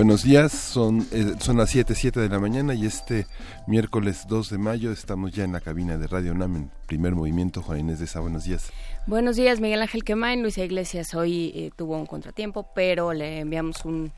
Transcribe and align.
Buenos 0.00 0.22
días, 0.22 0.52
son, 0.52 1.06
eh, 1.12 1.34
son 1.40 1.58
las 1.58 1.68
7, 1.68 1.94
7 1.94 2.20
de 2.20 2.30
la 2.30 2.38
mañana 2.38 2.72
y 2.72 2.86
este 2.86 3.26
miércoles 3.66 4.24
2 4.26 4.48
de 4.48 4.56
mayo 4.56 4.92
estamos 4.92 5.30
ya 5.32 5.44
en 5.44 5.52
la 5.52 5.60
cabina 5.60 5.98
de 5.98 6.06
Radio 6.06 6.32
NAM 6.32 6.56
en 6.56 6.70
primer 6.86 7.14
movimiento. 7.14 7.60
Juan 7.60 7.80
Inés 7.80 7.98
de 7.98 8.06
Esa, 8.06 8.20
buenos 8.20 8.44
días. 8.44 8.72
Buenos 9.06 9.36
días, 9.36 9.60
Miguel 9.60 9.82
Ángel 9.82 10.02
Quemain. 10.02 10.40
Luisa 10.40 10.64
Iglesias 10.64 11.14
hoy 11.14 11.52
eh, 11.54 11.70
tuvo 11.76 11.98
un 11.98 12.06
contratiempo, 12.06 12.66
pero 12.74 13.12
le 13.12 13.40
enviamos 13.40 13.84
un 13.84 14.10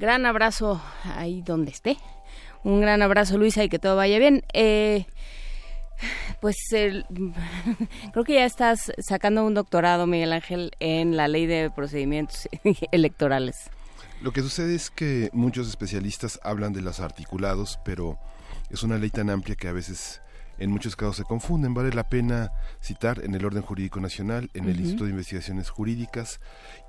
gran 0.00 0.26
abrazo 0.26 0.82
ahí 1.04 1.42
donde 1.42 1.70
esté. 1.70 1.96
Un 2.64 2.80
gran 2.80 3.00
abrazo, 3.00 3.38
Luisa, 3.38 3.62
y 3.62 3.68
que 3.68 3.78
todo 3.78 3.94
vaya 3.94 4.18
bien. 4.18 4.42
Eh, 4.52 5.06
pues 6.40 6.56
creo 6.72 8.24
que 8.24 8.34
ya 8.34 8.46
estás 8.46 8.90
sacando 8.98 9.46
un 9.46 9.54
doctorado, 9.54 10.08
Miguel 10.08 10.32
Ángel, 10.32 10.72
en 10.80 11.16
la 11.16 11.28
ley 11.28 11.46
de 11.46 11.70
procedimientos 11.70 12.48
electorales. 12.90 13.70
Lo 14.20 14.32
que 14.32 14.42
sucede 14.42 14.74
es 14.74 14.90
que 14.90 15.30
muchos 15.32 15.66
especialistas 15.68 16.38
hablan 16.42 16.74
de 16.74 16.82
los 16.82 17.00
articulados, 17.00 17.78
pero 17.86 18.18
es 18.68 18.82
una 18.82 18.98
ley 18.98 19.08
tan 19.08 19.30
amplia 19.30 19.56
que 19.56 19.66
a 19.66 19.72
veces 19.72 20.20
en 20.58 20.70
muchos 20.70 20.94
casos 20.94 21.16
se 21.16 21.24
confunden. 21.24 21.72
Vale 21.72 21.90
la 21.94 22.10
pena 22.10 22.52
citar 22.82 23.24
en 23.24 23.34
el 23.34 23.46
Orden 23.46 23.62
Jurídico 23.62 23.98
Nacional, 23.98 24.50
en 24.52 24.68
el 24.68 24.78
Instituto 24.78 25.04
de 25.04 25.10
Investigaciones 25.12 25.70
Jurídicas 25.70 26.38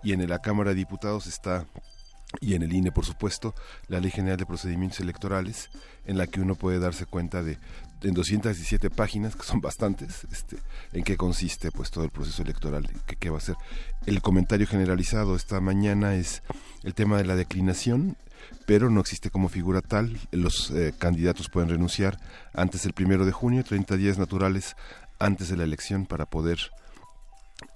y 0.04 0.12
en 0.12 0.28
la 0.28 0.40
Cámara 0.40 0.72
de 0.72 0.76
Diputados 0.76 1.26
está 1.26 1.68
y 2.42 2.54
en 2.54 2.64
el 2.64 2.74
INE, 2.74 2.92
por 2.92 3.06
supuesto, 3.06 3.56
la 3.88 4.00
Ley 4.00 4.12
General 4.12 4.38
de 4.38 4.46
Procedimientos 4.46 5.00
Electorales, 5.00 5.70
en 6.06 6.18
la 6.18 6.28
que 6.28 6.42
uno 6.42 6.56
puede 6.56 6.80
darse 6.80 7.06
cuenta 7.06 7.44
de 7.44 7.58
en 8.04 8.14
217 8.14 8.90
páginas, 8.90 9.36
que 9.36 9.44
son 9.44 9.62
bastantes, 9.62 10.26
este, 10.32 10.58
en 10.94 11.04
qué 11.04 11.18
consiste 11.18 11.72
pues 11.72 11.92
todo 11.92 12.04
el 12.04 12.10
proceso 12.10 12.42
electoral, 12.42 12.90
qué, 13.06 13.16
qué 13.16 13.30
va 13.30 13.38
a 13.38 13.42
ser. 13.42 13.56
El 14.06 14.22
comentario 14.22 14.68
generalizado 14.68 15.36
esta 15.36 15.60
mañana 15.62 16.16
es 16.16 16.44
el 16.84 16.94
tema 16.94 17.18
de 17.18 17.26
la 17.26 17.36
declinación, 17.36 18.18
pero 18.66 18.90
no 18.90 19.02
existe 19.02 19.30
como 19.30 19.50
figura 19.50 19.82
tal. 19.82 20.20
Los 20.32 20.72
eh, 20.72 20.94
candidatos 20.98 21.50
pueden 21.50 21.70
renunciar 21.70 22.20
antes 22.54 22.84
del 22.84 22.94
primero 22.94 23.26
de 23.26 23.32
junio, 23.32 23.64
30 23.64 23.98
días 23.98 24.18
naturales 24.18 24.76
antes 25.20 25.50
de 25.50 25.58
la 25.58 25.64
elección 25.64 26.06
para 26.06 26.26
poder 26.26 26.72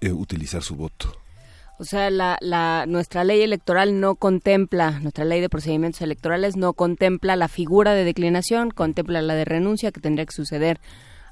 eh, 0.02 0.12
utilizar 0.12 0.64
su 0.64 0.76
voto. 0.76 1.25
O 1.78 1.84
sea, 1.84 2.10
la, 2.10 2.38
la, 2.40 2.86
nuestra 2.88 3.24
ley 3.24 3.42
electoral 3.42 4.00
no 4.00 4.16
contempla, 4.16 5.00
nuestra 5.02 5.26
ley 5.26 5.42
de 5.42 5.50
procedimientos 5.50 6.02
electorales 6.02 6.56
no 6.56 6.74
contempla 6.74 7.36
la 7.36 7.50
figura 7.50 7.94
de 7.94 8.06
declinación, 8.06 8.72
contempla 8.72 9.22
la 9.22 9.36
de 9.36 9.44
renuncia 9.44 9.92
que 9.92 10.00
tendría 10.00 10.26
que 10.26 10.34
suceder 10.34 10.80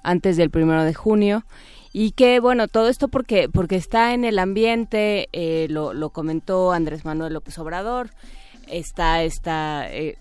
antes 0.03 0.35
del 0.35 0.49
primero 0.49 0.83
de 0.83 0.93
junio. 0.93 1.45
Y 1.93 2.11
que 2.11 2.39
bueno 2.39 2.67
todo 2.67 2.89
esto 2.89 3.07
porque 3.07 3.47
porque 3.47 3.75
está 3.75 4.13
en 4.13 4.25
el 4.25 4.39
ambiente 4.39 5.29
eh, 5.31 5.67
lo, 5.69 5.93
lo 5.93 6.09
comentó 6.09 6.71
Andrés 6.71 7.05
Manuel 7.05 7.33
López 7.33 7.57
Obrador 7.59 8.09
está 8.67 9.21
esta 9.21 9.87
eh, 9.91 10.17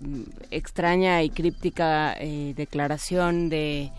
extraña 0.51 1.23
y 1.23 1.31
críptica 1.31 2.15
eh, 2.19 2.53
declaración 2.57 3.49
de 3.49 3.91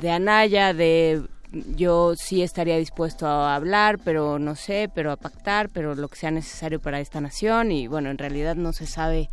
de 0.00 0.10
Anaya 0.10 0.72
de 0.72 1.22
yo 1.52 2.14
sí 2.16 2.42
estaría 2.42 2.76
dispuesto 2.76 3.26
a 3.26 3.54
hablar, 3.54 3.98
pero 4.04 4.38
no 4.38 4.54
sé, 4.54 4.90
pero 4.94 5.12
a 5.12 5.16
pactar, 5.16 5.68
pero 5.68 5.94
lo 5.94 6.08
que 6.08 6.18
sea 6.18 6.30
necesario 6.30 6.80
para 6.80 7.00
esta 7.00 7.20
nación 7.20 7.72
y 7.72 7.86
bueno, 7.86 8.10
en 8.10 8.18
realidad 8.18 8.54
no 8.54 8.72
se 8.72 8.86
sabe 8.86 9.30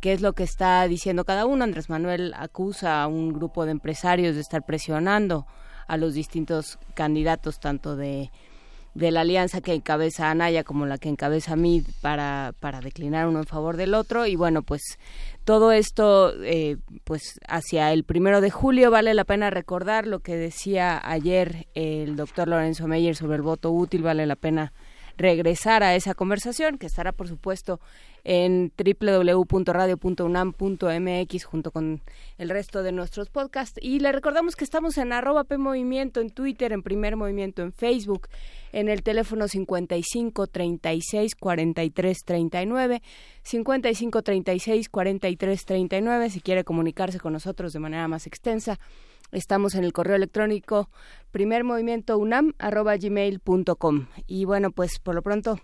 qué 0.00 0.12
es 0.12 0.20
lo 0.20 0.32
que 0.32 0.42
está 0.42 0.86
diciendo 0.88 1.24
cada 1.24 1.46
uno. 1.46 1.64
Andrés 1.64 1.90
Manuel 1.90 2.34
acusa 2.36 3.02
a 3.02 3.06
un 3.06 3.32
grupo 3.32 3.64
de 3.64 3.72
empresarios 3.72 4.34
de 4.34 4.40
estar 4.40 4.64
presionando 4.64 5.46
a 5.86 5.96
los 5.96 6.14
distintos 6.14 6.78
candidatos, 6.94 7.60
tanto 7.60 7.96
de, 7.96 8.30
de 8.94 9.10
la 9.10 9.20
alianza 9.20 9.60
que 9.60 9.74
encabeza 9.74 10.30
Anaya 10.30 10.64
como 10.64 10.86
la 10.86 10.98
que 10.98 11.08
encabeza 11.08 11.56
Mid 11.56 11.86
para, 12.00 12.54
para 12.60 12.80
declinar 12.80 13.26
uno 13.28 13.40
en 13.40 13.46
favor 13.46 13.76
del 13.76 13.94
otro. 13.94 14.26
Y 14.26 14.36
bueno, 14.36 14.62
pues 14.62 14.98
todo 15.44 15.72
esto, 15.72 16.32
eh, 16.42 16.76
pues 17.04 17.40
hacia 17.48 17.92
el 17.92 18.04
primero 18.04 18.40
de 18.40 18.50
julio, 18.50 18.90
vale 18.90 19.14
la 19.14 19.24
pena 19.24 19.50
recordar 19.50 20.06
lo 20.06 20.20
que 20.20 20.36
decía 20.36 21.00
ayer 21.02 21.68
el 21.74 22.16
doctor 22.16 22.48
Lorenzo 22.48 22.86
Meyer 22.86 23.16
sobre 23.16 23.36
el 23.36 23.42
voto 23.42 23.70
útil, 23.70 24.02
vale 24.02 24.26
la 24.26 24.36
pena 24.36 24.72
regresar 25.20 25.82
a 25.82 25.94
esa 25.94 26.14
conversación, 26.14 26.78
que 26.78 26.86
estará, 26.86 27.12
por 27.12 27.28
supuesto, 27.28 27.80
en 28.24 28.72
www.radio.unam.mx 28.76 31.44
junto 31.44 31.70
con 31.70 32.02
el 32.38 32.48
resto 32.48 32.82
de 32.82 32.92
nuestros 32.92 33.28
podcasts. 33.30 33.78
Y 33.82 34.00
le 34.00 34.12
recordamos 34.12 34.56
que 34.56 34.64
estamos 34.64 34.96
en 34.98 35.12
arroba 35.12 35.44
P 35.44 35.58
Movimiento 35.58 36.20
en 36.20 36.30
Twitter, 36.30 36.72
en 36.72 36.82
Primer 36.82 37.16
Movimiento 37.16 37.62
en 37.62 37.72
Facebook, 37.72 38.28
en 38.72 38.88
el 38.88 39.02
teléfono 39.02 39.48
55 39.48 40.46
36 40.46 41.34
43 41.34 42.18
39, 42.24 43.02
55 43.42 44.22
36 44.22 44.88
43 44.88 45.64
39, 45.64 46.30
si 46.30 46.40
quiere 46.40 46.64
comunicarse 46.64 47.20
con 47.20 47.32
nosotros 47.32 47.72
de 47.72 47.78
manera 47.78 48.08
más 48.08 48.26
extensa. 48.26 48.78
Estamos 49.32 49.74
en 49.74 49.84
el 49.84 49.92
correo 49.92 50.16
electrónico 50.16 50.88
primermovimientounam.gmail.com. 51.30 54.06
Y 54.26 54.44
bueno, 54.44 54.70
pues 54.70 54.98
por 54.98 55.14
lo 55.14 55.22
pronto 55.22 55.58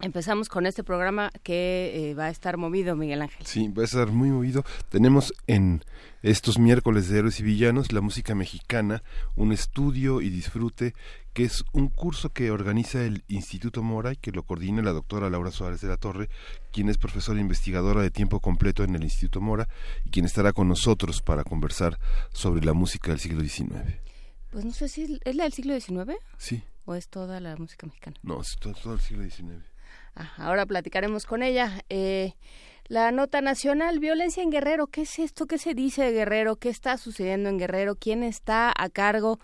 Empezamos 0.00 0.48
con 0.48 0.64
este 0.64 0.84
programa 0.84 1.32
que 1.42 2.10
eh, 2.10 2.14
va 2.14 2.26
a 2.26 2.30
estar 2.30 2.56
movido, 2.56 2.94
Miguel 2.94 3.20
Ángel. 3.20 3.44
Sí, 3.44 3.66
va 3.66 3.82
a 3.82 3.84
estar 3.84 4.12
muy 4.12 4.30
movido. 4.30 4.64
Tenemos 4.90 5.34
en 5.48 5.82
estos 6.22 6.60
miércoles 6.60 7.08
de 7.08 7.18
Héroes 7.18 7.40
y 7.40 7.42
Villanos 7.42 7.92
la 7.92 8.00
música 8.00 8.36
mexicana, 8.36 9.02
un 9.34 9.52
estudio 9.52 10.20
y 10.20 10.30
disfrute, 10.30 10.94
que 11.38 11.44
es 11.44 11.64
un 11.72 11.86
curso 11.86 12.30
que 12.30 12.50
organiza 12.50 13.04
el 13.04 13.22
Instituto 13.28 13.84
Mora 13.84 14.12
y 14.12 14.16
que 14.16 14.32
lo 14.32 14.42
coordina 14.42 14.82
la 14.82 14.90
doctora 14.90 15.30
Laura 15.30 15.52
Suárez 15.52 15.80
de 15.80 15.86
la 15.86 15.96
Torre, 15.96 16.28
quien 16.72 16.88
es 16.88 16.98
profesora 16.98 17.38
investigadora 17.38 18.02
de 18.02 18.10
tiempo 18.10 18.40
completo 18.40 18.82
en 18.82 18.96
el 18.96 19.04
Instituto 19.04 19.40
Mora 19.40 19.68
y 20.04 20.10
quien 20.10 20.24
estará 20.24 20.52
con 20.52 20.66
nosotros 20.66 21.22
para 21.22 21.44
conversar 21.44 21.96
sobre 22.32 22.64
la 22.64 22.72
música 22.72 23.12
del 23.12 23.20
siglo 23.20 23.40
XIX. 23.42 24.00
Pues 24.50 24.64
no 24.64 24.72
sé 24.72 24.88
si 24.88 25.20
es 25.24 25.36
la 25.36 25.44
del 25.44 25.52
siglo 25.52 25.78
XIX. 25.78 26.18
Sí. 26.38 26.64
¿O 26.86 26.96
es 26.96 27.08
toda 27.08 27.38
la 27.38 27.54
música 27.54 27.86
mexicana? 27.86 28.16
No, 28.24 28.40
es 28.40 28.56
todo, 28.58 28.74
todo 28.74 28.94
el 28.94 29.00
siglo 29.00 29.22
XIX. 29.22 29.64
Ah, 30.16 30.32
ahora 30.38 30.66
platicaremos 30.66 31.24
con 31.24 31.44
ella. 31.44 31.84
Eh, 31.88 32.32
la 32.88 33.12
nota 33.12 33.42
nacional, 33.42 34.00
violencia 34.00 34.42
en 34.42 34.50
Guerrero. 34.50 34.88
¿Qué 34.88 35.02
es 35.02 35.20
esto? 35.20 35.46
¿Qué 35.46 35.58
se 35.58 35.74
dice 35.74 36.02
de 36.02 36.10
Guerrero? 36.10 36.56
¿Qué 36.56 36.68
está 36.68 36.98
sucediendo 36.98 37.48
en 37.48 37.58
Guerrero? 37.58 37.94
¿Quién 37.94 38.24
está 38.24 38.72
a 38.76 38.88
cargo? 38.88 39.38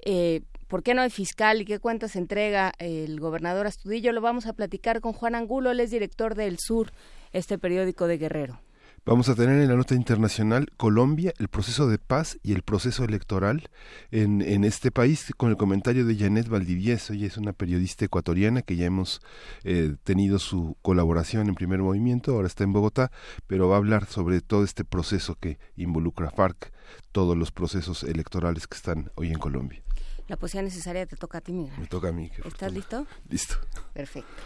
Eh, 0.00 0.40
¿Por 0.68 0.82
qué 0.82 0.94
no 0.94 1.02
hay 1.02 1.10
fiscal 1.10 1.60
y 1.60 1.64
qué 1.64 1.78
cuentas 1.78 2.16
entrega 2.16 2.72
el 2.78 3.20
gobernador 3.20 3.68
Astudillo? 3.68 4.10
Lo 4.12 4.20
vamos 4.20 4.46
a 4.46 4.52
platicar 4.52 5.00
con 5.00 5.12
Juan 5.12 5.36
Angulo, 5.36 5.70
él 5.70 5.78
es 5.78 5.92
director 5.92 6.34
del 6.34 6.58
Sur, 6.58 6.90
este 7.32 7.56
periódico 7.56 8.08
de 8.08 8.18
Guerrero. 8.18 8.60
Vamos 9.04 9.28
a 9.28 9.36
tener 9.36 9.60
en 9.60 9.68
la 9.68 9.76
nota 9.76 9.94
internacional 9.94 10.66
Colombia, 10.76 11.32
el 11.38 11.46
proceso 11.46 11.86
de 11.86 11.98
paz 11.98 12.40
y 12.42 12.52
el 12.52 12.62
proceso 12.62 13.04
electoral 13.04 13.70
en, 14.10 14.42
en 14.42 14.64
este 14.64 14.90
país, 14.90 15.32
con 15.36 15.50
el 15.50 15.56
comentario 15.56 16.04
de 16.04 16.16
Janet 16.16 16.48
Valdivieso, 16.48 17.12
ella 17.12 17.28
es 17.28 17.36
una 17.36 17.52
periodista 17.52 18.04
ecuatoriana 18.04 18.62
que 18.62 18.74
ya 18.74 18.86
hemos 18.86 19.20
eh, 19.62 19.94
tenido 20.02 20.40
su 20.40 20.76
colaboración 20.82 21.46
en 21.46 21.54
primer 21.54 21.78
movimiento, 21.78 22.32
ahora 22.32 22.48
está 22.48 22.64
en 22.64 22.72
Bogotá, 22.72 23.12
pero 23.46 23.68
va 23.68 23.76
a 23.76 23.78
hablar 23.78 24.06
sobre 24.06 24.40
todo 24.40 24.64
este 24.64 24.84
proceso 24.84 25.36
que 25.36 25.60
involucra 25.76 26.32
FARC, 26.32 26.72
todos 27.12 27.36
los 27.36 27.52
procesos 27.52 28.02
electorales 28.02 28.66
que 28.66 28.76
están 28.76 29.12
hoy 29.14 29.28
en 29.28 29.38
Colombia. 29.38 29.85
La 30.28 30.36
poesía 30.36 30.62
necesaria 30.62 31.06
te 31.06 31.16
toca 31.16 31.38
a 31.38 31.40
ti, 31.40 31.52
Miguel. 31.52 31.78
Me 31.78 31.86
toca 31.86 32.08
a 32.08 32.12
mí. 32.12 32.30
¿Estás 32.44 32.72
listo? 32.72 33.06
Listo. 33.28 33.54
Perfecto. 33.92 34.42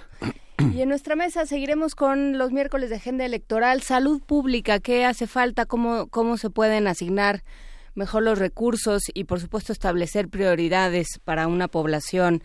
Y 0.74 0.82
en 0.82 0.90
nuestra 0.90 1.16
mesa 1.16 1.46
seguiremos 1.46 1.94
con 1.94 2.36
los 2.36 2.52
miércoles 2.52 2.90
de 2.90 2.96
agenda 2.96 3.24
electoral, 3.24 3.80
salud 3.82 4.20
pública, 4.20 4.78
qué 4.78 5.06
hace 5.06 5.26
falta, 5.26 5.64
cómo, 5.64 6.08
cómo 6.08 6.36
se 6.36 6.50
pueden 6.50 6.86
asignar 6.86 7.42
mejor 7.94 8.22
los 8.22 8.38
recursos 8.38 9.02
y 9.14 9.24
por 9.24 9.40
supuesto 9.40 9.72
establecer 9.72 10.28
prioridades 10.28 11.18
para 11.24 11.46
una 11.46 11.66
población 11.68 12.42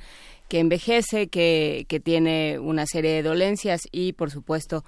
que 0.48 0.60
envejece, 0.60 1.28
que, 1.28 1.86
que 1.90 2.00
tiene 2.00 2.60
una 2.60 2.86
serie 2.86 3.12
de 3.12 3.24
dolencias 3.24 3.82
y 3.92 4.14
por 4.14 4.32
supuesto 4.32 4.86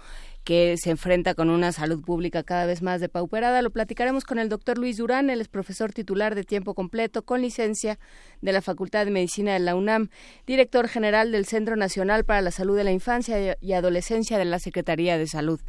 que 0.48 0.78
se 0.78 0.92
enfrenta 0.92 1.36
con 1.36 1.50
una 1.50 1.74
salud 1.74 2.02
pública 2.02 2.42
cada 2.42 2.66
vez 2.66 2.82
más 2.82 3.02
depauperada. 3.02 3.62
Lo 3.62 3.70
platicaremos 3.70 4.24
con 4.24 4.40
el 4.40 4.48
doctor 4.48 4.78
Luis 4.78 4.96
Durán, 4.96 5.30
él 5.30 5.42
es 5.42 5.50
profesor 5.50 5.92
titular 5.92 6.36
de 6.36 6.46
tiempo 6.46 6.74
completo 6.74 7.24
con 7.24 7.42
licencia 7.42 8.00
de 8.42 8.54
la 8.54 8.62
Facultad 8.62 9.04
de 9.04 9.12
Medicina 9.12 9.52
de 9.52 9.60
la 9.60 9.76
UNAM, 9.76 10.08
director 10.46 10.88
general 10.88 11.34
del 11.34 11.46
Centro 11.46 11.76
Nacional 11.76 12.24
para 12.24 12.42
la 12.42 12.52
Salud 12.52 12.78
de 12.78 12.86
la 12.86 12.94
Infancia 12.94 13.58
y 13.60 13.74
Adolescencia 13.74 14.38
de 14.38 14.46
la 14.46 14.60
Secretaría 14.60 15.18
de 15.18 15.28
Salud. 15.28 15.60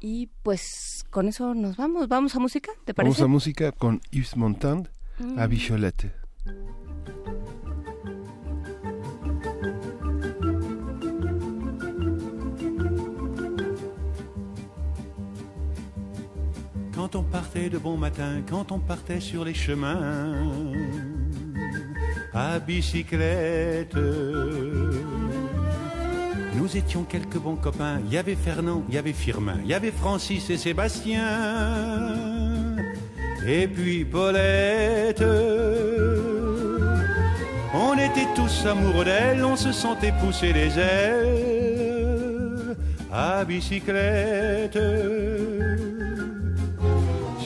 Y 0.00 0.30
pues 0.42 1.04
con 1.10 1.28
eso 1.28 1.54
nos 1.54 1.76
vamos. 1.76 2.08
¿Vamos 2.08 2.34
a 2.34 2.38
música? 2.38 2.72
¿Te 2.86 2.94
parece? 2.94 3.10
Vamos 3.10 3.20
a 3.20 3.26
música 3.26 3.72
con 3.72 4.00
Yves 4.10 4.38
Montand, 4.38 4.88
mm. 5.18 5.38
a 5.38 5.46
Bicholette. 5.46 6.25
Quand 16.96 17.14
on 17.14 17.22
partait 17.22 17.68
de 17.68 17.76
bon 17.76 17.98
matin, 17.98 18.40
quand 18.48 18.72
on 18.72 18.78
partait 18.78 19.20
sur 19.20 19.44
les 19.44 19.52
chemins, 19.52 20.32
à 22.32 22.58
bicyclette. 22.58 23.94
Nous 26.54 26.74
étions 26.74 27.04
quelques 27.04 27.36
bons 27.36 27.56
copains. 27.56 28.00
Il 28.06 28.14
y 28.14 28.16
avait 28.16 28.34
Fernand, 28.34 28.82
il 28.88 28.94
y 28.94 28.98
avait 28.98 29.12
Firmin, 29.12 29.58
il 29.62 29.68
y 29.68 29.74
avait 29.74 29.90
Francis 29.90 30.48
et 30.48 30.56
Sébastien. 30.56 31.26
Et 33.46 33.68
puis 33.68 34.06
Paulette. 34.06 35.22
On 37.74 37.92
était 37.92 38.26
tous 38.34 38.66
amoureux 38.66 39.04
d'elle, 39.04 39.44
on 39.44 39.56
se 39.56 39.70
sentait 39.70 40.12
pousser 40.12 40.54
les 40.54 40.78
ailes 40.78 41.36
à 43.12 43.44
bicyclette. 43.44 44.78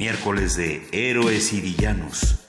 Miércoles 0.00 0.56
de 0.56 0.80
Héroes 0.92 1.52
y 1.52 1.60
Villanos. 1.60 2.39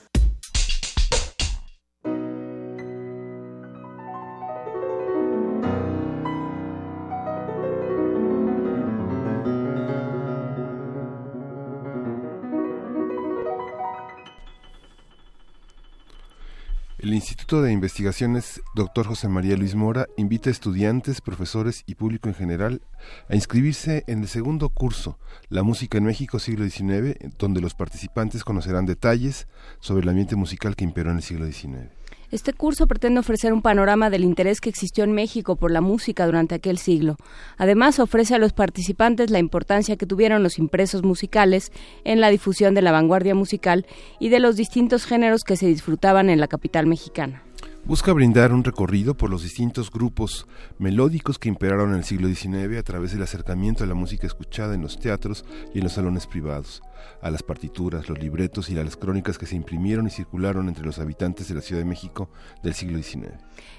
De 17.59 17.73
Investigaciones 17.73 18.61
Dr. 18.75 19.07
José 19.07 19.27
María 19.27 19.57
Luis 19.57 19.75
Mora 19.75 20.07
invita 20.15 20.49
a 20.49 20.53
estudiantes, 20.53 21.19
profesores 21.19 21.83
y 21.85 21.95
público 21.95 22.29
en 22.29 22.35
general 22.35 22.81
a 23.27 23.35
inscribirse 23.35 24.05
en 24.07 24.21
el 24.21 24.29
segundo 24.29 24.69
curso, 24.69 25.19
La 25.49 25.61
Música 25.61 25.97
en 25.97 26.05
México 26.05 26.39
siglo 26.39 26.63
XIX, 26.63 27.17
donde 27.37 27.59
los 27.59 27.73
participantes 27.73 28.45
conocerán 28.45 28.85
detalles 28.85 29.49
sobre 29.81 30.03
el 30.03 30.09
ambiente 30.09 30.37
musical 30.37 30.77
que 30.77 30.85
imperó 30.85 31.11
en 31.11 31.17
el 31.17 31.23
siglo 31.23 31.45
XIX. 31.45 32.00
Este 32.31 32.53
curso 32.53 32.87
pretende 32.87 33.19
ofrecer 33.19 33.51
un 33.51 33.61
panorama 33.61 34.09
del 34.09 34.23
interés 34.23 34.61
que 34.61 34.69
existió 34.69 35.03
en 35.03 35.11
México 35.11 35.57
por 35.57 35.69
la 35.69 35.81
música 35.81 36.25
durante 36.25 36.55
aquel 36.55 36.77
siglo. 36.77 37.17
Además, 37.57 37.99
ofrece 37.99 38.35
a 38.35 38.37
los 38.37 38.53
participantes 38.53 39.29
la 39.31 39.39
importancia 39.39 39.97
que 39.97 40.05
tuvieron 40.05 40.41
los 40.41 40.57
impresos 40.57 41.03
musicales 41.03 41.73
en 42.05 42.21
la 42.21 42.29
difusión 42.29 42.73
de 42.73 42.81
la 42.81 42.93
vanguardia 42.93 43.35
musical 43.35 43.85
y 44.17 44.29
de 44.29 44.39
los 44.39 44.55
distintos 44.55 45.03
géneros 45.03 45.43
que 45.43 45.57
se 45.57 45.67
disfrutaban 45.67 46.29
en 46.29 46.39
la 46.39 46.47
capital 46.47 46.87
mexicana. 46.87 47.43
Busca 47.83 48.13
brindar 48.13 48.53
un 48.53 48.63
recorrido 48.63 49.17
por 49.17 49.29
los 49.29 49.43
distintos 49.43 49.91
grupos 49.91 50.47
melódicos 50.79 51.37
que 51.37 51.49
imperaron 51.49 51.89
en 51.89 51.97
el 51.97 52.03
siglo 52.05 52.29
XIX 52.29 52.77
a 52.77 52.83
través 52.83 53.11
del 53.11 53.23
acercamiento 53.23 53.83
a 53.83 53.87
la 53.87 53.95
música 53.95 54.25
escuchada 54.25 54.75
en 54.75 54.81
los 54.81 54.99
teatros 54.99 55.43
y 55.73 55.79
en 55.79 55.83
los 55.83 55.93
salones 55.93 56.27
privados 56.27 56.81
a 57.21 57.31
las 57.31 57.43
partituras, 57.43 58.09
los 58.09 58.19
libretos 58.19 58.69
y 58.69 58.75
las 58.75 58.97
crónicas 58.97 59.37
que 59.37 59.45
se 59.45 59.55
imprimieron 59.55 60.07
y 60.07 60.09
circularon 60.09 60.67
entre 60.67 60.85
los 60.85 60.99
habitantes 60.99 61.47
de 61.47 61.55
la 61.55 61.61
Ciudad 61.61 61.81
de 61.81 61.85
México 61.85 62.29
del 62.63 62.73
siglo 62.73 62.97
XIX. 63.01 63.33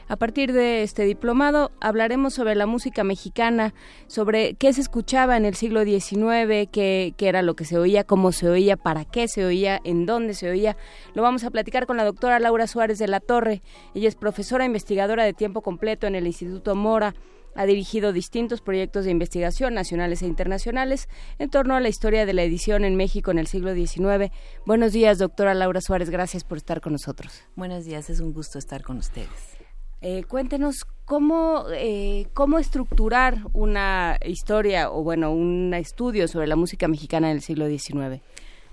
A 0.08 0.16
partir 0.16 0.52
de 0.52 0.82
este 0.82 1.04
diplomado 1.04 1.70
hablaremos 1.80 2.34
sobre 2.34 2.54
la 2.54 2.66
música 2.66 3.04
mexicana, 3.04 3.74
sobre 4.06 4.54
qué 4.54 4.72
se 4.72 4.80
escuchaba 4.80 5.36
en 5.36 5.44
el 5.44 5.54
siglo 5.54 5.84
XIX, 5.84 6.68
qué, 6.70 7.14
qué, 7.16 7.28
era 7.28 7.42
lo 7.42 7.54
que 7.54 7.64
se 7.64 7.78
oía, 7.78 8.04
cómo 8.04 8.32
se 8.32 8.48
oía, 8.48 8.76
para 8.76 9.04
qué 9.04 9.28
se 9.28 9.44
oía, 9.44 9.80
en 9.84 10.06
dónde 10.06 10.34
se 10.34 10.50
oía. 10.50 10.76
Lo 11.14 11.22
vamos 11.22 11.44
a 11.44 11.50
platicar 11.50 11.86
con 11.86 11.96
la 11.96 12.04
doctora 12.04 12.38
Laura 12.40 12.66
Suárez 12.66 12.98
de 12.98 13.08
la 13.08 13.20
Torre. 13.20 13.62
Ella 13.94 14.08
es 14.08 14.14
profesora 14.14 14.64
investigadora 14.64 15.24
de 15.24 15.32
tiempo 15.32 15.62
completo 15.62 16.06
en 16.06 16.14
el 16.14 16.26
Instituto 16.26 16.74
Mora 16.74 17.14
ha 17.54 17.66
dirigido 17.66 18.12
distintos 18.12 18.60
proyectos 18.60 19.04
de 19.04 19.10
investigación 19.10 19.74
nacionales 19.74 20.22
e 20.22 20.26
internacionales 20.26 21.08
en 21.38 21.50
torno 21.50 21.74
a 21.74 21.80
la 21.80 21.88
historia 21.88 22.26
de 22.26 22.32
la 22.32 22.42
edición 22.42 22.84
en 22.84 22.96
México 22.96 23.30
en 23.30 23.38
el 23.38 23.46
siglo 23.46 23.74
XIX. 23.74 24.32
Buenos 24.66 24.92
días, 24.92 25.18
doctora 25.18 25.54
Laura 25.54 25.80
Suárez. 25.80 26.10
Gracias 26.10 26.44
por 26.44 26.58
estar 26.58 26.80
con 26.80 26.92
nosotros. 26.92 27.44
Buenos 27.56 27.84
días, 27.84 28.10
es 28.10 28.20
un 28.20 28.32
gusto 28.32 28.58
estar 28.58 28.82
con 28.82 28.98
ustedes. 28.98 29.62
Eh, 30.04 30.24
cuéntenos 30.24 30.84
cómo, 31.04 31.66
eh, 31.72 32.26
cómo 32.34 32.58
estructurar 32.58 33.38
una 33.52 34.18
historia 34.26 34.90
o, 34.90 35.04
bueno, 35.04 35.32
un 35.32 35.72
estudio 35.74 36.26
sobre 36.26 36.48
la 36.48 36.56
música 36.56 36.88
mexicana 36.88 37.28
del 37.28 37.40
siglo 37.40 37.68
XIX. 37.68 38.20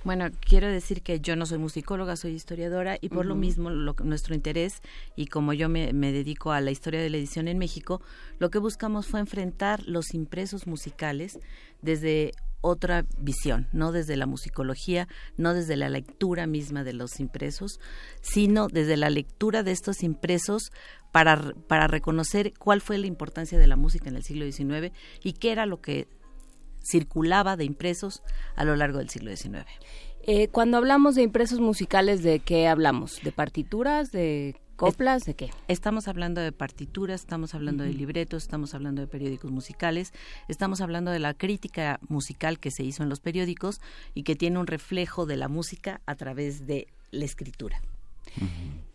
Bueno, 0.05 0.29
quiero 0.39 0.67
decir 0.67 1.01
que 1.01 1.19
yo 1.19 1.35
no 1.35 1.45
soy 1.45 1.57
musicóloga, 1.57 2.15
soy 2.15 2.31
historiadora 2.31 2.97
y 3.01 3.09
por 3.09 3.25
lo 3.25 3.35
mismo 3.35 3.69
nuestro 3.69 4.33
interés 4.33 4.81
y 5.17 5.27
como 5.27 5.51
yo 5.51 5.67
me, 5.67 5.91
me, 5.91 6.13
dedico 6.13 6.53
a 6.53 6.61
la 6.61 6.71
historia 6.71 7.01
de 7.01 7.09
la 7.09 7.17
edición 7.17 7.49
en 7.49 7.57
México, 7.57 8.01
lo 8.39 8.49
que 8.49 8.59
buscamos 8.59 9.07
fue 9.07 9.19
enfrentar 9.19 9.83
los 9.85 10.13
impresos 10.13 10.67
musicales 10.67 11.37
desde 11.81 12.31
otra 12.61 13.05
visión, 13.17 13.67
no 13.71 13.91
desde 13.91 14.17
la 14.17 14.25
musicología, 14.25 15.07
no 15.37 15.53
desde 15.53 15.77
la 15.77 15.89
lectura 15.89 16.47
misma 16.47 16.83
de 16.83 16.93
los 16.93 17.19
impresos, 17.19 17.79
sino 18.21 18.67
desde 18.67 18.97
la 18.97 19.09
lectura 19.09 19.63
de 19.63 19.71
estos 19.71 20.03
impresos 20.03 20.71
para, 21.11 21.53
para 21.67 21.87
reconocer 21.87 22.53
cuál 22.57 22.81
fue 22.81 22.97
la 22.97 23.07
importancia 23.07 23.57
de 23.57 23.67
la 23.67 23.75
música 23.75 24.09
en 24.09 24.17
el 24.17 24.23
siglo 24.23 24.45
XIX 24.49 24.93
y 25.23 25.33
qué 25.33 25.51
era 25.51 25.65
lo 25.65 25.81
que 25.81 26.07
circulaba 26.89 27.55
de 27.55 27.65
impresos 27.65 28.23
a 28.55 28.65
lo 28.65 28.75
largo 28.75 28.97
del 28.97 29.09
siglo 29.09 29.35
XIX. 29.35 29.65
Eh, 30.23 30.47
cuando 30.49 30.77
hablamos 30.77 31.15
de 31.15 31.23
impresos 31.23 31.59
musicales, 31.59 32.23
¿de 32.23 32.39
qué 32.39 32.67
hablamos? 32.67 33.21
¿De 33.23 33.31
partituras? 33.31 34.11
¿De 34.11 34.55
¿Coplas 34.79 35.25
de 35.25 35.33
qué? 35.33 35.51
Estamos 35.67 36.07
hablando 36.07 36.39
de 36.39 36.53
partituras, 36.53 37.19
estamos 37.19 37.53
hablando 37.53 37.83
de 37.83 37.93
libretos, 37.93 38.43
estamos 38.43 38.73
hablando 38.73 39.01
de 39.01 39.07
periódicos 39.07 39.51
musicales, 39.51 40.13
estamos 40.47 40.79
hablando 40.79 41.11
de 41.11 41.19
la 41.19 41.33
crítica 41.33 41.99
musical 42.07 42.59
que 42.59 42.71
se 42.71 42.83
hizo 42.83 43.03
en 43.03 43.09
los 43.09 43.19
periódicos 43.19 43.81
y 44.13 44.23
que 44.23 44.37
tiene 44.37 44.57
un 44.57 44.67
reflejo 44.67 45.25
de 45.25 45.35
la 45.35 45.49
música 45.49 45.99
a 46.05 46.15
través 46.15 46.65
de 46.65 46.87
la 47.11 47.25
escritura. 47.25 47.81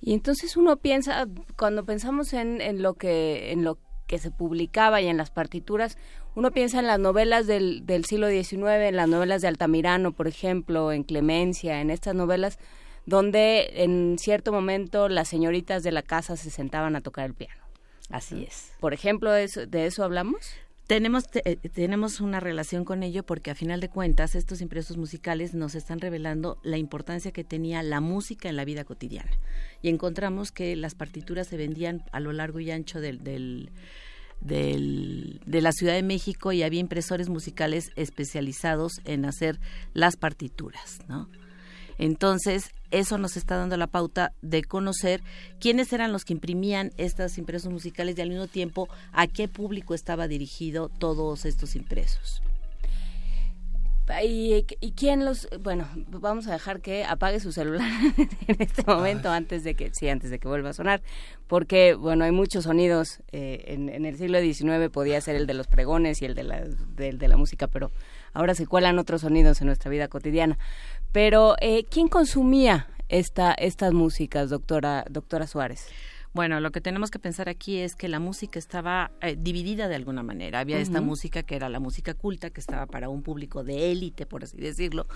Y 0.00 0.14
entonces 0.14 0.56
uno 0.56 0.78
piensa, 0.78 1.26
cuando 1.58 1.84
pensamos 1.84 2.32
en, 2.32 2.62
en, 2.62 2.82
lo 2.82 2.94
que 2.94 3.52
en 3.52 3.62
lo 3.62 3.76
que 4.06 4.18
se 4.18 4.30
publicaba 4.30 5.00
y 5.00 5.08
en 5.08 5.16
las 5.16 5.30
partituras, 5.30 5.96
uno 6.34 6.50
piensa 6.50 6.78
en 6.80 6.86
las 6.86 6.98
novelas 6.98 7.46
del, 7.46 7.86
del 7.86 8.04
siglo 8.04 8.28
XIX, 8.28 8.88
en 8.88 8.96
las 8.96 9.08
novelas 9.08 9.42
de 9.42 9.48
Altamirano, 9.48 10.12
por 10.12 10.28
ejemplo, 10.28 10.92
en 10.92 11.04
Clemencia, 11.04 11.80
en 11.80 11.90
estas 11.90 12.14
novelas 12.14 12.58
donde 13.06 13.82
en 13.84 14.16
cierto 14.18 14.52
momento 14.52 15.08
las 15.08 15.28
señoritas 15.28 15.82
de 15.82 15.92
la 15.92 16.02
casa 16.02 16.36
se 16.36 16.50
sentaban 16.50 16.96
a 16.96 17.00
tocar 17.00 17.26
el 17.26 17.34
piano. 17.34 17.62
Así 18.10 18.44
es. 18.44 18.72
Por 18.80 18.94
ejemplo, 18.94 19.30
¿de 19.32 19.86
eso, 19.86 20.04
hablamos? 20.04 20.54
Tenemos, 20.86 21.24
eh, 21.32 21.56
tenemos 21.72 22.20
una 22.20 22.40
relación 22.40 22.84
con 22.84 23.02
ello 23.02 23.22
porque 23.22 23.50
a 23.50 23.54
final 23.54 23.80
de 23.80 23.88
cuentas 23.88 24.34
estos 24.34 24.60
impresos 24.60 24.98
musicales 24.98 25.54
nos 25.54 25.74
están 25.74 25.98
revelando 25.98 26.58
la 26.62 26.76
importancia 26.76 27.32
que 27.32 27.42
tenía 27.42 27.82
la 27.82 28.00
música 28.00 28.50
en 28.50 28.56
la 28.56 28.66
vida 28.66 28.84
cotidiana. 28.84 29.30
Y 29.80 29.88
encontramos 29.88 30.52
que 30.52 30.76
las 30.76 30.94
partituras 30.94 31.46
se 31.46 31.56
vendían 31.56 32.04
a 32.12 32.20
lo 32.20 32.32
largo 32.32 32.60
y 32.60 32.70
ancho 32.70 33.00
del, 33.00 33.24
del, 33.24 33.70
del, 34.40 35.40
de 35.46 35.62
la 35.62 35.72
Ciudad 35.72 35.94
de 35.94 36.02
México 36.02 36.52
y 36.52 36.62
había 36.62 36.80
impresores 36.80 37.30
musicales 37.30 37.90
especializados 37.96 39.00
en 39.06 39.24
hacer 39.24 39.60
las 39.94 40.16
partituras, 40.16 40.98
¿no? 41.08 41.30
Entonces, 41.98 42.70
eso 42.90 43.18
nos 43.18 43.36
está 43.36 43.56
dando 43.56 43.76
la 43.76 43.86
pauta 43.86 44.32
de 44.40 44.62
conocer 44.62 45.22
quiénes 45.60 45.92
eran 45.92 46.12
los 46.12 46.24
que 46.24 46.32
imprimían 46.32 46.92
estos 46.96 47.38
impresos 47.38 47.72
musicales 47.72 48.16
y 48.16 48.22
al 48.22 48.30
mismo 48.30 48.46
tiempo 48.46 48.88
a 49.12 49.26
qué 49.26 49.48
público 49.48 49.94
estaba 49.94 50.28
dirigido 50.28 50.88
todos 50.88 51.44
estos 51.44 51.74
impresos. 51.76 52.42
¿Y, 54.22 54.64
quién 54.96 55.24
los 55.24 55.48
bueno 55.60 55.88
vamos 56.08 56.46
a 56.46 56.52
dejar 56.52 56.82
que 56.82 57.04
apague 57.04 57.40
su 57.40 57.52
celular 57.52 57.90
en 58.46 58.56
este 58.60 58.84
momento 58.86 59.30
antes 59.30 59.64
de 59.64 59.74
que 59.74 59.94
sí 59.94 60.10
antes 60.10 60.30
de 60.30 60.38
que 60.38 60.46
vuelva 60.46 60.70
a 60.70 60.72
sonar 60.74 61.00
porque 61.46 61.94
bueno 61.94 62.24
hay 62.24 62.30
muchos 62.30 62.64
sonidos 62.64 63.20
eh, 63.32 63.64
en, 63.66 64.04
el 64.04 64.18
siglo 64.18 64.40
XIX 64.40 64.90
podía 64.92 65.18
ser 65.22 65.36
el 65.36 65.46
de 65.46 65.54
los 65.54 65.68
pregones 65.68 66.20
y 66.20 66.26
el 66.26 66.34
de 66.34 66.42
la 66.42 66.60
de 66.60 67.28
la 67.28 67.36
música 67.38 67.66
pero 67.66 67.92
ahora 68.34 68.54
se 68.54 68.66
cuelan 68.66 68.98
otros 68.98 69.22
sonidos 69.22 69.62
en 69.62 69.68
nuestra 69.68 69.90
vida 69.90 70.08
cotidiana 70.08 70.58
pero, 71.14 71.54
eh, 71.60 71.84
¿quién 71.88 72.08
consumía 72.08 72.88
esta, 73.08 73.52
estas 73.52 73.92
músicas, 73.92 74.50
doctora, 74.50 75.04
doctora 75.08 75.46
Suárez? 75.46 75.86
Bueno, 76.32 76.58
lo 76.58 76.72
que 76.72 76.80
tenemos 76.80 77.12
que 77.12 77.20
pensar 77.20 77.48
aquí 77.48 77.78
es 77.78 77.94
que 77.94 78.08
la 78.08 78.18
música 78.18 78.58
estaba 78.58 79.12
eh, 79.20 79.36
dividida 79.38 79.86
de 79.86 79.94
alguna 79.94 80.24
manera. 80.24 80.58
Había 80.58 80.78
esta 80.78 81.00
música 81.00 81.44
que 81.44 81.54
era 81.54 81.68
la 81.68 81.78
música 81.78 82.14
culta, 82.14 82.50
que 82.50 82.60
estaba 82.60 82.86
para 82.86 83.08
un 83.08 83.22
público 83.22 83.62
de 83.62 83.92
élite, 83.92 84.26
por 84.26 84.42
así 84.42 84.56
decirlo, 84.56 85.06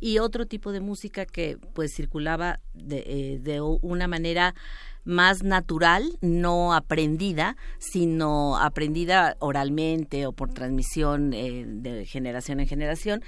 y 0.00 0.18
otro 0.18 0.46
tipo 0.46 0.72
de 0.72 0.80
música 0.80 1.24
que 1.24 1.56
pues 1.72 1.94
circulaba 1.94 2.58
de, 2.72 3.04
eh, 3.06 3.38
de 3.40 3.60
una 3.60 4.08
manera 4.08 4.56
más 5.04 5.42
natural, 5.42 6.18
no 6.20 6.74
aprendida, 6.74 7.56
sino 7.78 8.56
aprendida 8.56 9.36
oralmente 9.38 10.26
o 10.26 10.32
por 10.32 10.52
transmisión 10.52 11.32
eh, 11.34 11.64
de 11.66 12.06
generación 12.06 12.60
en 12.60 12.66
generación, 12.66 13.22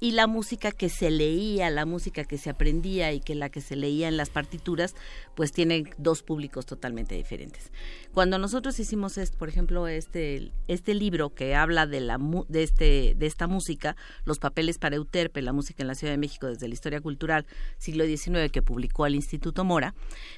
y 0.00 0.12
la 0.12 0.26
música 0.26 0.72
que 0.72 0.88
se 0.88 1.10
leía, 1.10 1.70
la 1.70 1.86
música 1.86 2.24
que 2.24 2.38
se 2.38 2.50
aprendía 2.50 3.12
y 3.12 3.20
que 3.20 3.34
la 3.34 3.48
que 3.48 3.60
se 3.60 3.76
leía 3.76 4.08
en 4.08 4.16
las 4.16 4.30
partituras, 4.30 4.94
pues 5.34 5.52
tiene 5.52 5.84
dos 5.98 6.22
públicos 6.22 6.66
totalmente 6.66 7.14
diferentes. 7.14 7.70
Cuando 8.16 8.38
nosotros 8.38 8.80
hicimos, 8.80 9.18
este, 9.18 9.36
por 9.36 9.50
ejemplo, 9.50 9.88
este, 9.88 10.50
este 10.68 10.94
libro 10.94 11.34
que 11.34 11.54
habla 11.54 11.86
de, 11.86 12.00
la, 12.00 12.18
de, 12.48 12.62
este, 12.62 13.14
de 13.14 13.26
esta 13.26 13.46
música, 13.46 13.94
Los 14.24 14.38
papeles 14.38 14.78
para 14.78 14.96
Euterpe, 14.96 15.42
la 15.42 15.52
música 15.52 15.82
en 15.82 15.86
la 15.86 15.94
Ciudad 15.94 16.14
de 16.14 16.16
México 16.16 16.46
desde 16.46 16.66
la 16.66 16.72
historia 16.72 17.02
cultural 17.02 17.44
siglo 17.76 18.06
XIX 18.06 18.50
que 18.50 18.62
publicó 18.62 19.04
el 19.04 19.16
Instituto 19.16 19.64
Mora, 19.64 19.94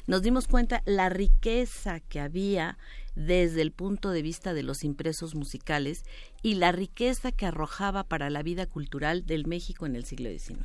nos 0.08 0.22
dimos 0.22 0.48
cuenta 0.48 0.82
la 0.86 1.08
riqueza 1.08 2.00
que 2.00 2.18
había 2.18 2.78
desde 3.14 3.62
el 3.62 3.70
punto 3.70 4.10
de 4.10 4.22
vista 4.22 4.54
de 4.54 4.64
los 4.64 4.82
impresos 4.82 5.36
musicales 5.36 6.02
y 6.42 6.54
la 6.54 6.72
riqueza 6.72 7.30
que 7.30 7.46
arrojaba 7.46 8.02
para 8.02 8.28
la 8.28 8.42
vida 8.42 8.66
cultural 8.66 9.24
del 9.24 9.46
México 9.46 9.86
en 9.86 9.94
el 9.94 10.04
siglo 10.04 10.30
XIX. 10.30 10.64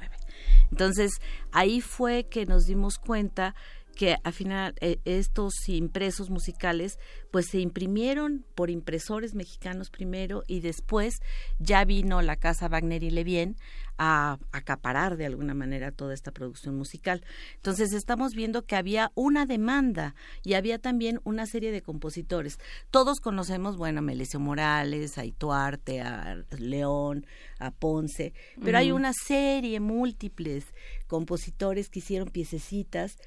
Entonces, 0.71 1.11
ahí 1.51 1.79
fue 1.79 2.23
que 2.23 2.47
nos 2.47 2.65
dimos 2.65 2.97
cuenta 2.97 3.53
que 3.95 4.17
al 4.23 4.33
final 4.33 4.73
eh, 4.81 4.99
estos 5.05 5.53
impresos 5.67 6.29
musicales 6.29 6.97
pues 7.31 7.47
se 7.47 7.59
imprimieron 7.59 8.45
por 8.55 8.69
impresores 8.69 9.35
mexicanos 9.35 9.89
primero 9.89 10.43
y 10.47 10.61
después 10.61 11.15
ya 11.59 11.85
vino 11.85 12.21
la 12.21 12.35
casa 12.35 12.67
Wagner 12.67 13.03
y 13.03 13.09
Levien 13.09 13.55
a 13.97 14.39
acaparar 14.51 15.17
de 15.17 15.27
alguna 15.27 15.53
manera 15.53 15.91
toda 15.91 16.13
esta 16.13 16.31
producción 16.31 16.75
musical. 16.75 17.23
Entonces 17.55 17.93
estamos 17.93 18.33
viendo 18.33 18.65
que 18.65 18.75
había 18.75 19.11
una 19.13 19.45
demanda 19.45 20.15
y 20.43 20.55
había 20.55 20.79
también 20.79 21.19
una 21.23 21.45
serie 21.45 21.71
de 21.71 21.83
compositores. 21.83 22.59
Todos 22.89 23.19
conocemos, 23.19 23.77
bueno, 23.77 23.99
a 23.99 24.01
Melesio 24.01 24.39
Morales, 24.39 25.17
a 25.17 25.25
Ituarte, 25.25 26.01
a 26.01 26.43
León, 26.57 27.25
a 27.59 27.71
Ponce, 27.71 28.33
pero 28.63 28.77
hay 28.79 28.91
una 28.91 29.13
serie 29.13 29.79
múltiples 29.79 30.65
compositores 31.07 31.89
que 31.89 31.99
hicieron 31.99 32.29
piececitas 32.29 33.17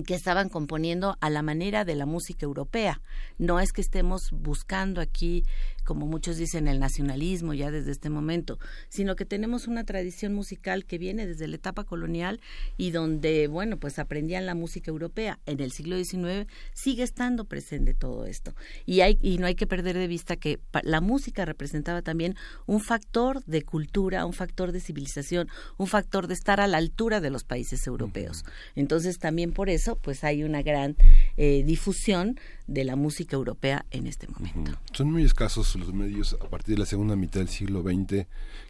que 0.00 0.14
estaban 0.14 0.48
componiendo 0.48 1.18
a 1.20 1.28
la 1.28 1.42
manera 1.42 1.84
de 1.84 1.94
la 1.94 2.06
música 2.06 2.46
europea. 2.46 3.02
No 3.38 3.60
es 3.60 3.72
que 3.72 3.82
estemos 3.82 4.30
buscando 4.30 5.00
aquí 5.00 5.44
como 5.84 6.06
muchos 6.06 6.36
dicen, 6.36 6.68
el 6.68 6.78
nacionalismo 6.78 7.54
ya 7.54 7.70
desde 7.70 7.90
este 7.90 8.10
momento, 8.10 8.58
sino 8.88 9.16
que 9.16 9.24
tenemos 9.24 9.66
una 9.66 9.84
tradición 9.84 10.34
musical 10.34 10.84
que 10.84 10.98
viene 10.98 11.26
desde 11.26 11.48
la 11.48 11.56
etapa 11.56 11.84
colonial 11.84 12.40
y 12.76 12.90
donde, 12.90 13.46
bueno, 13.48 13.76
pues 13.78 13.98
aprendían 13.98 14.46
la 14.46 14.54
música 14.54 14.90
europea. 14.90 15.38
En 15.46 15.60
el 15.60 15.72
siglo 15.72 15.96
XIX 15.96 16.46
sigue 16.72 17.02
estando 17.02 17.44
presente 17.44 17.94
todo 17.94 18.26
esto. 18.26 18.54
Y, 18.86 19.00
hay, 19.00 19.18
y 19.20 19.38
no 19.38 19.46
hay 19.46 19.54
que 19.54 19.66
perder 19.66 19.96
de 19.96 20.06
vista 20.06 20.36
que 20.36 20.60
la 20.82 21.00
música 21.00 21.44
representaba 21.44 22.02
también 22.02 22.36
un 22.66 22.80
factor 22.80 23.44
de 23.44 23.62
cultura, 23.62 24.26
un 24.26 24.32
factor 24.32 24.72
de 24.72 24.80
civilización, 24.80 25.48
un 25.78 25.86
factor 25.86 26.26
de 26.26 26.34
estar 26.34 26.60
a 26.60 26.66
la 26.66 26.78
altura 26.78 27.20
de 27.20 27.30
los 27.30 27.44
países 27.44 27.86
europeos. 27.86 28.44
Entonces, 28.74 29.18
también 29.18 29.52
por 29.52 29.68
eso, 29.68 29.96
pues 29.96 30.24
hay 30.24 30.44
una 30.44 30.62
gran 30.62 30.96
eh, 31.36 31.62
difusión 31.64 32.38
de 32.66 32.84
la 32.84 32.96
música 32.96 33.36
europea 33.36 33.84
en 33.90 34.06
este 34.06 34.28
momento. 34.28 34.72
Son 34.92 35.10
muy 35.10 35.24
escasos 35.24 35.71
los 35.78 35.92
medios 35.92 36.36
a 36.40 36.48
partir 36.48 36.74
de 36.76 36.80
la 36.80 36.86
segunda 36.86 37.16
mitad 37.16 37.40
del 37.40 37.48
siglo 37.48 37.82
XX 37.82 38.26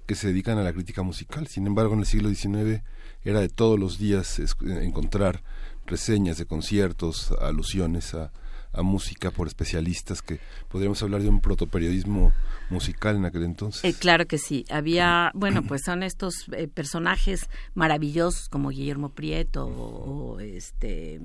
que 0.06 0.14
se 0.14 0.28
dedican 0.28 0.58
a 0.58 0.62
la 0.62 0.72
crítica 0.72 1.02
musical. 1.02 1.46
Sin 1.46 1.66
embargo, 1.66 1.94
en 1.94 2.00
el 2.00 2.06
siglo 2.06 2.28
XIX 2.28 2.82
era 3.24 3.40
de 3.40 3.48
todos 3.48 3.78
los 3.78 3.98
días 3.98 4.40
encontrar 4.62 5.42
reseñas 5.86 6.38
de 6.38 6.46
conciertos, 6.46 7.32
alusiones 7.40 8.14
a, 8.14 8.32
a 8.72 8.82
música 8.82 9.30
por 9.30 9.46
especialistas 9.46 10.22
que 10.22 10.40
podríamos 10.68 11.02
hablar 11.02 11.22
de 11.22 11.28
un 11.28 11.40
protoperiodismo 11.40 12.32
musical 12.70 13.16
en 13.16 13.24
aquel 13.26 13.44
entonces. 13.44 13.84
Eh, 13.84 13.94
claro 13.98 14.26
que 14.26 14.38
sí. 14.38 14.64
Había, 14.70 15.30
bueno, 15.34 15.62
pues 15.62 15.82
son 15.84 16.02
estos 16.02 16.46
eh, 16.52 16.68
personajes 16.68 17.48
maravillosos 17.74 18.48
como 18.48 18.70
Guillermo 18.70 19.10
Prieto 19.10 19.66
o, 19.66 20.40
este, 20.40 21.20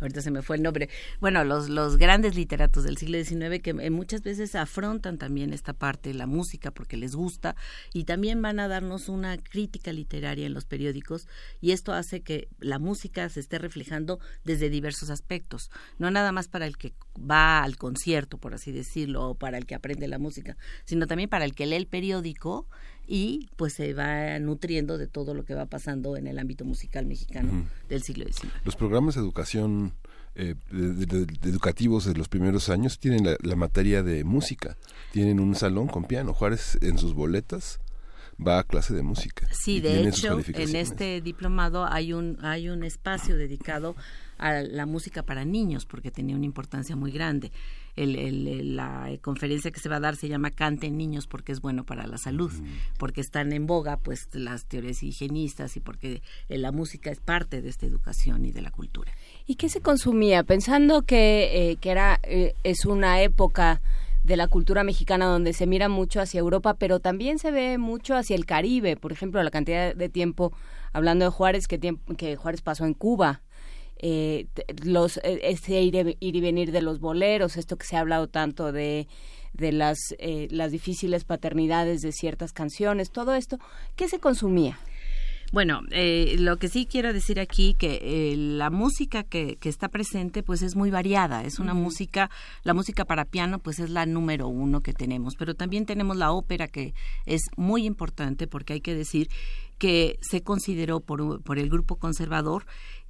ahorita 0.00 0.22
se 0.22 0.30
me 0.30 0.42
fue 0.42 0.56
el 0.56 0.62
nombre, 0.62 0.88
bueno, 1.20 1.44
los, 1.44 1.68
los 1.68 1.98
grandes 1.98 2.34
literatos 2.34 2.84
del 2.84 2.96
siglo 2.96 3.22
XIX 3.22 3.62
que 3.62 3.70
eh, 3.70 3.90
muchas 3.90 4.22
veces 4.22 4.54
afrontan 4.54 5.18
también 5.18 5.52
esta 5.52 5.72
parte 5.72 6.10
de 6.10 6.14
la 6.14 6.26
música 6.26 6.70
porque 6.70 6.96
les 6.96 7.14
gusta 7.14 7.56
y 7.92 8.04
también 8.04 8.40
van 8.42 8.58
a 8.58 8.68
darnos 8.68 9.08
una 9.08 9.36
crítica 9.36 9.92
literaria 9.92 10.46
en 10.46 10.54
los 10.54 10.64
periódicos 10.64 11.28
y 11.60 11.72
esto 11.72 11.92
hace 11.92 12.22
que 12.22 12.48
la 12.58 12.78
música 12.78 13.28
se 13.28 13.40
esté 13.40 13.58
reflejando 13.58 14.18
desde 14.44 14.70
diversos 14.70 15.10
aspectos, 15.10 15.70
no 15.98 16.10
nada 16.10 16.32
más 16.32 16.48
para 16.48 16.66
el 16.66 16.76
que 16.76 16.85
que 16.90 17.20
va 17.20 17.62
al 17.62 17.76
concierto, 17.76 18.38
por 18.38 18.54
así 18.54 18.72
decirlo, 18.72 19.30
o 19.30 19.34
para 19.34 19.58
el 19.58 19.66
que 19.66 19.74
aprende 19.74 20.08
la 20.08 20.18
música, 20.18 20.56
sino 20.84 21.06
también 21.06 21.28
para 21.28 21.44
el 21.44 21.54
que 21.54 21.66
lee 21.66 21.76
el 21.76 21.86
periódico 21.86 22.66
y 23.06 23.48
pues 23.56 23.74
se 23.74 23.94
va 23.94 24.38
nutriendo 24.38 24.98
de 24.98 25.06
todo 25.06 25.34
lo 25.34 25.44
que 25.44 25.54
va 25.54 25.66
pasando 25.66 26.16
en 26.16 26.26
el 26.26 26.38
ámbito 26.38 26.64
musical 26.64 27.06
mexicano 27.06 27.68
del 27.88 28.02
siglo 28.02 28.24
XIX. 28.24 28.52
Los 28.64 28.76
programas 28.76 29.14
de 29.14 29.20
educación 29.20 29.94
eh, 30.34 30.54
educativos 31.44 32.04
de 32.04 32.14
los 32.14 32.28
primeros 32.28 32.68
años 32.68 32.98
tienen 32.98 33.36
la, 33.40 33.56
materia 33.56 34.02
de 34.02 34.22
música, 34.24 34.76
tienen 35.12 35.40
un 35.40 35.54
salón 35.54 35.86
con 35.86 36.04
piano. 36.04 36.34
Juárez 36.34 36.78
en 36.82 36.98
sus 36.98 37.14
boletas 37.14 37.80
va 38.44 38.58
a 38.58 38.64
clase 38.64 38.92
de 38.92 39.02
música. 39.02 39.48
Sí, 39.52 39.80
de 39.80 40.06
hecho, 40.06 40.38
en 40.46 40.76
este 40.76 41.22
diplomado 41.22 41.86
hay 41.86 42.12
un 42.12 42.38
hay 42.42 42.68
un 42.68 42.84
espacio 42.84 43.36
dedicado 43.36 43.96
a 44.38 44.62
la 44.62 44.86
música 44.86 45.22
para 45.22 45.44
niños 45.44 45.86
porque 45.86 46.10
tenía 46.10 46.36
una 46.36 46.46
importancia 46.46 46.96
muy 46.96 47.12
grande 47.12 47.52
el, 47.96 48.76
la 48.76 49.10
conferencia 49.22 49.70
que 49.70 49.80
se 49.80 49.88
va 49.88 49.96
a 49.96 50.00
dar 50.00 50.16
se 50.16 50.28
llama 50.28 50.50
Canten 50.50 50.96
niños 50.96 51.26
porque 51.26 51.52
es 51.52 51.60
bueno 51.60 51.84
para 51.84 52.06
la 52.06 52.18
salud, 52.18 52.52
porque 52.98 53.20
están 53.20 53.52
en 53.52 53.66
boga 53.66 53.96
pues 53.96 54.28
las 54.32 54.66
teorías 54.66 55.02
higienistas 55.02 55.76
y 55.76 55.80
porque 55.80 56.22
eh, 56.48 56.58
la 56.58 56.72
música 56.72 57.10
es 57.10 57.20
parte 57.20 57.62
de 57.62 57.68
esta 57.68 57.86
educación 57.86 58.44
y 58.44 58.52
de 58.52 58.62
la 58.62 58.70
cultura. 58.70 59.12
¿Y 59.46 59.56
qué 59.56 59.68
se 59.68 59.80
consumía? 59.80 60.44
Pensando 60.44 61.02
que, 61.02 61.70
eh, 61.70 61.76
que 61.76 61.90
era, 61.90 62.20
eh, 62.22 62.54
es 62.64 62.84
una 62.84 63.22
época 63.22 63.80
de 64.24 64.36
la 64.36 64.48
cultura 64.48 64.82
mexicana 64.82 65.26
donde 65.26 65.52
se 65.52 65.66
mira 65.66 65.88
mucho 65.88 66.20
hacia 66.20 66.40
Europa, 66.40 66.74
pero 66.74 67.00
también 67.00 67.38
se 67.38 67.50
ve 67.52 67.78
mucho 67.78 68.16
hacia 68.16 68.36
el 68.36 68.44
Caribe. 68.44 68.96
Por 68.96 69.12
ejemplo, 69.12 69.42
la 69.42 69.50
cantidad 69.50 69.94
de 69.94 70.08
tiempo, 70.08 70.52
hablando 70.92 71.24
de 71.24 71.30
Juárez, 71.30 71.68
que, 71.68 71.78
que 72.18 72.36
Juárez 72.36 72.60
pasó 72.60 72.84
en 72.84 72.94
Cuba, 72.94 73.42
eh, 73.98 74.46
los 74.84 75.18
eh, 75.18 75.40
ese 75.42 75.82
ir, 75.82 76.16
y 76.20 76.40
venir 76.40 76.72
de 76.72 76.82
los 76.82 77.00
boleros, 77.00 77.56
esto 77.56 77.76
que 77.76 77.86
se 77.86 77.96
ha 77.96 78.00
hablado 78.00 78.28
tanto 78.28 78.72
de 78.72 79.08
de 79.52 79.72
las 79.72 79.98
eh, 80.18 80.48
las 80.50 80.70
difíciles 80.70 81.24
paternidades 81.24 82.02
de 82.02 82.12
ciertas 82.12 82.52
canciones, 82.52 83.10
todo 83.10 83.34
esto, 83.34 83.58
¿qué 83.96 84.08
se 84.08 84.18
consumía? 84.18 84.78
Bueno, 85.52 85.82
eh, 85.92 86.34
lo 86.40 86.56
que 86.56 86.68
sí 86.68 86.86
quiero 86.90 87.12
decir 87.12 87.38
aquí 87.38 87.74
que 87.78 88.00
eh, 88.02 88.36
la 88.36 88.68
música 88.68 89.22
que, 89.22 89.56
que, 89.56 89.68
está 89.68 89.88
presente 89.88 90.42
pues 90.42 90.60
es 90.60 90.74
muy 90.74 90.90
variada. 90.90 91.44
Es 91.44 91.60
una 91.60 91.72
música, 91.72 92.30
la 92.64 92.74
música 92.74 93.04
para 93.04 93.24
piano 93.24 93.60
pues 93.60 93.78
es 93.78 93.90
la 93.90 94.06
número 94.06 94.48
uno 94.48 94.80
que 94.80 94.92
tenemos, 94.92 95.34
pero 95.38 95.54
también 95.54 95.86
tenemos 95.86 96.16
la 96.16 96.32
ópera 96.32 96.66
que 96.66 96.94
es 97.26 97.42
muy 97.56 97.86
importante 97.86 98.48
porque 98.48 98.72
hay 98.72 98.80
que 98.80 98.96
decir 98.96 99.28
que 99.78 100.18
se 100.20 100.42
consideró 100.42 101.00
por, 101.00 101.42
por 101.42 101.58
el 101.58 101.70
grupo 101.70 101.96
conservador 101.96 102.66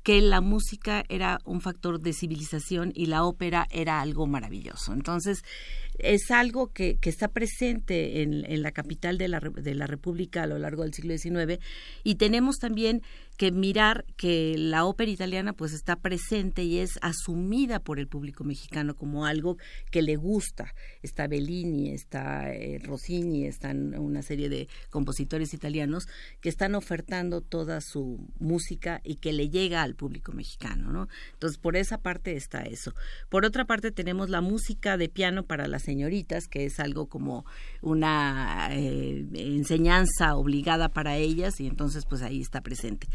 que 0.07 0.21
la 0.21 0.41
música 0.41 1.03
era 1.09 1.41
un 1.45 1.61
factor 1.61 2.01
de 2.01 2.13
civilización 2.13 2.93
y 2.95 3.07
la 3.07 3.25
ópera 3.25 3.67
era 3.73 4.01
algo 4.01 4.29
maravilloso. 4.29 4.93
Entonces, 4.93 5.43
es 5.99 6.31
algo 6.31 6.69
que, 6.73 6.97
que 7.01 7.11
está 7.11 7.27
presente 7.27 8.23
en, 8.23 8.45
en, 8.45 8.63
la 8.63 8.71
capital 8.71 9.19
de 9.19 9.27
la, 9.27 9.41
de 9.41 9.75
la 9.75 9.89
República 9.89 10.45
a 10.45 10.47
lo 10.47 10.61
largo 10.61 10.85
del 10.85 10.95
siglo 10.95 11.19
XIX 11.19 11.61
y 12.05 12.15
tenemos 12.15 12.59
también 12.59 13.03
que 13.37 13.53
mirar 13.53 14.05
que 14.17 14.57
la 14.59 14.85
ópera 14.85 15.11
italiana 15.11 15.53
pues 15.53 15.73
está 15.73 15.97
presente 15.97 16.65
y 16.65 16.79
es 16.79 16.99
asumida 17.03 17.81
por 17.81 17.99
el 17.99 18.09
público 18.09 18.45
mexicano 18.45 18.97
como 18.97 19.27
algo 19.27 19.57
que 19.91 20.03
le 20.03 20.17
gusta. 20.17 20.75
Está 21.03 21.27
Bellini, 21.27 21.91
está 21.91 22.53
eh, 22.53 22.79
Rossini, 22.83 23.47
están 23.47 23.99
una 23.99 24.23
serie 24.23 24.49
de 24.49 24.69
compositores 24.91 25.55
italianos 25.55 26.07
que 26.41 26.49
están 26.49 26.75
ofertando 26.75 27.41
toda 27.41 27.81
su 27.81 28.27
música 28.39 29.01
y 29.05 29.17
que 29.17 29.33
le 29.33 29.51
llega 29.51 29.83
al 29.83 29.95
público 29.95 30.33
mexicano, 30.33 30.93
¿no? 30.93 31.09
Entonces, 31.33 31.59
por 31.59 31.77
esa 31.77 31.99
parte 31.99 32.37
está 32.37 32.63
eso. 32.63 32.93
Por 33.29 33.45
otra 33.45 33.65
parte, 33.65 33.91
tenemos 33.91 34.31
la 34.31 34.41
música 34.41 34.97
de 34.97 35.09
piano 35.09 35.45
para 35.45 35.69
las 35.69 35.83
señoritas, 35.83 36.47
que 36.49 36.65
es 36.65 36.81
algo 36.81 37.07
como 37.07 37.45
una 37.83 38.69
eh, 38.73 39.27
enseñanza 39.35 40.35
obligada 40.35 40.89
para 40.89 41.17
ellas 41.17 41.61
y 41.61 41.67
entonces 41.67 42.05
pues 42.09 42.23
ahí 42.23 42.41
está 42.41 42.61
presente. 42.61 43.09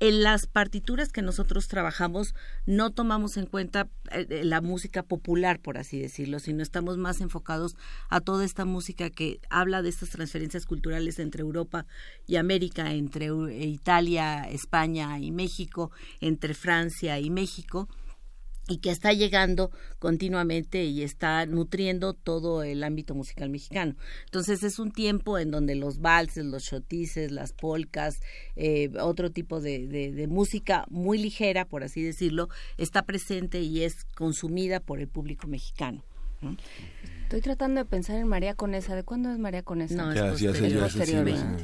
En 0.00 0.22
las 0.22 0.46
partituras 0.46 1.10
que 1.10 1.22
nosotros 1.22 1.66
trabajamos 1.66 2.36
no 2.66 2.90
tomamos 2.90 3.36
en 3.36 3.46
cuenta 3.46 3.88
eh, 4.12 4.26
eh, 4.30 4.44
la 4.44 4.60
música 4.60 5.02
popular, 5.02 5.58
por 5.58 5.76
así 5.76 5.98
decirlo, 5.98 6.38
sino 6.38 6.62
estamos 6.62 6.98
más 6.98 7.20
enfocados 7.20 7.76
a 8.08 8.20
toda 8.20 8.44
esta 8.44 8.64
música 8.64 9.10
que 9.10 9.40
habla 9.50 9.82
de 9.82 9.88
estas 9.88 10.10
transferencias 10.10 10.66
culturales 10.66 11.18
entre 11.18 11.42
Europa 11.42 11.84
y 12.28 12.36
América, 12.36 12.92
entre 12.92 13.26
Italia, 13.64 14.48
España 14.48 15.18
y 15.18 15.32
México, 15.32 15.90
entre 16.20 16.54
Francia 16.54 17.18
y 17.18 17.30
México 17.30 17.88
y 18.68 18.78
que 18.78 18.90
está 18.90 19.12
llegando 19.12 19.70
continuamente 19.98 20.84
y 20.84 21.02
está 21.02 21.46
nutriendo 21.46 22.12
todo 22.12 22.62
el 22.62 22.84
ámbito 22.84 23.14
musical 23.14 23.48
mexicano. 23.48 23.96
Entonces 24.26 24.62
es 24.62 24.78
un 24.78 24.92
tiempo 24.92 25.38
en 25.38 25.50
donde 25.50 25.74
los 25.74 26.00
valses, 26.00 26.44
los 26.44 26.64
chotices, 26.64 27.32
las 27.32 27.52
polcas, 27.52 28.20
eh, 28.56 28.90
otro 29.00 29.30
tipo 29.30 29.60
de, 29.60 29.86
de, 29.88 30.26
música 30.28 30.84
muy 30.90 31.18
ligera, 31.18 31.64
por 31.64 31.82
así 31.82 32.02
decirlo, 32.02 32.48
está 32.76 33.02
presente 33.02 33.60
y 33.62 33.82
es 33.82 34.04
consumida 34.14 34.80
por 34.80 35.00
el 35.00 35.08
público 35.08 35.48
mexicano. 35.48 36.04
Estoy 37.22 37.40
tratando 37.40 37.80
de 37.80 37.84
pensar 37.84 38.16
en 38.16 38.28
María 38.28 38.54
Conesa. 38.54 38.94
¿De 38.94 39.02
cuándo 39.02 39.30
es 39.30 39.38
María 39.38 39.62
Conesa? 39.62 39.94
No, 39.94 40.12
es 40.12 40.38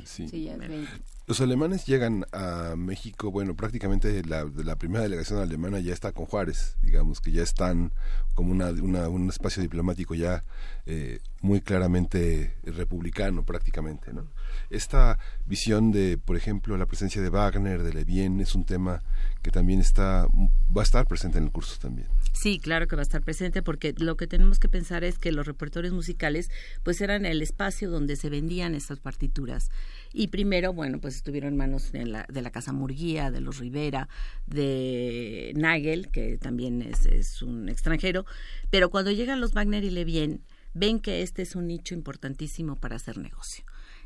sí, 0.05 0.51
los 1.27 1.41
alemanes 1.41 1.87
llegan 1.87 2.27
a 2.33 2.75
México, 2.77 3.31
bueno, 3.31 3.55
prácticamente 3.57 4.23
la, 4.25 4.45
la 4.63 4.77
primera 4.77 5.03
delegación 5.03 5.41
alemana 5.41 5.81
ya 5.81 5.93
está 5.93 6.13
con 6.13 6.27
Juárez, 6.27 6.77
digamos 6.83 7.21
que 7.21 7.33
ya 7.33 7.43
están 7.43 7.93
como 8.35 8.53
una, 8.53 8.71
un 9.09 9.29
espacio 9.29 9.63
diplomático 9.63 10.15
ya 10.15 10.45
eh, 10.87 11.21
muy 11.41 11.61
claramente 11.61 12.55
republicano 12.65 13.45
prácticamente, 13.45 14.13
¿no? 14.13 14.27
Esta 14.71 15.19
visión 15.47 15.93
de, 15.93 16.19
por 16.19 16.37
ejemplo, 16.37 16.77
la 16.77 16.87
presencia 16.87 17.21
de 17.23 17.29
Wagner, 17.29 17.83
de 17.83 17.93
Levien, 17.93 18.41
es 18.41 18.55
un 18.55 18.65
tema 18.65 19.03
que 19.43 19.51
también 19.51 19.81
está, 19.81 20.27
va 20.75 20.81
a 20.81 20.85
estar 20.85 21.07
presente 21.07 21.39
en 21.39 21.45
el 21.45 21.51
curso 21.51 21.79
también. 21.81 22.09
Sí, 22.33 22.59
claro 22.59 22.89
que 22.89 22.97
va 22.97 23.03
a 23.03 23.05
estar 23.05 23.23
presente 23.23 23.63
porque 23.63 23.95
lo 23.99 24.17
que 24.17 24.27
tenemos 24.27 24.59
que 24.59 24.69
pensar 24.69 25.05
es 25.05 25.19
que 25.19 25.33
los 25.33 25.47
repertorios 25.47 25.93
musicales 25.93 26.51
pues 26.83 27.01
eran 27.01 27.27
el 27.27 27.43
espacio 27.43 27.91
donde 27.91 28.17
se 28.17 28.31
vendían 28.31 28.75
estas 28.75 29.01
partituras. 29.01 29.71
Y 30.13 30.29
primero, 30.29 30.73
bueno, 30.73 31.01
pues 31.01 31.17
estuvieron 31.17 31.53
en 31.53 31.57
manos 31.57 31.93
de 31.93 32.07
la, 32.07 32.27
de 32.29 32.43
la 32.43 32.51
Casa 32.51 32.73
Murguía, 32.73 33.31
de 33.31 33.41
los 33.41 33.59
Rivera, 33.59 34.09
de 34.47 35.53
Nagel, 35.57 36.09
que 36.11 36.39
también 36.39 36.83
es, 36.83 37.43
un 37.43 37.69
extranjero, 37.69 38.25
pero 38.71 38.91
cuando 38.91 39.11
llegan 39.11 39.41
los 39.41 39.53
Wagner 39.53 39.85
y 39.85 39.91
Levien, 39.91 40.43
ven 40.73 41.01
que 41.01 41.23
este 41.23 41.43
es 41.43 41.55
un 41.55 41.67
nicho 41.67 41.95
importantísimo 41.95 42.77
para 42.77 42.97
hacer 42.97 43.19
negocio 43.19 43.65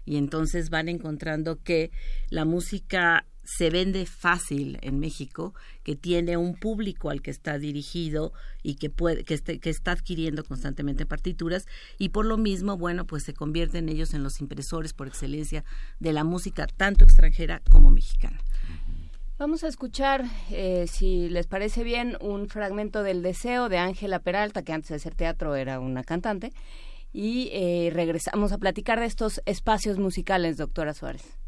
y 0.09 0.17
entonces 0.17 0.71
van 0.71 0.89
encontrando 0.89 1.63
que 1.63 1.91
la 2.31 2.47
música 2.47 3.27
se 3.45 3.69
vende 3.69 4.07
fácil 4.07 4.79
en 4.81 4.99
México, 4.99 5.55
que 5.83 5.97
tiene 5.97 6.39
un 6.39 6.55
público 6.55 7.11
al 7.11 7.21
que 7.21 7.31
está 7.31 7.59
dirigido 7.59 8.33
y 8.63 8.77
que 8.77 8.89
puede, 8.89 9.25
que, 9.25 9.35
este, 9.35 9.59
que 9.59 9.69
está 9.69 9.93
adquiriendo 9.93 10.45
constantemente 10.45 11.05
partituras 11.05 11.67
y 11.99 12.09
por 12.09 12.25
lo 12.25 12.39
mismo, 12.39 12.79
bueno, 12.79 13.07
pues 13.07 13.23
se 13.23 13.35
convierten 13.35 13.91
ellos 13.91 14.15
en 14.15 14.23
los 14.23 14.41
impresores 14.41 14.95
por 14.95 15.09
excelencia 15.09 15.63
de 16.01 16.13
la 16.15 16.25
música 16.25 16.67
tanto 16.67 17.05
extranjera 17.05 17.61
como 17.71 17.91
mexicana. 17.91 18.39
Vamos 19.39 19.63
a 19.63 19.69
escuchar, 19.69 20.25
eh, 20.51 20.87
si 20.89 21.29
les 21.29 21.47
parece 21.47 21.85
bien, 21.85 22.17
un 22.21 22.49
fragmento 22.49 23.03
del 23.03 23.23
Deseo 23.23 23.69
de 23.69 23.79
Ángela 23.79 24.19
Peralta, 24.21 24.63
que 24.63 24.73
antes 24.73 24.89
de 24.89 24.99
ser 24.99 25.15
teatro 25.15 25.55
era 25.55 25.81
una 25.81 26.03
cantante, 26.03 26.53
y 27.13 27.51
eh, 27.53 27.91
regresamos 27.93 28.53
a 28.53 28.59
platicar 28.59 29.01
de 29.01 29.07
estos 29.07 29.43
espacios 29.47 29.99
musicales, 29.99 30.57
doctora 30.57 30.95
Suárez. 30.95 31.39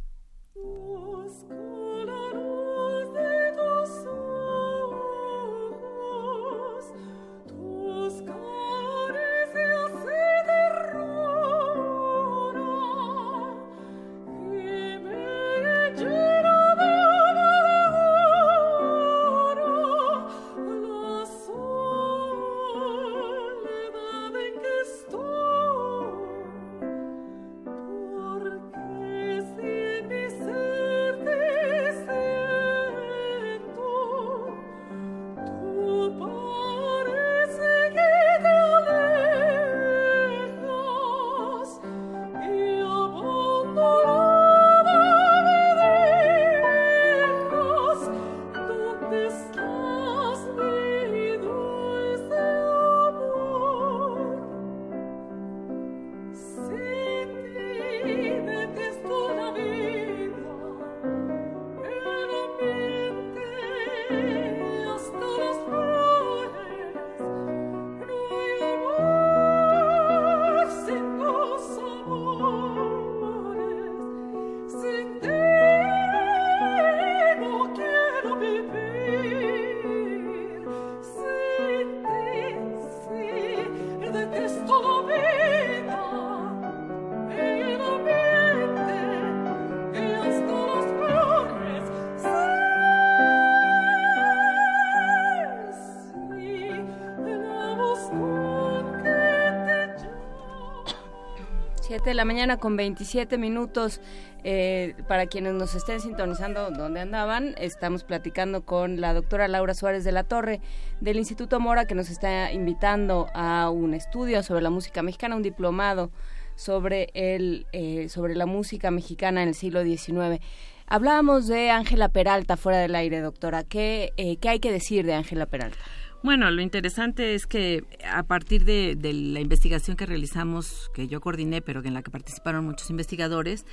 De 102.11 102.15
la 102.15 102.25
mañana 102.25 102.57
con 102.57 102.77
27 102.77 103.39
minutos. 103.39 104.01
Eh, 104.43 104.95
para 105.07 105.27
quienes 105.27 105.55
nos 105.55 105.75
estén 105.75 106.01
sintonizando 106.01 106.71
donde 106.71 107.01
andaban, 107.01 107.55
estamos 107.59 108.05
platicando 108.05 108.65
con 108.65 109.01
la 109.01 109.15
doctora 109.15 109.47
Laura 109.49 109.75
Suárez 109.75 110.03
de 110.03 110.13
la 110.13 110.25
Torre 110.25 110.61
del 111.01 111.19
Instituto 111.19 111.61
Mora 111.61 111.85
que 111.85 111.95
nos 111.95 112.11
está 112.11 112.51
invitando 112.53 113.29
a 113.35 113.71
un 113.71 113.95
estudio 113.95 114.43
sobre 114.43 114.63
la 114.63 114.71
música 114.71 115.03
mexicana, 115.03 115.37
un 115.37 115.43
diplomado 115.43 116.11
sobre, 116.57 117.11
el, 117.15 117.67
eh, 117.73 118.09
sobre 118.09 118.35
la 118.35 118.47
música 118.47 118.91
mexicana 118.91 119.43
en 119.43 119.49
el 119.51 119.55
siglo 119.55 119.85
XIX. 119.85 120.43
Hablábamos 120.87 121.47
de 121.47 121.71
Ángela 121.71 122.09
Peralta 122.09 122.57
fuera 122.57 122.79
del 122.79 122.97
aire, 122.97 123.21
doctora. 123.21 123.63
¿Qué, 123.63 124.13
eh, 124.17 124.37
¿qué 124.39 124.49
hay 124.49 124.59
que 124.59 124.73
decir 124.73 125.07
de 125.07 125.15
Ángela 125.15 125.47
Peralta? 125.47 125.79
Bueno, 126.23 126.51
lo 126.51 126.61
interesante 126.61 127.35
es 127.35 127.47
que 127.47 127.83
a 128.05 128.23
partir 128.25 128.65
de, 128.65 128.95
la 129.01 129.41
investigación 129.41 129.97
que 129.97 130.05
realizamos, 130.05 130.91
que 130.93 131.09
yo 131.09 131.21
coordiné, 131.21 131.63
pero 131.63 131.83
en 131.83 131.95
la 131.95 132.03
que 132.03 132.11
participaron 132.11 132.67
muchos 132.67 132.91
investigadores, 132.91 133.65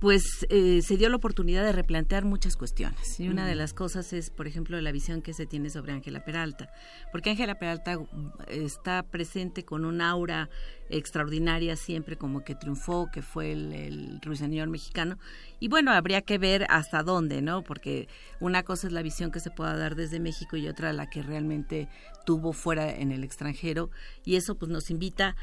pues 0.00 0.46
eh, 0.48 0.80
se 0.82 0.96
dio 0.96 1.10
la 1.10 1.16
oportunidad 1.16 1.62
de 1.62 1.72
replantear 1.72 2.24
muchas 2.24 2.56
cuestiones. 2.56 3.20
Y 3.20 3.28
una 3.28 3.46
de 3.46 3.54
las 3.54 3.74
cosas 3.74 4.14
es, 4.14 4.30
por 4.30 4.46
ejemplo, 4.46 4.80
la 4.80 4.92
visión 4.92 5.20
que 5.20 5.34
se 5.34 5.44
tiene 5.44 5.68
sobre 5.68 5.92
Ángela 5.92 6.24
Peralta. 6.24 6.70
Porque 7.12 7.28
Ángela 7.28 7.58
Peralta 7.58 7.98
mm, 7.98 8.32
está 8.48 9.02
presente 9.02 9.66
con 9.66 9.84
un 9.84 10.00
aura 10.00 10.48
extraordinaria 10.88 11.76
siempre 11.76 12.16
como 12.16 12.42
que 12.44 12.54
triunfó, 12.54 13.10
que 13.12 13.20
fue 13.20 13.52
el, 13.52 13.74
el 13.74 14.20
ruiseñor 14.22 14.68
mexicano. 14.68 15.18
Y 15.60 15.68
bueno, 15.68 15.92
habría 15.92 16.22
que 16.22 16.38
ver 16.38 16.66
hasta 16.70 17.02
dónde, 17.02 17.42
¿no? 17.42 17.62
Porque 17.62 18.08
una 18.40 18.62
cosa 18.62 18.86
es 18.86 18.94
la 18.94 19.02
visión 19.02 19.30
que 19.30 19.40
se 19.40 19.50
pueda 19.50 19.76
dar 19.76 19.96
desde 19.96 20.18
México 20.18 20.56
y 20.56 20.66
otra 20.66 20.94
la 20.94 21.10
que 21.10 21.22
realmente 21.22 21.90
tuvo 22.24 22.54
fuera 22.54 22.90
en 22.90 23.12
el 23.12 23.22
extranjero. 23.22 23.90
Y 24.24 24.36
eso 24.36 24.54
pues 24.54 24.70
nos 24.70 24.90
invita 24.90 25.28
a 25.28 25.36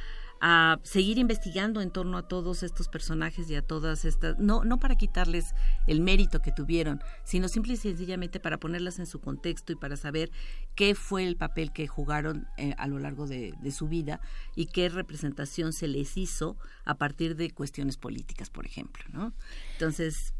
seguir 0.84 1.18
investigando 1.18 1.82
en 1.82 1.92
torno 1.92 2.18
a 2.18 2.28
todos 2.28 2.64
estos 2.64 2.88
personajes 2.88 3.50
y 3.50 3.56
a 3.56 3.62
todas 3.62 4.06
estas, 4.06 4.38
no, 4.38 4.64
no 4.64 4.80
para 4.80 4.96
quitarles 4.96 5.54
el 5.88 6.02
mérito 6.02 6.42
que 6.42 6.52
tuvieron, 6.52 7.02
sino 7.24 7.48
simple 7.48 7.74
y 7.74 7.78
sencillamente 7.78 8.40
para 8.40 8.58
ponerlas 8.58 9.00
en 9.00 9.08
su 9.08 9.20
contexto 9.20 9.74
y 9.74 9.76
para 9.76 9.98
saber 9.98 10.30
qué 10.76 10.96
fue 10.96 11.26
el 11.26 11.38
papel 11.38 11.72
que 11.72 11.88
jugaron 11.88 12.48
eh, 12.58 12.74
a 12.78 12.88
lo 12.88 13.00
largo 13.00 13.26
de, 13.26 13.54
su 13.72 13.88
vida 13.88 14.22
y 14.56 14.68
qué 14.68 14.90
representación 14.90 15.74
se 15.74 15.88
les 15.88 16.18
hizo 16.18 16.58
a 16.86 16.96
partir 16.96 17.36
de 17.36 17.52
cuestiones 17.52 17.98
políticas, 17.98 18.50
por 18.50 18.66
ejemplo, 18.66 19.04
¿no? 19.12 19.34
Entonces, 19.74 20.34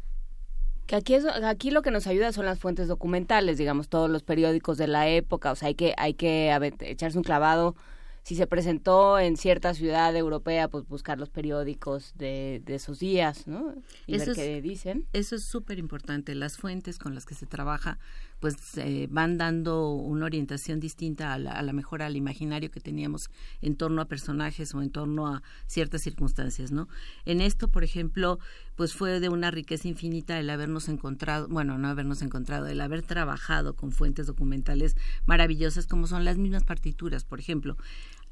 aquí 0.90 1.14
es, 1.14 1.26
aquí 1.26 1.70
lo 1.70 1.82
que 1.82 1.90
nos 1.90 2.06
ayuda 2.06 2.32
son 2.32 2.46
las 2.46 2.58
fuentes 2.58 2.88
documentales, 2.88 3.58
digamos, 3.58 3.88
todos 3.88 4.08
los 4.08 4.22
periódicos 4.22 4.78
de 4.78 4.86
la 4.86 5.08
época, 5.08 5.52
o 5.52 5.56
sea, 5.56 5.68
hay 5.68 5.74
que 5.74 5.94
hay 5.98 6.14
que 6.14 6.50
echarse 6.80 7.18
un 7.18 7.24
clavado 7.24 7.76
si 8.22 8.36
se 8.36 8.46
presentó 8.46 9.18
en 9.18 9.36
cierta 9.36 9.74
ciudad 9.74 10.14
europea, 10.14 10.68
pues 10.68 10.86
buscar 10.86 11.18
los 11.18 11.30
periódicos 11.30 12.12
de, 12.16 12.62
esos 12.66 12.98
días, 12.98 13.46
¿no? 13.46 13.74
Y 14.06 14.16
eso 14.16 14.26
ver 14.26 14.36
qué 14.36 14.62
dicen. 14.62 15.06
Eso 15.12 15.36
es 15.36 15.44
súper 15.44 15.78
importante. 15.78 16.34
Las 16.34 16.56
fuentes 16.56 16.98
con 16.98 17.14
las 17.14 17.24
que 17.24 17.34
se 17.34 17.46
trabaja, 17.46 17.98
pues 18.40 18.56
eh, 18.76 19.08
van 19.10 19.36
dando 19.36 19.90
una 19.90 20.26
orientación 20.26 20.80
distinta 20.80 21.32
a 21.32 21.38
la, 21.38 21.52
a 21.52 21.62
la 21.62 21.72
mejor 21.72 22.02
al 22.02 22.16
imaginario 22.16 22.70
que 22.70 22.80
teníamos 22.80 23.30
en 23.60 23.76
torno 23.76 24.00
a 24.00 24.06
personajes 24.06 24.74
o 24.74 24.82
en 24.82 24.90
torno 24.90 25.26
a 25.26 25.42
ciertas 25.66 26.02
circunstancias, 26.02 26.70
¿no? 26.70 26.88
En 27.24 27.40
esto, 27.40 27.68
por 27.68 27.84
ejemplo, 27.84 28.38
pues 28.76 28.94
fue 28.94 29.20
de 29.20 29.28
una 29.28 29.50
riqueza 29.50 29.88
infinita 29.88 30.38
el 30.38 30.50
habernos 30.50 30.88
encontrado, 30.88 31.48
bueno, 31.48 31.78
no 31.78 31.88
habernos 31.88 32.22
encontrado, 32.22 32.66
el 32.66 32.80
haber 32.80 33.02
trabajado 33.02 33.74
con 33.74 33.90
fuentes 33.92 34.26
documentales 34.26 34.96
maravillosas 35.26 35.86
como 35.86 36.06
son 36.06 36.24
las 36.24 36.38
mismas 36.38 36.64
partituras, 36.64 37.24
por 37.24 37.40
ejemplo 37.40 37.76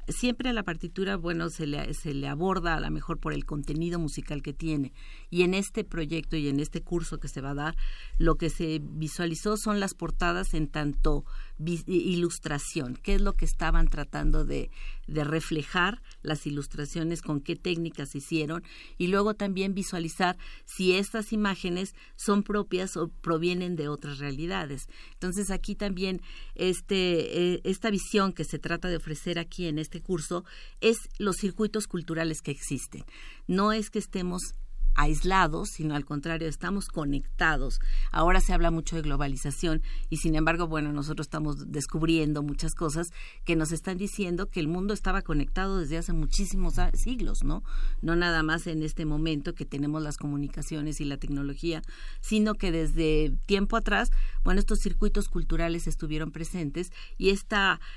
siempre 0.07 0.49
a 0.49 0.53
la 0.53 0.63
partitura, 0.63 1.17
bueno, 1.17 1.49
se 1.49 1.67
le, 1.67 1.93
se 1.93 2.13
le 2.13 2.27
aborda 2.27 2.75
a 2.75 2.79
lo 2.79 2.89
mejor 2.91 3.19
por 3.19 3.33
el 3.33 3.45
contenido 3.45 3.99
musical 3.99 4.41
que 4.41 4.53
tiene. 4.53 4.93
Y 5.29 5.43
en 5.43 5.53
este 5.53 5.83
proyecto 5.83 6.35
y 6.35 6.47
en 6.47 6.59
este 6.59 6.81
curso 6.81 7.19
que 7.19 7.27
se 7.27 7.41
va 7.41 7.51
a 7.51 7.55
dar, 7.55 7.75
lo 8.17 8.35
que 8.35 8.49
se 8.49 8.79
visualizó 8.81 9.57
son 9.57 9.79
las 9.79 9.93
portadas 9.93 10.53
en 10.53 10.67
tanto 10.67 11.25
ilustración, 11.59 12.97
qué 13.01 13.15
es 13.15 13.21
lo 13.21 13.33
que 13.33 13.45
estaban 13.45 13.87
tratando 13.87 14.45
de, 14.45 14.69
reflejar 15.07 16.01
las 16.21 16.45
ilustraciones, 16.45 17.21
con 17.21 17.39
qué 17.39 17.55
técnicas 17.55 18.09
se 18.09 18.17
hicieron 18.17 18.63
y 18.97 19.07
luego 19.07 19.35
también 19.35 19.73
visualizar 19.73 20.37
si 20.65 20.93
estas 20.93 21.31
imágenes 21.31 21.95
son 22.17 22.43
propias 22.43 22.97
o 22.97 23.07
provienen 23.07 23.77
de 23.77 23.87
otras 23.87 24.19
realidades. 24.19 24.87
Entonces 25.13 25.49
aquí 25.49 25.75
también 25.75 26.21
este, 26.55 27.53
eh, 27.53 27.61
esta 27.63 27.89
visión 27.89 28.33
que 28.33 28.43
se 28.43 28.59
trata 28.59 28.89
de 28.89 28.97
ofrecer 28.97 29.39
aquí 29.39 29.67
en 29.67 29.79
este 29.79 30.01
curso 30.01 30.43
es 30.81 30.97
los 31.19 31.37
circuitos 31.37 31.87
culturales 31.87 32.41
que 32.41 32.51
existen. 32.51 33.05
No 33.47 33.71
es 33.71 33.89
que 33.89 33.99
estemos 33.99 34.41
aislados, 34.97 35.69
sino 35.69 35.95
al 35.95 36.03
contrario, 36.03 36.47
estamos 36.47 36.89
conectados. 36.89 37.79
Ahora 38.11 38.41
se 38.41 38.53
habla 38.53 38.71
mucho 38.71 38.95
de 38.95 39.03
globalización 39.03 39.81
y 40.09 40.17
sin 40.17 40.35
embargo, 40.35 40.67
bueno, 40.67 40.91
nosotros 40.91 41.27
estamos 41.27 41.71
descubriendo 41.71 42.43
muchas 42.43 42.75
cosas 42.75 43.13
que 43.45 43.55
nos 43.55 43.71
están 43.71 43.97
diciendo 43.97 44.49
que 44.49 44.59
el 44.59 44.67
mundo 44.67 44.93
estaba 44.93 45.21
conectado 45.21 45.79
desde 45.79 45.97
hace 45.97 46.13
muchísimos 46.13 46.75
siglos, 46.93 47.43
¿no? 47.43 47.63
No 48.01 48.15
nada 48.15 48.43
más 48.43 48.67
en 48.67 48.83
este 48.83 49.05
momento 49.05 49.55
que 49.55 49.65
tenemos 49.65 50.01
las 50.01 50.17
comunicaciones 50.17 50.99
y 50.99 51.05
la 51.05 51.17
tecnología, 51.17 51.81
sino 52.19 52.55
que 52.55 52.71
desde 52.71 53.33
tiempo 53.45 53.77
atrás, 53.77 54.11
bueno, 54.43 54.59
estos 54.59 54.79
circuitos 54.79 55.29
culturales 55.29 55.87
estuvieron 55.87 56.31
presentes 56.31 56.91
y 57.17 57.29
este 57.29 57.47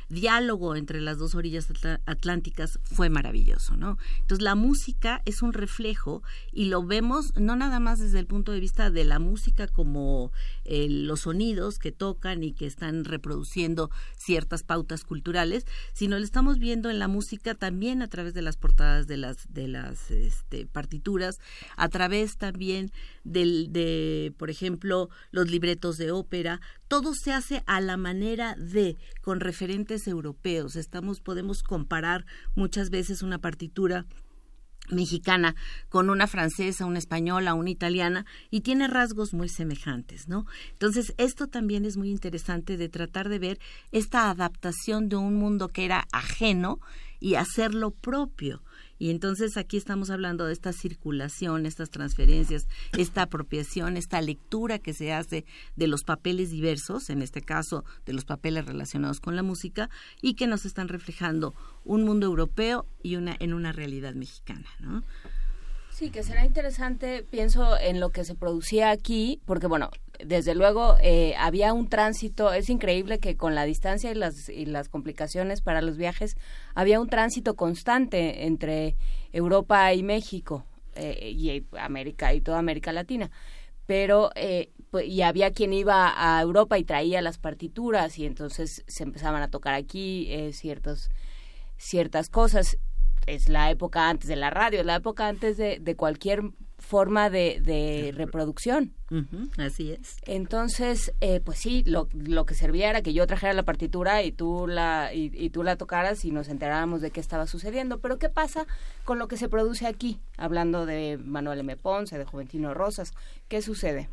diálogo 0.08 0.76
entre 0.76 1.00
las 1.00 1.18
dos 1.18 1.34
orillas 1.34 1.66
atlánticas 2.06 2.78
fue 2.84 3.08
maravilloso, 3.08 3.76
¿no? 3.76 3.98
Entonces 4.20 4.42
la 4.42 4.54
música 4.54 5.22
es 5.24 5.42
un 5.42 5.52
reflejo 5.52 6.22
y 6.52 6.66
lo 6.66 6.82
vemos 6.90 7.32
no 7.36 7.54
nada 7.54 7.78
más 7.78 8.00
desde 8.00 8.18
el 8.18 8.26
punto 8.26 8.50
de 8.50 8.58
vista 8.58 8.90
de 8.90 9.04
la 9.04 9.20
música 9.20 9.68
como 9.68 10.32
eh, 10.64 10.88
los 10.90 11.20
sonidos 11.20 11.78
que 11.78 11.92
tocan 11.92 12.42
y 12.42 12.52
que 12.52 12.66
están 12.66 13.04
reproduciendo 13.04 13.90
ciertas 14.16 14.64
pautas 14.64 15.04
culturales, 15.04 15.66
sino 15.92 16.18
lo 16.18 16.24
estamos 16.24 16.58
viendo 16.58 16.90
en 16.90 16.98
la 16.98 17.06
música 17.06 17.54
también 17.54 18.02
a 18.02 18.08
través 18.08 18.34
de 18.34 18.42
las 18.42 18.56
portadas 18.56 19.06
de 19.06 19.18
las 19.18 19.52
de 19.54 19.68
las 19.68 20.10
este, 20.10 20.66
partituras, 20.66 21.38
a 21.76 21.88
través 21.88 22.36
también 22.38 22.90
del, 23.22 23.72
de, 23.72 24.34
por 24.36 24.50
ejemplo, 24.50 25.10
los 25.30 25.48
libretos 25.48 25.96
de 25.96 26.10
ópera, 26.10 26.60
todo 26.88 27.14
se 27.14 27.32
hace 27.32 27.62
a 27.66 27.80
la 27.80 27.96
manera 27.96 28.56
de 28.56 28.96
con 29.22 29.38
referentes 29.38 30.08
europeos. 30.08 30.74
Estamos 30.74 31.20
podemos 31.20 31.62
comparar 31.62 32.26
muchas 32.56 32.90
veces 32.90 33.22
una 33.22 33.38
partitura 33.38 34.06
mexicana 34.90 35.54
con 35.88 36.10
una 36.10 36.26
francesa, 36.26 36.86
una 36.86 36.98
española, 36.98 37.54
una 37.54 37.70
italiana 37.70 38.26
y 38.50 38.60
tiene 38.60 38.88
rasgos 38.88 39.34
muy 39.34 39.48
semejantes, 39.48 40.28
¿no? 40.28 40.46
Entonces, 40.72 41.14
esto 41.18 41.46
también 41.46 41.84
es 41.84 41.96
muy 41.96 42.10
interesante 42.10 42.76
de 42.76 42.88
tratar 42.88 43.28
de 43.28 43.38
ver 43.38 43.58
esta 43.92 44.30
adaptación 44.30 45.08
de 45.08 45.16
un 45.16 45.36
mundo 45.36 45.68
que 45.68 45.84
era 45.84 46.06
ajeno 46.12 46.80
y 47.20 47.34
hacerlo 47.34 47.90
propio. 47.90 48.62
Y 49.00 49.08
entonces 49.08 49.56
aquí 49.56 49.78
estamos 49.78 50.10
hablando 50.10 50.44
de 50.44 50.52
esta 50.52 50.74
circulación, 50.74 51.64
estas 51.64 51.88
transferencias, 51.88 52.68
esta 52.98 53.22
apropiación, 53.22 53.96
esta 53.96 54.20
lectura 54.20 54.78
que 54.78 54.92
se 54.92 55.14
hace 55.14 55.46
de 55.74 55.86
los 55.86 56.04
papeles 56.04 56.50
diversos, 56.50 57.08
en 57.08 57.22
este 57.22 57.40
caso 57.40 57.86
de 58.04 58.12
los 58.12 58.26
papeles 58.26 58.66
relacionados 58.66 59.18
con 59.18 59.36
la 59.36 59.42
música, 59.42 59.88
y 60.20 60.34
que 60.34 60.46
nos 60.46 60.66
están 60.66 60.88
reflejando 60.88 61.54
un 61.82 62.04
mundo 62.04 62.26
europeo 62.26 62.86
y 63.02 63.16
una 63.16 63.34
en 63.40 63.54
una 63.54 63.72
realidad 63.72 64.12
mexicana, 64.12 64.68
¿no? 64.80 65.02
Sí, 66.00 66.08
que 66.08 66.22
será 66.22 66.46
interesante, 66.46 67.26
pienso 67.28 67.78
en 67.78 68.00
lo 68.00 68.08
que 68.08 68.24
se 68.24 68.34
producía 68.34 68.90
aquí, 68.90 69.38
porque 69.44 69.66
bueno, 69.66 69.90
desde 70.18 70.54
luego 70.54 70.96
eh, 71.02 71.34
había 71.36 71.74
un 71.74 71.90
tránsito, 71.90 72.54
es 72.54 72.70
increíble 72.70 73.18
que 73.18 73.36
con 73.36 73.54
la 73.54 73.66
distancia 73.66 74.10
y 74.10 74.14
las, 74.14 74.48
y 74.48 74.64
las 74.64 74.88
complicaciones 74.88 75.60
para 75.60 75.82
los 75.82 75.98
viajes, 75.98 76.38
había 76.74 77.02
un 77.02 77.10
tránsito 77.10 77.54
constante 77.54 78.46
entre 78.46 78.96
Europa 79.30 79.92
y 79.92 80.02
México, 80.02 80.64
eh, 80.94 81.32
y 81.36 81.66
América 81.78 82.32
y 82.32 82.40
toda 82.40 82.60
América 82.60 82.94
Latina. 82.94 83.30
Pero, 83.84 84.30
eh, 84.36 84.70
pues, 84.90 85.06
y 85.06 85.20
había 85.20 85.50
quien 85.50 85.74
iba 85.74 86.14
a 86.16 86.40
Europa 86.40 86.78
y 86.78 86.84
traía 86.84 87.20
las 87.20 87.36
partituras, 87.36 88.18
y 88.18 88.24
entonces 88.24 88.84
se 88.86 89.02
empezaban 89.02 89.42
a 89.42 89.50
tocar 89.50 89.74
aquí 89.74 90.50
ciertos, 90.54 91.10
ciertas 91.76 92.30
cosas 92.30 92.78
es 93.26 93.48
la 93.48 93.70
época 93.70 94.08
antes 94.08 94.28
de 94.28 94.36
la 94.36 94.50
radio, 94.50 94.80
es 94.80 94.86
la 94.86 94.96
época 94.96 95.28
antes 95.28 95.56
de, 95.56 95.78
de 95.80 95.96
cualquier 95.96 96.42
forma 96.80 97.30
de, 97.30 98.12
reproducción. 98.16 98.92
así 99.58 99.92
es. 99.92 100.16
Entonces, 100.26 101.12
eh, 101.20 101.40
pues 101.40 101.58
sí, 101.58 101.84
lo, 101.86 102.08
lo, 102.12 102.46
que 102.46 102.54
servía 102.54 102.90
era 102.90 103.02
que 103.02 103.12
yo 103.12 103.26
trajera 103.26 103.52
la 103.52 103.62
partitura 103.62 104.22
y 104.22 104.32
tú 104.32 104.66
la, 104.66 105.10
y, 105.14 105.50
tú 105.50 105.62
la 105.62 105.76
tocaras 105.76 106.24
y 106.24 106.32
nos 106.32 106.48
enteráramos 106.48 107.00
de 107.00 107.10
qué 107.10 107.20
estaba 107.20 107.46
sucediendo. 107.46 108.00
Pero 108.00 108.18
¿qué 108.18 108.28
pasa 108.28 108.66
con 109.04 109.18
lo 109.18 109.28
que 109.28 109.36
se 109.36 109.48
produce 109.48 109.86
aquí? 109.86 110.18
Hablando 110.36 110.86
de 110.86 111.18
Manuel 111.22 111.60
M. 111.60 111.76
Ponce, 111.76 112.18
de 112.18 112.24
Juventino 112.24 112.74
Rosas, 112.74 113.12
¿qué 113.48 113.62
sucede? 113.62 114.08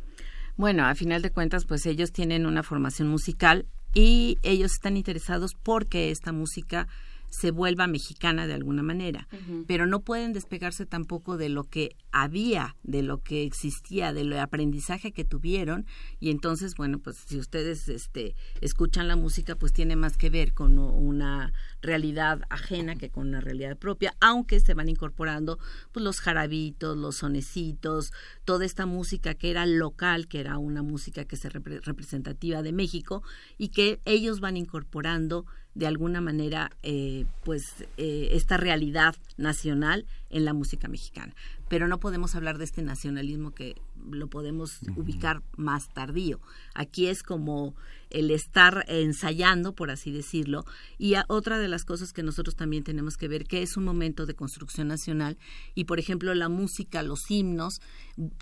Bueno, 0.56 0.86
a 0.86 0.94
final 0.94 1.22
de 1.22 1.30
cuentas, 1.30 1.64
pues 1.64 1.86
ellos 1.86 2.12
tienen 2.12 2.46
una 2.46 2.62
formación 2.62 3.08
musical 3.08 3.66
y 3.94 4.38
ellos 4.42 4.72
están 4.72 4.96
interesados 4.96 5.54
porque 5.62 6.10
esta 6.10 6.32
música 6.32 6.88
se 7.30 7.50
vuelva 7.50 7.86
mexicana 7.86 8.46
de 8.46 8.54
alguna 8.54 8.82
manera, 8.82 9.28
pero 9.66 9.86
no 9.86 10.00
pueden 10.00 10.32
despegarse 10.32 10.86
tampoco 10.86 11.36
de 11.36 11.48
lo 11.48 11.64
que 11.64 11.96
había, 12.10 12.76
de 12.82 13.02
lo 13.02 13.22
que 13.22 13.44
existía, 13.44 14.12
del 14.12 14.32
aprendizaje 14.32 15.12
que 15.12 15.24
tuvieron. 15.24 15.86
Y 16.20 16.30
entonces, 16.30 16.74
bueno, 16.74 16.98
pues 16.98 17.16
si 17.16 17.38
ustedes 17.38 17.88
este 17.88 18.34
escuchan 18.60 19.08
la 19.08 19.16
música, 19.16 19.56
pues 19.56 19.72
tiene 19.72 19.96
más 19.96 20.16
que 20.16 20.30
ver 20.30 20.54
con 20.54 20.78
una 20.78 21.52
realidad 21.82 22.40
ajena 22.50 22.96
que 22.96 23.10
con 23.10 23.28
una 23.28 23.40
realidad 23.40 23.76
propia, 23.76 24.14
aunque 24.20 24.60
se 24.60 24.74
van 24.74 24.88
incorporando 24.88 25.58
pues 25.92 26.04
los 26.04 26.20
jarabitos, 26.20 26.96
los 26.96 27.16
sonecitos, 27.16 28.12
toda 28.44 28.64
esta 28.64 28.86
música 28.86 29.34
que 29.34 29.50
era 29.50 29.66
local, 29.66 30.28
que 30.28 30.40
era 30.40 30.58
una 30.58 30.82
música 30.82 31.24
que 31.24 31.36
se 31.36 31.48
representativa 31.50 32.62
de 32.62 32.72
México 32.72 33.22
y 33.56 33.68
que 33.68 34.00
ellos 34.04 34.40
van 34.40 34.56
incorporando 34.56 35.46
de 35.78 35.86
alguna 35.86 36.20
manera 36.20 36.72
eh, 36.82 37.24
pues 37.44 37.86
eh, 37.96 38.30
esta 38.32 38.56
realidad 38.56 39.14
nacional 39.36 40.06
en 40.28 40.44
la 40.44 40.52
música 40.52 40.88
mexicana 40.88 41.34
pero 41.68 41.86
no 41.86 42.00
podemos 42.00 42.34
hablar 42.34 42.58
de 42.58 42.64
este 42.64 42.82
nacionalismo 42.82 43.52
que 43.52 43.76
lo 44.10 44.28
podemos 44.28 44.80
ubicar 44.96 45.42
más 45.56 45.88
tardío. 45.92 46.40
Aquí 46.74 47.08
es 47.08 47.22
como 47.22 47.74
el 48.10 48.30
estar 48.30 48.84
ensayando, 48.88 49.74
por 49.74 49.90
así 49.90 50.10
decirlo, 50.10 50.64
y 50.98 51.14
otra 51.28 51.58
de 51.58 51.68
las 51.68 51.84
cosas 51.84 52.12
que 52.12 52.22
nosotros 52.22 52.56
también 52.56 52.84
tenemos 52.84 53.16
que 53.16 53.28
ver, 53.28 53.44
que 53.44 53.62
es 53.62 53.76
un 53.76 53.84
momento 53.84 54.26
de 54.26 54.34
construcción 54.34 54.88
nacional, 54.88 55.38
y 55.74 55.84
por 55.84 55.98
ejemplo 55.98 56.34
la 56.34 56.48
música, 56.48 57.02
los 57.02 57.30
himnos, 57.30 57.80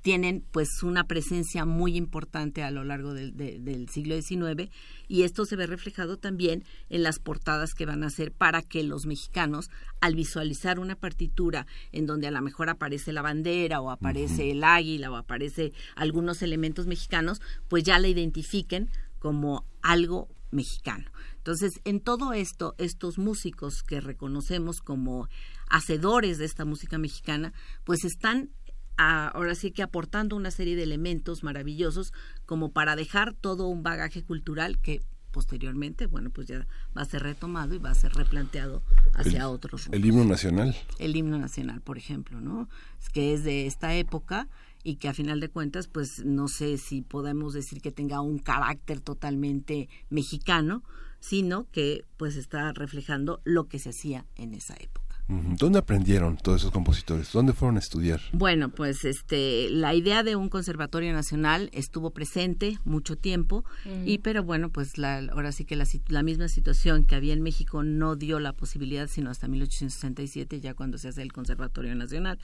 tienen 0.02 0.44
pues 0.52 0.82
una 0.82 1.04
presencia 1.04 1.64
muy 1.64 1.96
importante 1.96 2.62
a 2.62 2.70
lo 2.70 2.84
largo 2.84 3.12
del, 3.14 3.36
del 3.36 3.88
siglo 3.88 4.20
XIX, 4.20 4.70
y 5.08 5.22
esto 5.22 5.44
se 5.44 5.56
ve 5.56 5.66
reflejado 5.66 6.16
también 6.16 6.64
en 6.88 7.02
las 7.02 7.18
portadas 7.18 7.74
que 7.74 7.86
van 7.86 8.02
a 8.02 8.08
hacer 8.08 8.32
para 8.32 8.62
que 8.62 8.82
los 8.82 9.06
mexicanos, 9.06 9.70
al 10.00 10.14
visualizar 10.14 10.78
una 10.78 10.96
partitura 10.96 11.66
en 11.92 12.06
donde 12.06 12.26
a 12.26 12.30
lo 12.30 12.42
mejor 12.42 12.70
aparece 12.70 13.12
la 13.12 13.22
bandera 13.22 13.80
o 13.80 13.90
aparece 13.90 14.50
el 14.50 14.64
águila 14.64 15.10
o 15.10 15.16
aparece 15.16 15.72
algunos 15.94 16.42
elementos 16.42 16.86
mexicanos, 16.86 17.40
pues 17.68 17.84
ya 17.84 17.98
la 17.98 18.08
identifiquen 18.08 18.90
como 19.26 19.64
algo 19.82 20.28
mexicano. 20.52 21.10
Entonces, 21.38 21.80
en 21.82 21.98
todo 21.98 22.32
esto, 22.32 22.76
estos 22.78 23.18
músicos 23.18 23.82
que 23.82 24.00
reconocemos 24.00 24.80
como 24.80 25.28
hacedores 25.68 26.38
de 26.38 26.44
esta 26.44 26.64
música 26.64 26.96
mexicana, 26.96 27.52
pues 27.82 28.04
están 28.04 28.50
ahora 28.96 29.56
sí 29.56 29.72
que 29.72 29.82
aportando 29.82 30.36
una 30.36 30.52
serie 30.52 30.76
de 30.76 30.84
elementos 30.84 31.42
maravillosos 31.42 32.12
como 32.44 32.70
para 32.70 32.94
dejar 32.94 33.34
todo 33.34 33.66
un 33.66 33.82
bagaje 33.82 34.22
cultural 34.22 34.78
que 34.78 35.02
posteriormente, 35.32 36.06
bueno, 36.06 36.30
pues 36.30 36.46
ya 36.46 36.68
va 36.96 37.02
a 37.02 37.04
ser 37.04 37.24
retomado 37.24 37.74
y 37.74 37.78
va 37.78 37.90
a 37.90 37.96
ser 37.96 38.12
replanteado 38.12 38.84
hacia 39.14 39.48
otros. 39.48 39.88
El 39.90 40.06
himno 40.06 40.24
nacional. 40.24 40.76
El 41.00 41.16
himno 41.16 41.36
nacional, 41.36 41.80
por 41.80 41.98
ejemplo, 41.98 42.40
¿no? 42.40 42.68
Es 43.02 43.08
que 43.08 43.34
es 43.34 43.42
de 43.42 43.66
esta 43.66 43.92
época 43.96 44.46
y 44.86 44.96
que 44.96 45.08
a 45.08 45.14
final 45.14 45.40
de 45.40 45.48
cuentas, 45.48 45.88
pues 45.88 46.24
no 46.24 46.46
sé 46.46 46.78
si 46.78 47.02
podemos 47.02 47.54
decir 47.54 47.80
que 47.80 47.90
tenga 47.90 48.20
un 48.20 48.38
carácter 48.38 49.00
totalmente 49.00 49.88
mexicano, 50.10 50.84
sino 51.18 51.68
que 51.72 52.04
pues 52.16 52.36
está 52.36 52.72
reflejando 52.72 53.40
lo 53.42 53.66
que 53.66 53.80
se 53.80 53.90
hacía 53.90 54.26
en 54.36 54.54
esa 54.54 54.74
época. 54.74 55.05
¿Dónde 55.28 55.80
aprendieron 55.80 56.36
todos 56.36 56.60
esos 56.60 56.70
compositores? 56.70 57.32
¿Dónde 57.32 57.52
fueron 57.52 57.76
a 57.76 57.80
estudiar? 57.80 58.20
Bueno, 58.32 58.68
pues 58.68 59.04
este, 59.04 59.68
la 59.70 59.92
idea 59.94 60.22
de 60.22 60.36
un 60.36 60.48
conservatorio 60.48 61.12
nacional 61.12 61.68
estuvo 61.72 62.10
presente 62.10 62.78
mucho 62.84 63.16
tiempo, 63.16 63.64
y 64.04 64.18
pero 64.18 64.44
bueno, 64.44 64.70
pues 64.70 64.98
la, 64.98 65.18
ahora 65.32 65.50
sí 65.50 65.64
que 65.64 65.74
la, 65.74 65.86
la, 66.08 66.22
misma 66.22 66.48
situación 66.48 67.04
que 67.04 67.16
había 67.16 67.32
en 67.32 67.42
México 67.42 67.82
no 67.82 68.14
dio 68.14 68.38
la 68.38 68.52
posibilidad 68.52 69.08
sino 69.08 69.30
hasta 69.30 69.48
1867, 69.48 70.60
ya 70.60 70.74
cuando 70.74 70.98
se 70.98 71.08
hace 71.08 71.22
el 71.22 71.32
conservatorio 71.32 71.94
nacional 71.94 72.38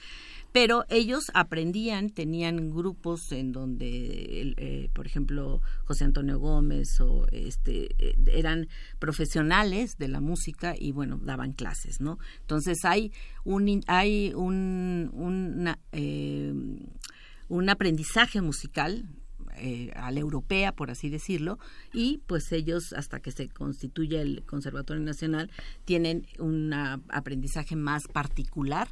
pero 0.53 0.85
ellos 0.89 1.31
aprendían, 1.33 2.11
tenían 2.11 2.69
grupos 2.69 3.31
en 3.31 3.51
donde, 3.51 4.53
eh, 4.55 4.89
por 4.93 5.07
ejemplo, 5.07 5.61
José 5.85 6.05
Antonio 6.05 6.37
Gómez 6.37 7.01
o 7.01 7.25
este 7.31 7.89
eh, 7.97 8.15
eran 8.27 8.67
profesionales 8.99 9.97
de 9.97 10.09
la 10.09 10.21
música 10.21 10.75
y 10.77 10.91
bueno 10.91 11.19
daban 11.23 11.53
clases, 11.53 12.01
¿no? 12.01 12.19
Entonces 12.41 12.72
hay 12.83 13.11
un 13.43 13.83
hay 13.87 14.33
un 14.33 15.69
eh, 15.91 16.53
un 17.49 17.69
aprendizaje 17.69 18.41
musical 18.41 19.05
a 19.95 20.11
la 20.11 20.19
europea, 20.19 20.71
por 20.71 20.89
así 20.89 21.09
decirlo, 21.09 21.59
y 21.93 22.21
pues 22.25 22.51
ellos, 22.51 22.91
hasta 22.91 23.19
que 23.19 23.31
se 23.31 23.49
constituye 23.49 24.19
el 24.19 24.43
Conservatorio 24.45 25.03
Nacional, 25.03 25.51
tienen 25.85 26.25
un 26.39 26.73
aprendizaje 26.73 27.75
más 27.75 28.07
particular 28.07 28.87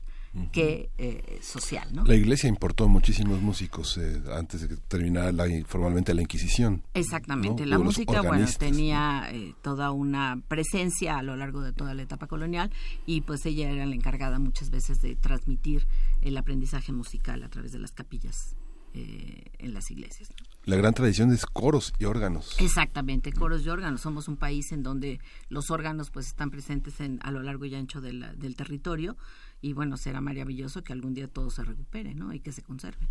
que 0.52 0.90
eh, 0.98 1.40
social. 1.42 1.90
¿no? 1.94 2.06
La 2.06 2.16
Iglesia 2.16 2.48
importó 2.48 2.88
muchísimos 2.88 3.42
músicos 3.42 3.98
eh, 3.98 4.22
antes 4.34 4.62
de 4.62 4.70
que 4.70 4.78
terminara 4.78 5.32
la, 5.32 5.46
formalmente 5.66 6.14
la 6.14 6.22
Inquisición. 6.22 6.84
Exactamente, 6.94 7.66
la 7.66 7.78
música 7.78 8.22
bueno 8.22 8.48
tenía 8.58 9.28
eh, 9.32 9.54
toda 9.62 9.92
una 9.92 10.42
presencia 10.48 11.18
a 11.18 11.24
lo 11.24 11.36
largo 11.36 11.62
de 11.62 11.74
toda 11.74 11.94
la 11.94 12.04
etapa 12.04 12.28
colonial 12.28 12.72
y 13.06 13.22
pues 13.22 13.46
ella 13.46 13.70
era 13.70 13.86
la 13.86 13.96
encargada 13.96 14.40
muchas 14.40 14.70
veces 14.70 15.02
de 15.02 15.16
transmitir 15.16 15.86
el 16.22 16.38
aprendizaje 16.38 16.94
musical 16.94 17.44
a 17.44 17.50
través 17.50 17.72
de 17.72 17.80
las 17.80 17.92
capillas 17.92 18.56
en 18.94 19.74
las 19.74 19.90
iglesias. 19.90 20.28
La 20.66 20.76
gran 20.76 20.94
tradición 20.94 21.32
es 21.32 21.46
coros 21.46 21.94
y 21.98 22.04
órganos. 22.04 22.58
Exactamente, 22.60 23.32
coros 23.32 23.66
y 23.66 23.70
órganos. 23.70 24.02
Somos 24.02 24.28
un 24.28 24.36
país 24.36 24.74
en 24.74 24.84
donde 24.84 25.22
los 25.48 25.72
órganos 25.72 26.10
pues 26.10 26.28
están 26.28 26.52
presentes 26.52 27.00
en, 27.00 27.18
a 27.24 27.32
lo 27.32 27.42
largo 27.42 27.64
y 27.64 27.74
ancho 27.74 28.02
del 28.02 28.56
territorio 28.58 29.16
y 29.62 29.74
bueno, 29.74 29.98
será 29.98 30.22
maravilloso 30.22 30.84
que 30.84 30.94
algún 30.94 31.14
día 31.14 31.28
todo 31.28 31.50
se 31.50 31.64
recupere, 31.64 32.16
¿no? 32.16 32.34
Y 32.34 32.40
que 32.40 32.52
se 32.52 32.62
conserve. 32.62 33.08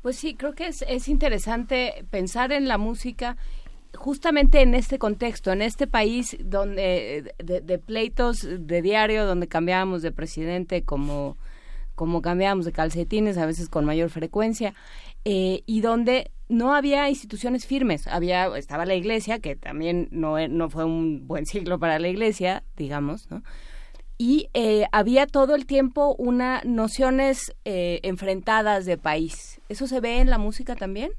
Pues 0.00 0.16
sí, 0.16 0.34
creo 0.34 0.54
que 0.54 0.66
es, 0.66 0.82
es 0.88 1.08
interesante 1.08 2.06
pensar 2.10 2.52
en 2.52 2.68
la 2.68 2.78
música 2.78 3.36
justamente 3.94 4.62
en 4.62 4.74
este 4.74 4.98
contexto, 4.98 5.52
en 5.52 5.62
este 5.62 5.86
país 5.86 6.36
donde 6.40 7.34
de, 7.38 7.78
pleitos 7.78 8.46
de 8.48 8.82
diario, 8.82 9.26
donde 9.26 9.48
cambiábamos 9.48 10.02
de 10.02 10.12
presidente 10.12 10.82
como, 10.82 11.36
como 11.94 12.22
cambiábamos 12.22 12.64
de 12.64 12.72
calcetines, 12.72 13.38
a 13.38 13.46
veces 13.46 13.68
con 13.68 13.84
mayor 13.84 14.10
frecuencia, 14.10 14.74
eh, 15.24 15.62
y 15.66 15.80
donde 15.80 16.30
no 16.48 16.74
había 16.74 17.08
instituciones 17.08 17.66
firmes. 17.66 18.06
Había, 18.06 18.46
estaba 18.56 18.86
la 18.86 18.94
iglesia, 18.94 19.38
que 19.38 19.56
también 19.56 20.08
no, 20.10 20.36
no 20.48 20.70
fue 20.70 20.84
un 20.84 21.26
buen 21.26 21.46
siglo 21.46 21.78
para 21.78 21.98
la 21.98 22.08
iglesia, 22.08 22.64
digamos, 22.76 23.30
¿no? 23.30 23.42
Y 24.22 24.50
eh, 24.54 24.86
había 24.92 25.26
todo 25.26 25.56
el 25.56 25.66
tiempo 25.66 26.14
unas 26.16 26.64
nociones 26.64 27.56
eh, 27.64 27.98
enfrentadas 28.04 28.84
de 28.84 28.96
país. 28.96 29.60
¿Eso 29.68 29.88
se 29.88 29.98
ve 29.98 30.20
en 30.20 30.30
la 30.30 30.38
música 30.38 30.76
también? 30.76 31.10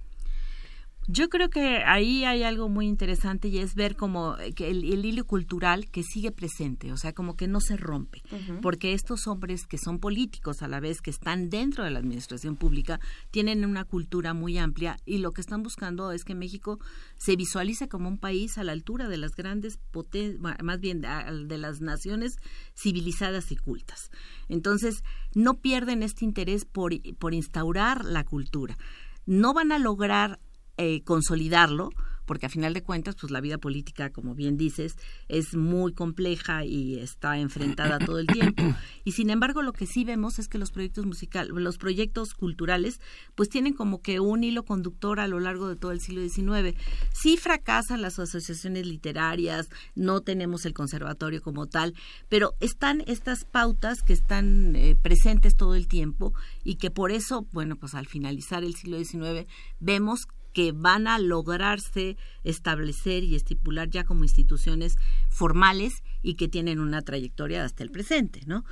Yo 1.07 1.27
creo 1.27 1.49
que 1.49 1.83
ahí 1.85 2.23
hay 2.23 2.43
algo 2.43 2.69
muy 2.69 2.87
interesante 2.87 3.49
y 3.49 3.59
es 3.59 3.75
ver 3.75 3.97
como 3.97 4.37
eh, 4.37 4.53
que 4.53 4.69
el, 4.69 4.83
hilo 5.03 5.25
cultural 5.25 5.89
que 5.91 6.01
sigue 6.01 6.31
presente, 6.31 6.93
o 6.93 6.97
sea, 6.97 7.11
como 7.11 7.35
que 7.35 7.47
no 7.47 7.59
se 7.59 7.75
rompe, 7.75 8.21
porque 8.61 8.93
estos 8.93 9.27
hombres 9.27 9.65
que 9.67 9.77
son 9.77 9.99
políticos 9.99 10.61
a 10.61 10.69
la 10.69 10.79
vez, 10.79 11.01
que 11.01 11.09
están 11.09 11.49
dentro 11.49 11.83
de 11.83 11.91
la 11.91 11.99
administración 11.99 12.55
pública, 12.55 13.01
tienen 13.31 13.65
una 13.65 13.83
cultura 13.83 14.33
muy 14.33 14.57
amplia 14.57 14.97
y 15.05 15.17
lo 15.17 15.31
que 15.31 15.41
están 15.41 15.61
buscando 15.61 16.11
es 16.13 16.23
que 16.23 16.35
México 16.35 16.79
se 17.17 17.35
visualice 17.35 17.89
como 17.89 18.07
un 18.07 18.17
país 18.17 18.57
a 18.57 18.63
la 18.63 18.71
altura 18.71 19.09
de 19.09 19.17
las 19.17 19.35
grandes 19.35 19.77
potencias, 19.91 20.39
más 20.63 20.79
bien 20.79 21.01
de 21.01 21.57
las 21.57 21.81
naciones 21.81 22.37
civilizadas 22.75 23.51
y 23.51 23.57
cultas. 23.57 24.09
Entonces, 24.47 25.03
no 25.35 25.55
pierden 25.55 26.01
este 26.01 26.23
interés 26.23 26.63
por, 26.63 26.93
por 27.17 27.33
instaurar 27.33 28.05
la 28.05 28.23
cultura. 28.23 28.77
No 29.25 29.53
van 29.53 29.71
a 29.71 29.79
lograr 29.79 30.39
eh, 30.77 31.01
consolidarlo 31.03 31.89
porque 32.25 32.45
a 32.45 32.49
final 32.49 32.73
de 32.73 32.83
cuentas, 32.83 33.15
pues 33.19 33.31
la 33.31 33.41
vida 33.41 33.57
política, 33.57 34.09
como 34.09 34.35
bien 34.35 34.57
dices, 34.57 34.95
es 35.27 35.55
muy 35.55 35.93
compleja 35.93 36.65
y 36.65 36.99
está 36.99 37.37
enfrentada 37.37 37.99
todo 37.99 38.19
el 38.19 38.27
tiempo. 38.27 38.63
Y 39.05 39.11
sin 39.11 39.29
embargo, 39.29 39.61
lo 39.61 39.73
que 39.73 39.85
sí 39.85 40.05
vemos 40.05 40.39
es 40.39 40.47
que 40.47 40.57
los 40.57 40.71
proyectos 40.71 41.05
musicales, 41.05 41.51
los 41.53 41.77
proyectos 41.77 42.33
culturales, 42.33 43.01
pues 43.35 43.49
tienen 43.49 43.73
como 43.73 44.01
que 44.01 44.19
un 44.19 44.43
hilo 44.43 44.63
conductor 44.63 45.19
a 45.19 45.27
lo 45.27 45.39
largo 45.39 45.67
de 45.67 45.75
todo 45.75 45.91
el 45.91 45.99
siglo 45.99 46.21
XIX. 46.21 46.77
Sí 47.13 47.37
fracasan 47.37 48.01
las 48.01 48.19
asociaciones 48.19 48.87
literarias, 48.87 49.69
no 49.95 50.21
tenemos 50.21 50.65
el 50.65 50.73
conservatorio 50.73 51.41
como 51.41 51.67
tal, 51.67 51.93
pero 52.29 52.53
están 52.61 53.03
estas 53.07 53.43
pautas 53.43 54.03
que 54.03 54.13
están 54.13 54.75
eh, 54.75 54.95
presentes 54.95 55.55
todo 55.55 55.75
el 55.75 55.87
tiempo 55.87 56.33
y 56.63 56.75
que 56.75 56.91
por 56.91 57.11
eso, 57.11 57.45
bueno, 57.51 57.75
pues 57.75 57.93
al 57.93 58.07
finalizar 58.07 58.63
el 58.63 58.75
siglo 58.75 58.97
XIX 58.97 59.47
vemos 59.79 60.27
que 60.53 60.71
van 60.71 61.07
a 61.07 61.19
lograrse 61.19 62.17
establecer 62.43 63.23
y 63.23 63.35
estipular 63.35 63.89
ya 63.89 64.03
como 64.03 64.23
instituciones 64.23 64.95
formales 65.29 66.03
y 66.21 66.35
que 66.35 66.47
tienen 66.47 66.79
una 66.79 67.01
trayectoria 67.01 67.63
hasta 67.63 67.83
el 67.83 67.91
presente, 67.91 68.41
¿no? 68.45 68.63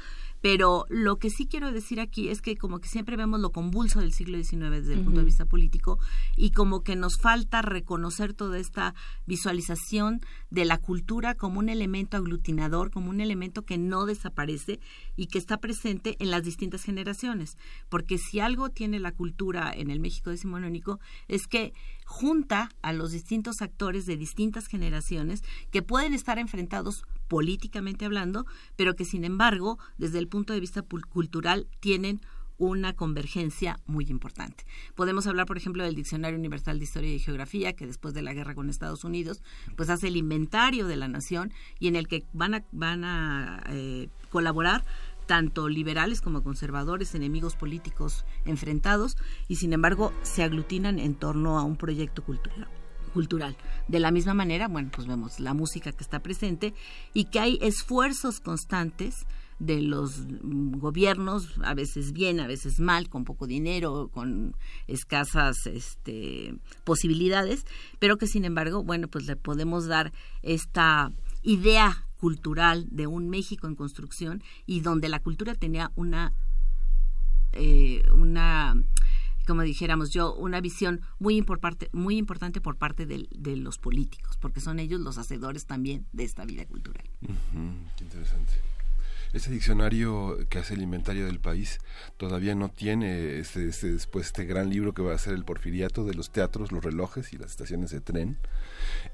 Pero 0.42 0.86
lo 0.90 1.18
que 1.18 1.30
sí 1.30 1.46
quiero 1.46 1.72
decir 1.72 2.00
aquí 2.00 2.30
es 2.30 2.42
que 2.42 2.58
como 2.58 2.80
que 2.80 2.90
siempre 2.90 3.16
vemos 3.16 3.40
lo 3.40 3.52
convulso 3.52 4.00
del 4.00 4.12
siglo 4.12 4.38
XIX 4.42 4.72
desde 4.72 4.94
el 4.94 5.04
punto 5.04 5.20
de 5.20 5.26
vista 5.28 5.46
político 5.46 6.00
y 6.36 6.52
como 6.52 6.84
que 6.84 6.96
nos 6.96 7.18
falta 7.22 7.62
reconocer 7.62 8.34
toda 8.34 8.58
esta 8.58 8.96
visualización 9.28 10.22
de 10.50 10.66
la 10.66 10.80
cultura 10.80 11.36
como 11.36 11.60
un 11.60 11.70
elemento 11.70 12.18
aglutinador, 12.18 12.90
como 12.90 13.12
un 13.12 13.22
elemento 13.22 13.62
que 13.64 13.78
no 13.78 14.06
desaparece 14.06 14.80
y 15.22 15.28
que 15.28 15.38
está 15.38 15.58
presente 15.58 16.16
en 16.18 16.32
las 16.32 16.42
distintas 16.42 16.84
generaciones. 16.84 17.56
Porque 17.90 18.18
si 18.18 18.40
algo 18.40 18.70
tiene 18.70 19.00
la 19.00 19.12
cultura 19.12 19.72
en 19.72 19.92
el 19.92 20.00
México 20.00 20.32
decimonónico 20.32 21.00
es 21.28 21.46
que 21.46 21.74
junta 22.06 22.72
a 22.82 22.92
los 22.92 23.12
distintos 23.12 23.62
actores 23.62 24.08
de 24.08 24.18
distintas 24.18 24.66
generaciones 24.66 25.44
que 25.70 25.84
pueden 25.84 26.16
estar 26.16 26.40
enfrentados 26.40 27.04
políticamente 27.28 28.06
hablando, 28.06 28.48
pero 28.76 28.96
que 28.96 29.06
sin 29.06 29.24
embargo, 29.24 29.78
desde 30.00 30.18
el 30.18 30.28
punto 30.28 30.54
de 30.54 30.60
vista 30.60 30.82
cultural, 30.82 31.68
tienen 31.82 32.20
una 32.62 32.94
convergencia 32.94 33.80
muy 33.88 34.06
importante. 34.10 34.66
Podemos 34.94 35.26
hablar, 35.26 35.48
por 35.48 35.58
ejemplo, 35.58 35.84
del 35.84 35.96
Diccionario 35.96 36.38
Universal 36.38 36.78
de 36.78 36.84
Historia 36.84 37.12
y 37.12 37.18
Geografía, 37.18 37.74
que 37.74 37.88
después 37.88 38.14
de 38.14 38.22
la 38.22 38.34
guerra 38.34 38.54
con 38.54 38.70
Estados 38.70 39.04
Unidos, 39.04 39.42
pues 39.76 39.90
hace 39.90 40.10
el 40.10 40.16
inventario 40.16 40.86
de 40.86 40.96
la 40.96 41.08
nación 41.08 41.52
y 41.80 41.88
en 41.88 41.96
el 41.96 42.08
que 42.08 42.24
van 42.34 42.54
a, 42.54 42.64
van 42.72 43.04
a 43.04 43.64
eh, 43.70 44.10
colaborar 44.30 44.86
tanto 45.32 45.70
liberales 45.70 46.20
como 46.20 46.44
conservadores, 46.44 47.16
enemigos 47.16 47.56
políticos 47.56 48.26
enfrentados, 48.44 49.16
y 49.48 49.56
sin 49.56 49.72
embargo 49.72 50.12
se 50.24 50.44
aglutinan 50.44 51.00
en 51.00 51.16
torno 51.16 51.58
a 51.58 51.64
un 51.64 51.78
proyecto 51.78 52.22
cultural 52.22 52.68
cultural. 53.14 53.56
De 53.88 54.00
la 54.02 54.12
misma 54.12 54.34
manera, 54.34 54.68
bueno, 54.68 54.90
pues 54.94 55.08
vemos 55.08 55.40
la 55.40 55.54
música 55.54 55.94
que 55.94 56.04
está 56.04 56.20
presente 56.20 56.74
y 57.14 57.26
que 57.26 57.40
hay 57.40 57.60
esfuerzos 57.62 58.42
constantes 58.42 59.26
de 59.58 59.82
los 59.82 60.26
gobiernos, 60.28 61.58
a 61.64 61.76
veces 61.76 62.12
bien, 62.12 62.42
a 62.42 62.48
veces 62.48 62.82
mal, 62.82 63.08
con 63.08 63.24
poco 63.24 63.48
dinero, 63.48 64.10
con 64.14 64.58
escasas 64.88 65.66
este, 65.66 66.56
posibilidades, 66.84 67.66
pero 68.00 68.18
que 68.18 68.28
sin 68.28 68.44
embargo, 68.44 68.84
bueno, 68.84 69.08
pues 69.08 69.28
le 69.28 69.38
podemos 69.38 69.88
dar 69.88 70.12
esta 70.42 71.14
idea 71.42 72.06
cultural 72.22 72.88
de 72.92 73.08
un 73.08 73.30
México 73.30 73.68
en 73.68 73.76
construcción 73.76 74.44
y 74.68 74.82
donde 74.82 75.10
la 75.10 75.20
cultura 75.20 75.56
tenía 75.56 75.92
una 75.96 76.34
eh, 77.52 78.04
una 78.14 78.76
como 79.48 79.64
dijéramos 79.64 80.12
yo, 80.12 80.36
una 80.36 80.62
visión 80.62 81.02
muy, 81.18 81.36
importante, 81.36 81.90
muy 81.92 82.16
importante 82.16 82.62
por 82.62 82.78
parte 82.78 83.08
de, 83.08 83.28
de, 83.32 83.58
los 83.58 83.80
políticos, 83.80 84.38
porque 84.40 84.62
son 84.62 84.78
ellos 84.78 85.02
los 85.02 85.18
hacedores 85.18 85.66
también 85.66 86.06
de 86.14 86.24
esta 86.24 86.46
vida 86.46 86.64
cultural. 86.68 87.04
qué 87.98 88.04
interesante. 88.04 88.54
Ese 89.34 89.50
diccionario 89.50 90.38
que 90.48 90.60
hace 90.60 90.76
el 90.76 90.82
inventario 90.82 91.26
del 91.26 91.40
país 91.40 91.80
todavía 92.18 92.54
no 92.54 92.70
tiene 92.70 93.40
este, 93.40 93.68
este, 93.68 93.94
después 93.94 94.28
este 94.28 94.46
gran 94.46 94.70
libro 94.70 94.94
que 94.94 95.02
va 95.02 95.16
a 95.16 95.18
ser 95.18 95.34
el 95.34 95.44
porfiriato 95.44 96.06
de 96.06 96.14
los 96.14 96.32
teatros, 96.32 96.72
los 96.72 96.84
relojes 96.84 97.34
y 97.34 97.38
las 97.38 97.52
estaciones 97.52 97.92
de 97.92 98.02
tren, 98.02 98.38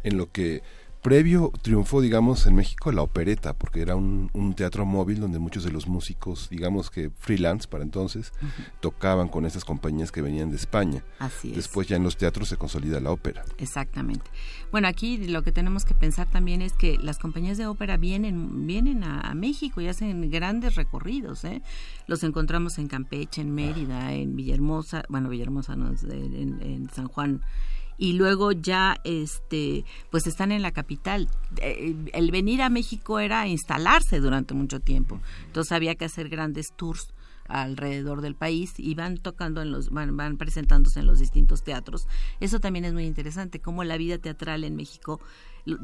en 0.04 0.18
lo 0.18 0.32
que 0.32 0.62
previo 1.02 1.52
triunfó, 1.62 2.02
digamos, 2.02 2.46
en 2.48 2.56
México 2.56 2.92
la 2.92 3.02
opereta, 3.02 3.54
porque 3.54 3.82
era 3.82 3.96
un, 3.96 4.30
teatro 4.56 4.86
móvil 4.86 5.20
donde 5.20 5.40
muchos 5.40 5.64
de 5.64 5.72
los 5.72 5.88
músicos, 5.88 6.50
digamos 6.50 6.90
que 6.90 7.10
freelance 7.10 7.68
para 7.68 7.84
entonces, 7.84 8.34
tocaban 8.80 9.28
con 9.28 9.46
esas 9.46 9.66
compañías 9.66 10.12
que 10.12 10.22
venían 10.22 10.50
de 10.50 10.56
España. 10.56 11.04
Así 11.20 11.50
es. 11.50 11.56
Después 11.56 11.88
ya 11.88 11.96
en 11.96 12.04
los 12.04 12.18
teatros 12.18 12.50
se 12.50 12.58
consolida 12.58 13.00
la 13.00 13.12
ópera. 13.12 13.44
Exactamente. 13.58 14.26
Bueno, 14.72 14.88
aquí 14.88 15.18
lo 15.28 15.44
que 15.44 15.52
tenemos 15.52 15.86
que 15.86 15.94
pensar 15.94 16.30
también 16.30 16.62
es 16.62 16.74
que 16.74 16.98
las 16.98 17.20
compañías 17.20 17.58
de 17.58 17.68
ópera 17.68 17.98
vienen, 17.98 18.66
vienen 18.66 19.04
a, 19.04 19.34
México 19.36 19.82
y 19.82 19.88
hacen 19.88 20.30
grandes 20.32 20.76
recorridos. 20.76 21.44
¿eh? 21.44 21.62
Los 22.08 22.24
encontramos 22.24 22.80
en 22.80 22.88
Campeche, 22.88 23.42
en 23.42 23.54
Mérida, 23.54 24.14
en 24.14 24.36
Villahermosa, 24.36 25.04
bueno, 25.10 25.30
Villahermosa 25.30 25.76
no, 25.76 25.90
en, 25.90 26.62
en 26.62 26.90
San 26.90 27.08
Juan 27.08 27.42
y 27.98 28.14
luego 28.14 28.52
ya 28.52 28.98
este 29.04 29.86
pues 30.12 30.28
están 30.28 30.52
en 30.52 30.62
la 30.62 30.72
capital. 30.72 31.30
Eh, 31.58 31.96
el 32.14 32.32
venir 32.32 32.62
a 32.62 32.70
México 32.70 33.20
era 33.20 33.48
instalarse 33.48 34.20
durante 34.20 34.54
mucho 34.54 34.80
tiempo. 34.80 35.20
Entonces 35.46 35.72
había 35.72 35.96
que 35.96 36.06
hacer 36.06 36.30
grandes 36.30 36.74
tours 36.76 37.14
alrededor 37.48 38.22
del 38.22 38.36
país 38.36 38.74
y 38.78 38.94
van 38.96 39.18
tocando 39.18 39.62
en 39.62 39.72
los 39.72 39.90
van, 39.90 40.18
van 40.18 40.38
presentándose 40.38 41.00
en 41.00 41.06
los 41.06 41.20
distintos 41.20 41.64
teatros. 41.64 42.08
Eso 42.40 42.60
también 42.60 42.86
es 42.86 42.94
muy 42.94 43.06
interesante 43.06 43.60
cómo 43.60 43.84
la 43.84 43.98
vida 43.98 44.18
teatral 44.18 44.64
en 44.64 44.76
México 44.76 45.20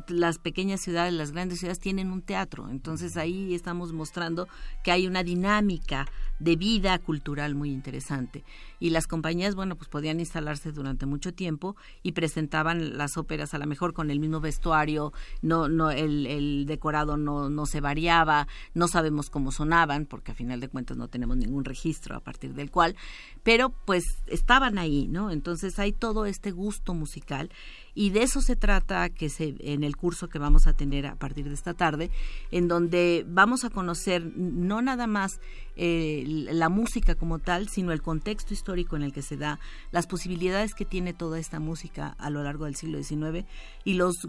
las 0.07 0.37
pequeñas 0.39 0.81
ciudades, 0.81 1.13
las 1.13 1.31
grandes 1.31 1.59
ciudades 1.59 1.79
tienen 1.79 2.11
un 2.11 2.21
teatro. 2.21 2.69
Entonces 2.69 3.17
ahí 3.17 3.53
estamos 3.53 3.91
mostrando 3.91 4.47
que 4.83 4.91
hay 4.91 5.07
una 5.07 5.23
dinámica 5.23 6.07
de 6.39 6.55
vida 6.55 6.97
cultural 6.99 7.55
muy 7.55 7.71
interesante. 7.71 8.43
Y 8.79 8.89
las 8.89 9.07
compañías, 9.07 9.55
bueno, 9.55 9.75
pues 9.75 9.89
podían 9.89 10.19
instalarse 10.19 10.71
durante 10.71 11.05
mucho 11.05 11.33
tiempo 11.33 11.75
y 12.01 12.13
presentaban 12.13 12.97
las 12.97 13.17
óperas 13.17 13.53
a 13.53 13.57
lo 13.57 13.65
mejor 13.65 13.93
con 13.93 14.11
el 14.11 14.19
mismo 14.19 14.41
vestuario, 14.41 15.13
no, 15.41 15.69
no, 15.69 15.91
el, 15.91 16.25
el 16.27 16.65
decorado 16.65 17.15
no, 17.17 17.49
no 17.49 17.65
se 17.65 17.81
variaba, 17.81 18.47
no 18.73 18.87
sabemos 18.87 19.29
cómo 19.29 19.51
sonaban, 19.51 20.05
porque 20.05 20.31
a 20.31 20.35
final 20.35 20.59
de 20.59 20.69
cuentas 20.69 20.97
no 20.97 21.07
tenemos 21.07 21.37
ningún 21.37 21.65
registro 21.65 22.15
a 22.15 22.19
partir 22.19 22.53
del 22.53 22.71
cual, 22.71 22.95
pero 23.43 23.69
pues 23.85 24.03
estaban 24.27 24.77
ahí, 24.77 25.07
¿no? 25.07 25.31
Entonces 25.31 25.79
hay 25.79 25.93
todo 25.93 26.25
este 26.25 26.51
gusto 26.51 26.93
musical 26.93 27.49
y 27.95 28.09
de 28.09 28.23
eso 28.23 28.41
se 28.41 28.55
trata 28.55 29.09
que 29.09 29.29
se 29.29 29.55
en 29.59 29.83
el 29.83 29.95
curso 29.95 30.29
que 30.29 30.39
vamos 30.39 30.67
a 30.67 30.73
tener 30.73 31.05
a 31.05 31.15
partir 31.15 31.47
de 31.47 31.53
esta 31.53 31.73
tarde 31.73 32.09
en 32.51 32.67
donde 32.67 33.25
vamos 33.27 33.63
a 33.63 33.69
conocer 33.69 34.25
no 34.35 34.81
nada 34.81 35.07
más 35.07 35.39
eh, 35.75 36.23
la 36.27 36.69
música 36.69 37.15
como 37.15 37.39
tal 37.39 37.69
sino 37.69 37.91
el 37.91 38.01
contexto 38.01 38.53
histórico 38.53 38.95
en 38.95 39.03
el 39.03 39.13
que 39.13 39.21
se 39.21 39.37
da 39.37 39.59
las 39.91 40.07
posibilidades 40.07 40.73
que 40.73 40.85
tiene 40.85 41.13
toda 41.13 41.39
esta 41.39 41.59
música 41.59 42.15
a 42.17 42.29
lo 42.29 42.43
largo 42.43 42.65
del 42.65 42.75
siglo 42.75 43.01
XIX 43.01 43.45
y 43.83 43.93
los 43.93 44.27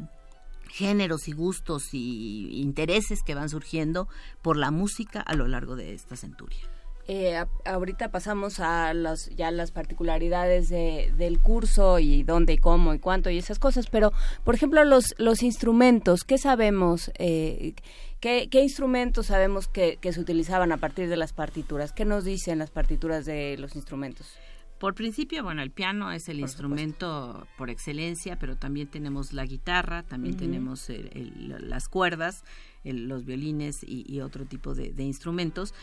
géneros 0.68 1.28
y 1.28 1.32
gustos 1.32 1.92
y 1.92 2.60
intereses 2.60 3.22
que 3.22 3.34
van 3.34 3.48
surgiendo 3.48 4.08
por 4.42 4.56
la 4.56 4.70
música 4.70 5.20
a 5.20 5.34
lo 5.34 5.46
largo 5.46 5.76
de 5.76 5.94
esta 5.94 6.16
centuria. 6.16 6.73
Eh, 7.06 7.44
ahorita 7.66 8.10
pasamos 8.10 8.60
a 8.60 8.94
las, 8.94 9.28
ya 9.36 9.50
las 9.50 9.72
particularidades 9.72 10.70
de, 10.70 11.12
del 11.18 11.38
curso 11.38 11.98
y 11.98 12.22
dónde, 12.22 12.56
cómo 12.58 12.94
y 12.94 12.98
cuánto 12.98 13.28
y 13.28 13.36
esas 13.36 13.58
cosas, 13.58 13.88
pero 13.88 14.10
por 14.42 14.54
ejemplo 14.54 14.82
los, 14.84 15.14
los 15.18 15.42
instrumentos, 15.42 16.24
¿qué 16.24 16.38
sabemos? 16.38 17.10
Eh, 17.18 17.74
¿qué, 18.20 18.48
¿qué, 18.50 18.62
instrumentos 18.62 19.26
sabemos 19.26 19.68
que, 19.68 19.98
que 20.00 20.14
se 20.14 20.20
utilizaban 20.20 20.72
a 20.72 20.78
partir 20.78 21.10
de 21.10 21.18
las 21.18 21.34
partituras? 21.34 21.92
¿Qué 21.92 22.06
nos 22.06 22.24
dicen 22.24 22.58
las 22.58 22.70
partituras 22.70 23.26
de 23.26 23.56
los 23.58 23.76
instrumentos? 23.76 24.38
Por 24.78 24.94
principio, 24.94 25.42
bueno, 25.44 25.62
el 25.62 25.70
piano 25.70 26.10
es 26.10 26.28
el 26.28 26.40
instrumento 26.40 27.46
por 27.56 27.70
excelencia, 27.70 28.38
pero 28.38 28.56
también 28.56 28.88
tenemos 28.88 29.32
la 29.32 29.46
guitarra, 29.46 30.02
también 30.02 30.36
tenemos 30.36 30.90
las 31.14 31.88
cuerdas, 31.88 32.44
los 32.82 33.24
violines 33.24 33.78
y, 33.82 34.20
otro 34.20 34.44
tipo 34.44 34.74
de, 34.74 34.92
instrumentos. 35.02 35.74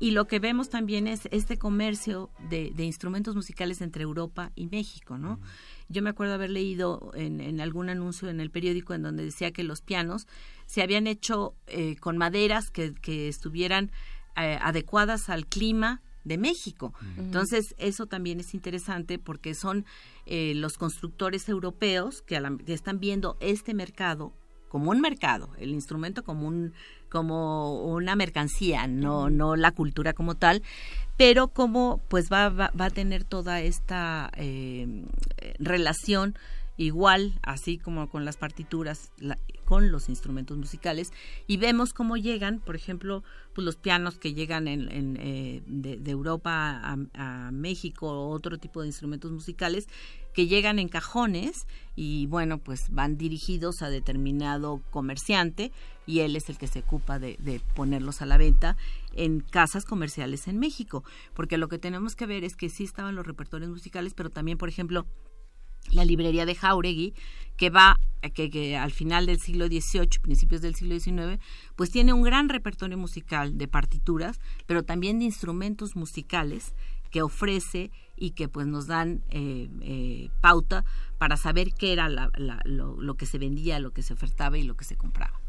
Y 0.00 0.12
lo 0.12 0.26
que 0.26 0.38
vemos 0.38 0.70
también 0.70 1.06
es 1.06 1.28
este 1.30 1.58
comercio 1.58 2.30
de, 2.48 2.72
instrumentos 2.78 3.36
musicales 3.36 3.82
entre 3.82 4.02
Europa 4.02 4.50
y 4.56 4.66
México, 4.66 5.18
¿no? 5.18 5.38
Yo 5.90 6.00
me 6.02 6.08
acuerdo 6.08 6.32
haber 6.32 6.48
leído 6.48 7.10
en, 7.14 7.60
algún 7.60 7.90
anuncio 7.90 8.30
en 8.30 8.40
el 8.40 8.50
periódico 8.50 8.94
en 8.94 9.02
donde 9.02 9.24
decía 9.24 9.52
que 9.52 9.62
los 9.62 9.82
pianos 9.82 10.26
se 10.64 10.82
habían 10.82 11.06
hecho 11.06 11.54
eh, 11.66 11.96
con 11.96 12.16
maderas 12.16 12.70
que, 12.70 12.94
estuvieran 13.28 13.90
eh, 14.36 14.58
adecuadas 14.62 15.28
al 15.28 15.46
clima 15.46 16.00
de 16.24 16.38
México. 16.38 16.94
Entonces, 17.18 17.74
eso 17.76 18.06
también 18.06 18.40
es 18.40 18.54
interesante 18.54 19.18
porque 19.18 19.54
son 19.54 19.84
eh, 20.24 20.54
los 20.54 20.78
constructores 20.78 21.46
europeos 21.48 22.22
que, 22.22 22.40
que, 22.64 22.72
están 22.72 23.00
viendo 23.00 23.36
este 23.40 23.74
mercado 23.74 24.32
como 24.70 24.92
un 24.92 25.00
mercado, 25.00 25.50
el 25.58 25.70
instrumento 25.70 26.22
como 26.24 26.46
un 26.46 26.72
como 27.10 27.82
una 27.86 28.14
mercancía, 28.14 28.86
no, 28.86 29.30
no 29.30 29.56
la 29.56 29.72
cultura 29.72 30.12
como 30.12 30.36
tal, 30.36 30.62
pero 31.16 31.48
como 31.48 32.00
pues 32.08 32.30
va, 32.32 32.48
va, 32.48 32.70
a 32.78 32.90
tener 32.90 33.24
toda 33.24 33.60
esta 33.60 34.30
eh, 34.36 35.04
relación 35.58 36.36
igual, 36.84 37.38
así 37.42 37.76
como 37.76 38.08
con 38.08 38.24
las 38.24 38.36
partituras, 38.36 39.12
con 39.64 39.92
los 39.92 40.08
instrumentos 40.08 40.56
musicales, 40.56 41.12
y 41.46 41.58
vemos 41.58 41.92
cómo 41.92 42.16
llegan, 42.16 42.60
por 42.60 42.74
ejemplo, 42.74 43.22
pues 43.54 43.64
los 43.64 43.76
pianos 43.76 44.18
que 44.18 44.32
llegan 44.32 44.66
en, 44.66 45.16
eh, 45.20 45.62
de, 45.66 46.10
Europa 46.10 46.80
a, 46.82 46.96
a 47.14 47.50
México, 47.52 48.28
otro 48.28 48.58
tipo 48.58 48.80
de 48.80 48.86
instrumentos 48.86 49.30
musicales, 49.30 49.88
que 50.32 50.46
llegan 50.46 50.78
en 50.78 50.88
cajones 50.88 51.66
y 51.96 52.26
bueno, 52.26 52.58
pues 52.58 52.86
van 52.90 53.18
dirigidos 53.18 53.82
a 53.82 53.90
determinado 53.90 54.80
comerciante 54.90 55.72
y 56.06 56.20
él 56.20 56.34
es 56.34 56.48
el 56.48 56.58
que 56.58 56.66
se 56.66 56.80
ocupa 56.80 57.18
de, 57.18 57.60
ponerlos 57.74 58.20
a 58.20 58.26
la 58.26 58.36
venta 58.36 58.76
en 59.14 59.40
casas 59.40 59.84
comerciales 59.84 60.48
en 60.48 60.58
México. 60.58 61.04
Porque 61.34 61.56
lo 61.56 61.68
que 61.68 61.78
tenemos 61.78 62.16
que 62.16 62.26
ver 62.26 62.42
es 62.42 62.56
que 62.56 62.68
sí 62.68 62.84
estaban 62.84 63.14
los 63.14 63.26
repertorios 63.26 63.70
musicales, 63.70 64.14
pero 64.14 64.30
también, 64.30 64.58
por 64.58 64.68
ejemplo, 64.68 65.06
la 65.92 66.04
librería 66.04 66.46
de 66.46 66.54
Jauregui, 66.54 67.14
que 67.56 67.70
va, 67.70 67.98
que, 68.34 68.50
que, 68.50 68.76
al 68.76 68.90
final 68.90 69.26
del 69.26 69.40
siglo 69.40 69.66
XVIII, 69.66 70.20
principios 70.22 70.62
del 70.62 70.74
siglo 70.74 70.98
XIX, 70.98 71.42
pues 71.76 71.90
tiene 71.90 72.12
un 72.12 72.22
gran 72.22 72.48
repertorio 72.48 72.96
musical 72.96 73.58
de 73.58 73.68
partituras, 73.68 74.40
pero 74.66 74.82
también 74.82 75.18
de 75.18 75.26
instrumentos 75.26 75.96
musicales 75.96 76.74
que 77.10 77.22
ofrece 77.22 77.90
y 78.16 78.30
que 78.30 78.48
pues 78.48 78.66
nos 78.66 78.86
dan 78.86 79.22
eh, 79.30 79.68
eh, 79.82 80.30
pauta 80.40 80.84
para 81.18 81.36
saber 81.36 81.72
qué 81.72 81.92
era 81.92 82.08
lo, 82.08 83.14
que 83.16 83.26
se 83.26 83.38
vendía, 83.38 83.78
lo 83.80 83.90
que 83.90 84.02
se 84.02 84.12
ofertaba 84.12 84.58
y 84.58 84.62
lo 84.62 84.76
que 84.76 84.84
se 84.84 84.96
compraba. 84.96 85.40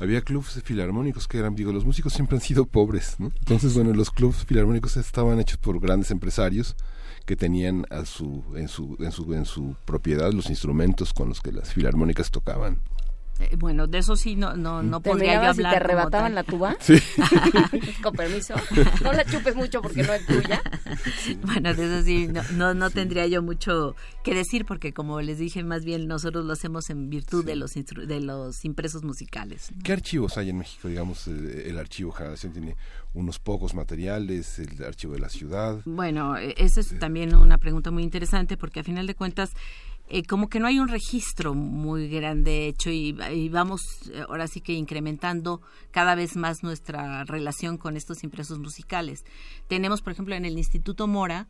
Había 0.00 0.22
clubes 0.22 0.62
filarmónicos 0.62 1.26
que 1.26 1.38
eran, 1.38 1.54
digo, 1.56 1.72
los 1.72 1.84
músicos 1.84 2.12
siempre 2.12 2.36
han 2.36 2.40
sido 2.40 2.64
pobres, 2.64 3.16
¿no? 3.18 3.32
Entonces, 3.40 3.74
bueno, 3.74 3.92
los 3.92 4.10
clubes 4.10 4.44
filarmónicos 4.44 4.96
estaban 4.96 5.40
hechos 5.40 5.58
por 5.58 5.78
grandes 5.80 6.12
empresarios 6.12 6.76
que 7.28 7.36
tenían 7.36 7.84
a 7.90 8.06
su, 8.06 8.42
en, 8.56 8.68
su, 8.68 8.96
en, 9.00 9.12
su, 9.12 9.34
en 9.34 9.44
su 9.44 9.76
propiedad 9.84 10.32
los 10.32 10.48
instrumentos 10.48 11.12
con 11.12 11.28
los 11.28 11.42
que 11.42 11.52
las 11.52 11.74
filarmónicas 11.74 12.30
tocaban. 12.30 12.80
Eh, 13.40 13.54
bueno, 13.56 13.86
de 13.86 13.98
eso 13.98 14.16
sí 14.16 14.34
no 14.34 14.56
no 14.56 14.82
no 14.82 15.00
podría 15.00 15.34
yo 15.34 15.50
hablar. 15.50 15.72
te 15.72 15.76
arrebataban 15.76 16.34
la 16.34 16.42
tuba? 16.42 16.76
Sí. 16.80 16.98
Con 18.02 18.14
permiso. 18.14 18.54
No 19.02 19.12
la 19.12 19.24
chupes 19.24 19.54
mucho 19.54 19.80
porque 19.80 20.02
no 20.02 20.12
es 20.12 20.26
tuya. 20.26 20.60
Bueno, 21.42 21.74
de 21.74 21.84
eso 21.84 22.04
sí 22.04 22.28
no, 22.54 22.74
no, 22.74 22.90
tendría 22.90 23.26
yo 23.26 23.42
mucho 23.42 23.94
que 24.24 24.34
decir 24.34 24.64
porque 24.64 24.92
como 24.92 25.20
les 25.20 25.38
dije, 25.38 25.62
más 25.62 25.84
bien 25.84 26.08
nosotros 26.08 26.46
lo 26.46 26.52
hacemos 26.54 26.90
en 26.90 27.10
virtud 27.10 27.44
de 27.44 27.54
los 27.54 27.74
de 27.74 28.20
los 28.20 28.64
impresos 28.64 29.04
musicales. 29.04 29.70
¿Qué 29.84 29.92
archivos 29.92 30.36
hay 30.38 30.50
en 30.50 30.58
México? 30.58 30.88
Digamos, 30.88 31.28
eh, 31.28 31.64
el 31.66 31.78
archivo 31.78 32.10
Generación 32.10 32.52
tiene 32.52 32.76
unos 33.14 33.38
pocos 33.38 33.74
materiales, 33.74 34.58
el 34.58 34.84
archivo 34.84 35.14
de 35.14 35.20
la 35.20 35.28
ciudad. 35.28 35.80
Bueno, 35.84 36.36
e, 36.36 36.54
esa 36.58 36.80
es 36.80 36.98
también 36.98 37.34
una 37.34 37.58
pregunta 37.58 37.90
muy 37.90 38.02
interesante 38.02 38.56
porque 38.56 38.80
a 38.80 38.84
final 38.84 39.06
de 39.06 39.14
cuentas 39.14 39.52
eh, 40.10 40.22
como 40.22 40.48
que 40.48 40.58
no 40.58 40.66
hay 40.66 40.78
un 40.78 40.88
registro 40.88 41.54
muy 41.54 42.08
grande 42.08 42.66
hecho 42.66 42.90
y, 42.90 43.12
vamos 43.50 43.82
eh, 44.10 44.22
ahora 44.26 44.46
sí 44.46 44.62
que 44.62 44.72
incrementando 44.72 45.60
cada 45.90 46.14
vez 46.14 46.34
más 46.34 46.62
nuestra 46.62 47.24
relación 47.24 47.76
con 47.76 47.94
estos 47.94 48.24
impresos 48.24 48.58
musicales. 48.58 49.24
Tenemos, 49.66 50.00
por 50.00 50.14
ejemplo, 50.14 50.34
en 50.34 50.46
el 50.46 50.56
Instituto 50.56 51.06
Mora, 51.06 51.46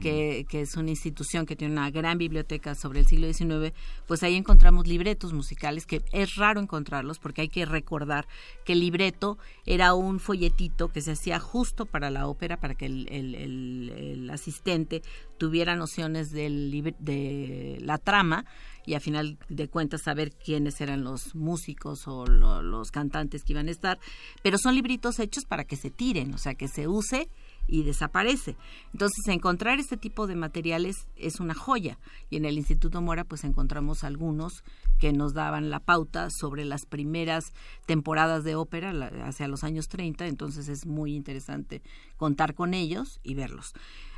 que, 0.00 0.46
que, 0.48 0.60
es 0.60 0.76
una 0.76 0.90
institución 0.90 1.46
que 1.46 1.56
tiene 1.56 1.72
una 1.72 1.90
gran 1.90 2.18
biblioteca 2.18 2.74
sobre 2.74 3.00
el 3.00 3.06
siglo 3.06 3.32
XIX, 3.32 3.74
pues 4.06 4.22
ahí 4.22 4.36
encontramos 4.36 4.86
libretos 4.86 5.32
musicales, 5.32 5.86
que 5.86 6.02
es 6.12 6.36
raro 6.36 6.60
encontrarlos 6.60 7.18
porque 7.18 7.42
hay 7.42 7.48
que 7.48 7.64
recordar 7.64 8.26
que 8.64 8.72
el 8.72 8.80
libreto 8.80 9.38
era 9.66 9.94
un 9.94 10.20
folletito 10.20 10.88
que 10.88 11.00
se 11.00 11.12
hacía 11.12 11.38
justo 11.38 11.86
para 11.86 12.10
la 12.10 12.26
ópera, 12.26 12.58
para 12.58 12.74
que 12.74 12.86
el, 12.86 13.08
el, 13.10 13.34
el, 13.34 14.30
asistente 14.30 15.02
tuviera 15.38 15.76
nociones 15.76 16.30
de 16.30 17.78
la 17.80 17.98
trama 17.98 18.44
y 18.86 18.94
a 18.94 19.00
final 19.00 19.38
de 19.48 19.68
cuentas 19.68 20.02
saber 20.02 20.32
quiénes 20.32 20.80
eran 20.80 21.04
los 21.04 21.34
músicos 21.34 22.06
o 22.06 22.26
los 22.26 22.90
cantantes 22.90 23.44
que 23.44 23.52
iban 23.52 23.68
a 23.68 23.70
estar, 23.70 23.98
pero 24.42 24.58
son 24.58 24.74
libritos 24.74 25.18
hechos 25.18 25.44
para 25.44 25.64
que 25.64 25.76
se 25.76 25.90
tiren, 25.90 26.34
o 26.34 26.38
sea, 26.38 26.54
que 26.54 26.68
se 26.68 26.88
use 26.88 27.28
y 27.70 27.84
desaparece. 27.84 28.56
Entonces, 28.92 29.26
encontrar 29.28 29.78
este 29.78 29.96
tipo 29.96 30.26
de 30.26 30.34
materiales 30.34 31.06
es 31.16 31.40
una 31.40 31.54
joya. 31.54 31.98
Y 32.28 32.36
en 32.36 32.44
el 32.44 32.58
Instituto 32.58 33.00
Mora, 33.00 33.24
pues 33.24 33.44
encontramos 33.44 34.02
algunos 34.04 34.64
que 34.98 35.12
nos 35.12 35.32
daban 35.32 35.70
la 35.70 35.80
pauta 35.80 36.28
sobre 36.30 36.64
las 36.64 36.84
primeras 36.84 37.52
temporadas 37.86 38.44
de 38.44 38.56
ópera 38.56 38.90
hacia 39.24 39.48
los 39.48 39.62
años 39.62 39.88
30. 39.88 40.26
Entonces, 40.26 40.68
es 40.68 40.84
muy 40.86 41.14
interesante 41.14 41.80
contar 42.16 42.54
con 42.54 42.74
ellos 42.74 43.20
y 43.22 43.34
verlos. 43.34 43.72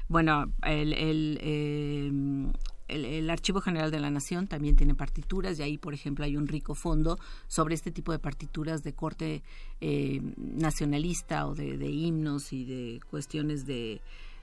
Bueno, 0.09 0.47
el, 0.63 0.93
el, 0.95 1.39
eh, 1.43 2.11
el, 2.93 3.31
Archivo 3.31 3.61
General 3.61 3.91
de 3.91 4.01
la 4.01 4.11
Nación 4.11 4.47
también 4.47 4.77
tiene 4.77 4.95
partituras 4.95 5.59
y 5.59 5.63
ahí, 5.63 5.79
por 5.79 5.95
ejemplo, 5.95 6.25
hay 6.25 6.37
un 6.37 6.47
rico 6.47 6.75
fondo 6.75 7.19
sobre 7.49 7.75
este 7.75 7.91
tipo 7.91 8.13
de 8.13 8.19
partituras 8.19 8.83
de 8.83 8.93
corte 8.93 9.43
eh, 9.81 10.21
nacionalista 10.37 11.47
o 11.47 11.55
de, 11.55 11.91
himnos 11.91 12.53
y 12.53 12.65
de 12.65 13.01
cuestiones 13.11 13.67
de, 13.67 14.01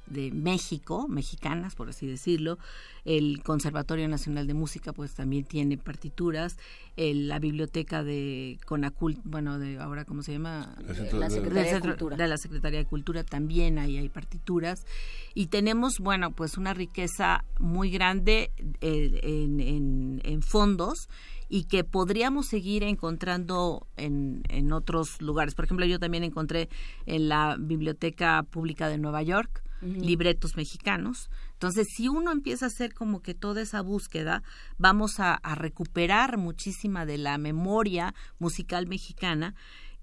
de 0.10 0.32
México, 0.32 1.08
mexicanas, 1.08 1.76
por 1.76 1.90
así 1.90 2.08
decirlo. 2.08 2.58
El 3.06 3.42
Conservatorio 3.44 4.08
Nacional 4.08 4.48
de 4.48 4.54
Música, 4.54 4.94
pues 4.94 5.14
también 5.14 5.46
tiene 5.46 5.78
partituras. 5.78 6.58
la 6.96 7.40
biblioteca 7.40 8.04
de 8.04 8.60
Conacult, 8.66 9.20
bueno, 9.24 9.58
de 9.58 9.80
ahora, 9.80 10.06
¿cómo 10.06 10.22
se 10.22 10.34
llama? 10.34 10.76
La 11.14 11.30
Secretaría 11.30 11.76
de, 11.76 11.82
Cultura. 11.82 12.18
De 12.18 12.28
la 12.28 12.38
Secretaría 12.38 12.80
de 12.80 12.86
Cultura 12.86 13.24
también 13.24 13.80
ahí 13.80 13.98
hay 13.98 14.10
partituras. 14.10 14.86
Y 15.34 15.48
tenemos, 15.48 16.00
bueno, 16.00 16.32
pues 16.32 16.58
una 16.58 16.74
riqueza 16.74 17.46
muy 17.60 17.90
grande 17.90 18.52
eh, 18.82 19.20
en, 19.24 20.22
en, 20.24 20.42
fondos 20.42 21.10
y 21.48 21.66
que 21.66 21.84
podríamos 21.84 22.48
seguir 22.48 22.84
encontrando 22.84 23.88
en, 23.98 24.44
en 24.50 24.72
otros 24.72 25.22
lugares. 25.22 25.56
Por 25.56 25.66
ejemplo, 25.66 25.86
yo 25.86 26.00
también 26.00 26.24
encontré 26.24 26.70
en 27.06 27.30
la 27.30 27.56
Biblioteca 27.60 28.44
Pública 28.44 28.88
de 28.90 28.98
Nueva 28.98 29.24
York 29.24 29.64
libretos 29.82 30.56
mexicanos. 30.56 31.30
Entonces, 31.54 31.88
si 31.96 32.08
uno 32.08 32.32
empieza 32.32 32.66
a 32.66 32.68
hacer 32.68 32.94
como 32.94 33.22
que 33.22 33.34
toda 33.34 33.62
esa 33.62 33.82
búsqueda, 33.82 34.44
vamos 34.78 35.20
a, 35.20 35.40
recuperar 35.56 36.38
muchísima 36.38 37.06
de 37.06 37.18
la 37.18 37.38
memoria 37.38 38.14
musical 38.38 38.88
mexicana 38.88 39.56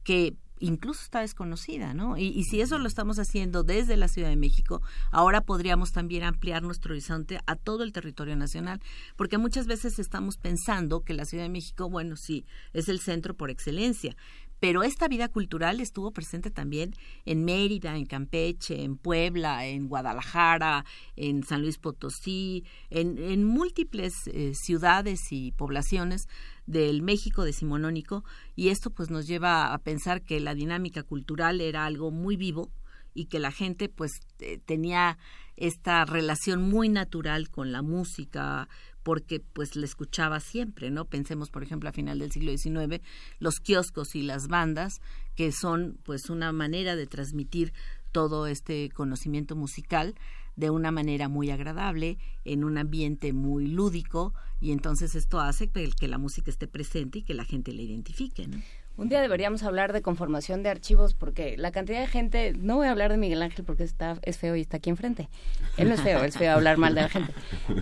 que 0.03 0.37
incluso 0.59 1.03
está 1.03 1.20
desconocida, 1.20 1.93
¿no? 1.93 2.16
Y, 2.16 2.29
y, 2.29 2.45
si 2.45 2.61
eso 2.61 2.79
lo 2.79 2.89
estamos 2.89 3.18
haciendo 3.18 3.62
desde 3.62 3.97
la 3.97 4.09
Ciudad 4.09 4.31
de 4.31 4.37
México, 4.37 4.81
ahora 5.11 5.43
podríamos 5.43 5.93
también 5.93 6.24
ampliar 6.24 6.62
nuestro 6.62 6.93
horizonte 6.93 7.41
a 7.47 7.57
todo 7.57 7.83
el 7.83 7.93
territorio 7.93 8.37
nacional, 8.37 8.81
porque 9.16 9.37
muchas 9.37 9.66
veces 9.66 9.99
estamos 9.99 10.39
pensando 10.39 11.03
que 11.03 11.12
la 11.12 11.27
Ciudad 11.27 11.45
de 11.45 11.51
México, 11.51 11.91
bueno, 11.91 12.16
sí, 12.16 12.47
es 12.72 12.89
el 12.89 13.01
centro 13.01 13.35
por 13.35 13.51
excelencia, 13.51 14.16
pero 14.61 14.83
esta 14.83 15.09
vida 15.09 15.29
cultural 15.29 15.81
estuvo 15.81 16.13
presente 16.13 16.51
también 16.51 16.95
en 17.25 17.45
Mérida, 17.45 17.97
en 17.97 18.07
Campeche, 18.07 18.85
en 18.85 18.97
Puebla, 18.97 19.67
en 19.67 19.89
Guadalajara, 19.89 20.85
en 21.17 21.43
San 21.43 21.63
Luis 21.63 21.79
Potosí, 21.79 22.65
en, 22.91 23.45
múltiples 23.45 24.27
eh, 24.27 24.53
ciudades 24.55 25.21
y 25.31 25.53
poblaciones 25.53 26.29
del 26.67 27.03
México 27.03 27.45
decimonónico 27.45 28.25
y 28.55 28.69
esto 28.69 28.91
pues 28.91 29.11
nos 29.11 29.27
lleva 29.27 29.73
a 29.73 29.79
pensar 29.79 30.23
que 30.23 30.41
la 30.41 30.55
dinámica 30.55 31.03
cultural 31.03 31.61
era 31.61 31.85
algo 31.85 32.11
muy 32.11 32.37
vivo 32.37 32.71
y 33.15 33.27
que 33.27 33.39
la 33.39 33.51
gente 33.51 33.89
pues 33.89 34.21
eh, 34.41 34.59
tenía 34.65 35.19
esta 35.57 36.05
relación 36.05 36.63
muy 36.63 36.89
natural 36.89 37.49
con 37.49 37.73
la 37.73 37.83
música, 37.83 38.69
porque 39.07 39.39
pues 39.39 39.77
le 39.77 39.87
escuchaba 39.87 40.41
siempre, 40.41 40.91
¿no? 40.91 41.05
Pensemos, 41.05 41.49
por 41.49 41.63
ejemplo, 41.63 41.89
a 41.89 41.93
final 41.93 42.19
del 42.19 42.33
siglo 42.33 42.51
XIX, 42.51 43.01
los 43.39 43.61
kioscos 43.61 44.17
y 44.17 44.23
las 44.23 44.49
bandas, 44.49 45.01
que 45.37 45.53
son 45.53 45.97
pues 46.03 46.29
una 46.29 46.51
manera 46.51 46.97
de 46.97 47.07
transmitir 47.07 47.73
todo 48.11 48.49
este 48.49 48.91
conocimiento 48.91 49.55
musical 49.55 50.17
de 50.57 50.71
una 50.71 50.91
manera 50.91 51.29
muy 51.29 51.51
agradable, 51.51 52.19
en 52.45 52.65
un 52.65 52.79
ambiente 52.79 53.33
muy 53.33 53.69
lúdico, 53.69 54.35
y 54.61 54.73
entonces 54.73 55.15
esto 55.15 55.39
hace 55.39 55.69
que, 55.69 55.89
que 55.93 56.09
la 56.09 56.19
música 56.19 56.51
esté 56.51 56.67
presente 56.67 57.21
y 57.21 57.23
que 57.23 57.35
la 57.35 57.45
gente 57.45 57.73
la 57.73 57.83
identifique, 57.83 58.49
¿no? 58.49 58.61
Un 58.97 59.11
día 59.11 59.21
deberíamos 59.21 59.63
hablar 59.63 59.93
de 59.93 60.01
conformación 60.01 60.63
de 60.63 60.71
archivos 60.71 61.13
porque 61.13 61.57
la 61.59 61.71
cantidad 61.71 62.01
de 62.01 62.07
gente, 62.07 62.55
no 62.57 62.77
voy 62.77 62.87
a 62.87 62.93
hablar 62.93 63.11
de 63.11 63.19
Miguel 63.19 63.43
Ángel 63.43 63.65
porque 63.65 63.85
está 63.85 64.17
es 64.23 64.39
feo 64.39 64.57
y 64.57 64.63
está 64.63 64.79
aquí 64.79 64.89
enfrente. 64.89 65.29
Él 65.77 65.89
no 65.89 65.95
es 65.95 66.01
feo, 66.01 66.25
es 66.25 66.39
feo 66.39 66.55
hablar 66.55 66.79
mal 66.79 66.95
de 66.95 67.03
la 67.03 67.09
gente. 67.11 67.35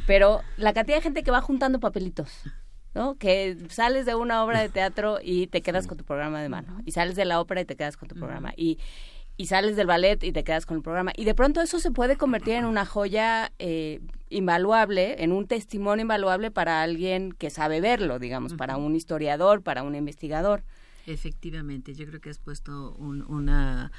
Pero 0.08 0.40
la 0.56 0.72
cantidad 0.72 0.96
de 0.96 1.02
gente 1.02 1.22
que 1.22 1.30
va 1.30 1.40
juntando 1.40 1.78
papelitos, 1.78 2.32
¿no? 2.94 3.14
Que 3.14 3.56
sales 3.68 4.06
de 4.06 4.16
una 4.16 4.42
obra 4.42 4.60
de 4.60 4.68
teatro 4.68 5.18
y 5.22 5.46
te 5.46 5.62
quedas 5.62 5.86
con 5.86 5.96
tu 5.96 6.04
programa 6.04 6.42
de 6.42 6.48
mano. 6.48 6.80
Y 6.84 6.90
sales 6.90 7.14
de 7.14 7.24
la 7.24 7.40
ópera 7.40 7.60
y 7.60 7.64
te 7.64 7.76
quedas 7.76 7.96
con 7.96 8.08
tu 8.08 8.16
programa. 8.16 8.52
Y, 8.56 8.80
y 9.36 9.46
sales 9.46 9.76
del 9.76 9.86
ballet 9.86 10.20
y 10.24 10.32
te 10.32 10.42
quedas 10.42 10.66
con 10.66 10.78
el 10.78 10.82
programa. 10.82 11.12
Y 11.16 11.26
de 11.26 11.34
pronto 11.34 11.60
eso 11.60 11.78
se 11.78 11.92
puede 11.92 12.16
convertir 12.16 12.54
en 12.54 12.64
una 12.64 12.86
joya 12.86 13.52
eh, 13.60 14.00
invaluable, 14.30 15.22
en 15.22 15.30
un 15.30 15.46
testimonio 15.46 16.02
invaluable 16.02 16.50
para 16.50 16.82
alguien 16.82 17.30
que 17.30 17.50
sabe 17.50 17.80
verlo, 17.80 18.18
digamos, 18.18 18.54
para 18.54 18.76
un 18.76 18.96
historiador, 18.96 19.62
para 19.62 19.84
un 19.84 19.94
investigador. 19.94 20.64
Efectivamente, 21.06 21.94
yo 21.94 22.06
creo 22.06 22.20
que 22.20 22.30
has 22.30 22.38
puesto 22.38 22.94
una 22.96 23.92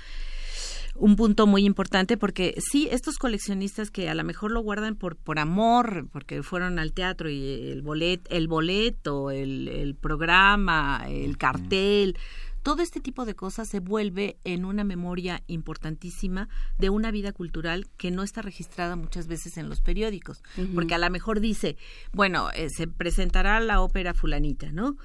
un 0.97 1.17
punto 1.17 1.45
muy 1.45 1.65
importante 1.65 2.15
porque 2.15 2.55
sí, 2.57 2.87
estos 2.89 3.17
coleccionistas 3.17 3.91
que 3.91 4.09
a 4.09 4.15
lo 4.15 4.23
mejor 4.23 4.51
lo 4.51 4.61
guardan 4.61 4.95
por, 4.95 5.17
por 5.17 5.39
amor, 5.39 6.07
porque 6.11 6.41
fueron 6.41 6.79
al 6.79 6.93
teatro 6.93 7.29
y 7.29 7.69
el, 7.69 7.81
bolet, 7.81 8.25
el 8.29 8.47
boleto, 8.47 9.29
el, 9.29 9.67
el 9.67 9.95
programa, 9.95 11.03
el 11.07 11.37
cartel, 11.37 12.17
todo 12.65 12.81
este 12.81 12.99
tipo 12.99 13.25
de 13.25 13.35
cosas 13.35 13.67
se 13.69 13.79
vuelve 13.79 14.37
en 14.43 14.65
una 14.65 14.83
memoria 14.83 15.43
importantísima 15.45 16.49
de 16.79 16.89
una 16.89 17.11
vida 17.11 17.31
cultural 17.31 17.87
que 17.95 18.09
no 18.09 18.23
está 18.23 18.41
registrada 18.41 18.95
muchas 18.95 19.27
veces 19.27 19.57
en 19.57 19.69
los 19.69 19.81
periódicos, 19.81 20.41
porque 20.73 20.95
a 20.95 20.97
lo 20.97 21.07
mejor 21.11 21.41
dice, 21.41 21.77
bueno, 22.11 22.49
eh, 22.55 22.69
se 22.75 22.87
presentará 22.87 23.59
la 23.59 23.81
ópera 23.81 24.15
fulanita, 24.15 24.71
¿no? 24.71 24.97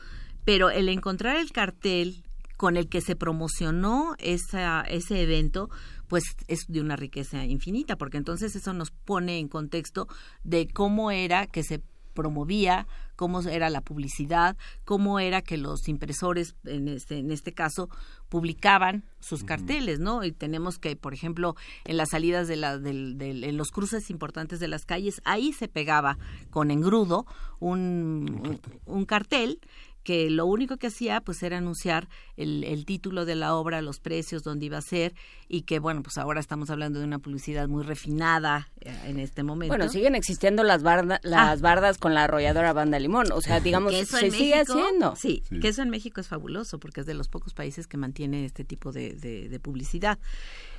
Pero 0.51 0.69
el 0.69 0.89
encontrar 0.89 1.37
el 1.37 1.53
cartel 1.53 2.25
con 2.57 2.77
el 2.77 2.89
que 2.89 3.01
se 3.01 3.15
promocionó 3.15 4.17
esa, 4.19 4.81
ese 4.81 5.23
evento, 5.23 5.71
pues 6.09 6.25
es 6.49 6.65
de 6.67 6.81
una 6.81 6.97
riqueza 6.97 7.45
infinita, 7.45 7.95
porque 7.95 8.17
entonces 8.17 8.57
eso 8.57 8.73
nos 8.73 8.91
pone 8.91 9.39
en 9.39 9.47
contexto 9.47 10.09
de 10.43 10.67
cómo 10.67 11.13
era 11.13 11.47
que 11.47 11.63
se 11.63 11.81
promovía, 12.15 12.89
cómo 13.15 13.43
era 13.43 13.71
la 13.71 13.81
publicidad, 13.81 14.57
cómo 14.85 15.21
era 15.21 15.41
que 15.41 15.57
los 15.57 15.87
impresores, 15.87 16.57
en 16.65 16.89
este, 16.89 17.19
en 17.19 17.31
este 17.31 17.53
caso, 17.53 17.89
publicaban 18.29 19.05
sus 19.21 19.45
carteles, 19.45 20.01
¿no? 20.01 20.25
Y 20.25 20.33
tenemos 20.33 20.79
que, 20.79 20.97
por 20.97 21.15
ejemplo, 21.15 21.55
en 21.85 21.97
las 21.97 22.09
salidas 22.11 22.49
de, 22.49 22.57
la, 22.57 22.75
en 22.75 23.57
los 23.57 23.69
cruces 23.71 24.11
importantes 24.11 24.59
de 24.59 24.67
las 24.67 24.85
calles, 24.85 25.21
ahí 25.25 25.53
se 25.53 25.69
pegaba 25.69 26.19
con 26.51 26.73
engrudo 26.73 27.25
un, 27.61 28.59
un 28.85 29.05
cartel 29.05 29.61
que 30.03 30.31
lo 30.31 30.47
único 30.47 30.77
que 30.77 30.87
hacía 30.87 31.21
pues 31.21 31.43
era 31.43 31.59
anunciar 31.59 32.09
el, 32.37 32.65
el, 32.65 32.85
título 32.85 33.25
de 33.25 33.35
la 33.35 33.55
obra, 33.55 33.83
los 33.83 34.01
precios, 34.01 34.43
dónde 34.43 34.67
iba 34.67 34.79
a 34.79 34.83
ser 34.83 35.15
y 35.49 35.63
que 35.63 35.79
bueno, 35.79 36.03
pues 36.03 36.17
ahora 36.19 36.41
estamos 36.41 36.71
hablando 36.71 36.99
de 36.99 37.05
una 37.05 37.19
publicidad 37.19 37.69
muy 37.69 37.83
refinada 37.83 38.71
eh, 38.81 38.95
en 39.07 39.19
este 39.19 39.43
momento. 39.43 39.75
Bueno, 39.75 39.91
siguen 39.91 40.15
existiendo 40.15 40.63
las, 40.63 40.83
barda, 40.83 41.21
las 41.23 41.59
ah. 41.59 41.63
bardas 41.63 41.99
con 41.99 42.15
la 42.15 42.25
arrolladora 42.25 42.73
Banda 42.73 42.99
Limón, 42.99 43.33
o 43.33 43.41
sea, 43.41 43.61
digamos, 43.61 43.95
se 43.95 44.31
sigue 44.31 44.55
haciendo. 44.55 45.15
Sí, 45.17 45.43
que 45.61 45.69
eso 45.69 45.83
en 45.83 45.91
México 45.91 46.21
es 46.21 46.29
fabuloso 46.29 46.79
porque 46.79 47.01
es 47.01 47.07
de 47.07 47.15
los 47.15 47.29
pocos 47.29 47.53
países 47.53 47.87
que 47.87 47.97
mantiene 47.97 48.45
este 48.45 48.65
tipo 48.65 48.93
de, 48.93 49.15
de, 49.15 49.49
de 49.49 49.61
publicidad. 49.61 50.19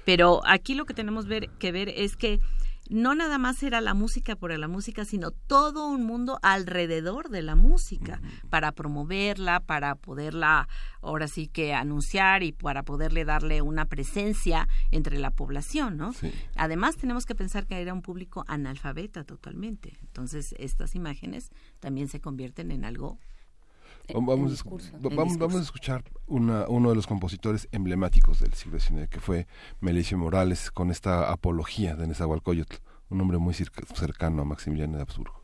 Pero 0.03 0.41
aquí 0.45 0.73
lo 0.73 0.85
que 0.85 0.93
tenemos 0.93 1.27
ver, 1.27 1.49
que 1.59 1.71
ver 1.71 1.89
es 1.89 2.15
que 2.15 2.39
no 2.91 3.15
nada 3.15 3.37
más 3.37 3.63
era 3.63 3.79
la 3.79 3.93
música 3.93 4.35
por 4.35 4.51
la 4.57 4.67
música, 4.67 5.05
sino 5.05 5.31
todo 5.31 5.87
un 5.87 6.05
mundo 6.05 6.39
alrededor 6.41 7.29
de 7.29 7.41
la 7.41 7.55
música 7.55 8.21
para 8.49 8.73
promoverla, 8.73 9.61
para 9.61 9.95
poderla 9.95 10.67
ahora 11.01 11.27
sí 11.27 11.47
que 11.47 11.73
anunciar 11.73 12.43
y 12.43 12.51
para 12.51 12.83
poderle 12.83 13.23
darle 13.23 13.61
una 13.61 13.85
presencia 13.85 14.67
entre 14.91 15.19
la 15.19 15.31
población, 15.31 15.95
¿no? 15.95 16.13
Además 16.55 16.97
tenemos 16.97 17.25
que 17.25 17.33
pensar 17.33 17.65
que 17.65 17.81
era 17.81 17.93
un 17.93 18.01
público 18.01 18.43
analfabeta 18.47 19.23
totalmente. 19.23 19.97
Entonces, 20.01 20.53
estas 20.59 20.93
imágenes 20.93 21.49
también 21.79 22.09
se 22.09 22.19
convierten 22.19 22.71
en 22.71 22.83
algo 22.83 23.19
Vamos, 24.13 25.37
vamos, 25.37 25.55
a 25.55 25.61
escuchar 25.61 26.03
una, 26.27 26.67
uno 26.67 26.89
de 26.89 26.95
los 26.95 27.07
compositores 27.07 27.67
emblemáticos 27.71 28.39
del 28.39 28.53
siglo 28.53 28.79
XIX, 28.79 29.07
que 29.09 29.19
fue 29.19 29.47
Melicio 29.79 30.17
Morales, 30.17 30.71
con 30.71 30.91
esta 30.91 31.31
apología 31.31 31.95
de 31.95 32.07
Nezahualcóyotl, 32.07 32.77
un 33.09 33.21
hombre 33.21 33.37
muy 33.37 33.53
cercano 33.53 34.41
a 34.41 34.45
Maximiliano 34.45 34.97
de 34.97 35.01
Habsburgo. 35.03 35.41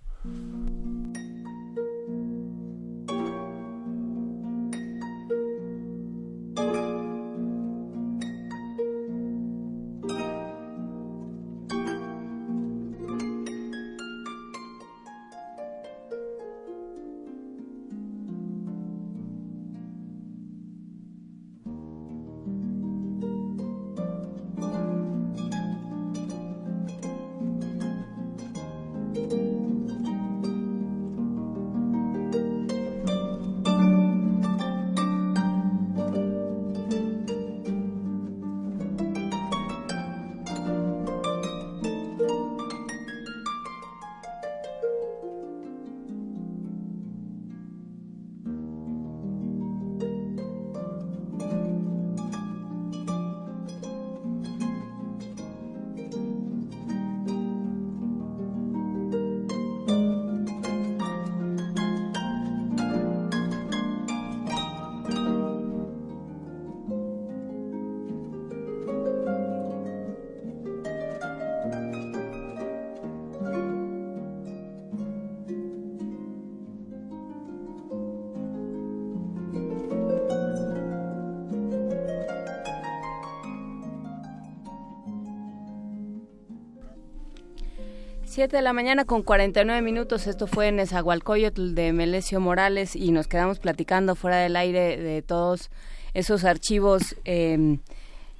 Siete 88.37 88.57
de 88.57 88.61
la 88.61 88.71
mañana 88.71 89.03
con 89.03 89.23
49 89.23 89.81
minutos. 89.81 90.27
Esto 90.27 90.45
fue 90.45 90.67
en 90.67 90.79
Esahualcoyotl 90.79 91.73
de 91.73 91.91
Melesio 91.91 92.39
Morales 92.39 92.95
y 92.95 93.09
nos 93.09 93.27
quedamos 93.27 93.57
platicando 93.57 94.13
fuera 94.13 94.37
del 94.37 94.55
aire 94.55 94.95
de 94.95 95.23
todos 95.23 95.71
esos 96.13 96.43
archivos 96.43 97.15
em, 97.23 97.79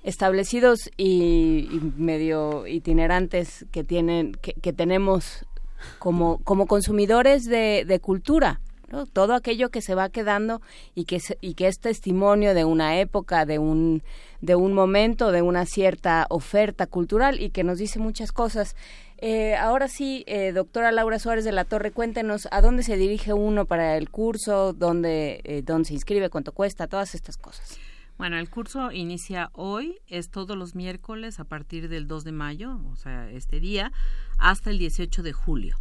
establecidos 0.04 0.92
y, 0.98 1.68
medio 1.98 2.68
itinerantes 2.68 3.66
que 3.72 3.84
tienen 3.84 4.34
que, 4.34 4.72
tenemos 4.72 5.48
como 5.98 6.38
como 6.44 6.68
consumidores 6.68 7.46
de, 7.46 7.84
de 7.84 8.00
cultura. 8.00 8.62
todo 9.14 9.34
aquello 9.34 9.70
que 9.70 9.82
se 9.82 9.96
va 9.96 10.10
quedando 10.10 10.62
y 10.94 11.06
que 11.06 11.20
y 11.42 11.56
que 11.56 11.66
es 11.66 11.80
testimonio 11.80 12.54
de 12.54 12.66
una 12.66 13.00
época 13.00 13.48
de 13.48 13.58
un 13.58 14.04
de 14.42 14.54
un 14.54 14.74
momento 14.74 15.32
de 15.32 15.42
una 15.42 15.66
cierta 15.66 16.28
oferta 16.30 16.86
cultural 16.86 17.42
y 17.42 17.50
que 17.50 17.64
nos 17.64 17.80
dice 17.80 17.98
muchas 17.98 18.32
cosas 18.32 18.76
eh, 19.20 19.56
ahora 19.56 19.88
sí, 19.88 20.24
eh, 20.28 20.52
doctora 20.52 20.92
Laura 20.92 21.18
Suárez 21.18 21.44
de 21.44 21.52
la 21.52 21.66
Torre, 21.66 21.92
cuéntenos 21.92 22.48
a 22.52 22.62
dónde 22.62 22.84
se 22.84 22.98
dirige 22.98 23.34
uno 23.34 23.66
para 23.66 23.98
el 23.98 24.10
curso, 24.10 24.74
dónde, 24.74 25.42
eh, 25.44 25.64
dónde 25.64 25.88
se 25.88 25.96
inscribe, 25.96 26.30
cuánto 26.30 26.52
cuesta, 26.52 26.88
todas 26.88 27.16
estas 27.16 27.38
cosas. 27.38 27.80
Bueno, 28.18 28.38
el 28.38 28.50
curso 28.50 28.92
inicia 28.92 29.50
hoy, 29.54 30.00
es 30.08 30.30
todos 30.30 30.58
los 30.58 30.76
miércoles 30.76 31.40
a 31.40 31.44
partir 31.44 31.90
del 31.90 32.08
2 32.08 32.24
de 32.24 32.32
mayo, 32.32 32.80
o 32.92 32.96
sea, 32.96 33.30
este 33.30 33.60
día, 33.60 33.92
hasta 34.38 34.70
el 34.70 34.78
18 34.78 35.24
de 35.24 35.34
julio. 35.34 35.78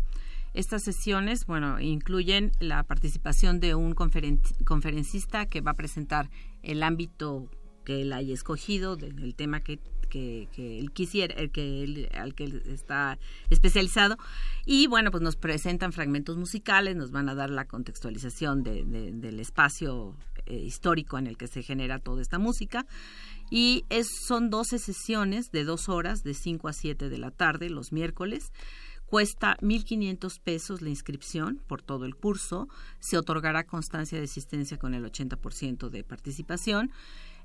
Estas 0.55 0.83
sesiones, 0.83 1.45
bueno, 1.45 1.81
incluyen 1.81 2.53
la 2.61 2.83
participación 2.83 3.61
de 3.61 3.75
un 3.75 3.95
conferencista 3.95 5.45
que 5.45 5.61
va 5.61 5.73
a 5.73 5.75
presentar 5.75 6.31
el 6.63 6.83
ámbito 6.83 7.51
que 7.85 8.03
él 8.03 8.13
haya 8.13 8.35
escogido, 8.35 8.97
del 8.97 9.35
tema 9.35 9.61
que 9.61 9.79
que, 10.17 10.79
él 10.79 10.91
quisiera, 10.93 11.35
el 11.35 11.51
que 11.51 12.09
al 12.15 12.35
que 12.35 12.45
él 12.45 12.63
está 12.67 13.19
especializado. 13.51 14.17
Y 14.65 14.87
bueno, 14.87 15.11
pues 15.11 15.23
nos 15.23 15.37
presentan 15.37 15.93
fragmentos 15.93 16.37
musicales, 16.37 16.97
nos 16.97 17.11
van 17.11 17.29
a 17.29 17.35
dar 17.35 17.51
la 17.51 17.67
contextualización 17.67 18.63
del 18.63 19.41
espacio 19.41 20.17
eh, 20.47 20.57
histórico 20.57 21.19
en 21.19 21.27
el 21.27 21.37
que 21.37 21.49
se 21.49 21.63
genera 21.63 21.99
toda 21.99 22.23
esta 22.23 22.39
música. 22.39 22.87
Y 23.51 23.85
es, 23.91 24.09
son 24.27 24.51
12 24.51 24.79
sesiones 24.79 25.51
de 25.53 25.65
dos 25.65 25.89
horas, 25.89 26.23
de 26.23 26.35
5 26.35 26.69
a 26.69 26.73
7 26.73 27.09
de 27.09 27.19
la 27.19 27.31
tarde, 27.31 27.71
los 27.71 27.93
miércoles. 27.93 28.53
Cuesta 29.07 29.57
1.500 29.61 30.41
pesos 30.41 30.83
la 30.83 30.89
inscripción 30.89 31.63
por 31.69 31.81
todo 31.81 32.07
el 32.07 32.17
curso. 32.17 32.69
Se 32.99 33.17
otorgará 33.17 33.65
constancia 33.65 34.19
de 34.19 34.25
asistencia 34.25 34.79
con 34.79 34.95
el 34.95 35.05
80% 35.05 35.91
de 35.91 36.03
participación. 36.03 36.91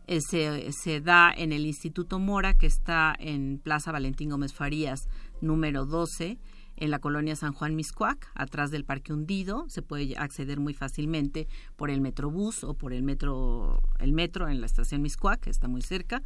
Eh, 0.07 0.19
se, 0.21 1.01
da 1.01 1.31
en 1.35 1.53
el 1.53 1.65
Instituto 1.65 2.19
Mora, 2.19 2.53
que 2.53 2.65
está 2.65 3.15
en 3.17 3.59
Plaza 3.59 3.91
Valentín 3.91 4.29
Gómez 4.29 4.53
Farías, 4.53 5.07
número 5.41 5.85
12, 5.85 6.37
en 6.77 6.91
la 6.91 6.99
colonia 6.99 7.35
San 7.35 7.53
Juan 7.53 7.75
Miscuac, 7.75 8.29
atrás 8.33 8.71
del 8.71 8.83
Parque 8.83 9.13
Hundido. 9.13 9.65
Se 9.69 9.81
puede 9.81 10.17
acceder 10.17 10.59
muy 10.59 10.73
fácilmente 10.73 11.47
por 11.75 11.89
el 11.89 12.01
Metrobús 12.01 12.63
o 12.63 12.73
por 12.73 12.93
el 12.93 13.03
metro, 13.03 13.81
el 13.99 14.13
metro 14.13 14.49
en 14.49 14.59
la 14.59 14.65
estación 14.65 15.01
Miscuac, 15.01 15.41
que 15.41 15.49
está 15.49 15.67
muy 15.67 15.81
cerca. 15.81 16.23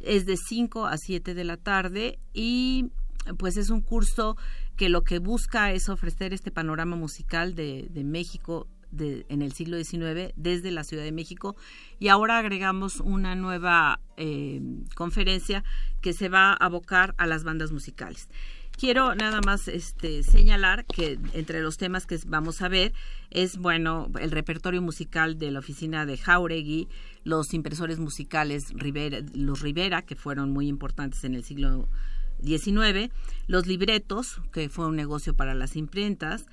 Es 0.00 0.24
de 0.24 0.36
5 0.36 0.86
a 0.86 0.96
7 0.96 1.34
de 1.34 1.44
la 1.44 1.56
tarde 1.56 2.18
y 2.32 2.90
pues 3.38 3.56
es 3.58 3.68
un 3.68 3.82
curso 3.82 4.36
que 4.76 4.88
lo 4.88 5.02
que 5.02 5.18
busca 5.18 5.72
es 5.72 5.90
ofrecer 5.90 6.32
este 6.32 6.50
panorama 6.50 6.96
musical 6.96 7.54
de, 7.54 7.88
de 7.90 8.02
México 8.02 8.66
en 8.98 9.42
el 9.42 9.52
siglo 9.52 9.82
XIX 9.82 10.32
desde 10.36 10.70
la 10.70 10.84
Ciudad 10.84 11.04
de 11.04 11.12
México 11.12 11.56
y 11.98 12.08
ahora 12.08 12.38
agregamos 12.38 13.00
una 13.00 13.34
nueva 13.34 14.00
eh, 14.16 14.60
conferencia 14.94 15.64
que 16.00 16.12
se 16.12 16.28
va 16.28 16.52
a 16.52 16.54
abocar 16.54 17.14
a 17.18 17.26
las 17.26 17.44
bandas 17.44 17.72
musicales. 17.72 18.28
Quiero 18.80 19.14
nada 19.14 19.40
más 19.44 19.68
este, 19.68 20.22
señalar 20.22 20.86
que 20.86 21.18
entre 21.34 21.60
los 21.60 21.76
temas 21.76 22.06
que 22.06 22.18
vamos 22.26 22.62
a 22.62 22.68
ver 22.68 22.94
es, 23.30 23.58
bueno, 23.58 24.10
el 24.18 24.30
repertorio 24.30 24.80
musical 24.80 25.38
de 25.38 25.50
la 25.50 25.58
oficina 25.58 26.06
de 26.06 26.16
Jauregui, 26.16 26.88
los 27.22 27.52
impresores 27.52 27.98
musicales 27.98 28.72
Rivera, 28.72 29.18
los 29.34 29.60
Rivera, 29.60 30.00
que 30.02 30.16
fueron 30.16 30.50
muy 30.50 30.66
importantes 30.66 31.24
en 31.24 31.34
el 31.34 31.44
siglo 31.44 31.90
XIX, 32.42 33.12
los 33.46 33.66
libretos, 33.66 34.40
que 34.50 34.70
fue 34.70 34.86
un 34.86 34.96
negocio 34.96 35.34
para 35.34 35.54
las 35.54 35.76
imprentas, 35.76 36.46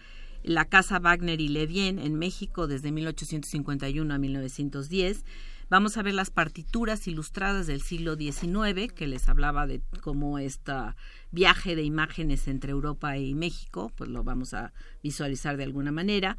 la 0.47 0.63
Casa 0.63 0.97
Wagner 0.99 1.41
y 1.41 1.49
Levien 1.49 1.99
en 1.99 2.15
México 2.15 2.67
desde 2.67 2.93
1851 2.93 4.13
a 4.13 4.17
1910. 4.17 5.25
Vamos 5.69 5.97
a 5.97 6.03
ver 6.03 6.13
las 6.13 6.29
partituras 6.29 7.05
ilustradas 7.09 7.67
del 7.67 7.81
siglo 7.81 8.15
XIX, 8.15 8.93
que 8.93 9.07
les 9.07 9.27
hablaba 9.27 9.67
de 9.67 9.81
cómo 10.01 10.39
este 10.39 10.71
viaje 11.31 11.75
de 11.75 11.83
imágenes 11.83 12.47
entre 12.47 12.71
Europa 12.71 13.17
y 13.17 13.35
México, 13.35 13.91
pues 13.97 14.09
lo 14.09 14.23
vamos 14.23 14.53
a 14.53 14.71
visualizar 15.03 15.57
de 15.57 15.65
alguna 15.65 15.91
manera. 15.91 16.37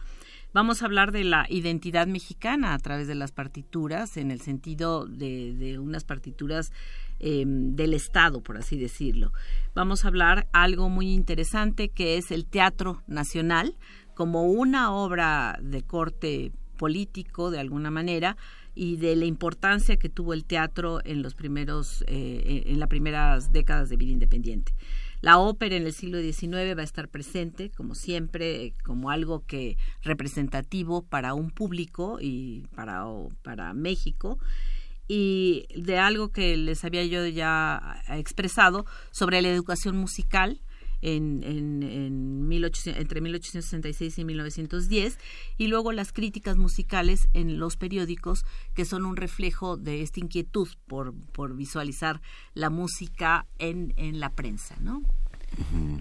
Vamos 0.55 0.83
a 0.83 0.87
hablar 0.87 1.13
de 1.13 1.25
la 1.25 1.47
identidad 1.51 2.07
mexicana 2.07 2.73
a 2.73 2.79
través 2.79 3.07
de 3.07 3.15
las 3.15 3.33
partituras, 3.33 4.17
en 4.17 4.31
el 4.31 4.41
sentido 4.41 5.07
de, 5.07 5.79
unas 5.79 6.05
partituras 6.05 6.73
em, 7.19 7.77
del 7.77 7.93
Estado, 7.93 8.43
por 8.43 8.57
así 8.57 8.79
decirlo. 8.79 9.33
Vamos 9.75 10.05
a 10.05 10.09
hablar 10.09 10.49
algo 10.53 10.89
muy 10.89 11.13
interesante 11.13 11.91
que 11.91 12.17
es 12.17 12.31
el 12.31 12.47
Teatro 12.47 13.03
Nacional 13.07 13.77
como 14.15 14.45
una 14.45 14.93
obra 14.93 15.59
de 15.63 15.83
corte 15.83 16.51
político, 16.79 17.51
de 17.51 17.61
alguna 17.61 17.91
manera, 17.91 18.39
y 18.75 18.97
de 18.97 19.17
la 19.17 19.27
importancia 19.27 19.97
que 19.97 20.09
tuvo 20.09 20.33
el 20.33 20.45
teatro 20.45 21.01
en 21.05 21.21
los 21.21 21.35
primeros, 21.35 22.05
eh, 22.07 22.63
en 22.67 22.81
las 22.81 22.89
primeras 22.89 23.53
décadas 23.53 23.91
de 23.91 23.97
vida 23.97 24.13
independiente. 24.13 24.73
La 25.21 25.39
ópera 25.39 25.77
en 25.77 25.87
el 25.87 25.93
siglo 25.93 26.21
XIX 26.21 26.77
va 26.77 26.83
a 26.83 26.85
estar 26.85 27.09
presente, 27.09 27.71
como 27.71 27.95
siempre, 27.95 28.75
como 28.85 29.11
algo 29.11 29.45
que 29.47 29.77
representativo 30.03 31.03
para 31.03 31.35
un 31.35 31.51
público 31.51 32.19
y 32.21 32.67
para, 32.75 33.05
para 33.43 33.73
México. 33.75 34.39
Y 35.09 35.67
de 35.75 35.99
algo 35.99 36.31
que 36.31 36.57
les 36.57 36.85
había 36.85 37.05
yo 37.05 37.27
ya 37.27 38.03
expresado 38.09 38.85
sobre 39.11 39.43
la 39.43 39.49
educación 39.49 39.97
musical 39.97 40.61
en, 41.03 41.43
en, 41.45 41.83
en 41.83 42.49
entre 42.87 43.21
1866 43.21 44.19
y 44.19 44.25
1910 44.25 45.19
y 45.57 45.67
luego 45.69 45.93
las 45.93 46.13
críticas 46.13 46.57
musicales 46.57 47.29
en 47.35 47.59
los 47.59 47.77
periódicos 47.77 48.45
que 48.75 48.85
son 48.85 49.07
un 49.07 49.17
reflejo 49.17 49.77
de 49.77 50.03
esta 50.03 50.21
inquietud 50.21 50.69
por, 50.87 51.15
por 51.33 51.55
visualizar 51.55 52.21
la 52.55 52.71
música 52.71 53.47
en, 53.59 53.95
en 53.97 54.21
la 54.21 54.31
prensa, 54.31 54.77
¿no? 54.81 55.03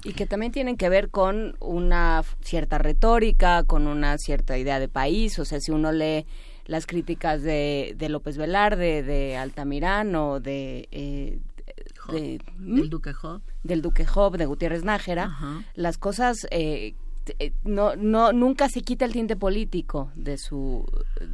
Y 0.03 0.11
que 0.11 0.25
también 0.25 0.51
tienen 0.51 0.75
que 0.75 0.89
ver 0.89 1.09
con 1.09 1.55
una 1.61 2.21
cierta 2.41 2.77
retórica, 2.77 3.63
con 3.63 3.87
una 3.87 4.17
cierta 4.17 4.57
idea 4.57 4.77
de 4.79 4.89
país, 4.89 5.39
o 5.39 5.45
sea, 5.45 5.61
si 5.61 5.71
uno 5.71 5.93
lee 5.93 6.25
las 6.65 6.85
críticas 6.85 7.41
de, 7.43 7.95
de 7.97 8.09
López 8.09 8.37
Velarde, 8.37 9.03
de 9.03 9.37
Altamirano, 9.37 10.41
de, 10.41 10.89
eh, 10.91 11.39
de, 12.11 12.41
del 12.57 12.89
Duque 12.89 13.13
Job. 13.13 13.41
Del 13.63 13.81
Duque 13.81 14.05
Job, 14.05 14.37
de 14.37 14.45
Gutiérrez 14.45 14.83
Nájera, 14.83 15.37
las 15.75 15.97
cosas 15.97 16.47
eh, 16.51 16.95
no, 17.63 17.95
no, 17.95 18.31
nunca 18.33 18.69
se 18.69 18.81
quita 18.81 19.05
el 19.05 19.13
tinte 19.13 19.35
político 19.35 20.11
de 20.15 20.37
su, 20.37 20.85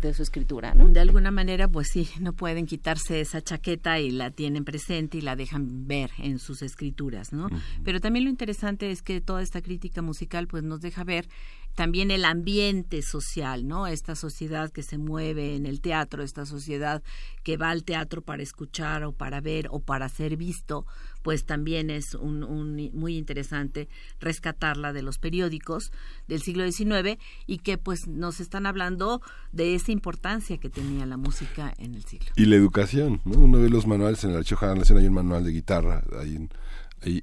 de 0.01 0.13
su 0.13 0.23
escritura, 0.23 0.73
¿no? 0.73 0.87
De 0.87 0.99
alguna 0.99 1.31
manera, 1.31 1.67
pues 1.67 1.89
sí, 1.91 2.09
no 2.19 2.33
pueden 2.33 2.65
quitarse 2.65 3.21
esa 3.21 3.41
chaqueta 3.41 3.99
y 3.99 4.11
la 4.11 4.31
tienen 4.31 4.65
presente 4.65 5.17
y 5.17 5.21
la 5.21 5.35
dejan 5.35 5.87
ver 5.87 6.11
en 6.17 6.39
sus 6.39 6.61
escrituras, 6.61 7.33
¿no? 7.33 7.49
Pero 7.83 7.99
también 7.99 8.25
lo 8.25 8.29
interesante 8.29 8.91
es 8.91 9.01
que 9.01 9.21
toda 9.21 9.41
esta 9.41 9.61
crítica 9.61 10.01
musical, 10.01 10.47
pues 10.47 10.63
nos 10.63 10.81
deja 10.81 11.03
ver 11.03 11.27
también 11.75 12.11
el 12.11 12.23
ambiente 12.25 13.01
social, 13.01 13.67
¿no? 13.67 13.87
Esta 13.87 14.15
sociedad 14.15 14.71
que 14.71 14.83
se 14.83 14.97
mueve 14.97 15.55
en 15.55 15.65
el 15.65 15.81
teatro, 15.81 16.23
esta 16.23 16.45
sociedad 16.45 17.01
que 17.43 17.57
va 17.57 17.71
al 17.71 17.83
teatro 17.83 18.21
para 18.21 18.43
escuchar 18.43 19.03
o 19.03 19.11
para 19.11 19.41
ver 19.41 19.67
o 19.71 19.79
para 19.79 20.07
ser 20.09 20.37
visto, 20.37 20.85
pues 21.23 21.45
también 21.45 21.89
es 21.89 22.13
un, 22.13 22.41
muy 22.93 23.17
interesante 23.17 23.87
rescatarla 24.19 24.93
de 24.93 25.01
los 25.01 25.17
periódicos 25.17 25.91
del 26.27 26.41
siglo 26.41 26.69
XIX 26.69 27.17
y 27.47 27.59
que 27.59 27.77
pues 27.77 28.07
nos 28.07 28.39
están 28.39 28.65
hablando 28.65 29.21
de 29.51 29.73
esa 29.73 29.91
importancia 29.91 30.57
que 30.57 30.69
tenía 30.69 31.05
la 31.05 31.17
música 31.17 31.73
en 31.77 31.95
el 31.95 32.03
siglo. 32.03 32.29
Y 32.35 32.45
la 32.45 32.55
educación, 32.55 33.21
¿no? 33.25 33.39
Uno 33.39 33.57
de 33.57 33.69
los 33.69 33.87
manuales 33.87 34.23
en 34.23 34.31
el 34.31 34.37
Archivo 34.37 34.59
General 34.59 34.79
Nacional 34.79 35.01
hay 35.01 35.07
un 35.07 35.15
manual 35.15 35.43
de 35.43 35.51
guitarra, 35.51 36.03
hay 36.19 36.35
un 36.35 36.49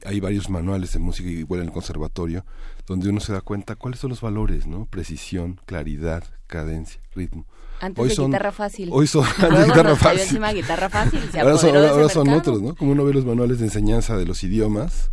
hay, 0.04 0.20
varios 0.20 0.50
manuales 0.50 0.92
de 0.92 0.98
música 0.98 1.30
igual 1.30 1.60
en 1.60 1.68
el 1.68 1.72
conservatorio 1.72 2.44
donde 2.86 3.08
uno 3.08 3.20
se 3.20 3.32
da 3.32 3.40
cuenta 3.40 3.76
cuáles 3.76 4.00
son 4.00 4.10
los 4.10 4.20
valores, 4.20 4.66
¿no? 4.66 4.86
Precisión, 4.86 5.58
claridad, 5.64 6.24
cadencia, 6.46 7.00
ritmo. 7.14 7.46
Antes 7.80 8.16
de 8.16 8.24
guitarra 8.24 8.52
fácil. 8.52 8.88
Hoy 8.92 9.06
son 9.06 9.24
antes 9.38 9.66
guitarra 9.66 9.96
fácil. 9.96 10.40
guitarra 10.54 10.88
fácil. 10.88 11.20
ahora 11.40 11.58
son, 11.58 11.76
ahora 11.76 12.08
son 12.08 12.28
otros, 12.28 12.62
¿no? 12.62 12.74
Como 12.74 12.92
uno 12.92 13.04
ve 13.04 13.14
los 13.14 13.24
manuales 13.24 13.58
de 13.58 13.66
enseñanza 13.66 14.16
de 14.16 14.26
los 14.26 14.44
idiomas, 14.44 15.10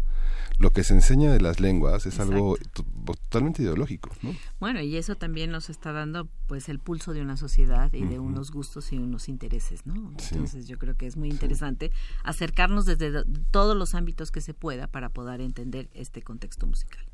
lo 0.60 0.72
que 0.72 0.84
se 0.84 0.94
enseña 0.94 1.32
de 1.32 1.40
las 1.40 1.60
lenguas 1.60 2.06
es 2.06 2.20
algo 2.20 2.58
totalmente 3.06 3.62
ideológico, 3.62 4.10
¿no? 4.24 4.34
Bueno, 4.60 4.82
y 4.82 4.98
eso 4.98 5.16
también 5.16 5.52
nos 5.52 5.70
está 5.70 5.92
dando 5.92 6.28
pues 6.48 6.68
el 6.68 6.80
pulso 6.80 7.14
de 7.14 7.22
una 7.22 7.38
sociedad 7.38 7.94
y 7.94 8.04
de 8.04 8.20
unos 8.20 8.52
gustos 8.52 8.92
y 8.92 8.98
unos 8.98 9.30
intereses, 9.30 9.86
¿no? 9.86 10.14
Entonces 10.32 10.68
yo 10.68 10.80
creo 10.80 10.96
que 10.96 11.06
es 11.06 11.16
muy 11.16 11.30
interesante 11.30 11.92
acercarnos 12.24 12.86
desde 12.86 13.24
todos 13.52 13.78
los 13.78 13.94
ámbitos 13.94 14.32
que 14.32 14.42
se 14.42 14.54
pueda 14.56 14.88
para 14.88 15.10
poder 15.10 15.42
entender 15.42 15.90
este 15.94 16.24
contexto 16.24 16.66
musical. 16.66 17.06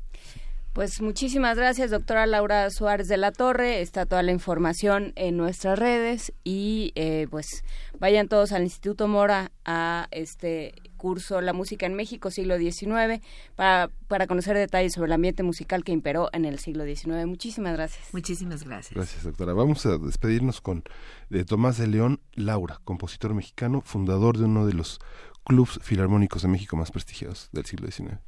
Pues 0.74 1.00
muchísimas 1.00 1.56
gracias, 1.56 1.92
doctora 1.92 2.26
Laura 2.26 2.68
Suárez 2.68 3.06
de 3.06 3.16
la 3.16 3.30
Torre. 3.30 3.80
Está 3.80 4.06
toda 4.06 4.24
la 4.24 4.32
información 4.32 5.12
en 5.14 5.36
nuestras 5.36 5.78
redes 5.78 6.32
y 6.42 6.90
eh, 6.96 7.28
pues 7.30 7.62
vayan 8.00 8.26
todos 8.26 8.50
al 8.50 8.64
Instituto 8.64 9.06
Mora 9.06 9.52
a 9.64 10.08
este 10.10 10.74
curso 10.96 11.40
La 11.40 11.52
Música 11.52 11.86
en 11.86 11.94
México, 11.94 12.32
siglo 12.32 12.58
XIX, 12.58 13.22
para, 13.54 13.88
para 14.08 14.26
conocer 14.26 14.56
detalles 14.56 14.94
sobre 14.94 15.06
el 15.06 15.12
ambiente 15.12 15.44
musical 15.44 15.84
que 15.84 15.92
imperó 15.92 16.28
en 16.32 16.44
el 16.44 16.58
siglo 16.58 16.84
XIX. 16.84 17.24
Muchísimas 17.26 17.74
gracias. 17.74 18.08
Muchísimas 18.12 18.64
gracias. 18.64 18.94
Gracias, 18.96 19.22
doctora. 19.22 19.52
Vamos 19.52 19.86
a 19.86 19.96
despedirnos 19.98 20.60
con 20.60 20.82
de 21.30 21.44
Tomás 21.44 21.78
de 21.78 21.86
León 21.86 22.20
Laura, 22.32 22.80
compositor 22.82 23.32
mexicano, 23.32 23.80
fundador 23.80 24.38
de 24.38 24.46
uno 24.46 24.66
de 24.66 24.72
los 24.72 24.98
clubes 25.44 25.78
filarmónicos 25.82 26.42
de 26.42 26.48
México 26.48 26.74
más 26.74 26.90
prestigiosos 26.90 27.48
del 27.52 27.64
siglo 27.64 27.88
XIX. 27.88 28.18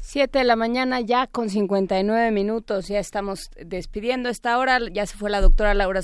Siete 0.00 0.38
de 0.38 0.44
la 0.44 0.56
mañana 0.56 1.00
ya 1.00 1.28
con 1.28 1.50
59 1.50 2.32
minutos, 2.32 2.88
ya 2.88 2.98
estamos 2.98 3.50
despidiendo 3.64 4.28
esta 4.28 4.58
hora, 4.58 4.80
ya 4.92 5.06
se 5.06 5.16
fue 5.16 5.30
la 5.30 5.40
doctora 5.40 5.72
Laura 5.72 6.00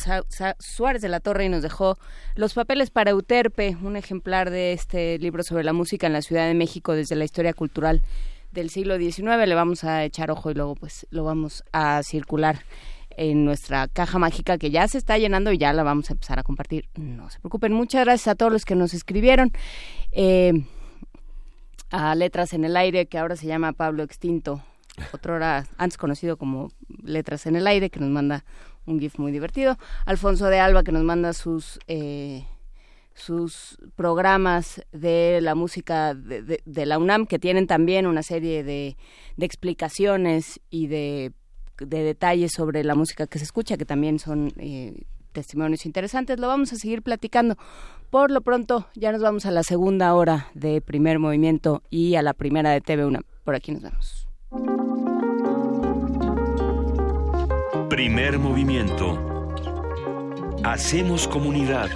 Suárez 0.61 1.03
de 1.03 1.09
la 1.09 1.19
Torre 1.19 1.47
y 1.47 1.49
nos 1.49 1.63
dejó 1.63 1.99
los 2.37 2.55
papeles 2.55 2.91
para 2.91 3.11
Euterpe, 3.11 3.77
un 3.83 3.97
ejemplar 3.97 4.51
de 4.51 4.73
este 4.73 5.19
libro 5.19 5.43
sobre 5.43 5.65
la 5.65 5.73
música 5.73 6.07
en 6.07 6.13
la 6.13 6.23
Ciudad 6.23 6.47
de 6.47 6.55
México 6.55 6.93
desde 6.95 7.17
la 7.17 7.25
historia 7.25 7.53
cultural 7.53 8.03
del 8.53 8.71
siglo 8.71 8.97
XIX. 8.97 9.47
Le 9.47 9.55
vamos 9.57 9.83
a 9.83 10.05
echar 10.05 10.31
ojo 10.31 10.53
y 10.53 10.55
luego 10.55 10.77
pues 10.77 11.07
lo 11.11 11.25
vamos 11.25 11.65
a 11.73 12.03
circular 12.05 12.61
en 13.17 13.45
nuestra 13.45 13.89
caja 13.89 14.19
mágica 14.19 14.59
que 14.59 14.71
ya 14.71 14.87
se 14.89 14.99
está 14.99 15.19
llenando 15.19 15.53
y 15.53 15.59
ya 15.59 15.73
la 15.73 15.83
vamos 15.83 16.11
a 16.11 16.15
empezar 16.15 16.39
a 16.39 16.43
compartir. 16.43 16.89
No 16.97 17.31
se 17.31 17.39
preocupen. 17.41 17.73
Muchas 17.73 18.05
gracias 18.05 18.29
a 18.29 18.35
todos 18.35 18.53
los 18.53 18.65
que 18.65 18.75
nos 18.75 18.95
escribieron. 18.95 19.53
Eh, 20.13 20.65
a 21.91 22.15
Letras 22.15 22.53
en 22.53 22.65
el 22.65 22.77
Aire, 22.77 23.07
que 23.07 23.19
ahora 23.19 23.37
se 23.37 23.47
llama 23.47 23.73
Pablo 23.73 24.03
Extinto, 24.03 24.63
otro 25.13 25.35
hora 25.35 25.67
antes 25.77 25.99
conocido 25.99 26.37
como 26.37 26.69
Letras 27.03 27.47
en 27.47 27.57
el 27.57 27.67
Aire, 27.67 27.91
que 27.91 28.01
nos 28.01 28.11
manda 28.11 28.45
un 28.87 29.01
GIF 29.01 29.19
muy 29.19 29.33
divertido. 29.33 29.77
Alfonso 30.07 30.47
de 30.47 30.61
Alba, 30.61 30.83
que 30.85 30.93
nos 30.93 31.03
manda 31.03 31.33
sus 31.33 31.81
eh, 31.89 32.45
sus 33.15 33.79
programas 33.97 34.83
de 34.93 35.41
la 35.43 35.55
música 35.55 36.15
de, 36.15 36.87
la 36.87 36.99
UNAM, 36.99 37.27
que 37.27 37.39
tienen 37.39 37.67
también 37.67 38.07
una 38.07 38.23
serie 38.23 38.65
de, 38.65 38.97
explicaciones 39.39 40.61
y 40.71 40.87
de, 40.87 41.33
detalles 41.87 42.53
sobre 42.55 42.85
la 42.85 42.95
música 42.95 43.27
que 43.27 43.39
se 43.39 43.45
escucha, 43.45 43.77
que 43.77 43.85
también 43.85 44.19
son 44.19 44.53
eh, 44.59 45.03
testimonios 45.33 45.87
interesantes. 45.87 46.39
Lo 46.39 46.49
vamos 46.49 46.73
a 46.73 46.77
seguir 46.77 47.03
platicando. 47.03 47.57
Por 48.11 48.31
lo 48.31 48.41
pronto, 48.41 48.89
ya 48.95 49.13
nos 49.13 49.23
vamos 49.23 49.47
a 49.47 49.51
la 49.51 49.63
segunda 49.63 50.15
hora 50.15 50.49
de 50.55 50.81
primer 50.81 51.19
movimiento 51.19 51.83
y 51.91 52.17
a 52.17 52.23
la 52.23 52.35
primera 52.35 52.71
de 52.71 52.81
TV 52.81 53.05
UNAM. 53.05 53.23
Por 53.45 53.55
aquí 53.55 53.73
nos 53.73 53.83
vemos. 53.83 54.29
Primer 57.89 58.39
movimiento. 58.39 59.19
Hacemos 60.63 61.27
comunidad. 61.27 61.89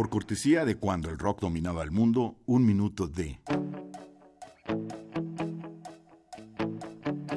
Por 0.00 0.08
cortesía 0.08 0.64
de 0.64 0.76
cuando 0.76 1.10
el 1.10 1.18
rock 1.18 1.42
dominaba 1.42 1.82
el 1.82 1.90
mundo, 1.90 2.38
un 2.46 2.64
minuto 2.64 3.06
de 3.06 3.38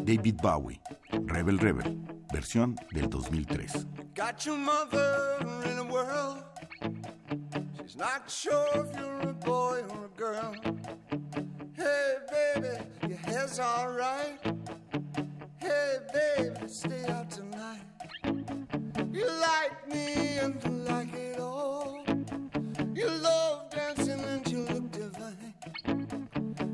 David 0.06 0.36
Bowie, 0.42 0.80
Rebel 1.26 1.60
Rebel, 1.60 2.00
versión 2.32 2.78
del 2.94 3.10
2003. 3.10 3.86
Got 4.16 4.46
your 4.46 4.58
mother 4.58 5.46
in 5.66 5.78
a 5.78 5.84
world. 5.84 6.38
She's 7.82 7.98
not 7.98 8.30
sure 8.30 8.66
if 8.76 8.98
you're 8.98 9.30
a 9.30 9.34
boy 9.34 9.82
or 9.90 10.06
a 10.06 10.18
girl. 10.18 10.54
Hey, 11.74 12.16
baby, 12.32 12.78
your 13.10 13.18
hair's 13.18 13.60
alright. 13.60 14.40
Hey, 15.58 15.98
baby, 16.14 16.70
stay 16.70 17.04
out 17.10 17.30
tonight. 17.30 17.84
You 19.12 19.28
like 19.42 19.86
me 19.90 20.38
and 20.38 20.64
you 20.64 20.72
like 20.88 21.14
it 21.14 21.33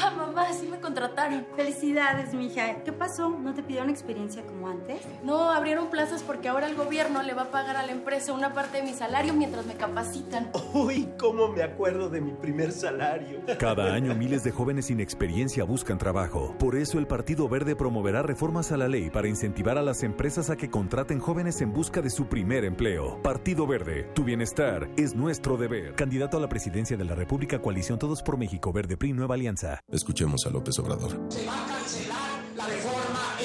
Papá, 0.00 0.14
mamá, 0.16 0.52
sí 0.52 0.66
me 0.66 0.80
contrataron. 0.80 1.46
Felicidades, 1.56 2.34
mija. 2.34 2.82
¿Qué 2.84 2.92
pasó? 2.92 3.30
¿No 3.30 3.54
te 3.54 3.62
pidieron 3.62 3.90
experiencia 3.90 4.42
como 4.44 4.68
antes? 4.68 5.00
No, 5.22 5.50
abrieron 5.50 5.88
plazas 5.88 6.22
porque 6.22 6.48
ahora 6.48 6.66
el 6.66 6.74
gobierno 6.74 7.22
le 7.22 7.34
va 7.34 7.42
a 7.42 7.50
pagar 7.50 7.76
a 7.76 7.86
la 7.86 7.92
empresa 7.92 8.32
una 8.32 8.52
parte 8.52 8.78
de 8.78 8.84
mi 8.84 8.92
salario 8.92 9.32
mientras 9.34 9.66
me 9.66 9.74
capacitan. 9.74 10.50
Uy, 10.74 11.08
cómo 11.18 11.48
me 11.48 11.62
acuerdo 11.62 12.08
de 12.08 12.20
mi 12.20 12.32
primer 12.32 12.72
salario. 12.72 13.40
Cada 13.58 13.94
año 13.94 14.14
miles 14.14 14.44
de 14.44 14.50
jóvenes 14.50 14.86
sin 14.86 15.00
experiencia 15.00 15.64
buscan 15.64 15.98
trabajo. 15.98 16.54
Por 16.58 16.76
eso 16.76 16.98
el 16.98 17.06
Partido 17.06 17.48
Verde 17.48 17.76
promoverá 17.76 18.22
reformas 18.22 18.72
a 18.72 18.76
la 18.76 18.88
ley 18.88 19.10
para 19.10 19.28
incentivar 19.28 19.78
a 19.78 19.82
las 19.82 20.02
empresas 20.02 20.50
a 20.50 20.56
que 20.56 20.70
contraten 20.70 21.20
jóvenes 21.20 21.60
en 21.60 21.72
busca 21.72 22.02
de 22.02 22.10
su 22.10 22.26
primer 22.26 22.64
empleo. 22.64 23.20
Partido 23.22 23.66
Verde, 23.66 24.10
tu 24.14 24.24
bienestar 24.24 24.88
es 24.96 25.14
nuestro 25.14 25.56
deber. 25.56 25.94
Candidato 25.94 26.36
a 26.36 26.40
la 26.40 26.48
presidencia 26.48 26.96
de 26.96 27.04
la 27.04 27.14
República 27.14 27.60
Coalición 27.60 27.98
Todos 27.98 28.22
por 28.22 28.36
México 28.36 28.72
Verde 28.72 28.96
PRI 28.96 29.12
Nueva 29.12 29.34
Alianza. 29.34 29.80
Escuchemos 29.92 30.44
a 30.46 30.50
López 30.50 30.76
Obrador. 30.80 31.12
Se 31.28 31.46
va 31.46 31.64
a 31.64 31.66
cancelar 31.68 32.42
la 32.56 32.66
reforma. 32.66 33.35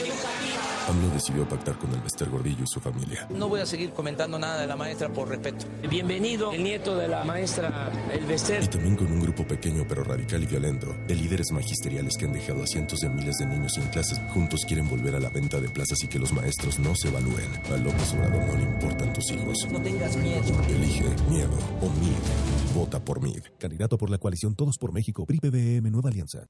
AMLO 0.92 1.10
decidió 1.10 1.48
pactar 1.48 1.78
con 1.78 1.89
el 1.94 2.02
Bester 2.02 2.30
Gordillo 2.30 2.66
y 2.66 2.68
su 2.68 2.82
familia. 2.82 3.26
No 3.30 3.48
voy 3.48 3.62
a 3.62 3.66
seguir 3.66 3.92
comentando 3.92 4.38
nada 4.38 4.60
de 4.60 4.68
la 4.68 4.76
maestra 4.76 5.08
por 5.08 5.30
respeto. 5.30 5.66
Bienvenido, 5.89 6.52
el 6.52 6.64
nieto 6.64 6.98
de 6.98 7.08
la 7.08 7.24
maestra 7.24 7.89
El 8.12 8.26
Bester. 8.26 8.62
Y 8.62 8.68
también 8.68 8.98
con 8.98 9.10
un 9.10 9.22
grupo 9.22 9.48
pequeño 9.48 9.86
pero 9.88 10.04
radical 10.04 10.44
y 10.44 10.48
violento 10.48 10.94
de 11.08 11.16
líderes 11.16 11.50
magisteriales 11.54 12.18
que 12.18 12.26
han 12.26 12.34
dejado 12.34 12.64
a 12.64 12.68
cientos 12.68 13.00
de 13.00 13.10
miles 13.10 13.38
de 13.38 13.46
niños 13.46 13.74
sin 13.76 13.86
clases. 13.86 14.20
Juntos 14.34 14.66
quieren 14.68 14.89
volver 14.89 15.16
a 15.16 15.22
la 15.22 15.30
venta 15.30 15.62
de 15.62 15.70
plazas 15.70 16.04
y 16.04 16.10
que 16.10 16.20
los 16.20 16.34
maestros 16.34 16.78
no 16.78 16.94
se 16.94 17.08
evalúen. 17.08 17.50
A 17.74 17.78
López 17.78 18.14
Obrador 18.14 18.46
no 18.48 18.58
le 18.58 18.64
importan 18.64 19.14
tus 19.14 19.32
hijos. 19.32 19.68
No 19.72 19.82
tengas 19.82 20.18
miedo. 20.18 20.44
Elige 20.68 21.06
miedo 21.30 21.58
o 21.82 21.86
MID. 21.86 22.76
Vota 22.76 23.00
por 23.00 23.22
MID. 23.22 23.44
Candidato 23.58 23.98
por 23.98 24.10
la 24.10 24.18
coalición 24.18 24.56
Todos 24.56 24.78
por 24.78 24.92
México. 24.92 25.26
PRI 25.26 25.39
PBM 25.39 25.89
Nueva 25.89 26.10
Alianza. 26.10 26.50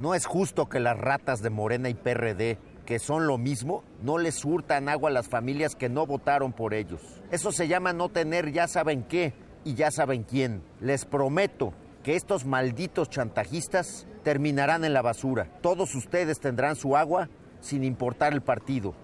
No 0.00 0.14
es 0.14 0.26
justo 0.26 0.68
que 0.68 0.80
las 0.80 0.98
ratas 0.98 1.42
de 1.42 1.50
Morena 1.50 1.88
y 1.88 1.94
PRD 1.94 2.58
que 2.84 2.98
son 2.98 3.26
lo 3.26 3.38
mismo, 3.38 3.84
no 4.02 4.18
les 4.18 4.44
hurtan 4.44 4.88
agua 4.88 5.10
a 5.10 5.12
las 5.12 5.28
familias 5.28 5.74
que 5.74 5.88
no 5.88 6.06
votaron 6.06 6.52
por 6.52 6.74
ellos. 6.74 7.00
Eso 7.30 7.52
se 7.52 7.68
llama 7.68 7.92
no 7.92 8.08
tener 8.08 8.52
ya 8.52 8.68
saben 8.68 9.04
qué 9.04 9.34
y 9.64 9.74
ya 9.74 9.90
saben 9.90 10.24
quién. 10.24 10.62
Les 10.80 11.04
prometo 11.04 11.72
que 12.02 12.16
estos 12.16 12.44
malditos 12.44 13.08
chantajistas 13.08 14.06
terminarán 14.22 14.84
en 14.84 14.92
la 14.92 15.02
basura. 15.02 15.48
Todos 15.60 15.94
ustedes 15.94 16.40
tendrán 16.40 16.76
su 16.76 16.96
agua 16.96 17.28
sin 17.60 17.84
importar 17.84 18.32
el 18.32 18.42
partido. 18.42 18.94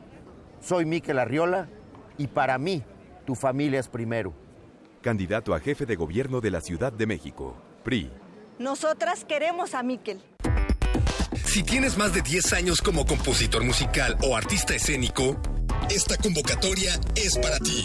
Soy 0.61 0.85
Miquel 0.85 1.19
Arriola 1.19 1.69
y 2.17 2.27
para 2.27 2.59
mí 2.59 2.83
tu 3.25 3.35
familia 3.35 3.81
es 3.81 3.89
primero. 3.89 4.33
Candidato 5.01 5.55
a 5.55 5.61
jefe 5.61 5.87
de 5.87 5.95
gobierno 5.95 6.41
de 6.41 6.51
la 6.51 6.61
Ciudad 6.61 6.93
de 6.93 7.07
México, 7.07 7.55
PRI. 7.85 8.11
Nosotras 8.59 9.25
queremos 9.25 9.75
a 9.75 9.85
Miquel. 9.85 10.21
Si 11.59 11.65
tienes 11.65 11.97
más 11.97 12.15
de 12.15 12.23
10 12.23 12.53
años 12.53 12.81
como 12.81 13.05
compositor 13.05 13.65
musical 13.65 14.17
o 14.23 14.37
artista 14.37 14.77
escénico, 14.77 15.43
esta 15.91 16.17
convocatoria 16.17 17.01
es 17.17 17.37
para 17.37 17.59
ti. 17.59 17.85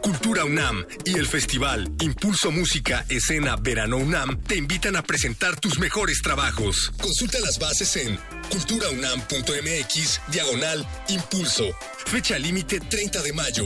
Cultura 0.00 0.44
UNAM 0.44 0.86
y 1.04 1.14
el 1.14 1.26
festival 1.26 1.90
Impulso 1.98 2.52
Música 2.52 3.04
Escena 3.08 3.56
Verano 3.56 3.96
UNAM 3.96 4.40
te 4.44 4.54
invitan 4.54 4.94
a 4.94 5.02
presentar 5.02 5.58
tus 5.58 5.80
mejores 5.80 6.22
trabajos. 6.22 6.92
Consulta 7.02 7.40
las 7.40 7.58
bases 7.58 7.96
en 7.96 8.16
culturaunam.mx 8.52 10.20
diagonal 10.30 10.86
impulso. 11.08 11.64
Fecha 12.06 12.38
límite 12.38 12.78
30 12.78 13.20
de 13.20 13.32
mayo. 13.32 13.64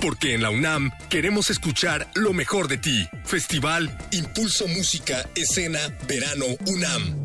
Porque 0.00 0.32
en 0.32 0.40
la 0.40 0.48
UNAM 0.48 0.90
queremos 1.10 1.50
escuchar 1.50 2.10
lo 2.14 2.32
mejor 2.32 2.68
de 2.68 2.78
ti. 2.78 3.06
Festival 3.26 3.94
Impulso 4.12 4.66
Música 4.68 5.28
Escena 5.34 5.80
Verano 6.08 6.46
UNAM. 6.64 7.24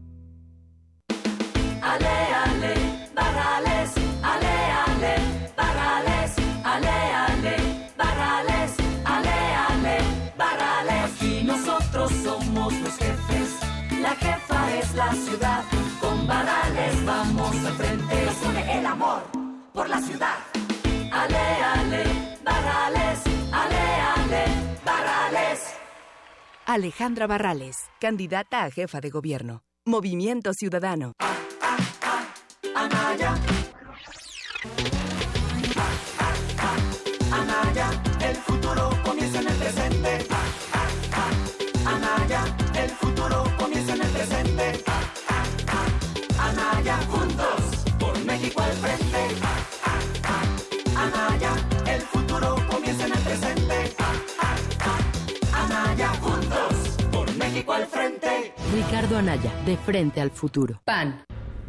Ale, 1.81 2.15
ale, 2.45 2.73
barrales, 3.15 3.91
ale, 4.21 4.55
ale, 4.85 5.13
barrales, 5.57 6.31
ale, 6.63 6.97
ale, 7.25 7.55
barrales, 7.97 8.71
ale, 9.05 9.37
ale, 9.67 9.97
barrales. 10.37 11.11
Aquí 11.15 11.43
nosotros 11.43 12.11
somos 12.23 12.73
los 12.81 12.95
jefes, 12.97 13.49
la 13.99 14.15
jefa 14.15 14.77
es 14.79 14.93
la 14.95 15.11
ciudad. 15.13 15.63
Con 15.99 16.27
barrales 16.27 17.05
vamos 17.05 17.55
al 17.65 17.73
frente, 17.73 18.25
nos 18.25 18.77
el 18.77 18.85
amor 18.85 19.23
por 19.73 19.89
la 19.89 20.01
ciudad. 20.01 20.37
Ale, 21.11 21.45
ale, 21.75 22.03
barrales, 22.43 23.19
ale, 23.51 23.83
ale, 24.15 24.45
barrales. 24.85 25.59
Alejandra 26.65 27.27
Barrales, 27.27 27.75
candidata 27.99 28.63
a 28.63 28.71
jefa 28.71 29.01
de 29.01 29.09
gobierno. 29.09 29.63
Movimiento 29.85 30.53
Ciudadano. 30.53 31.13
Anaya. 32.75 33.35
Anaya, 37.31 37.89
el 38.21 38.35
futuro 38.35 38.89
comienza 39.03 39.39
en 39.41 39.47
el 39.47 39.55
presente. 39.55 40.27
Anaya, 41.85 42.43
el 42.75 42.89
futuro 42.91 43.43
comienza 43.57 43.93
en 43.95 44.01
el 44.01 44.09
presente. 44.09 44.83
Anaya, 46.39 46.97
juntos, 47.09 47.85
por 47.99 48.25
México 48.25 48.61
al 48.61 48.71
frente. 48.73 49.21
Anaya, 50.95 51.53
el 51.87 52.01
futuro 52.01 52.55
comienza 52.69 53.05
en 53.05 53.13
el 53.13 53.19
presente. 53.19 53.95
Anaya, 55.53 56.09
juntos, 56.21 56.97
por 57.11 57.35
México 57.35 57.73
al 57.73 57.85
frente. 57.87 58.53
Ricardo 58.73 59.17
Anaya, 59.17 59.51
de 59.65 59.77
frente 59.77 60.21
al 60.21 60.31
futuro. 60.31 60.81
PAN. 60.85 61.25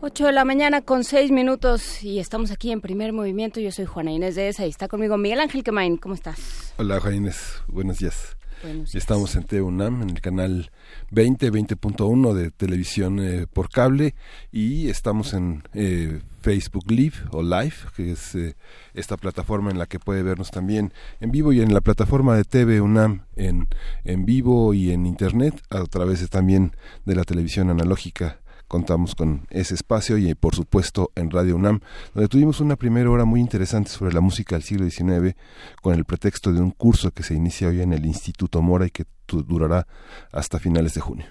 Ocho 0.00 0.26
de 0.26 0.32
la 0.32 0.44
mañana 0.44 0.80
con 0.80 1.02
seis 1.02 1.32
minutos 1.32 2.04
y 2.04 2.20
estamos 2.20 2.52
aquí 2.52 2.70
en 2.70 2.80
primer 2.80 3.12
movimiento. 3.12 3.58
Yo 3.58 3.72
soy 3.72 3.86
Juana 3.86 4.12
Inés 4.12 4.36
de 4.36 4.48
esa 4.48 4.64
y 4.66 4.68
está 4.70 4.86
conmigo 4.86 5.18
Miguel 5.18 5.40
Ángel 5.40 5.64
Quemain. 5.64 5.96
¿Cómo 5.96 6.14
estás? 6.14 6.72
Hola 6.76 7.00
Juana 7.00 7.16
Inés, 7.16 7.62
buenos 7.66 7.98
días. 7.98 8.36
Buenos 8.62 8.94
Estamos 8.94 9.36
en 9.36 9.44
TUNAM, 9.44 10.02
en 10.02 10.10
el 10.10 10.20
canal 10.20 10.70
20, 11.12 11.50
20.1 11.50 12.34
de 12.34 12.50
televisión 12.50 13.18
eh, 13.18 13.46
por 13.50 13.70
cable 13.70 14.14
y 14.52 14.88
estamos 14.88 15.32
en 15.32 15.62
eh, 15.72 16.20
Facebook 16.42 16.90
Live 16.90 17.16
o 17.30 17.42
Live, 17.42 17.74
que 17.96 18.12
es 18.12 18.34
eh, 18.34 18.56
esta 18.92 19.16
plataforma 19.16 19.70
en 19.70 19.78
la 19.78 19.86
que 19.86 19.98
puede 19.98 20.22
vernos 20.22 20.50
también 20.50 20.92
en 21.20 21.30
vivo 21.30 21.52
y 21.52 21.62
en 21.62 21.72
la 21.72 21.80
plataforma 21.80 22.36
de 22.36 22.44
TV 22.44 22.82
UNAM 22.82 23.24
en, 23.36 23.68
en 24.04 24.26
vivo 24.26 24.74
y 24.74 24.90
en 24.90 25.06
internet 25.06 25.54
a 25.70 25.82
través 25.84 26.20
de, 26.20 26.28
también 26.28 26.72
de 27.06 27.14
la 27.14 27.24
televisión 27.24 27.70
analógica 27.70 28.39
contamos 28.70 29.16
con 29.16 29.48
ese 29.50 29.74
espacio 29.74 30.16
y 30.16 30.32
por 30.36 30.54
supuesto 30.54 31.10
en 31.16 31.28
Radio 31.28 31.56
UNAM, 31.56 31.80
donde 32.14 32.28
tuvimos 32.28 32.60
una 32.60 32.76
primera 32.76 33.10
hora 33.10 33.24
muy 33.24 33.40
interesante 33.40 33.90
sobre 33.90 34.14
la 34.14 34.20
música 34.20 34.54
del 34.54 34.62
siglo 34.62 34.88
XIX 34.88 35.34
con 35.82 35.94
el 35.94 36.04
pretexto 36.04 36.52
de 36.52 36.60
un 36.60 36.70
curso 36.70 37.10
que 37.10 37.24
se 37.24 37.34
inicia 37.34 37.66
hoy 37.66 37.80
en 37.80 37.92
el 37.92 38.06
Instituto 38.06 38.62
Mora 38.62 38.86
y 38.86 38.90
que 38.90 39.06
durará 39.26 39.88
hasta 40.30 40.60
finales 40.60 40.94
de 40.94 41.00
junio. 41.00 41.26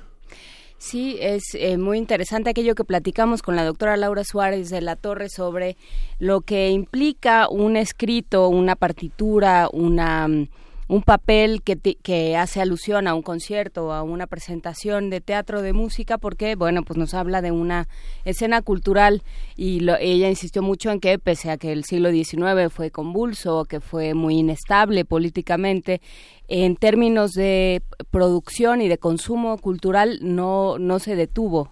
Sí, 0.80 1.18
es 1.22 1.44
eh, 1.54 1.78
muy 1.78 1.98
interesante 1.98 2.50
aquello 2.50 2.76
que 2.76 2.84
platicamos 2.84 3.42
con 3.42 3.56
la 3.56 3.64
doctora 3.64 3.96
Laura 3.96 4.26
Suárez 4.26 4.70
de 4.70 4.82
la 4.82 4.98
Torre 4.98 5.30
sobre 5.30 5.78
lo 6.20 6.42
que 6.42 6.70
implica 6.72 7.48
un 7.48 7.78
escrito, 7.78 8.50
una 8.50 8.76
partitura, 8.76 9.70
una 9.72 10.28
mm, 10.28 10.48
un 10.90 11.04
papel 11.04 11.62
que, 11.62 11.78
que 11.78 12.36
hace 12.36 12.60
alusión 12.62 13.08
a 13.08 13.14
un 13.14 13.22
concierto, 13.22 13.94
a 13.94 14.02
una 14.02 14.26
presentación 14.26 15.12
de 15.12 15.22
teatro 15.22 15.62
de 15.62 15.72
música, 15.72 16.18
porque, 16.18 16.56
bueno, 16.56 16.84
pues 16.84 16.98
nos 16.98 17.14
habla 17.14 17.42
de 17.44 17.52
una 17.52 17.88
escena 18.26 18.64
cultural 18.64 19.22
y 19.56 19.82
lo- 19.82 19.98
ella 19.98 20.28
insistió 20.30 20.64
mucho 20.64 20.90
en 20.92 21.00
que, 21.00 21.20
pese 21.20 21.52
a 21.52 21.58
que 21.58 21.72
el 21.72 21.84
siglo 21.86 22.10
XIX 22.12 22.70
fue 22.72 22.90
convulso, 22.90 23.66
que 23.66 23.80
fue 23.80 24.16
muy 24.16 24.40
inestable 24.40 25.06
políticamente, 25.06 26.02
en 26.48 26.76
términos 26.76 27.34
de 27.34 27.84
producción 28.10 28.82
y 28.82 28.88
de 28.88 28.98
consumo 28.98 29.60
cultural 29.60 30.18
no, 30.24 30.80
no 30.80 30.98
se 30.98 31.16
detuvo. 31.16 31.72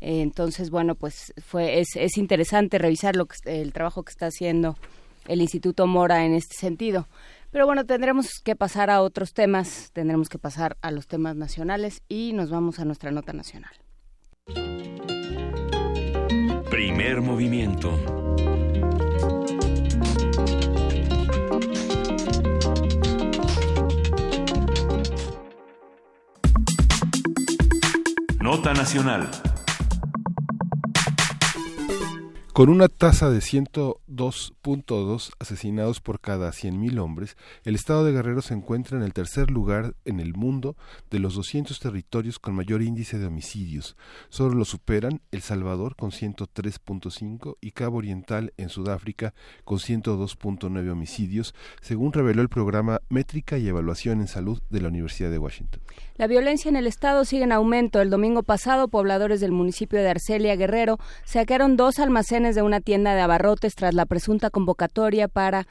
Entonces, 0.00 0.70
bueno, 0.70 0.94
pues 0.94 1.34
fue, 1.46 1.80
es, 1.80 1.88
es 1.94 2.16
interesante 2.16 2.78
revisar 2.78 3.16
lo 3.16 3.26
que, 3.26 3.36
el 3.44 3.72
trabajo 3.74 4.02
que 4.02 4.10
está 4.12 4.26
haciendo 4.26 4.76
el 5.26 5.40
Instituto 5.42 5.86
Mora 5.86 6.24
en 6.24 6.34
este 6.34 6.56
sentido. 6.56 7.06
Pero 7.56 7.64
bueno, 7.64 7.86
tendremos 7.86 8.42
que 8.44 8.54
pasar 8.54 8.90
a 8.90 9.00
otros 9.00 9.32
temas, 9.32 9.88
tendremos 9.94 10.28
que 10.28 10.38
pasar 10.38 10.76
a 10.82 10.90
los 10.90 11.06
temas 11.06 11.36
nacionales 11.36 12.02
y 12.06 12.34
nos 12.34 12.50
vamos 12.50 12.80
a 12.80 12.84
nuestra 12.84 13.10
nota 13.12 13.32
nacional. 13.32 13.72
Primer 16.68 17.22
movimiento. 17.22 17.98
Nota 28.38 28.74
nacional. 28.74 29.30
Con 32.56 32.70
una 32.70 32.88
tasa 32.88 33.28
de 33.28 33.40
102.2 33.40 35.30
asesinados 35.38 36.00
por 36.00 36.20
cada 36.20 36.48
100.000 36.52 36.98
hombres, 37.00 37.36
el 37.64 37.74
estado 37.74 38.02
de 38.02 38.12
Guerrero 38.12 38.40
se 38.40 38.54
encuentra 38.54 38.96
en 38.96 39.04
el 39.04 39.12
tercer 39.12 39.50
lugar 39.50 39.92
en 40.06 40.20
el 40.20 40.32
mundo 40.32 40.74
de 41.10 41.18
los 41.18 41.34
200 41.34 41.78
territorios 41.78 42.38
con 42.38 42.54
mayor 42.54 42.80
índice 42.80 43.18
de 43.18 43.26
homicidios. 43.26 43.94
Solo 44.30 44.54
lo 44.54 44.64
superan 44.64 45.20
El 45.32 45.42
Salvador 45.42 45.96
con 45.96 46.12
103.5 46.12 47.58
y 47.60 47.72
Cabo 47.72 47.98
Oriental 47.98 48.54
en 48.56 48.70
Sudáfrica 48.70 49.34
con 49.66 49.76
102.9 49.76 50.90
homicidios, 50.90 51.54
según 51.82 52.14
reveló 52.14 52.40
el 52.40 52.48
programa 52.48 53.02
Métrica 53.10 53.58
y 53.58 53.68
Evaluación 53.68 54.22
en 54.22 54.28
Salud 54.28 54.62
de 54.70 54.80
la 54.80 54.88
Universidad 54.88 55.30
de 55.30 55.36
Washington. 55.36 55.82
La 56.16 56.26
violencia 56.26 56.70
en 56.70 56.76
el 56.76 56.86
estado 56.86 57.26
sigue 57.26 57.44
en 57.44 57.52
aumento. 57.52 58.00
El 58.00 58.08
domingo 58.08 58.42
pasado, 58.42 58.88
pobladores 58.88 59.42
del 59.42 59.52
municipio 59.52 59.98
de 59.98 60.08
Arcelia, 60.08 60.56
Guerrero, 60.56 60.98
saquearon 61.26 61.76
dos 61.76 61.98
almacenes 61.98 62.45
de 62.54 62.62
una 62.62 62.80
tienda 62.80 63.14
de 63.14 63.20
abarrotes 63.20 63.74
tras 63.74 63.94
la 63.94 64.06
presunta 64.06 64.50
convocatoria 64.50 65.28
para 65.28 65.66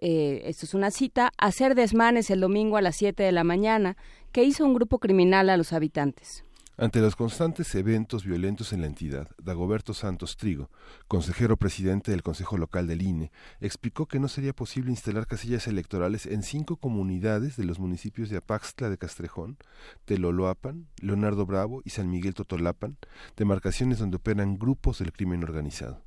eh, 0.00 0.42
esto 0.44 0.64
es 0.64 0.74
una 0.74 0.90
cita, 0.90 1.32
hacer 1.38 1.74
desmanes 1.74 2.30
el 2.30 2.40
domingo 2.40 2.76
a 2.76 2.82
las 2.82 2.96
7 2.96 3.22
de 3.22 3.32
la 3.32 3.44
mañana 3.44 3.96
que 4.30 4.44
hizo 4.44 4.64
un 4.64 4.74
grupo 4.74 4.98
criminal 4.98 5.50
a 5.50 5.56
los 5.56 5.72
habitantes. 5.72 6.44
Ante 6.80 7.00
los 7.00 7.16
constantes 7.16 7.74
eventos 7.74 8.24
violentos 8.24 8.72
en 8.72 8.82
la 8.82 8.86
entidad, 8.86 9.28
Dagoberto 9.42 9.94
Santos 9.94 10.36
Trigo, 10.36 10.70
consejero 11.08 11.56
presidente 11.56 12.12
del 12.12 12.22
Consejo 12.22 12.56
Local 12.56 12.86
del 12.86 13.02
INE, 13.02 13.32
explicó 13.60 14.06
que 14.06 14.20
no 14.20 14.28
sería 14.28 14.52
posible 14.52 14.92
instalar 14.92 15.26
casillas 15.26 15.66
electorales 15.66 16.24
en 16.26 16.44
cinco 16.44 16.76
comunidades 16.76 17.56
de 17.56 17.64
los 17.64 17.80
municipios 17.80 18.30
de 18.30 18.36
Apaxtla 18.36 18.90
de 18.90 18.96
Castrejón, 18.96 19.56
Teloloapan, 20.04 20.86
Leonardo 21.02 21.46
Bravo 21.46 21.82
y 21.84 21.90
San 21.90 22.08
Miguel 22.10 22.34
Totolapan, 22.34 22.96
demarcaciones 23.36 23.98
donde 23.98 24.18
operan 24.18 24.56
grupos 24.56 25.00
del 25.00 25.12
crimen 25.12 25.42
organizado. 25.42 26.04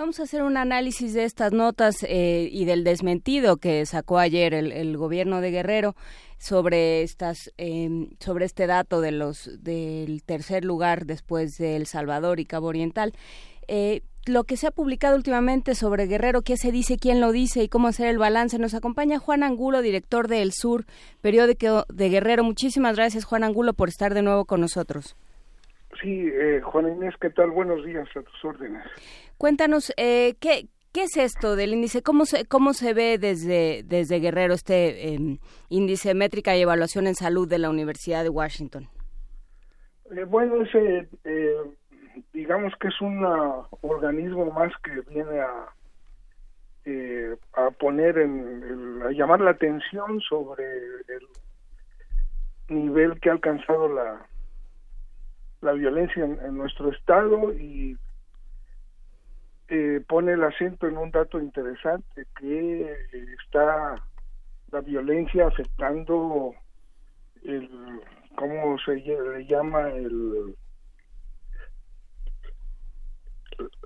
Vamos 0.00 0.18
a 0.18 0.22
hacer 0.22 0.42
un 0.42 0.56
análisis 0.56 1.12
de 1.12 1.24
estas 1.24 1.52
notas 1.52 2.02
eh, 2.08 2.48
y 2.50 2.64
del 2.64 2.84
desmentido 2.84 3.58
que 3.58 3.84
sacó 3.84 4.16
ayer 4.18 4.54
el, 4.54 4.96
gobierno 4.96 5.42
de 5.42 5.50
Guerrero 5.50 5.94
sobre 6.38 7.02
estas 7.02 7.52
eh, 7.58 8.08
sobre 8.18 8.46
este 8.46 8.66
dato 8.66 9.02
de 9.02 9.12
los 9.12 9.62
del 9.62 10.22
tercer 10.24 10.64
lugar 10.64 11.04
después 11.04 11.58
de 11.58 11.76
El 11.76 11.84
Salvador 11.84 12.40
y 12.40 12.46
Cabo 12.46 12.68
Oriental. 12.68 13.12
Eh, 13.68 14.00
lo 14.24 14.44
que 14.44 14.56
se 14.56 14.68
ha 14.68 14.70
publicado 14.70 15.16
últimamente 15.16 15.74
sobre 15.74 16.06
Guerrero, 16.06 16.40
qué 16.40 16.56
se 16.56 16.72
dice, 16.72 16.96
quién 16.96 17.20
lo 17.20 17.30
dice 17.30 17.62
y 17.62 17.68
cómo 17.68 17.88
hacer 17.88 18.06
el 18.06 18.16
balance. 18.16 18.58
Nos 18.58 18.72
acompaña 18.72 19.18
Juan 19.18 19.42
Angulo, 19.42 19.82
director 19.82 20.28
de 20.28 20.40
El 20.40 20.52
Sur, 20.52 20.86
periódico 21.20 21.84
de 21.92 22.08
Guerrero. 22.08 22.42
Muchísimas 22.42 22.96
gracias, 22.96 23.26
Juan 23.26 23.44
Angulo, 23.44 23.74
por 23.74 23.90
estar 23.90 24.14
de 24.14 24.22
nuevo 24.22 24.46
con 24.46 24.62
nosotros. 24.62 25.14
Sí, 26.00 26.30
eh, 26.32 26.62
Juan 26.62 26.88
Inés, 26.88 27.14
¿qué 27.20 27.28
tal? 27.28 27.50
Buenos 27.50 27.84
días 27.84 28.08
a 28.16 28.22
tus 28.22 28.44
órdenes. 28.44 28.82
Cuéntanos, 29.40 29.90
eh, 29.96 30.34
¿qué, 30.38 30.68
¿qué 30.92 31.04
es 31.04 31.16
esto 31.16 31.56
del 31.56 31.72
índice? 31.72 32.02
¿Cómo 32.02 32.26
se, 32.26 32.44
cómo 32.44 32.74
se 32.74 32.92
ve 32.92 33.16
desde, 33.16 33.82
desde 33.86 34.20
Guerrero 34.20 34.52
este 34.52 35.14
eh, 35.14 35.38
índice 35.70 36.12
métrica 36.12 36.54
y 36.54 36.60
evaluación 36.60 37.06
en 37.06 37.14
salud 37.14 37.48
de 37.48 37.58
la 37.58 37.70
Universidad 37.70 38.22
de 38.22 38.28
Washington? 38.28 38.90
Eh, 40.10 40.24
bueno, 40.24 40.60
ese, 40.60 41.08
eh, 41.24 41.56
digamos 42.34 42.74
que 42.78 42.88
es 42.88 43.00
un 43.00 43.24
uh, 43.24 43.64
organismo 43.80 44.50
más 44.50 44.74
que 44.84 45.00
viene 45.10 45.40
a, 45.40 45.74
eh, 46.84 47.34
a 47.54 47.70
poner 47.70 48.18
en, 48.18 48.62
el, 48.62 49.02
a 49.06 49.10
llamar 49.12 49.40
la 49.40 49.52
atención 49.52 50.20
sobre 50.20 50.64
el 51.08 52.76
nivel 52.76 53.18
que 53.18 53.30
ha 53.30 53.32
alcanzado 53.32 53.88
la, 53.88 54.26
la 55.62 55.72
violencia 55.72 56.26
en, 56.26 56.38
en 56.44 56.58
nuestro 56.58 56.90
estado 56.90 57.54
y 57.54 57.96
eh, 59.70 60.02
pone 60.06 60.32
el 60.32 60.42
acento 60.44 60.86
en 60.86 60.98
un 60.98 61.10
dato 61.10 61.38
interesante 61.40 62.26
que 62.38 62.96
está 63.44 63.94
la 64.72 64.80
violencia 64.80 65.46
afectando 65.46 66.54
el 67.44 67.68
cómo 68.36 68.78
se 68.78 68.96
le 68.96 69.46
llama 69.46 69.88
el 69.90 70.54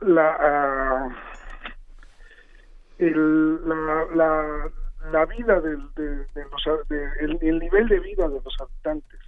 la 0.03 0.37
ah, 0.41 1.09
el, 2.99 3.69
la, 3.69 4.07
la, 4.15 4.73
la 5.11 5.27
vida 5.27 5.61
del- 5.61 5.91
de, 5.97 6.07
de 6.35 6.45
los 6.51 6.89
de- 6.89 7.11
el, 7.21 7.39
el 7.43 7.59
nivel 7.59 7.89
de 7.89 7.99
vida 8.01 8.29
de 8.29 8.41
los 8.45 8.57
habitantes. 8.61 9.21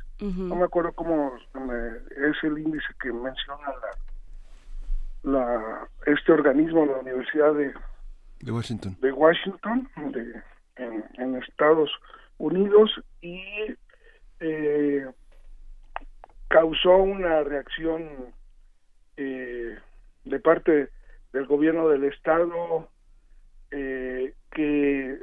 No 0.48 0.56
me 0.56 0.64
acuerdo 0.64 0.92
cómo 0.92 1.32
es 1.36 2.44
el 2.44 2.58
índice 2.58 2.86
que 3.00 3.12
menciona 3.12 3.68
la, 3.68 3.90
la 5.26 5.88
este 6.06 6.32
organismo 6.32 6.86
la 6.86 6.98
universidad 6.98 7.52
de 7.54 7.74
De 8.40 8.52
Washington. 8.52 8.96
de 9.00 9.12
Washington 9.12 9.88
de, 10.12 10.42
en, 10.76 11.04
en 11.18 11.34
Estados 11.42 11.90
Unidos 12.38 12.90
y 13.20 13.42
eh, 14.38 15.04
causó 16.48 16.96
una 16.98 17.42
reacción 17.42 18.08
eh, 19.16 19.76
de 20.24 20.40
parte 20.40 20.90
del 21.32 21.46
gobierno 21.46 21.88
del 21.88 22.04
estado 22.04 22.88
eh, 23.72 24.32
que 24.52 25.18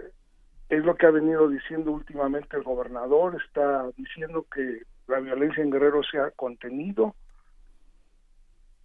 es 0.68 0.84
lo 0.84 0.95
que 0.95 1.06
ha 1.06 1.12
venido 1.12 1.47
diciendo 1.47 1.91
últimamente 1.91 2.58
el 2.58 2.64
gobernador 2.64 3.41
está 3.47 3.89
diciendo 3.95 4.45
que 4.54 4.82
la 5.08 5.20
violencia 5.22 5.64
en 5.64 5.72
Guerrero 5.72 6.01
se 6.04 6.20
ha 6.20 6.32
contenido 6.32 7.16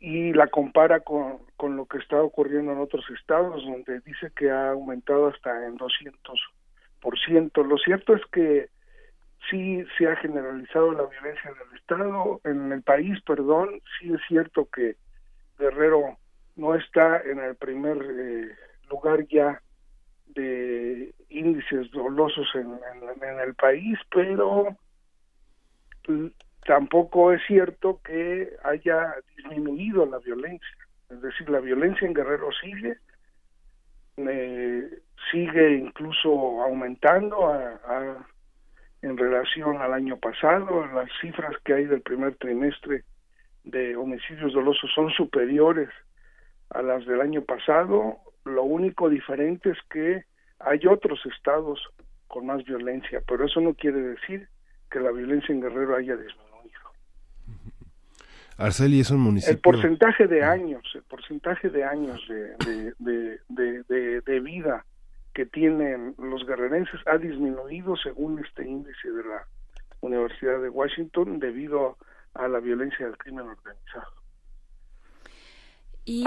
y 0.01 0.33
la 0.33 0.47
compara 0.49 1.01
con, 1.01 1.39
con 1.57 1.77
lo 1.77 1.87
que 1.87 1.99
está 1.99 2.23
ocurriendo 2.23 2.73
en 2.73 2.79
otros 2.79 3.05
estados 3.11 3.65
donde 3.65 4.01
dice 4.01 4.31
que 4.37 4.51
ha 4.51 4.71
aumentado 4.71 5.29
hasta 5.29 5.67
en 5.67 5.77
200%. 5.77 7.65
Lo 7.67 7.77
cierto 7.79 8.15
es 8.15 8.23
que 8.33 8.69
sí 9.51 9.85
se 9.97 10.07
ha 10.09 10.17
generalizado 10.17 10.93
la 10.93 11.05
violencia 11.07 11.51
en 11.51 11.57
el 11.71 11.79
estado, 11.79 12.41
en 12.45 12.73
el 12.73 12.83
país, 12.83 13.21
perdón, 13.23 13.81
sí 13.99 14.13
es 14.13 14.21
cierto 14.29 14.69
que 14.73 14.97
Guerrero 15.59 16.17
no 16.57 16.75
está 16.75 17.21
en 17.23 17.39
el 17.41 17.57
primer 17.57 17.97
eh, 18.03 18.49
lugar 18.91 19.27
ya 19.29 19.61
de 20.27 21.13
índices 21.29 21.91
dolosos 21.91 22.47
en, 22.55 22.67
en- 22.73 23.25
en 23.25 23.41
el 23.41 23.55
país, 23.55 23.99
pero 24.11 24.77
tampoco 26.69 27.33
es 27.33 27.41
cierto 27.47 27.99
que 28.05 28.51
haya 28.63 29.15
disminuido 29.35 30.05
la 30.05 30.19
violencia. 30.19 30.69
Es 31.09 31.23
decir, 31.23 31.49
la 31.49 31.61
violencia 31.61 32.07
en 32.07 32.13
Guerrero 32.13 32.51
sigue, 32.61 32.99
eh, 34.19 34.99
sigue 35.33 35.77
incluso 35.79 36.63
aumentando 36.63 37.49
a- 37.49 38.27
en 39.01 39.17
relación 39.17 39.79
al 39.79 39.95
año 39.95 40.19
pasado. 40.19 40.87
Las 40.89 41.09
cifras 41.23 41.57
que 41.65 41.73
hay 41.73 41.85
del 41.87 42.03
primer 42.03 42.37
trimestre 42.37 43.05
de 43.65 43.97
homicidios 43.97 44.53
dolosos 44.53 44.91
son 44.95 45.11
superiores 45.13 45.89
a 46.69 46.83
las 46.83 47.07
del 47.07 47.23
año 47.23 47.41
pasado. 47.41 48.19
Lo 48.45 48.65
único 48.65 49.09
diferente 49.09 49.71
es 49.71 49.79
que 49.89 50.25
hay 50.59 50.81
otros 50.87 51.25
estados 51.35 51.81
con 52.27 52.45
más 52.45 52.63
violencia, 52.65 53.23
pero 53.27 53.47
eso 53.47 53.59
no 53.63 53.73
quiere 53.73 54.01
decir 54.03 54.49
que 54.91 55.01
la 55.01 55.13
violencia 55.13 55.55
en 55.55 55.63
Guerrero 55.63 55.97
haya 55.97 56.15
disminuido. 56.17 56.48
Arceli 58.59 59.01
es 59.01 59.11
un 59.11 59.21
municipio. 59.21 59.55
El 59.55 59.61
porcentaje 59.61 60.27
de 60.27 60.43
años, 60.45 60.83
el 60.95 61.03
porcentaje 61.05 61.71
de 61.71 61.85
años 61.85 62.21
de, 62.29 62.57
de, 62.67 62.93
de, 62.99 63.41
de, 63.49 63.83
de- 63.89 64.21
de 64.21 64.41
vida 64.41 64.85
que 65.33 65.47
tienen 65.47 66.15
los 66.19 66.45
guerrerenses 66.45 67.01
ha 67.07 67.17
disminuido 67.19 67.97
según 67.97 68.45
este 68.45 68.67
índice 68.69 69.09
de 69.11 69.23
la 69.23 69.47
Universidad 70.01 70.61
de 70.61 70.69
Washington 70.69 71.39
debido 71.39 71.97
a 72.35 72.49
la 72.49 72.59
violencia 72.61 73.07
del 73.07 73.17
crimen 73.17 73.47
organizado. 73.47 74.13
¿Y 76.05 76.25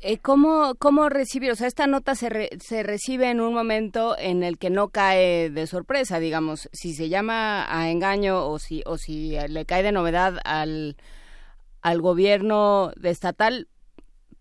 eh, 0.00 0.18
cómo, 0.18 0.76
cómo 0.78 1.08
recibir? 1.08 1.50
O 1.50 1.56
sea, 1.56 1.66
esta 1.66 1.86
nota 1.86 2.14
se, 2.14 2.28
re- 2.30 2.50
se 2.60 2.82
recibe 2.84 3.30
en 3.30 3.40
un 3.40 3.52
momento 3.52 4.14
en 4.18 4.42
el 4.44 4.58
que 4.58 4.70
no 4.70 4.88
cae 4.88 5.50
de 5.50 5.66
sorpresa, 5.66 6.20
digamos, 6.20 6.68
si 6.72 6.94
se 6.94 7.08
llama 7.08 7.66
a 7.68 7.90
engaño 7.90 8.46
o 8.46 8.58
si, 8.58 8.82
o 8.86 8.96
si 8.96 9.36
le 9.48 9.66
cae 9.66 9.82
de 9.82 9.90
novedad 9.92 10.38
al, 10.44 10.96
al 11.84 12.00
gobierno 12.00 12.90
estatal, 13.02 13.68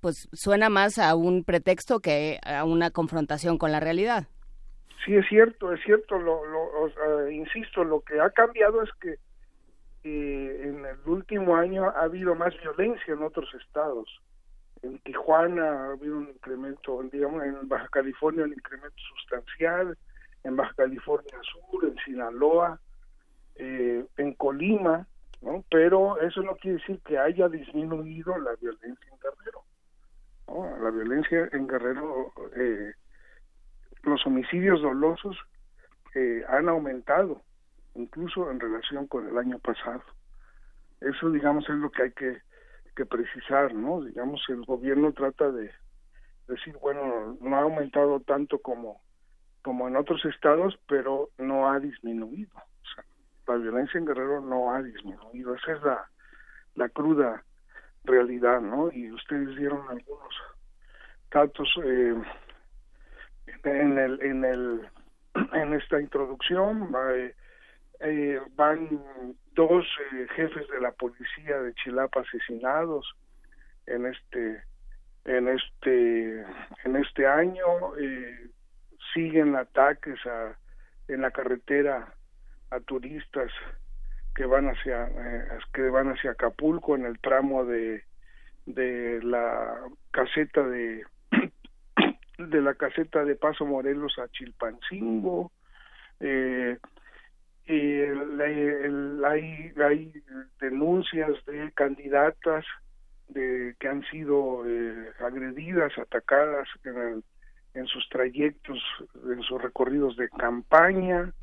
pues 0.02 0.30
suena 0.34 0.70
más 0.70 0.98
a 0.98 1.14
un 1.16 1.44
pretexto 1.44 2.00
que 2.00 2.40
a 2.44 2.64
una 2.64 2.90
confrontación 2.90 3.58
con 3.58 3.72
la 3.72 3.80
realidad. 3.82 4.28
Sí, 5.06 5.16
es 5.16 5.28
cierto, 5.28 5.74
es 5.74 5.84
cierto, 5.84 6.18
lo, 6.18 6.46
lo- 6.46 7.30
insisto, 7.30 7.84
lo 7.84 8.00
que 8.00 8.20
ha 8.22 8.30
cambiado 8.30 8.82
es 8.82 8.90
que 9.02 9.18
en 10.06 10.86
el 10.86 10.98
último 11.06 11.56
año 11.56 11.86
ha 11.86 12.04
habido 12.04 12.34
más 12.36 12.54
violencia 12.62 13.14
en 13.14 13.24
otros 13.24 13.50
estados. 13.62 14.08
En 14.82 15.00
Tijuana 15.00 15.66
ha 15.70 15.92
habido 15.92 16.18
un 16.18 16.30
incremento, 16.30 17.02
digamos, 17.12 17.44
en 17.44 17.68
Baja 17.68 17.88
California 17.90 18.44
un 18.46 18.54
incremento 18.54 19.02
sustancial, 19.18 19.98
en 20.44 20.56
Baja 20.56 20.74
California 20.76 21.38
Sur, 21.52 21.86
en 21.86 21.96
Sinaloa, 22.06 22.80
eh, 23.56 24.06
en 24.18 24.34
Colima, 24.34 25.08
¿no? 25.44 25.64
Pero 25.70 26.20
eso 26.22 26.42
no 26.42 26.56
quiere 26.56 26.78
decir 26.78 27.00
que 27.06 27.18
haya 27.18 27.50
disminuido 27.50 28.38
la 28.38 28.56
violencia 28.56 29.12
en 29.12 29.20
Guerrero. 29.20 29.64
¿no? 30.48 30.84
La 30.84 30.90
violencia 30.90 31.50
en 31.52 31.68
Guerrero, 31.68 32.34
eh, 32.56 32.94
los 34.04 34.26
homicidios 34.26 34.82
dolosos 34.82 35.38
eh, 36.16 36.44
han 36.48 36.70
aumentado, 36.70 37.42
incluso 37.96 38.50
en 38.52 38.60
relación 38.60 39.08
con 39.08 39.28
el 39.28 39.38
año 39.38 39.60
pasado. 39.60 40.04
Eso, 41.02 41.30
digamos, 41.30 41.68
es 41.70 41.76
lo 41.76 41.92
que 41.92 42.04
hay 42.04 42.12
que, 42.12 42.42
que 42.96 43.06
precisar, 43.06 43.74
¿no? 43.74 44.02
Digamos, 44.02 44.42
el 44.48 44.64
gobierno 44.64 45.12
trata 45.12 45.52
de 45.52 45.70
decir, 46.48 46.78
bueno, 46.82 47.38
no 47.42 47.56
ha 47.56 47.62
aumentado 47.62 48.22
tanto 48.22 48.60
como, 48.60 49.02
como 49.62 49.88
en 49.88 49.98
otros 49.98 50.24
estados, 50.26 50.80
pero 50.88 51.30
no 51.38 51.70
ha 51.70 51.80
disminuido. 51.80 52.54
La 53.48 53.56
violencia 53.56 53.98
en 53.98 54.06
Guerrero 54.06 54.42
no 54.42 54.74
ha 54.74 54.82
disminuido. 54.82 55.56
Esa 55.56 55.74
es 55.74 55.84
la, 55.84 56.10
la 56.76 56.90
cruda 56.90 57.44
realidad, 58.04 58.62
¿no? 58.62 58.92
Y 58.92 59.12
ustedes 59.12 59.56
dieron 59.58 59.82
algunos 59.90 60.34
datos 61.32 61.68
eh, 61.84 62.16
en 63.64 63.98
el 63.98 64.22
en 64.22 64.46
el 64.46 64.90
en 65.54 65.74
esta 65.74 66.00
introducción 66.00 66.94
eh, 67.16 67.36
eh, 68.02 68.42
van 68.56 68.90
dos 69.54 69.86
jefes 70.36 70.68
de 70.70 70.82
la 70.82 70.92
policía 70.92 71.60
de 71.60 71.74
Chilapa 71.76 72.22
asesinados 72.22 73.16
en 73.88 74.06
este 74.06 74.64
en 75.26 75.48
este 75.48 76.46
en 76.84 76.96
este 76.98 77.26
año 77.26 77.94
siguen 79.14 79.56
ataques 79.56 80.20
a 80.26 80.58
en 81.08 81.22
la 81.22 81.32
carretera 81.32 82.14
a 82.74 82.80
turistas 82.82 83.52
que 84.36 84.46
van 84.46 84.68
hacia 84.68 85.10
que 85.74 85.90
van 85.90 86.10
hacia 86.10 86.32
Acapulco 86.32 86.96
en 86.96 87.06
el 87.06 87.20
tramo 87.20 87.66
de 87.66 88.04
de 88.66 89.22
la 89.24 89.80
caseta 90.12 90.64
de 90.64 91.04
de 92.38 92.62
la 92.62 92.74
caseta 92.74 93.24
de 93.26 93.36
Paso 93.36 93.66
Morelos 93.66 94.18
a 94.18 94.28
Chilpancingo 94.30 95.52
eh, 96.20 96.78
hay, 99.26 99.74
hay 99.78 100.14
denuncias 100.60 101.32
de 101.46 101.72
candidatas 101.74 102.66
de 103.30 103.76
que 103.80 103.88
han 103.88 104.04
sido 104.10 104.64
eh, 104.68 105.12
agredidas, 105.20 105.98
atacadas 105.98 106.68
en, 106.84 107.24
en 107.74 107.88
sus 107.88 108.08
trayectos, 108.10 108.80
en 109.30 109.42
sus 109.44 109.62
recorridos 109.62 110.18
de 110.18 110.30
campaña 110.30 111.34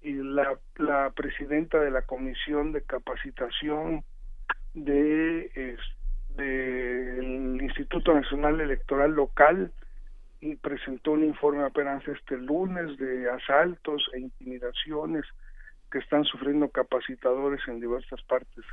y 0.00 0.12
la, 0.12 0.58
la 0.76 1.10
presidenta 1.10 1.80
de 1.80 1.90
la 1.90 2.02
comisión 2.02 2.72
de 2.72 2.82
capacitación 2.82 4.04
de 4.74 5.76
del 6.36 7.60
Instituto 7.60 8.14
Nacional 8.14 8.60
Electoral 8.60 9.10
Local 9.10 9.72
presentó 10.62 11.12
un 11.12 11.24
informe 11.24 11.64
apenas 11.64 12.06
este 12.06 12.36
lunes 12.36 12.96
de 12.96 13.28
asaltos 13.28 14.08
e 14.14 14.20
intimidaciones 14.20 15.24
que 15.90 15.98
están 15.98 16.24
sufriendo 16.24 16.68
capacitadores 16.68 17.60
en 17.66 17.80
diversas 17.80 18.22
partes 18.22 18.64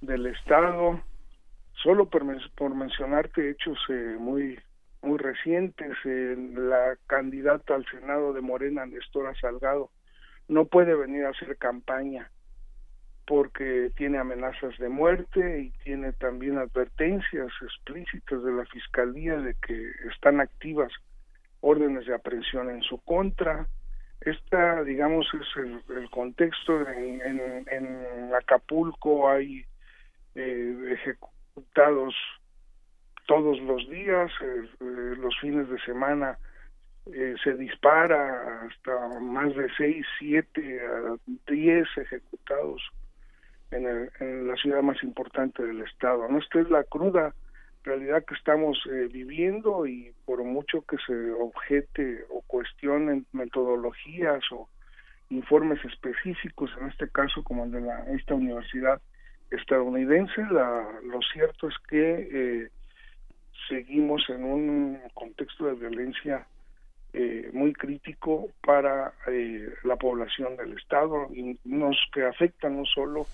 del 0.00 0.26
estado. 0.26 1.02
Solo 1.82 2.08
por, 2.08 2.22
por 2.54 2.74
mencionarte 2.74 3.50
hechos 3.50 3.78
eh, 3.90 4.16
muy 4.18 4.58
muy 5.02 5.18
recientes 5.18 5.92
eh, 6.04 6.34
la 6.54 6.96
candidata 7.06 7.74
al 7.74 7.86
senado 7.86 8.32
de 8.32 8.40
Morena 8.40 8.86
Nestora 8.86 9.34
Salgado 9.40 9.90
no 10.48 10.66
puede 10.66 10.94
venir 10.94 11.24
a 11.24 11.30
hacer 11.30 11.56
campaña 11.56 12.30
porque 13.26 13.90
tiene 13.96 14.18
amenazas 14.18 14.76
de 14.78 14.88
muerte 14.88 15.60
y 15.60 15.70
tiene 15.82 16.12
también 16.12 16.58
advertencias 16.58 17.52
explícitas 17.60 18.42
de 18.44 18.52
la 18.52 18.64
Fiscalía 18.66 19.36
de 19.38 19.54
que 19.66 19.90
están 20.12 20.40
activas 20.40 20.92
órdenes 21.60 22.06
de 22.06 22.14
aprehensión 22.14 22.70
en 22.70 22.82
su 22.82 22.98
contra. 23.02 23.66
Esta, 24.20 24.82
digamos, 24.84 25.26
es 25.34 25.80
el, 25.90 26.10
contexto. 26.10 26.88
En, 26.88 27.20
en, 27.68 28.34
Acapulco 28.34 29.28
hay 29.28 29.64
eh, 30.36 30.92
ejecutados 30.92 32.14
todos 33.26 33.60
los 33.62 33.88
días, 33.90 34.30
eh, 34.40 34.68
eh, 34.80 35.14
los 35.18 35.36
fines 35.40 35.68
de 35.68 35.78
semana 35.80 36.38
se 37.42 37.54
dispara 37.54 38.62
hasta 38.62 39.20
más 39.20 39.54
de 39.54 39.68
seis, 39.76 40.04
siete, 40.18 40.80
a 40.80 41.16
diez 41.46 41.86
ejecutados 41.96 42.82
en, 43.70 44.48
la 44.48 44.56
ciudad 44.56 44.82
más 44.82 45.02
importante 45.02 45.64
del 45.64 45.82
estado. 45.82 46.28
¿no? 46.28 46.38
Esta 46.38 46.60
es 46.60 46.70
la 46.70 46.84
cruda 46.84 47.34
realidad 47.84 48.24
que 48.24 48.34
estamos 48.34 48.78
eh, 48.90 49.08
viviendo 49.12 49.86
y 49.86 50.12
por 50.24 50.42
mucho 50.42 50.82
que 50.82 50.96
se 51.06 51.30
objete 51.32 52.24
o 52.30 52.42
cuestionen 52.42 53.26
metodologías 53.32 54.42
o 54.50 54.68
informes 55.30 55.84
específicos, 55.84 56.70
en 56.80 56.88
este 56.88 57.08
caso 57.08 57.42
como 57.44 57.64
el 57.64 57.70
de 57.70 57.80
la, 57.82 58.04
esta 58.12 58.34
universidad 58.34 59.00
estadounidense, 59.50 60.42
la, 60.50 60.84
lo 61.04 61.20
cierto 61.32 61.68
es 61.68 61.74
que 61.88 62.28
eh, 62.32 62.68
seguimos 63.68 64.28
en 64.30 64.44
un 64.44 65.00
contexto 65.14 65.66
de 65.66 65.74
violencia 65.74 66.46
eh, 67.18 67.48
muy 67.54 67.72
crítico 67.72 68.50
para 68.62 69.14
la 69.84 69.96
población 69.96 70.54
del 70.58 70.76
Estado 70.76 71.28
y 71.34 71.58
nos 71.64 71.96
que 72.12 72.22
afecta 72.24 72.68
no 72.68 72.84
solo 72.84 73.26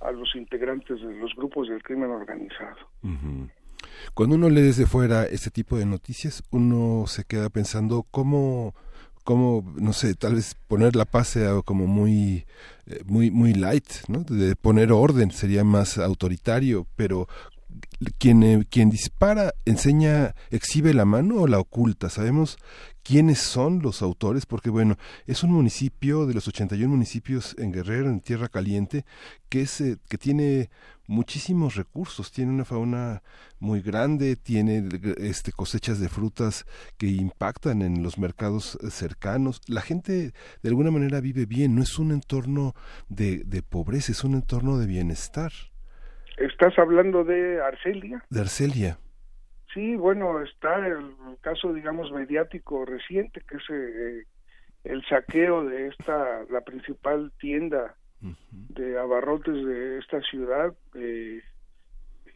a 0.00 0.10
los 0.10 0.34
integrantes 0.34 1.02
de 1.02 1.14
los 1.16 1.34
grupos 1.34 1.68
del 1.68 1.82
crimen 1.82 2.10
organizado. 2.10 2.76
Cuando 4.14 4.36
uno 4.36 4.48
lee 4.48 4.62
desde 4.62 4.86
fuera 4.86 5.26
este 5.26 5.50
tipo 5.50 5.76
de 5.76 5.84
noticias, 5.84 6.42
uno 6.50 7.06
se 7.06 7.24
queda 7.24 7.50
pensando 7.50 8.06
cómo 8.10 8.74
cómo 9.22 9.70
no 9.74 9.92
sé 9.92 10.14
tal 10.14 10.36
vez 10.36 10.54
poner 10.66 10.96
la 10.96 11.04
paz 11.04 11.28
sea 11.28 11.60
como 11.62 11.86
muy 11.86 12.46
eh, 12.86 13.02
muy 13.04 13.30
muy 13.30 13.52
light 13.52 13.84
no 14.06 14.20
de 14.20 14.54
poner 14.54 14.92
orden 14.92 15.32
sería 15.32 15.64
más 15.64 15.98
autoritario 15.98 16.86
pero 16.94 17.26
quien, 18.18 18.42
eh, 18.42 18.66
quien 18.70 18.90
dispara 18.90 19.54
enseña, 19.64 20.34
exhibe 20.50 20.94
la 20.94 21.04
mano 21.04 21.36
o 21.36 21.46
la 21.46 21.58
oculta. 21.58 22.10
Sabemos 22.10 22.58
quiénes 23.02 23.38
son 23.38 23.82
los 23.82 24.02
autores, 24.02 24.46
porque 24.46 24.68
bueno, 24.68 24.96
es 25.26 25.42
un 25.42 25.52
municipio 25.52 26.26
de 26.26 26.34
los 26.34 26.48
81 26.48 26.88
municipios 26.88 27.54
en 27.58 27.72
Guerrero, 27.72 28.08
en 28.08 28.20
Tierra 28.20 28.48
Caliente, 28.48 29.04
que, 29.48 29.62
es, 29.62 29.80
eh, 29.80 29.98
que 30.08 30.18
tiene 30.18 30.70
muchísimos 31.06 31.76
recursos, 31.76 32.32
tiene 32.32 32.50
una 32.50 32.64
fauna 32.64 33.22
muy 33.60 33.80
grande, 33.80 34.34
tiene 34.34 34.88
este, 35.18 35.52
cosechas 35.52 36.00
de 36.00 36.08
frutas 36.08 36.66
que 36.96 37.06
impactan 37.06 37.82
en 37.82 38.02
los 38.02 38.18
mercados 38.18 38.76
eh, 38.82 38.90
cercanos. 38.90 39.60
La 39.66 39.82
gente 39.82 40.32
de 40.62 40.68
alguna 40.68 40.90
manera 40.90 41.20
vive 41.20 41.46
bien, 41.46 41.76
no 41.76 41.82
es 41.82 41.98
un 41.98 42.10
entorno 42.10 42.74
de, 43.08 43.44
de 43.44 43.62
pobreza, 43.62 44.12
es 44.12 44.24
un 44.24 44.34
entorno 44.34 44.78
de 44.78 44.86
bienestar. 44.86 45.52
¿Estás 46.36 46.78
hablando 46.78 47.24
de 47.24 47.62
Arcelia? 47.62 48.22
De 48.28 48.40
Arcelia. 48.40 48.98
Sí, 49.72 49.96
bueno, 49.96 50.42
está 50.42 50.86
el 50.86 51.14
caso, 51.40 51.72
digamos, 51.72 52.12
mediático 52.12 52.84
reciente, 52.84 53.40
que 53.46 53.56
es 53.56 53.62
eh, 53.70 54.24
el 54.84 55.04
saqueo 55.06 55.64
de 55.64 55.88
esta, 55.88 56.44
la 56.50 56.60
principal 56.62 57.32
tienda 57.38 57.94
de 58.20 58.98
abarrotes 58.98 59.54
de 59.54 59.98
esta 59.98 60.20
ciudad, 60.22 60.74
eh, 60.94 61.42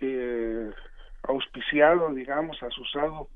eh, 0.00 0.70
auspiciado, 1.22 2.12
digamos, 2.14 2.62
asusado 2.62 3.28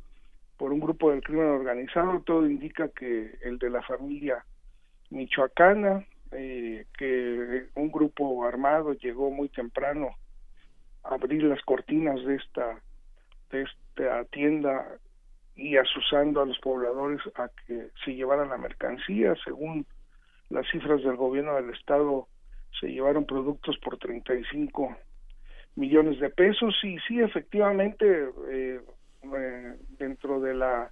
por 0.56 0.72
un 0.72 0.80
grupo 0.80 1.10
del 1.10 1.22
crimen 1.22 1.46
organizado. 1.46 2.20
Todo 2.20 2.46
indica 2.46 2.88
que 2.88 3.38
el 3.42 3.58
de 3.58 3.70
la 3.70 3.82
familia 3.82 4.44
michoacana, 5.10 6.06
que 6.30 7.66
un 7.74 7.92
grupo 7.92 8.44
armado 8.44 8.92
llegó 8.94 9.30
muy 9.30 9.48
temprano 9.48 10.16
abrir 11.04 11.42
las 11.44 11.62
cortinas 11.62 12.24
de 12.24 12.36
esta 12.36 12.80
de 13.50 13.62
esta 13.62 14.24
tienda 14.26 14.98
y 15.56 15.76
asusando 15.76 16.42
a 16.42 16.46
los 16.46 16.58
pobladores 16.58 17.20
a 17.36 17.48
que 17.66 17.90
se 18.04 18.14
llevaran 18.14 18.48
la 18.48 18.58
mercancía. 18.58 19.34
Según 19.44 19.86
las 20.50 20.68
cifras 20.70 21.02
del 21.02 21.16
gobierno 21.16 21.54
del 21.54 21.70
estado 21.70 22.28
se 22.80 22.88
llevaron 22.88 23.24
productos 23.24 23.78
por 23.78 23.98
35 23.98 24.96
millones 25.76 26.18
de 26.18 26.30
pesos. 26.30 26.74
Y 26.82 26.98
sí 27.06 27.20
efectivamente 27.20 28.30
eh, 28.50 28.80
eh, 29.22 29.76
dentro 29.98 30.40
de 30.40 30.54
la 30.54 30.90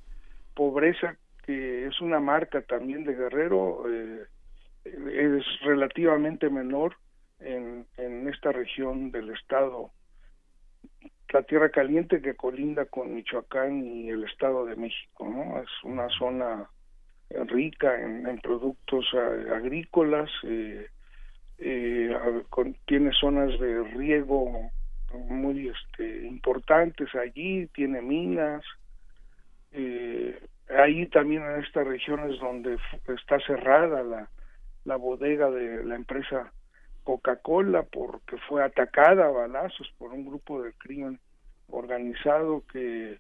pobreza 0.55 1.17
que 1.45 1.87
es 1.87 2.01
una 2.01 2.21
marca 2.21 2.63
también 2.63 3.05
de 3.05 3.15
Guerrero 3.15 3.85
eh, 3.91 4.27
es 4.85 5.45
relativamente 5.63 6.49
menor 6.51 6.97
en, 7.41 7.85
en 7.97 8.29
esta 8.29 8.53
región 8.53 9.11
del 9.11 9.31
estado 9.31 9.91
la 11.33 11.43
Tierra 11.43 11.71
Caliente 11.71 12.21
que 12.21 12.35
colinda 12.35 12.85
con 12.87 13.15
Michoacán 13.15 13.85
y 13.85 14.11
el 14.11 14.25
Estado 14.25 14.67
de 14.67 14.77
México, 14.77 15.27
¿no? 15.29 15.61
Es 15.63 15.69
una 15.83 16.09
zona 16.11 16.69
rica 17.47 17.99
en, 17.99 18.39
productos 18.41 19.07
agrícolas, 19.15 20.31
eh, 20.45 20.87
eh, 21.59 22.17
tiene 22.87 23.13
zonas 23.13 23.59
de 23.59 23.83
riego 23.95 24.71
muy 25.29 25.69
este, 25.69 26.27
importantes 26.27 27.15
allí, 27.15 27.67
tiene 27.69 28.03
minas, 28.03 28.63
eh, 29.73 30.39
ahí 30.69 31.07
también 31.07 31.43
en 31.43 31.63
estas 31.63 31.87
regiones 31.87 32.39
donde 32.41 32.79
está 33.09 33.39
cerrada 33.47 34.03
la, 34.03 34.29
la 34.85 34.97
bodega 34.97 35.51
de 35.51 35.85
la 35.85 35.95
empresa 35.95 36.53
Coca-Cola 37.05 37.85
porque 37.85 38.37
fue 38.49 38.63
atacada 38.63 39.27
a 39.27 39.31
balazos 39.31 39.93
por 39.99 40.13
un 40.13 40.25
grupo 40.25 40.63
de 40.63 40.73
crimen 40.75 41.19
organizado 41.69 42.65
que 42.73 43.19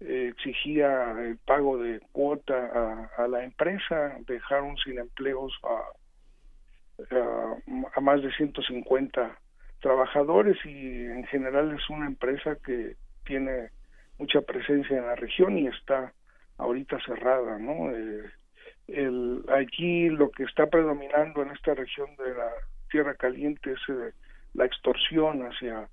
eh, 0.00 0.28
exigía 0.28 1.12
el 1.20 1.38
pago 1.38 1.78
de 1.78 2.00
cuota 2.12 3.08
a, 3.16 3.28
la 3.28 3.44
empresa, 3.44 4.18
dejaron 4.26 4.76
sin 4.78 4.98
empleos 4.98 5.52
a, 5.62 5.82
a, 7.96 8.00
más 8.00 8.22
de 8.22 8.32
150 8.32 9.38
trabajadores 9.80 10.56
y 10.64 11.04
en 11.04 11.24
general 11.26 11.74
es 11.74 11.88
una 11.90 12.06
empresa 12.06 12.56
que 12.64 12.96
tiene 13.24 13.70
mucha 14.18 14.40
presencia 14.42 14.98
en 14.98 15.06
la 15.06 15.14
región 15.14 15.58
y 15.58 15.66
está 15.66 16.12
ahorita 16.58 16.98
cerrada, 17.04 17.58
¿no? 17.58 17.90
Eh, 17.90 18.30
el, 18.88 19.44
allí 19.48 20.08
lo 20.08 20.30
que 20.30 20.44
está 20.44 20.66
predominando 20.66 21.42
en 21.42 21.50
esta 21.50 21.74
región 21.74 22.14
de 22.16 22.34
la 22.34 22.50
Tierra 22.94 23.14
Caliente 23.16 23.72
es 23.72 23.80
eh, 23.88 24.12
la 24.52 24.66
extorsión 24.66 25.42
hacia 25.42 25.88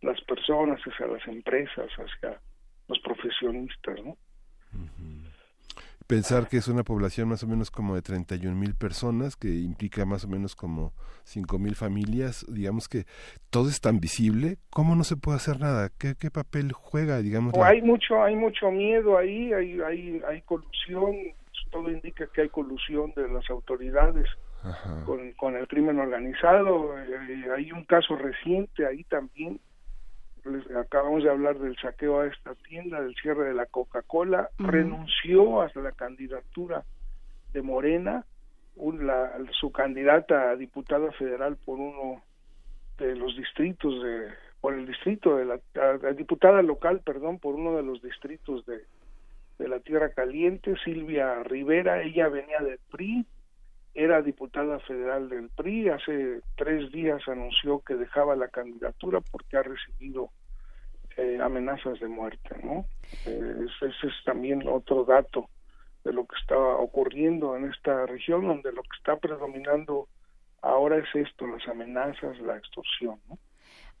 las 0.00 0.18
personas, 0.22 0.80
hacia 0.80 1.06
las 1.06 1.28
empresas, 1.28 1.90
hacia 1.90 2.40
los 2.88 2.98
profesionistas, 3.00 3.96
¿no? 4.02 4.16
Pensar 6.06 6.48
que 6.48 6.56
es 6.56 6.66
una 6.68 6.84
población 6.84 7.28
más 7.28 7.42
o 7.42 7.46
menos 7.46 7.70
como 7.70 7.94
de 7.94 8.00
31 8.00 8.56
mil 8.56 8.74
personas, 8.74 9.36
que 9.36 9.48
implica 9.48 10.06
más 10.06 10.24
o 10.24 10.28
menos 10.28 10.56
como 10.56 10.94
5 11.24 11.58
mil 11.58 11.74
familias, 11.74 12.46
digamos 12.48 12.88
que 12.88 13.04
todo 13.50 13.68
es 13.68 13.82
tan 13.82 14.00
visible, 14.00 14.56
¿cómo 14.70 14.96
no 14.96 15.04
se 15.04 15.18
puede 15.18 15.36
hacer 15.36 15.60
nada? 15.60 15.90
¿Qué, 15.98 16.14
qué 16.18 16.30
papel 16.30 16.72
juega, 16.72 17.18
digamos? 17.18 17.52
Hay 17.62 17.82
mucho, 17.82 18.22
hay 18.22 18.36
mucho 18.36 18.70
miedo 18.70 19.18
ahí, 19.18 19.52
hay, 19.52 19.82
hay, 19.82 20.22
hay 20.26 20.40
colusión, 20.46 21.14
todo 21.70 21.90
indica 21.90 22.26
que 22.32 22.40
hay 22.40 22.48
colusión 22.48 23.12
de 23.14 23.28
las 23.28 23.50
autoridades 23.50 24.26
con, 25.04 25.32
con 25.32 25.56
el 25.56 25.66
crimen 25.68 25.98
organizado. 25.98 26.98
Eh, 26.98 27.46
hay 27.56 27.72
un 27.72 27.84
caso 27.84 28.16
reciente 28.16 28.86
ahí 28.86 29.04
también. 29.04 29.60
Les 30.44 30.70
acabamos 30.76 31.24
de 31.24 31.30
hablar 31.30 31.58
del 31.58 31.76
saqueo 31.76 32.20
a 32.20 32.26
esta 32.26 32.54
tienda, 32.54 33.00
del 33.02 33.14
cierre 33.16 33.44
de 33.48 33.54
la 33.54 33.66
Coca-Cola. 33.66 34.48
Renunció 34.58 35.60
a 35.62 35.70
la 35.74 35.92
candidatura 35.92 36.84
de 37.52 37.62
Morena, 37.62 38.24
un- 38.76 39.06
la- 39.06 39.32
su 39.52 39.72
candidata 39.72 40.50
a 40.50 40.56
diputada 40.56 41.10
federal 41.12 41.56
por 41.64 41.78
uno 41.78 42.22
de 42.98 43.14
los 43.16 43.36
distritos 43.36 44.02
de 44.02 44.28
por 44.60 44.74
el 44.74 44.86
distrito 44.86 45.36
de 45.36 45.44
la 45.44 45.54
a- 45.54 46.08
a 46.08 46.12
diputada 46.14 46.62
local 46.62 47.00
perdón 47.04 47.38
por 47.38 47.54
uno 47.54 47.76
de 47.76 47.82
los 47.84 48.02
distritos 48.02 48.66
de 48.66 48.80
de 49.58 49.68
la 49.68 49.80
Tierra 49.80 50.10
Caliente, 50.10 50.74
Silvia 50.84 51.42
Rivera, 51.42 52.02
ella 52.02 52.28
venía 52.28 52.60
del 52.60 52.78
PRI, 52.92 53.26
era 53.98 54.22
diputada 54.22 54.78
federal 54.78 55.28
del 55.28 55.48
PRI, 55.50 55.88
hace 55.88 56.40
tres 56.56 56.92
días 56.92 57.20
anunció 57.26 57.80
que 57.80 57.96
dejaba 57.96 58.36
la 58.36 58.46
candidatura 58.46 59.20
porque 59.20 59.56
ha 59.56 59.62
recibido 59.64 60.30
eh, 61.16 61.40
amenazas 61.42 61.98
de 61.98 62.06
muerte, 62.06 62.56
¿no? 62.62 62.84
Eh, 63.26 63.66
ese, 63.66 63.88
es 63.88 64.14
también 64.24 64.62
otro 64.68 65.04
dato 65.04 65.50
de 66.04 66.12
lo 66.12 66.26
que 66.26 66.36
está 66.40 66.56
ocurriendo 66.56 67.56
en 67.56 67.72
esta 67.72 68.06
región, 68.06 68.46
donde 68.46 68.70
lo 68.70 68.82
que 68.82 68.96
está 68.98 69.16
predominando 69.16 70.06
ahora 70.62 70.98
es 70.98 71.12
esto, 71.14 71.48
las 71.48 71.66
amenazas, 71.66 72.38
la 72.38 72.56
extorsión, 72.56 73.18
¿no? 73.28 73.36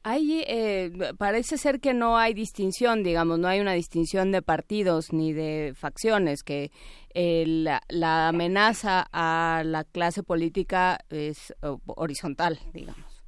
Hay, 0.02 0.44
eh, 0.46 0.90
parece 1.18 1.58
ser 1.58 1.80
que 1.80 1.92
no 1.92 2.16
hay 2.16 2.34
distinción, 2.34 3.02
digamos, 3.02 3.38
no 3.38 3.48
hay 3.48 3.60
una 3.60 3.72
distinción 3.72 4.32
de 4.32 4.42
partidos 4.42 5.12
ni 5.12 5.32
de 5.32 5.72
facciones, 5.74 6.42
que 6.42 6.70
eh, 7.14 7.44
la, 7.46 7.80
la 7.88 8.28
amenaza 8.28 9.06
a 9.12 9.62
la 9.64 9.84
clase 9.84 10.22
política 10.22 10.98
es 11.10 11.54
horizontal, 11.86 12.58
digamos. 12.72 13.24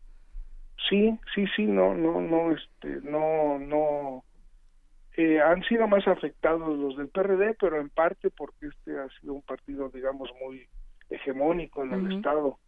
Sí, 0.89 1.19
sí, 1.35 1.45
sí, 1.55 1.67
no, 1.67 1.95
no, 1.95 2.21
no, 2.21 2.53
este, 2.53 3.01
no, 3.03 3.59
no, 3.59 4.25
eh, 5.17 5.41
han 5.41 5.63
sido 5.65 5.87
más 5.87 6.07
afectados 6.07 6.79
los 6.79 6.97
del 6.97 7.09
PRD, 7.09 7.55
pero 7.61 7.81
en 7.81 7.91
parte 7.91 8.31
porque 8.31 8.69
este 8.69 8.99
ha 8.99 9.09
sido 9.21 9.35
un 9.35 9.43
partido, 9.43 9.91
digamos, 9.91 10.31
muy 10.41 10.67
hegemónico 11.11 11.83
en 11.83 11.93
el. 11.93 12.17
Estado 12.17 12.59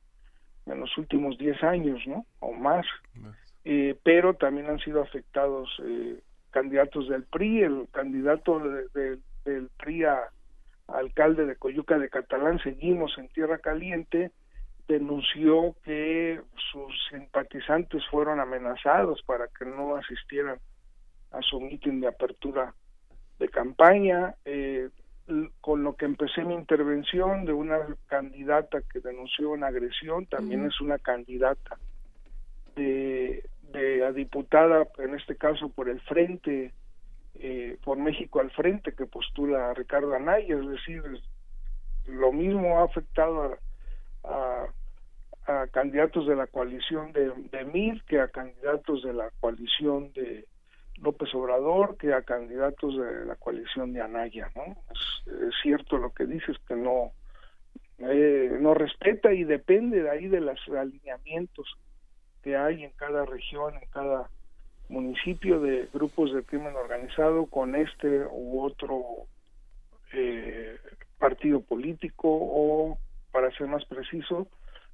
en 0.66 0.80
los 0.80 0.96
últimos 0.98 1.38
10 1.38 1.62
años, 1.62 2.00
¿no? 2.06 2.26
O 2.40 2.52
más. 2.52 2.84
Eh, 3.64 3.96
pero 4.02 4.34
también 4.34 4.68
han 4.68 4.80
sido 4.80 5.00
afectados 5.02 5.68
eh, 5.84 6.20
candidatos 6.50 7.08
del 7.08 7.24
PRI, 7.24 7.62
el 7.62 7.88
candidato 7.92 8.58
de- 8.58 8.88
de- 8.94 9.18
del 9.44 9.68
PRI 9.78 10.04
a, 10.04 10.14
a 10.88 10.98
alcalde 10.98 11.46
de 11.46 11.56
Coyuca 11.56 11.98
de 11.98 12.08
Catalán, 12.10 12.58
seguimos 12.60 13.16
en 13.18 13.28
Tierra 13.28 13.58
Caliente, 13.58 14.32
denunció 14.88 15.76
que 15.84 16.40
sus 16.72 16.92
simpatizantes 17.10 18.02
fueron 18.10 18.40
amenazados 18.40 19.22
para 19.22 19.46
que 19.48 19.64
no 19.64 19.94
asistieran 19.96 20.58
a 21.30 21.40
su 21.40 21.60
mitin 21.60 22.00
de 22.00 22.08
apertura 22.08 22.74
de 23.38 23.48
campaña, 23.48 24.34
eh, 24.44 24.90
con 25.60 25.84
lo 25.84 25.94
que 25.94 26.04
empecé 26.04 26.44
mi 26.44 26.54
intervención 26.54 27.44
de 27.44 27.52
una 27.52 27.78
candidata 28.08 28.82
que 28.92 28.98
denunció 29.00 29.50
una 29.50 29.68
agresión, 29.68 30.26
también 30.26 30.66
es 30.66 30.80
una 30.80 30.98
candidata 30.98 31.78
de, 32.76 33.48
de 33.72 34.04
a 34.04 34.12
diputada, 34.12 34.86
en 34.98 35.14
este 35.14 35.36
caso 35.36 35.68
por 35.68 35.88
el 35.88 36.00
Frente, 36.02 36.72
eh, 37.34 37.78
por 37.84 37.98
México 37.98 38.40
al 38.40 38.50
Frente, 38.50 38.94
que 38.94 39.06
postula 39.06 39.74
Ricardo 39.74 40.14
Anaya, 40.14 40.56
es 40.56 40.68
decir, 40.68 41.02
lo 42.06 42.32
mismo 42.32 42.78
ha 42.78 42.84
afectado 42.84 43.58
a, 44.24 44.66
a, 45.46 45.66
candidatos 45.68 46.26
de 46.26 46.36
la 46.36 46.46
coalición 46.46 47.12
de, 47.12 47.64
MIR 47.64 48.02
que 48.04 48.20
a 48.20 48.28
candidatos 48.28 49.02
de 49.02 49.12
la 49.12 49.30
coalición 49.40 50.12
de 50.12 50.46
López 50.98 51.34
Obrador 51.34 51.96
que 51.96 52.12
a 52.12 52.22
candidatos 52.22 52.96
de 52.96 53.24
la 53.24 53.36
coalición 53.36 53.92
de 53.92 54.02
Anaya, 54.02 54.50
¿no? 54.54 54.64
Es, 54.92 55.32
es 55.48 55.54
cierto 55.62 55.98
lo 55.98 56.12
que 56.12 56.26
dices 56.26 56.56
que 56.68 56.76
no 56.76 57.12
eh, 57.98 58.58
no 58.60 58.74
respeta 58.74 59.32
y 59.32 59.44
depende 59.44 60.02
de 60.02 60.10
ahí 60.10 60.26
de 60.26 60.40
los 60.40 60.58
alineamientos 60.68 61.78
que 62.42 62.56
hay 62.56 62.84
en 62.84 62.90
cada 62.92 63.24
región, 63.24 63.74
en 63.74 63.88
cada 63.90 64.28
municipio 64.88 65.60
de 65.60 65.88
grupos 65.92 66.32
de 66.32 66.42
crimen 66.42 66.76
organizado 66.76 67.46
con 67.46 67.74
este 67.74 68.24
u 68.30 68.60
otro 68.60 69.26
eh, 70.12 70.76
partido 71.18 71.60
político 71.60 72.28
o, 72.28 72.98
para 73.30 73.50
ser 73.56 73.68
más 73.68 73.84
preciso, 73.86 74.48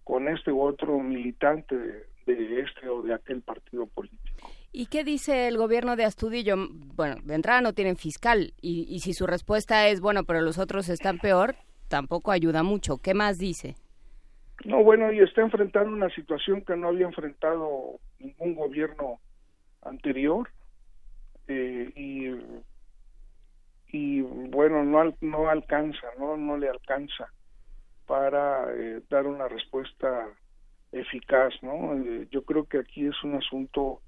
con 0.04 0.28
este 0.28 0.52
u 0.52 0.62
otro 0.62 0.98
militante 1.00 1.76
de, 2.26 2.60
este 2.60 2.88
o 2.88 3.02
de 3.02 3.14
aquel 3.14 3.42
partido 3.42 3.86
político. 3.86 4.48
¿Y 4.70 4.86
qué 4.86 5.02
dice 5.02 5.48
el 5.48 5.56
gobierno 5.56 5.96
de 5.96 6.04
Astudillo? 6.04 6.56
Bueno, 6.94 7.16
de 7.24 7.34
entrada 7.34 7.60
no 7.60 7.72
tienen 7.72 7.96
fiscal 7.96 8.52
y, 8.60 8.86
y 8.88 9.00
si 9.00 9.14
su 9.14 9.26
respuesta 9.26 9.88
es, 9.88 10.00
bueno, 10.00 10.24
pero 10.24 10.40
los 10.42 10.58
otros 10.58 10.88
están 10.88 11.18
peor, 11.18 11.56
tampoco 11.88 12.30
ayuda 12.30 12.62
mucho. 12.62 12.98
¿Qué 12.98 13.14
más 13.14 13.38
dice? 13.38 13.76
No, 14.64 14.82
bueno, 14.82 15.12
y 15.12 15.20
está 15.20 15.42
enfrentando 15.42 15.92
una 15.92 16.10
situación 16.10 16.62
que 16.62 16.76
no 16.76 16.88
había 16.88 17.06
enfrentado 17.06 18.00
ningún 18.18 18.54
gobierno 18.54 19.20
anterior 19.82 20.48
eh, 21.46 21.92
y 21.94 22.34
y 23.90 24.20
bueno 24.20 24.84
no 24.84 25.14
no 25.22 25.48
alcanza 25.48 26.06
no 26.18 26.36
no 26.36 26.58
le 26.58 26.68
alcanza 26.68 27.32
para 28.06 28.66
eh, 28.74 29.00
dar 29.08 29.26
una 29.26 29.48
respuesta 29.48 30.28
eficaz 30.92 31.54
no 31.62 31.94
Eh, 31.94 32.28
yo 32.30 32.42
creo 32.44 32.64
que 32.66 32.78
aquí 32.78 33.06
es 33.06 33.22
un 33.24 33.36
asunto 33.36 34.02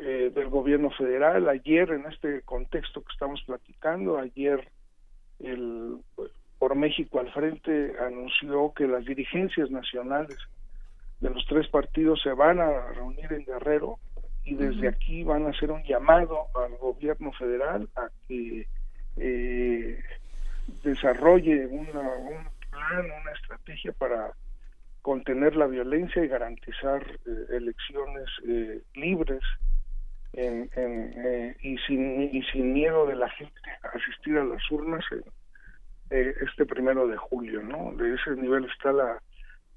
eh, 0.00 0.30
del 0.32 0.48
gobierno 0.48 0.90
federal. 0.90 1.48
Ayer 1.48 1.90
en 1.90 2.06
este 2.06 2.42
contexto 2.42 3.02
que 3.02 3.12
estamos 3.12 3.42
platicando 3.44 4.16
ayer 4.18 4.68
el 5.40 5.98
por 6.58 6.74
México 6.74 7.20
al 7.20 7.32
frente 7.32 7.94
anunció 8.00 8.72
que 8.74 8.86
las 8.86 9.04
dirigencias 9.04 9.70
nacionales 9.70 10.36
de 11.20 11.30
los 11.30 11.44
tres 11.46 11.68
partidos 11.68 12.20
se 12.22 12.32
van 12.32 12.60
a 12.60 12.92
reunir 12.92 13.32
en 13.32 13.44
Guerrero 13.44 13.98
y 14.44 14.54
desde 14.54 14.88
aquí 14.88 15.22
van 15.24 15.46
a 15.46 15.50
hacer 15.50 15.70
un 15.70 15.82
llamado 15.84 16.46
al 16.54 16.76
gobierno 16.78 17.32
federal 17.32 17.88
a 17.96 18.08
que 18.26 18.66
eh, 19.16 20.02
desarrolle 20.82 21.66
una, 21.66 22.00
un 22.00 22.48
plan, 22.70 23.04
una 23.04 23.32
estrategia 23.32 23.92
para 23.92 24.32
contener 25.02 25.56
la 25.56 25.66
violencia 25.66 26.24
y 26.24 26.28
garantizar 26.28 27.02
eh, 27.04 27.56
elecciones 27.56 28.28
eh, 28.46 28.82
libres 28.94 29.42
en, 30.32 30.70
en, 30.76 31.12
eh, 31.16 31.56
y, 31.62 31.78
sin, 31.78 32.22
y 32.34 32.42
sin 32.52 32.72
miedo 32.72 33.06
de 33.06 33.16
la 33.16 33.28
gente 33.30 33.60
a 33.82 33.88
asistir 33.96 34.36
a 34.38 34.44
las 34.44 34.70
urnas 34.70 35.04
en, 35.12 35.22
eh, 36.10 36.34
este 36.40 36.66
primero 36.66 37.06
de 37.06 37.16
julio, 37.16 37.62
¿no? 37.62 37.92
De 37.96 38.14
ese 38.14 38.30
nivel 38.32 38.64
está 38.66 38.92
la, 38.92 39.22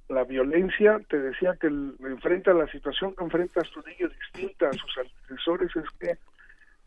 la 0.10 0.24
violencia. 0.24 1.00
Te 1.10 1.20
decía 1.20 1.56
que 1.60 1.68
el- 1.68 1.96
enfrenta 2.00 2.54
la 2.54 2.68
situación 2.68 3.16
que 3.16 3.24
enfrenta 3.24 3.62
Astudillo 3.62 4.10
distinta 4.10 4.70
a 4.70 4.76
sus 4.76 4.98
antecesores 4.98 5.76
es 5.76 5.90
que 6.00 6.18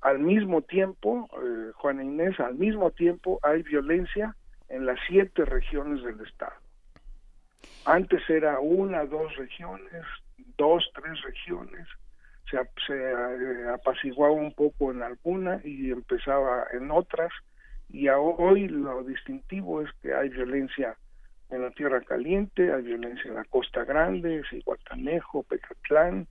al 0.00 0.18
mismo 0.18 0.60
tiempo, 0.62 1.28
eh, 1.42 1.72
Juana 1.76 2.04
Inés, 2.04 2.38
al 2.38 2.54
mismo 2.56 2.90
tiempo 2.90 3.40
hay 3.42 3.62
violencia 3.62 4.36
en 4.68 4.84
las 4.86 4.98
siete 5.08 5.44
regiones 5.44 6.02
del 6.04 6.20
estado. 6.26 6.52
Antes 7.86 8.28
era 8.28 8.60
una, 8.60 9.04
dos 9.04 9.34
regiones, 9.36 10.04
dos, 10.56 10.90
tres 10.94 11.20
regiones, 11.22 11.86
se, 12.50 12.58
se 12.86 12.94
eh, 12.94 13.68
apaciguaba 13.72 14.34
un 14.34 14.52
poco 14.54 14.90
en 14.90 15.02
alguna 15.02 15.60
y 15.64 15.90
empezaba 15.90 16.66
en 16.72 16.90
otras, 16.90 17.32
y 17.88 18.08
a- 18.08 18.18
hoy 18.18 18.68
lo 18.68 19.02
distintivo 19.04 19.80
es 19.82 19.90
que 20.02 20.14
hay 20.14 20.28
violencia 20.30 20.96
en 21.50 21.62
la 21.62 21.70
Tierra 21.70 22.00
Caliente, 22.00 22.72
hay 22.72 22.82
violencia 22.82 23.28
en 23.30 23.34
la 23.36 23.44
Costa 23.44 23.84
Grande, 23.84 24.42
Cihuatanejo, 24.50 25.42
Pecatlán, 25.44 26.26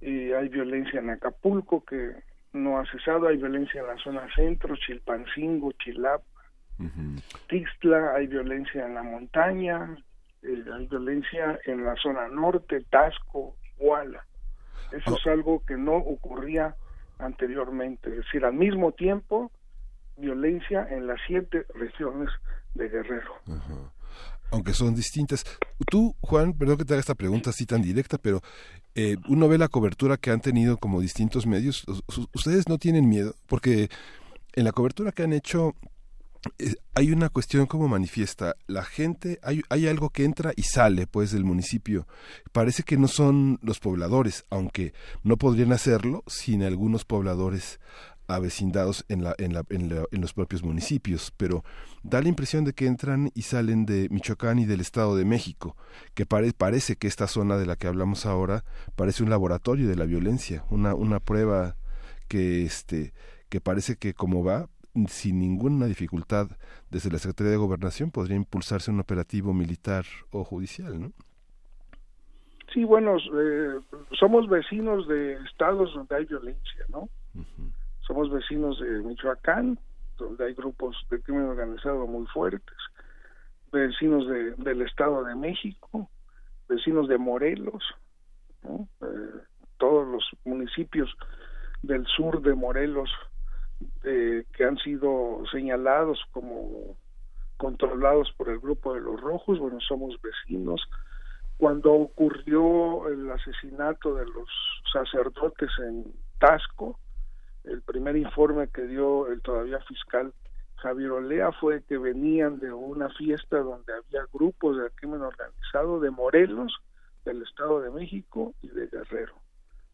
y 0.00 0.32
hay 0.32 0.48
violencia 0.48 1.00
en 1.00 1.10
Acapulco 1.10 1.84
que 1.84 2.12
no 2.52 2.78
ha 2.78 2.84
cesado, 2.90 3.28
hay 3.28 3.36
violencia 3.36 3.80
en 3.80 3.86
la 3.86 3.96
zona 3.98 4.26
centro, 4.34 4.76
Chilpancingo, 4.76 5.72
Chilapa, 5.72 6.24
Tixtla, 7.48 8.14
hay 8.14 8.26
violencia 8.26 8.84
en 8.84 8.94
la 8.94 9.02
montaña, 9.02 9.96
eh, 10.42 10.64
hay 10.74 10.86
violencia 10.88 11.58
en 11.66 11.84
la 11.84 11.94
zona 11.96 12.28
norte, 12.28 12.84
Tasco, 12.90 13.56
Iguala. 13.78 14.24
Eso 14.90 15.16
es 15.16 15.26
algo 15.26 15.62
que 15.64 15.76
no 15.76 15.94
ocurría 15.96 16.74
anteriormente, 17.18 18.10
es 18.10 18.16
decir, 18.16 18.44
al 18.44 18.54
mismo 18.54 18.92
tiempo 18.92 19.50
violencia 20.22 20.86
en 20.90 21.06
las 21.06 21.18
siete 21.26 21.66
regiones 21.74 22.30
de 22.74 22.88
Guerrero. 22.88 23.34
Aunque 24.50 24.72
son 24.72 24.94
distintas. 24.94 25.44
Tú, 25.90 26.14
Juan, 26.20 26.54
perdón 26.54 26.78
que 26.78 26.84
te 26.84 26.94
haga 26.94 27.00
esta 27.00 27.14
pregunta 27.14 27.50
así 27.50 27.66
tan 27.66 27.82
directa, 27.82 28.18
pero 28.18 28.40
eh, 28.94 29.16
uno 29.28 29.48
ve 29.48 29.58
la 29.58 29.68
cobertura 29.68 30.16
que 30.16 30.30
han 30.30 30.40
tenido 30.40 30.78
como 30.78 31.00
distintos 31.00 31.46
medios. 31.46 31.84
Ustedes 32.34 32.68
no 32.68 32.78
tienen 32.78 33.08
miedo, 33.08 33.34
porque 33.46 33.88
en 34.54 34.64
la 34.64 34.72
cobertura 34.72 35.12
que 35.12 35.22
han 35.22 35.32
hecho 35.32 35.74
eh, 36.58 36.74
hay 36.94 37.12
una 37.12 37.28
cuestión 37.28 37.66
como 37.66 37.88
manifiesta. 37.88 38.56
La 38.66 38.84
gente, 38.84 39.38
hay, 39.42 39.62
hay 39.68 39.86
algo 39.86 40.10
que 40.10 40.24
entra 40.24 40.52
y 40.56 40.62
sale 40.62 41.06
pues 41.06 41.30
del 41.30 41.44
municipio. 41.44 42.06
Parece 42.52 42.82
que 42.82 42.96
no 42.96 43.08
son 43.08 43.58
los 43.62 43.80
pobladores, 43.80 44.44
aunque 44.50 44.92
no 45.22 45.36
podrían 45.36 45.72
hacerlo 45.72 46.24
sin 46.26 46.62
algunos 46.62 47.04
pobladores 47.04 47.80
avecindados 48.34 49.04
en, 49.08 49.24
la, 49.24 49.34
en, 49.38 49.54
la, 49.54 49.64
en, 49.70 50.20
los 50.20 50.32
propios 50.32 50.62
municipios, 50.62 51.32
pero 51.36 51.64
da 52.02 52.20
la 52.22 52.28
impresión 52.28 52.64
de 52.64 52.72
que 52.72 52.86
entran 52.86 53.30
y 53.34 53.42
salen 53.42 53.86
de 53.86 54.08
Michoacán 54.10 54.58
y 54.58 54.64
del 54.64 54.80
Estado 54.80 55.16
de 55.16 55.24
México, 55.24 55.76
que 56.14 56.26
parece 56.26 56.96
que 56.96 57.06
esta 57.06 57.26
zona 57.26 57.56
de 57.56 57.66
la 57.66 57.76
que 57.76 57.86
hablamos 57.86 58.26
ahora 58.26 58.64
parece 58.96 59.22
un 59.22 59.30
laboratorio 59.30 59.88
de 59.88 59.96
la 59.96 60.04
violencia, 60.04 60.64
una, 60.70 60.94
una 60.94 61.20
prueba 61.20 61.76
que, 62.28 62.64
este, 62.64 63.12
que 63.48 63.60
parece 63.60 63.96
que 63.96 64.14
como 64.14 64.42
va, 64.42 64.68
sin 65.08 65.38
ninguna 65.38 65.86
dificultad 65.86 66.48
desde 66.90 67.10
la 67.10 67.18
Secretaría 67.18 67.52
de 67.52 67.56
Gobernación 67.56 68.10
podría 68.10 68.36
impulsarse 68.36 68.90
un 68.90 69.00
operativo 69.00 69.54
militar 69.54 70.04
o 70.30 70.44
judicial, 70.44 71.00
¿no? 71.00 71.12
Sí, 72.72 72.84
bueno, 72.84 73.16
eh, 73.18 73.80
somos 74.18 74.48
vecinos 74.48 75.06
de 75.06 75.34
estados 75.44 75.92
donde 75.94 76.16
hay 76.16 76.24
violencia, 76.24 76.84
¿no? 76.88 77.08
Somos 78.06 78.30
vecinos 78.30 78.80
de 78.80 79.00
Michoacán, 79.00 79.78
donde 80.18 80.46
hay 80.46 80.54
grupos 80.54 80.96
de 81.10 81.20
crimen 81.20 81.44
organizado 81.44 82.06
muy 82.06 82.26
fuertes, 82.26 82.76
vecinos 83.72 84.26
de, 84.28 84.52
del 84.56 84.82
Estado 84.82 85.24
de 85.24 85.34
México, 85.34 86.08
vecinos 86.68 87.08
de 87.08 87.18
Morelos, 87.18 87.82
eh, 88.64 89.40
todos 89.78 90.06
los 90.06 90.24
municipios 90.44 91.12
del 91.82 92.06
sur 92.06 92.40
de 92.42 92.54
Morelos 92.54 93.10
eh, 94.04 94.44
que 94.52 94.64
han 94.64 94.78
sido 94.78 95.42
señalados 95.50 96.20
como 96.30 96.96
controlados 97.56 98.32
por 98.36 98.48
el 98.48 98.58
grupo 98.58 98.94
de 98.94 99.00
los 99.00 99.20
rojos, 99.20 99.58
bueno, 99.58 99.78
somos 99.80 100.20
vecinos. 100.20 100.82
Cuando 101.56 101.92
ocurrió 101.92 103.08
el 103.08 103.30
asesinato 103.30 104.14
de 104.14 104.26
los 104.26 104.48
sacerdotes 104.92 105.70
en 105.78 106.12
Tasco, 106.38 106.98
el 107.64 107.82
primer 107.82 108.16
informe 108.16 108.68
que 108.68 108.82
dio 108.82 109.28
el 109.28 109.40
todavía 109.40 109.80
fiscal 109.80 110.32
Javier 110.82 111.12
Olea 111.12 111.52
fue 111.52 111.82
que 111.84 111.96
venían 111.96 112.58
de 112.58 112.72
una 112.72 113.08
fiesta 113.10 113.58
donde 113.58 113.92
había 113.92 114.26
grupos 114.32 114.76
de 114.76 114.90
crimen 114.90 115.22
organizado 115.22 116.00
de 116.00 116.10
Morelos, 116.10 116.76
del 117.24 117.42
Estado 117.42 117.80
de 117.80 117.90
México 117.90 118.52
y 118.62 118.68
de 118.68 118.88
Guerrero. 118.88 119.34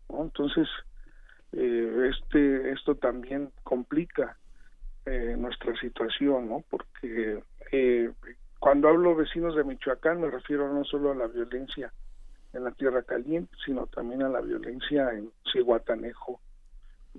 Entonces, 0.09 0.66
eh, 1.53 2.11
este 2.11 2.73
esto 2.73 2.95
también 2.95 3.51
complica 3.65 4.39
eh, 5.05 5.36
nuestra 5.39 5.78
situación, 5.78 6.49
¿no? 6.49 6.65
Porque 6.70 7.43
eh, 7.70 8.11
cuando 8.59 8.89
hablo 8.89 9.15
vecinos 9.15 9.57
de 9.57 9.65
Michoacán 9.65 10.23
me 10.23 10.31
refiero 10.31 10.73
no 10.73 10.85
solo 10.85 11.12
a 11.12 11.15
la 11.15 11.27
violencia 11.27 11.93
en 12.55 12.65
la 12.65 12.70
Tierra 12.70 13.03
Caliente, 13.03 13.55
sino 13.65 13.86
también 13.89 14.23
a 14.23 14.31
la 14.31 14.40
violencia 14.40 15.12
en 15.12 15.31
Cihuatanejo, 15.53 16.40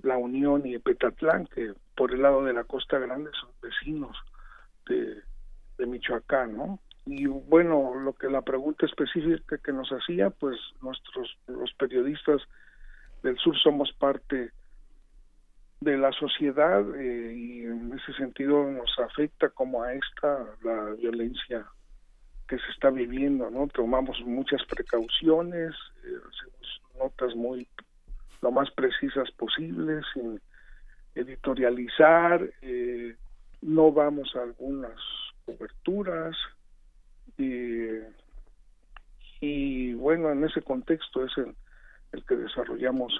La 0.02 0.16
Unión 0.16 0.66
y 0.66 0.78
Petatlán, 0.78 1.46
que 1.46 1.74
por 1.96 2.12
el 2.12 2.22
lado 2.22 2.44
de 2.44 2.52
la 2.52 2.64
Costa 2.64 2.98
Grande 2.98 3.30
son 3.40 3.50
vecinos 3.62 4.16
de, 4.86 5.22
Michoacán, 5.86 6.56
¿no? 6.56 6.78
Y 7.06 7.26
bueno, 7.26 7.94
lo 7.94 8.12
que 8.12 8.28
la 8.28 8.42
pregunta 8.42 8.84
específica 8.84 9.56
que 9.58 9.72
nos 9.72 9.88
hacía, 9.90 10.28
pues 10.28 10.58
nuestros 10.82 11.38
los 11.46 11.72
periodistas 11.74 12.42
del 13.22 13.38
sur 13.38 13.56
somos 13.56 13.90
parte 13.94 14.50
de 15.80 15.96
la 15.96 16.12
sociedad 16.12 16.84
eh, 16.96 17.34
y 17.34 17.64
en 17.64 17.98
ese 17.98 18.12
sentido 18.12 18.70
nos 18.70 18.90
afecta 18.98 19.48
como 19.48 19.82
a 19.82 19.94
esta 19.94 20.44
la 20.62 20.90
violencia 20.98 21.66
que 22.46 22.58
se 22.58 22.70
está 22.72 22.90
viviendo, 22.90 23.48
¿no? 23.48 23.66
Tomamos 23.68 24.20
muchas 24.26 24.62
precauciones, 24.66 25.72
eh, 26.04 26.18
hacemos 26.18 26.82
notas 26.98 27.34
muy 27.34 27.66
lo 28.42 28.50
más 28.50 28.70
precisas 28.70 29.30
posibles, 29.32 30.04
sin 30.14 30.40
editorializar, 31.14 32.48
eh, 32.62 33.16
no 33.62 33.92
vamos 33.92 34.34
a 34.36 34.42
algunas 34.42 34.98
coberturas 35.44 36.36
y 39.40 39.94
bueno, 39.94 40.30
en 40.30 40.44
ese 40.44 40.60
contexto 40.60 41.24
es 41.24 41.32
el, 41.38 41.54
el 42.12 42.24
que 42.26 42.36
desarrollamos 42.36 43.12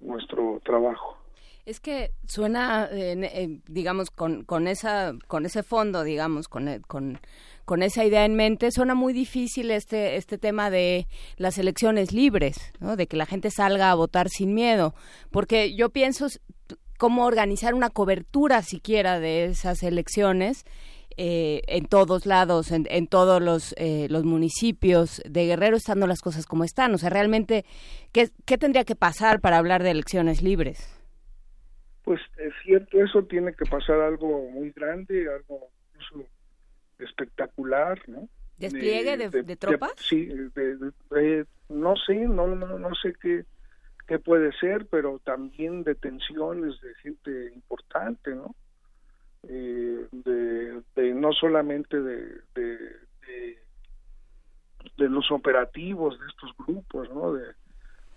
nuestro 0.00 0.60
trabajo. 0.64 1.21
Es 1.64 1.78
que 1.78 2.10
suena, 2.26 2.90
digamos, 3.68 4.10
con, 4.10 4.42
con, 4.44 4.66
esa, 4.66 5.12
con 5.28 5.46
ese 5.46 5.62
fondo, 5.62 6.02
digamos, 6.02 6.48
con, 6.48 6.82
con, 6.88 7.20
con, 7.64 7.82
esa 7.84 8.04
idea 8.04 8.24
en 8.24 8.34
mente, 8.34 8.72
suena 8.72 8.96
muy 8.96 9.12
difícil 9.12 9.70
este, 9.70 10.16
este 10.16 10.38
tema 10.38 10.70
de 10.70 11.06
las 11.36 11.58
elecciones 11.58 12.12
libres, 12.12 12.56
¿no? 12.80 12.96
de 12.96 13.06
que 13.06 13.16
la 13.16 13.26
gente 13.26 13.52
salga 13.52 13.92
a 13.92 13.94
votar 13.94 14.28
sin 14.28 14.54
miedo, 14.54 14.94
porque 15.30 15.76
yo 15.76 15.90
pienso 15.90 16.26
cómo 16.98 17.26
organizar 17.26 17.74
una 17.74 17.90
cobertura 17.90 18.62
siquiera 18.62 19.20
de 19.20 19.44
esas 19.44 19.84
elecciones 19.84 20.64
eh, 21.16 21.62
en 21.68 21.86
todos 21.86 22.26
lados, 22.26 22.72
en, 22.72 22.86
en 22.90 23.06
todos 23.06 23.40
los, 23.40 23.74
eh, 23.76 24.06
los 24.10 24.24
municipios 24.24 25.22
de 25.28 25.46
Guerrero, 25.46 25.76
estando 25.76 26.06
las 26.06 26.20
cosas 26.20 26.46
como 26.46 26.64
están. 26.64 26.94
O 26.94 26.98
sea, 26.98 27.10
realmente, 27.10 27.64
¿qué, 28.12 28.30
¿qué 28.46 28.58
tendría 28.58 28.84
que 28.84 28.96
pasar 28.96 29.40
para 29.40 29.58
hablar 29.58 29.82
de 29.82 29.90
elecciones 29.90 30.42
libres? 30.42 31.01
Pues 32.02 32.20
es 32.38 32.52
cierto, 32.64 33.00
eso 33.00 33.24
tiene 33.24 33.54
que 33.54 33.64
pasar 33.64 34.00
algo 34.00 34.50
muy 34.50 34.70
grande, 34.72 35.28
algo 35.32 35.68
incluso 35.94 36.28
espectacular, 36.98 38.00
¿no? 38.08 38.28
¿Despliegue 38.58 39.16
de, 39.16 39.42
de, 39.42 39.56
tropas? 39.56 39.92
sí, 39.96 40.28
no 41.68 41.96
sé, 41.96 42.14
no, 42.14 42.46
no, 42.54 42.78
no 42.78 42.94
sé 42.94 43.14
qué, 43.20 43.44
qué 44.06 44.18
puede 44.18 44.52
ser, 44.58 44.86
pero 44.86 45.20
también 45.24 45.82
detenciones 45.82 46.80
de 46.80 46.94
gente 46.96 47.52
importante, 47.54 48.34
¿no? 48.34 48.54
eh, 49.48 50.08
de, 50.94 51.14
no 51.14 51.32
solamente 51.32 52.00
de, 52.00 52.40
de, 52.54 52.78
de, 54.96 55.08
los 55.08 55.30
operativos 55.30 56.18
de 56.18 56.26
estos 56.26 56.56
grupos, 56.58 57.08
¿no? 57.10 57.32
De, 57.32 57.46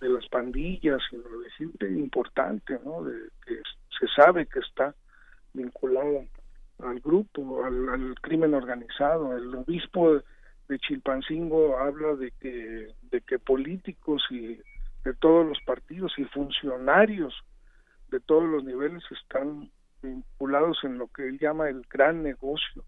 de 0.07 0.13
las 0.13 0.27
pandillas, 0.29 1.01
sino 1.09 1.23
de 1.23 1.49
gente 1.51 1.89
importante, 1.89 2.79
¿no? 2.83 3.03
De, 3.03 3.29
que 3.45 3.61
se 3.99 4.07
sabe 4.15 4.45
que 4.45 4.59
está 4.59 4.95
vinculado 5.53 6.25
al 6.79 6.99
grupo, 6.99 7.63
al, 7.63 7.89
al 7.89 8.15
crimen 8.21 8.53
organizado. 8.53 9.35
El 9.35 9.53
obispo 9.55 10.21
de 10.67 10.79
Chilpancingo 10.79 11.77
habla 11.77 12.15
de 12.15 12.31
que, 12.39 12.93
de 13.11 13.21
que 13.21 13.39
políticos 13.39 14.23
y 14.29 14.59
de 15.03 15.13
todos 15.19 15.45
los 15.45 15.59
partidos 15.65 16.13
y 16.17 16.25
funcionarios 16.25 17.33
de 18.09 18.19
todos 18.19 18.43
los 18.43 18.63
niveles 18.63 19.03
están 19.11 19.69
vinculados 20.01 20.77
en 20.83 20.97
lo 20.97 21.07
que 21.07 21.27
él 21.27 21.39
llama 21.39 21.69
el 21.69 21.85
gran 21.89 22.23
negocio 22.23 22.83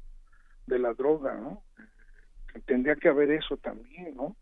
de 0.67 0.79
la 0.79 0.93
droga, 0.93 1.35
¿no? 1.35 1.63
Tendría 2.65 2.95
que 2.95 3.09
haber 3.09 3.31
eso 3.31 3.57
también, 3.57 4.15
¿no? 4.15 4.35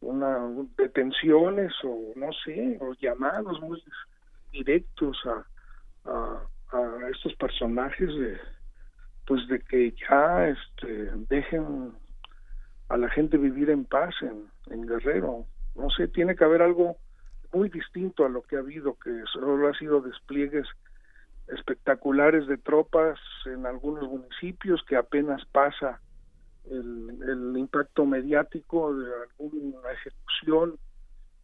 Una 0.00 0.38
detenciones 0.76 1.72
o 1.84 2.12
no 2.16 2.30
sé, 2.44 2.78
o 2.80 2.92
llamados 2.94 3.60
muy 3.60 3.82
directos 4.52 5.18
a, 5.26 5.46
a, 6.72 7.10
estos 7.10 7.34
personajes 7.36 8.08
de 8.08 8.38
pues 9.26 9.46
de 9.48 9.60
que 9.60 9.92
ya 10.08 10.48
este 10.48 11.10
dejen 11.28 11.92
a 12.88 12.96
la 12.96 13.08
gente 13.10 13.36
vivir 13.36 13.70
en 13.70 13.84
paz 13.84 14.14
en, 14.22 14.46
en 14.70 14.86
Guerrero. 14.86 15.46
No 15.74 15.90
sé, 15.90 16.06
tiene 16.08 16.36
que 16.36 16.44
haber 16.44 16.62
algo 16.62 16.96
muy 17.52 17.68
distinto 17.68 18.24
a 18.24 18.28
lo 18.28 18.42
que 18.42 18.56
ha 18.56 18.60
habido, 18.60 18.96
que 18.98 19.10
solo 19.32 19.68
ha 19.68 19.74
sido 19.74 20.00
despliegues 20.00 20.66
espectaculares 21.48 22.46
de 22.46 22.58
tropas 22.58 23.18
en 23.46 23.66
algunos 23.66 24.08
municipios 24.08 24.82
que 24.88 24.96
apenas 24.96 25.44
pasa 25.46 26.00
el, 26.70 27.56
impacto 27.56 28.04
mediático 28.04 28.94
de 28.94 29.10
alguna 29.22 29.92
ejecución 29.92 30.78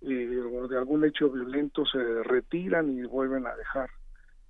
eh, 0.02 0.40
o 0.40 0.68
de 0.68 0.78
algún 0.78 1.04
hecho 1.04 1.30
violento 1.30 1.84
se 1.86 2.22
retiran 2.24 2.90
y 2.90 3.02
vuelven 3.04 3.46
a 3.46 3.54
dejar 3.56 3.90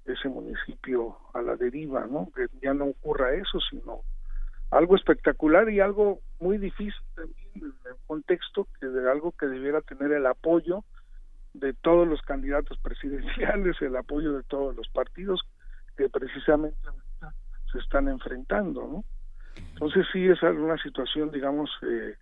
ese 0.05 0.29
municipio 0.29 1.17
a 1.35 1.43
la 1.43 1.57
deriva, 1.57 2.07
¿no? 2.07 2.31
Que 2.35 2.47
ya 2.61 2.75
no 2.75 2.87
ocurra 2.87 3.35
eso, 3.35 3.61
sino 3.71 4.01
algo 4.71 4.97
espectacular 4.97 5.69
y 5.71 5.81
algo 5.81 6.21
muy 6.41 6.59
difícil 6.59 7.01
también 7.15 7.51
en 7.55 7.65
el 7.65 7.97
contexto 8.07 8.67
que 8.81 8.87
de 8.87 9.11
algo 9.11 9.33
que 9.33 9.47
debiera 9.47 9.81
tener 9.83 10.13
el 10.13 10.27
apoyo 10.27 10.85
de 11.55 11.75
todos 11.75 12.09
los 12.09 12.23
candidatos 12.23 12.79
presidenciales, 12.79 13.81
el 13.83 13.97
apoyo 13.97 14.33
de 14.33 14.43
todos 14.45 14.75
los 14.75 14.89
partidos 14.89 15.43
que 15.97 16.09
precisamente 16.09 16.79
se 17.71 17.79
están 17.79 18.09
enfrentando, 18.09 18.87
¿no? 18.89 19.05
Entonces 19.57 20.07
sí 20.13 20.27
es 20.29 20.43
una 20.43 20.77
situación, 20.79 21.31
digamos, 21.31 21.71
eh, 21.83 22.17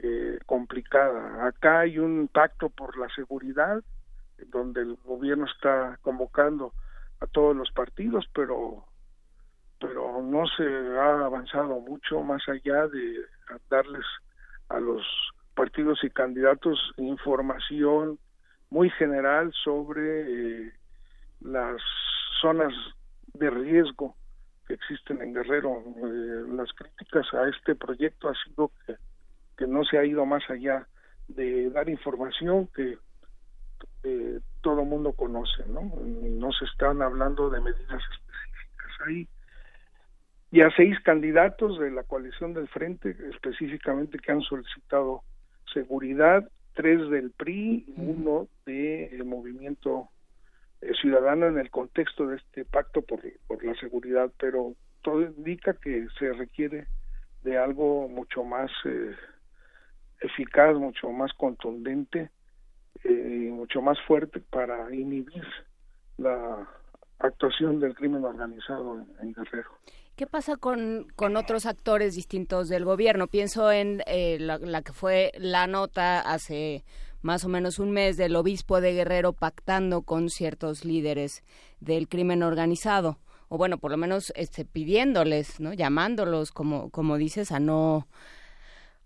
eh, 0.00 0.38
complicada. 0.46 1.46
Acá 1.46 1.80
hay 1.80 1.98
un 1.98 2.28
pacto 2.28 2.68
por 2.68 2.98
la 2.98 3.08
seguridad, 3.10 3.82
donde 4.48 4.82
el 4.82 4.96
gobierno 5.04 5.46
está 5.46 5.98
convocando 6.02 6.72
a 7.20 7.26
todos 7.26 7.56
los 7.56 7.70
partidos, 7.70 8.26
pero 8.34 8.84
pero 9.78 10.22
no 10.22 10.46
se 10.46 10.64
ha 10.64 11.26
avanzado 11.26 11.80
mucho 11.80 12.22
más 12.22 12.42
allá 12.48 12.88
de 12.88 13.26
darles 13.68 14.06
a 14.68 14.80
los 14.80 15.02
partidos 15.54 16.02
y 16.02 16.10
candidatos 16.10 16.92
información 16.96 18.18
muy 18.70 18.90
general 18.90 19.52
sobre 19.64 20.66
eh, 20.66 20.72
las 21.40 21.80
zonas 22.40 22.72
de 23.34 23.50
riesgo 23.50 24.16
que 24.66 24.74
existen 24.74 25.22
en 25.22 25.34
Guerrero. 25.34 25.82
Eh, 25.96 26.44
las 26.48 26.72
críticas 26.72 27.26
a 27.34 27.48
este 27.48 27.74
proyecto 27.74 28.28
ha 28.28 28.34
sido 28.44 28.70
que, 28.86 28.96
que 29.56 29.66
no 29.66 29.84
se 29.84 29.98
ha 29.98 30.04
ido 30.04 30.26
más 30.26 30.48
allá 30.50 30.86
de 31.28 31.70
dar 31.70 31.88
información 31.88 32.68
que 32.74 32.98
eh, 34.04 34.40
todo 34.60 34.84
mundo 34.84 35.12
conoce, 35.12 35.64
¿no? 35.68 35.82
No 35.82 36.52
se 36.52 36.64
están 36.64 37.02
hablando 37.02 37.50
de 37.50 37.60
medidas 37.60 38.02
específicas. 38.02 39.06
Hay 39.06 39.28
ya 40.52 40.70
seis 40.76 40.98
candidatos 41.00 41.78
de 41.78 41.90
la 41.90 42.04
coalición 42.04 42.54
del 42.54 42.68
Frente 42.68 43.16
específicamente 43.30 44.18
que 44.18 44.32
han 44.32 44.42
solicitado 44.42 45.22
seguridad, 45.72 46.48
tres 46.74 47.08
del 47.10 47.32
PRI 47.32 47.84
y 47.88 48.00
uno 48.00 48.48
del 48.64 49.24
movimiento 49.24 50.08
eh, 50.80 50.92
ciudadano 51.00 51.46
en 51.46 51.58
el 51.58 51.70
contexto 51.70 52.26
de 52.26 52.36
este 52.36 52.64
pacto 52.64 53.02
por, 53.02 53.20
por 53.46 53.64
la 53.64 53.74
seguridad, 53.76 54.30
pero 54.38 54.74
todo 55.02 55.22
indica 55.22 55.74
que 55.74 56.06
se 56.18 56.32
requiere 56.32 56.86
de 57.42 57.58
algo 57.58 58.08
mucho 58.08 58.44
más 58.44 58.70
eh, 58.84 59.14
eficaz, 60.20 60.74
mucho 60.76 61.10
más 61.10 61.32
contundente 61.34 62.30
eh, 63.04 63.50
mucho 63.52 63.82
más 63.82 63.98
fuerte 64.06 64.40
para 64.40 64.92
inhibir 64.94 65.44
la 66.18 66.68
actuación 67.18 67.78
del 67.78 67.94
crimen 67.94 68.24
organizado 68.24 69.04
en, 69.20 69.32
Guerrero. 69.32 69.70
¿Qué 70.16 70.26
pasa 70.26 70.56
con, 70.56 71.06
con, 71.14 71.36
otros 71.36 71.66
actores 71.66 72.14
distintos 72.14 72.68
del 72.68 72.84
gobierno? 72.84 73.26
Pienso 73.26 73.70
en 73.70 74.02
eh, 74.06 74.38
la, 74.40 74.82
que 74.82 74.92
fue 74.92 75.32
la 75.38 75.66
nota 75.66 76.20
hace 76.20 76.84
más 77.26 77.44
o 77.44 77.48
menos 77.48 77.78
un 77.78 77.90
mes 77.90 78.16
del 78.16 78.36
obispo 78.36 78.80
de 78.80 78.94
Guerrero 78.94 79.32
pactando 79.32 80.02
con 80.02 80.30
ciertos 80.30 80.84
líderes 80.84 81.42
del 81.80 82.08
crimen 82.08 82.42
organizado 82.42 83.18
o 83.48 83.58
bueno, 83.58 83.78
por 83.78 83.90
lo 83.90 83.96
menos 83.96 84.32
este, 84.36 84.64
pidiéndoles, 84.64 85.60
¿no? 85.60 85.72
llamándolos, 85.72 86.50
como, 86.50 86.90
como 86.90 87.16
dices, 87.16 87.52
a 87.52 87.60
no 87.60 88.08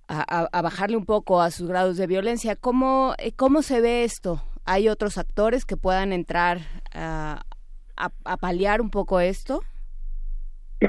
a, 0.08 0.62
bajarle 0.62 0.96
un 0.96 1.06
poco 1.06 1.40
a 1.40 1.50
sus 1.50 1.68
grados 1.68 1.96
de 1.96 2.06
violencia. 2.06 2.56
¿Cómo, 2.56 3.14
eh, 3.18 3.32
cómo 3.32 3.62
se 3.62 3.80
ve 3.80 4.02
esto? 4.02 4.42
¿Hay 4.64 4.88
otros 4.88 5.18
actores 5.18 5.64
que 5.64 5.76
puedan 5.76 6.12
entrar 6.12 6.58
a, 6.92 7.42
a, 7.96 8.36
paliar 8.38 8.80
un 8.80 8.90
poco 8.90 9.20
esto? 9.20 9.62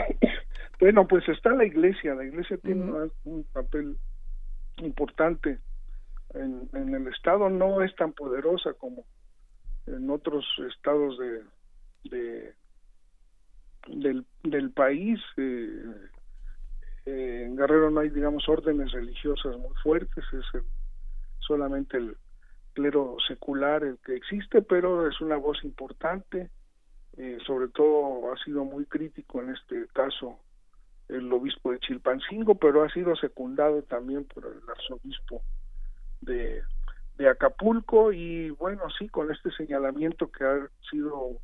Bueno, 0.80 1.08
pues 1.08 1.30
está 1.30 1.52
la 1.52 1.64
iglesia. 1.64 2.16
La 2.16 2.26
iglesia 2.26 2.58
tiene 2.58 2.92
un 3.24 3.44
papel 3.54 3.98
importante. 4.78 5.60
En, 6.34 6.70
en, 6.74 6.94
el 6.94 7.08
Estado 7.08 7.50
no 7.50 7.82
es 7.82 7.96
tan 7.96 8.14
poderosa 8.14 8.74
como 8.74 9.06
en 9.88 10.10
otros 10.10 10.46
estados 10.70 11.18
de, 11.18 11.44
de 12.10 12.54
del, 13.88 14.72
país. 14.72 15.20
Eh, 15.38 15.84
eh, 17.06 17.44
en 17.46 17.56
Guerrero 17.56 17.90
no 17.90 18.00
hay, 18.02 18.10
digamos, 18.10 18.48
órdenes 18.48 18.92
religiosas 18.92 19.58
muy 19.58 19.76
fuertes, 19.84 20.24
es 20.34 20.64
solamente 21.40 21.98
el 21.98 22.16
clero 22.74 23.18
secular 23.28 23.84
el 23.84 23.98
que 24.00 24.16
existe, 24.16 24.62
pero 24.62 25.08
es 25.08 25.20
una 25.20 25.36
voz 25.36 25.64
importante, 25.64 26.50
eh, 27.18 27.38
sobre 27.46 27.68
todo 27.70 28.32
ha 28.32 28.38
sido 28.44 28.64
muy 28.64 28.86
crítico 28.86 29.42
en 29.42 29.50
este 29.50 29.88
caso 29.94 30.40
el 31.10 31.32
obispo 31.34 31.72
de 31.72 31.80
Chilpancingo, 31.80 32.56
pero 32.56 32.84
ha 32.84 32.90
sido 32.90 33.16
secundado 33.18 33.84
también 33.84 34.24
por 34.26 34.46
el 34.46 34.62
arzobispo 34.70 35.44
de, 36.22 36.64
Acapulco 37.30 38.12
y 38.12 38.50
bueno, 38.50 38.82
sí, 38.98 39.08
con 39.08 39.32
este 39.32 39.52
señalamiento 39.52 40.32
que 40.32 40.44
ha 40.44 40.68
sido 40.90 41.38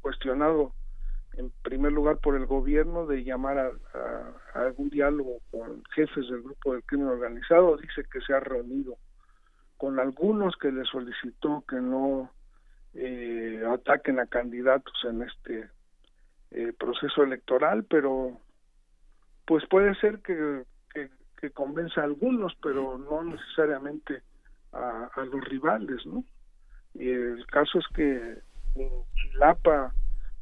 cuestionado 0.00 0.72
en 1.34 1.52
primer 1.62 1.92
lugar 1.92 2.16
por 2.18 2.36
el 2.36 2.46
gobierno 2.46 3.06
de 3.06 3.22
llamar 3.22 3.58
a, 3.58 4.58
algún 4.58 4.88
diálogo 4.88 5.40
con 5.50 5.84
jefes 5.94 6.26
del 6.28 6.42
grupo 6.42 6.72
del 6.72 6.82
crimen 6.84 7.08
organizado 7.08 7.76
dice 7.76 8.02
que 8.10 8.22
se 8.22 8.32
ha 8.32 8.40
reunido 8.40 8.96
con 9.76 10.00
algunos 10.00 10.56
que 10.56 10.72
le 10.72 10.84
solicitó 10.84 11.64
que 11.68 11.76
no 11.76 12.30
eh, 12.94 13.62
ataquen 13.70 14.20
a 14.20 14.26
candidatos 14.26 14.94
en 15.04 15.22
este 15.22 15.68
eh, 16.50 16.72
proceso 16.78 17.22
electoral 17.22 17.84
pero 17.84 18.40
pues 19.44 19.66
puede 19.68 19.94
ser 19.96 20.20
que, 20.20 20.64
que, 21.40 21.50
convenza 21.50 22.00
a 22.00 22.04
algunos 22.04 22.54
pero 22.62 22.98
no 22.98 23.24
necesariamente 23.24 24.22
a, 24.72 25.10
los 25.16 25.44
rivales 25.44 26.04
no 26.06 26.24
y 26.94 27.08
el 27.08 27.46
caso 27.46 27.78
es 27.78 27.86
que 27.94 28.38
en 28.76 28.90
Chilapa 29.14 29.92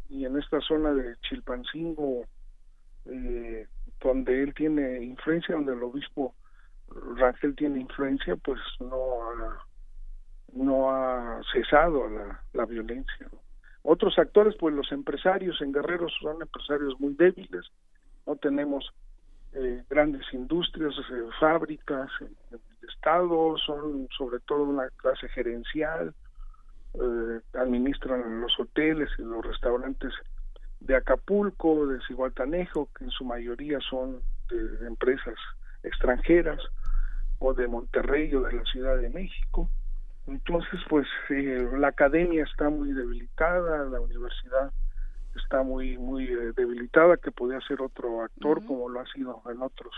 y 0.08 0.24
en 0.24 0.38
esta 0.38 0.60
zona 0.60 0.92
de 0.92 1.16
Chilpancingo, 1.28 2.24
eh, 3.06 3.66
donde 4.00 4.42
él 4.42 4.54
tiene 4.54 5.02
influencia, 5.02 5.54
donde 5.54 5.74
el 5.74 5.82
obispo 5.82 6.34
Rangel 7.16 7.54
tiene 7.54 7.80
influencia, 7.80 8.36
pues 8.36 8.60
no 8.80 9.30
ha, 9.30 9.66
no 10.54 10.90
ha 10.90 11.40
cesado 11.52 12.08
la, 12.08 12.42
la 12.54 12.64
violencia. 12.64 13.28
Otros 13.82 14.18
actores, 14.18 14.54
pues 14.58 14.74
los 14.74 14.90
empresarios 14.92 15.60
en 15.60 15.72
Guerrero 15.72 16.08
son 16.20 16.40
empresarios 16.40 16.98
muy 16.98 17.14
débiles, 17.14 17.66
no 18.26 18.36
tenemos 18.36 18.90
eh, 19.58 19.84
grandes 19.88 20.22
industrias, 20.32 20.94
eh, 20.98 21.28
fábricas 21.38 22.10
en, 22.20 22.34
el 22.52 22.88
Estado, 22.88 23.56
son 23.58 24.08
sobre 24.16 24.40
todo 24.40 24.62
una 24.62 24.88
clase 24.96 25.28
gerencial, 25.28 26.14
eh, 26.94 27.40
administran 27.54 28.40
los 28.40 28.58
hoteles 28.58 29.10
y 29.18 29.22
los 29.22 29.44
restaurantes 29.44 30.12
de 30.80 30.96
Acapulco, 30.96 31.86
de 31.86 32.00
Ciguatanejo, 32.06 32.88
que 32.96 33.04
en 33.04 33.10
su 33.10 33.24
mayoría 33.24 33.78
son 33.80 34.20
de 34.48 34.86
empresas 34.86 35.34
extranjeras, 35.82 36.60
o 37.38 37.54
de 37.54 37.68
Monterrey 37.68 38.34
o 38.34 38.42
de 38.42 38.52
la 38.52 38.64
Ciudad 38.64 38.96
de 38.98 39.10
México. 39.10 39.68
Entonces, 40.26 40.80
pues 40.88 41.06
eh, 41.30 41.68
la 41.78 41.88
academia 41.88 42.44
está 42.44 42.68
muy 42.68 42.92
debilitada, 42.92 43.84
la 43.84 44.00
universidad 44.00 44.72
está 45.36 45.62
muy 45.62 45.98
muy 45.98 46.24
eh, 46.24 46.52
debilitada, 46.56 47.16
que 47.16 47.30
podría 47.30 47.60
ser 47.62 47.80
otro 47.82 48.22
actor 48.22 48.64
como 48.66 48.88
lo 48.88 49.00
ha 49.00 49.06
sido 49.12 49.42
en 49.50 49.62
otros 49.62 49.94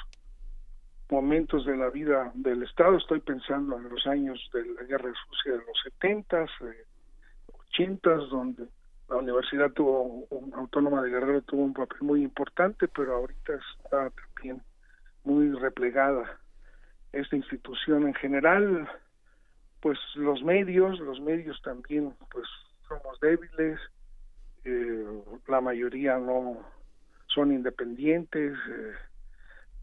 momentos 1.11 1.66
de 1.66 1.77
la 1.77 1.90
vida 1.90 2.31
del 2.35 2.62
Estado. 2.62 2.97
Estoy 2.97 3.20
pensando 3.20 3.77
en 3.77 3.89
los 3.89 4.07
años 4.07 4.39
de 4.52 4.65
la 4.66 4.82
Guerra 4.85 5.12
Sucia 5.28 5.52
de 5.52 5.59
los 5.59 5.81
setentas, 5.82 6.51
eh, 6.62 6.85
ochentas, 7.52 8.28
donde 8.31 8.69
la 9.09 9.16
Universidad 9.16 9.73
tuvo, 9.73 10.27
Autónoma 10.55 11.02
de 11.02 11.11
Guerrero 11.11 11.43
tuvo 11.43 11.65
un 11.65 11.74
papel 11.74 11.98
muy 12.02 12.23
importante, 12.23 12.86
pero 12.89 13.16
ahorita 13.16 13.55
está 13.55 14.11
también 14.11 14.62
muy 15.24 15.51
replegada 15.59 16.39
esta 17.12 17.36
institución 17.36 18.07
en 18.07 18.15
general. 18.15 18.89
Pues 19.81 19.98
los 20.15 20.43
medios, 20.43 21.01
los 21.01 21.20
medios 21.20 21.61
también, 21.62 22.15
pues 22.31 22.47
somos 22.86 23.19
débiles, 23.20 23.81
eh, 24.65 25.23
la 25.49 25.61
mayoría 25.61 26.19
no 26.19 26.59
son 27.27 27.53
independientes. 27.53 28.53
Eh, 28.53 28.93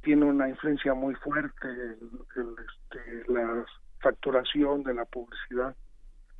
tiene 0.02 0.26
una 0.26 0.48
influencia 0.48 0.94
muy 0.94 1.16
fuerte 1.16 1.68
este, 1.98 3.32
la 3.32 3.66
facturación 3.99 4.84
de 4.84 4.94
la 4.94 5.06
publicidad 5.06 5.76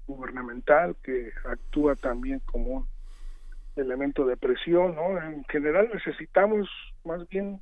gubernamental 0.06 0.96
que 1.04 1.32
actúa 1.44 1.96
también 1.96 2.40
como 2.42 2.78
un 2.78 2.88
elemento 3.76 4.26
de 4.26 4.38
presión, 4.38 4.96
¿no? 4.96 5.22
En 5.22 5.44
general 5.46 5.90
necesitamos 5.94 6.70
más 7.04 7.28
bien 7.28 7.62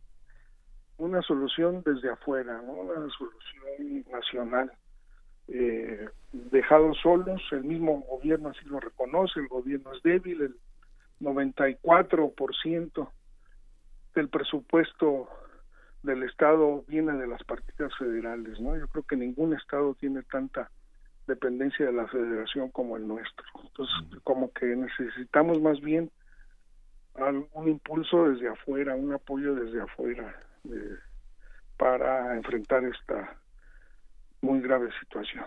una 0.97 1.21
solución 1.21 1.81
desde 1.85 2.11
afuera, 2.11 2.61
¿no? 2.61 2.73
Una 2.73 3.09
solución 3.09 4.05
nacional. 4.11 4.71
Eh, 5.47 6.07
dejados 6.31 6.97
solos, 7.01 7.41
el 7.51 7.63
mismo 7.63 8.01
gobierno 8.01 8.49
así 8.49 8.65
lo 8.65 8.79
reconoce, 8.79 9.39
el 9.39 9.47
gobierno 9.47 9.93
es 9.93 10.01
débil, 10.03 10.41
el 10.41 10.55
94% 11.21 13.09
del 14.15 14.29
presupuesto 14.29 15.29
del 16.03 16.23
Estado 16.23 16.83
viene 16.87 17.13
de 17.13 17.27
las 17.27 17.43
partidas 17.43 17.91
federales, 17.97 18.59
¿no? 18.59 18.77
Yo 18.77 18.87
creo 18.87 19.03
que 19.03 19.15
ningún 19.15 19.53
Estado 19.53 19.93
tiene 19.95 20.23
tanta 20.23 20.69
dependencia 21.27 21.85
de 21.85 21.93
la 21.93 22.07
federación 22.07 22.69
como 22.69 22.97
el 22.97 23.07
nuestro. 23.07 23.45
Entonces, 23.63 23.95
como 24.23 24.51
que 24.53 24.65
necesitamos 24.67 25.61
más 25.61 25.79
bien 25.81 26.11
un 27.53 27.69
impulso 27.69 28.29
desde 28.29 28.49
afuera, 28.49 28.95
un 28.95 29.13
apoyo 29.13 29.55
desde 29.55 29.81
afuera 29.81 30.35
eh, 30.69 30.95
para 31.77 32.35
enfrentar 32.35 32.83
esta 32.83 33.37
muy 34.45 34.61
grave 34.61 34.89
situación. 34.99 35.45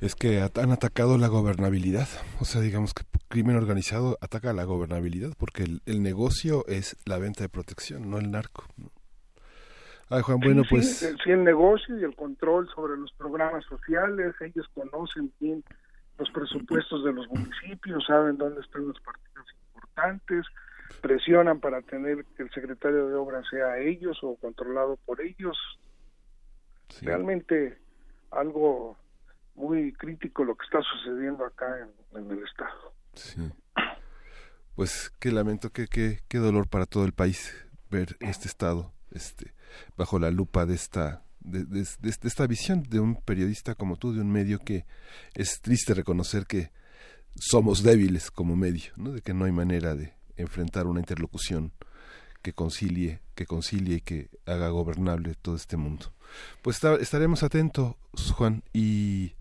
Es 0.00 0.14
que 0.14 0.40
han 0.40 0.72
atacado 0.72 1.16
la 1.16 1.28
gobernabilidad, 1.28 2.08
o 2.38 2.44
sea, 2.44 2.60
digamos 2.60 2.92
que 2.92 3.04
crimen 3.28 3.56
organizado 3.56 4.18
ataca 4.20 4.52
la 4.52 4.64
gobernabilidad 4.64 5.30
porque 5.38 5.64
el, 5.64 6.02
negocio 6.02 6.64
es 6.66 6.96
la 7.06 7.18
venta 7.18 7.42
de 7.42 7.48
protección, 7.48 8.10
no 8.10 8.18
el 8.18 8.30
narco. 8.30 8.64
Ay, 10.10 10.22
Juan, 10.22 10.38
bueno, 10.38 10.62
pues... 10.68 10.98
Sí, 10.98 11.30
el 11.30 11.44
negocio 11.44 11.98
y 11.98 12.04
el 12.04 12.14
control 12.14 12.68
sobre 12.74 12.96
los 12.96 13.10
programas 13.12 13.64
sociales, 13.64 14.34
ellos 14.40 14.66
conocen 14.74 15.32
bien 15.40 15.64
los 16.18 16.30
presupuestos 16.30 17.04
de 17.04 17.12
los 17.12 17.26
municipios, 17.28 18.04
saben 18.06 18.36
dónde 18.36 18.60
están 18.60 18.86
los 18.86 19.00
partidos 19.00 19.46
importantes, 19.74 20.44
presionan 21.00 21.58
para 21.58 21.82
tener 21.82 22.24
que 22.36 22.44
el 22.44 22.50
secretario 22.50 23.08
de 23.08 23.14
obras 23.14 23.44
sea 23.50 23.78
ellos 23.78 24.18
o 24.22 24.36
controlado 24.36 24.98
por 25.04 25.20
ellos. 25.20 25.56
Realmente 27.02 27.78
algo 28.30 28.96
muy 29.54 29.92
crítico 29.92 30.44
lo 30.44 30.56
que 30.56 30.64
está 30.64 30.80
sucediendo 30.82 31.44
acá 31.44 31.66
en, 32.14 32.30
el 32.30 32.44
Estado. 32.44 32.92
Sí. 33.14 33.52
Pues 34.74 35.10
qué 35.18 35.32
lamento, 35.32 35.70
qué, 35.70 35.86
qué, 35.86 36.20
qué 36.28 36.38
dolor 36.38 36.68
para 36.68 36.86
todo 36.86 37.04
el 37.04 37.12
país 37.12 37.54
ver 37.90 38.16
este 38.20 38.48
Estado 38.48 38.92
este, 39.10 39.54
bajo 39.96 40.18
la 40.18 40.30
lupa 40.30 40.66
de 40.66 40.74
esta 40.74 41.22
de, 41.40 41.86
esta 42.24 42.46
visión 42.46 42.82
de 42.82 43.00
un 43.00 43.16
periodista 43.16 43.74
como 43.74 43.96
tú, 43.96 44.12
de 44.12 44.20
un 44.20 44.30
medio 44.30 44.58
que 44.58 44.84
es 45.34 45.60
triste 45.60 45.94
reconocer 45.94 46.46
que 46.46 46.70
somos 47.36 47.82
débiles 47.82 48.30
como 48.30 48.56
medio, 48.56 48.92
¿no? 48.96 49.12
de 49.12 49.22
que 49.22 49.34
no 49.34 49.44
hay 49.44 49.52
manera 49.52 49.94
de 49.94 50.14
enfrentar 50.36 50.86
una 50.86 51.00
interlocución 51.00 51.72
que 52.46 52.52
concilie, 52.52 53.18
que 53.34 53.44
concilie 53.44 53.96
y 53.96 54.00
que 54.02 54.28
haga 54.46 54.68
gobernable 54.68 55.34
todo 55.42 55.56
este 55.56 55.76
mundo. 55.76 56.12
Pues 56.62 56.80
estaremos 57.00 57.42
atentos, 57.42 57.96
Juan, 58.36 58.62
y 58.72 59.32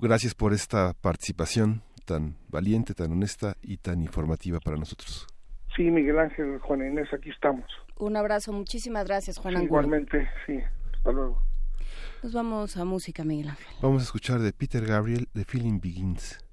gracias 0.00 0.36
por 0.36 0.52
esta 0.52 0.92
participación 0.92 1.82
tan 2.04 2.36
valiente, 2.48 2.94
tan 2.94 3.10
honesta 3.10 3.56
y 3.62 3.78
tan 3.78 4.00
informativa 4.00 4.60
para 4.60 4.76
nosotros. 4.76 5.26
Sí, 5.74 5.90
Miguel 5.90 6.20
Ángel, 6.20 6.60
Juan 6.60 6.86
Inés, 6.86 7.08
aquí 7.12 7.30
estamos. 7.30 7.64
Un 7.98 8.16
abrazo, 8.16 8.52
muchísimas 8.52 9.08
gracias, 9.08 9.38
Juan 9.38 9.60
Igualmente, 9.60 10.28
sí. 10.46 10.60
Hasta 10.98 11.10
luego. 11.10 11.42
Nos 12.22 12.32
vamos 12.32 12.76
a 12.76 12.84
música, 12.84 13.24
Miguel 13.24 13.48
Ángel. 13.48 13.66
Vamos 13.82 14.02
a 14.02 14.04
escuchar 14.04 14.38
de 14.38 14.52
Peter 14.52 14.86
Gabriel, 14.86 15.26
The 15.32 15.44
Feeling 15.44 15.80
Begins. 15.80 16.45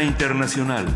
Internacional. 0.00 0.86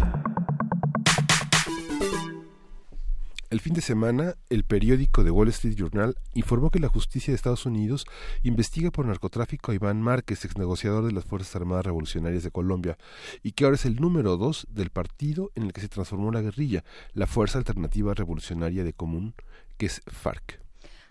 El 3.50 3.60
fin 3.60 3.74
de 3.74 3.82
semana, 3.82 4.36
el 4.48 4.64
periódico 4.64 5.22
The 5.22 5.30
Wall 5.30 5.48
Street 5.48 5.76
Journal 5.76 6.16
informó 6.32 6.70
que 6.70 6.78
la 6.78 6.88
justicia 6.88 7.30
de 7.30 7.36
Estados 7.36 7.66
Unidos 7.66 8.06
investiga 8.42 8.90
por 8.90 9.04
narcotráfico 9.04 9.70
a 9.70 9.74
Iván 9.74 10.00
Márquez, 10.00 10.44
ex 10.44 10.56
negociador 10.56 11.04
de 11.04 11.12
las 11.12 11.24
Fuerzas 11.24 11.54
Armadas 11.56 11.84
Revolucionarias 11.84 12.42
de 12.42 12.50
Colombia, 12.50 12.96
y 13.42 13.52
que 13.52 13.64
ahora 13.64 13.74
es 13.74 13.84
el 13.84 13.96
número 13.96 14.38
dos 14.38 14.66
del 14.70 14.88
partido 14.88 15.52
en 15.56 15.64
el 15.64 15.72
que 15.74 15.82
se 15.82 15.88
transformó 15.88 16.32
la 16.32 16.40
guerrilla, 16.40 16.82
la 17.12 17.26
Fuerza 17.26 17.58
Alternativa 17.58 18.14
Revolucionaria 18.14 18.82
de 18.82 18.94
Común, 18.94 19.34
que 19.76 19.86
es 19.86 20.00
FARC. 20.06 20.65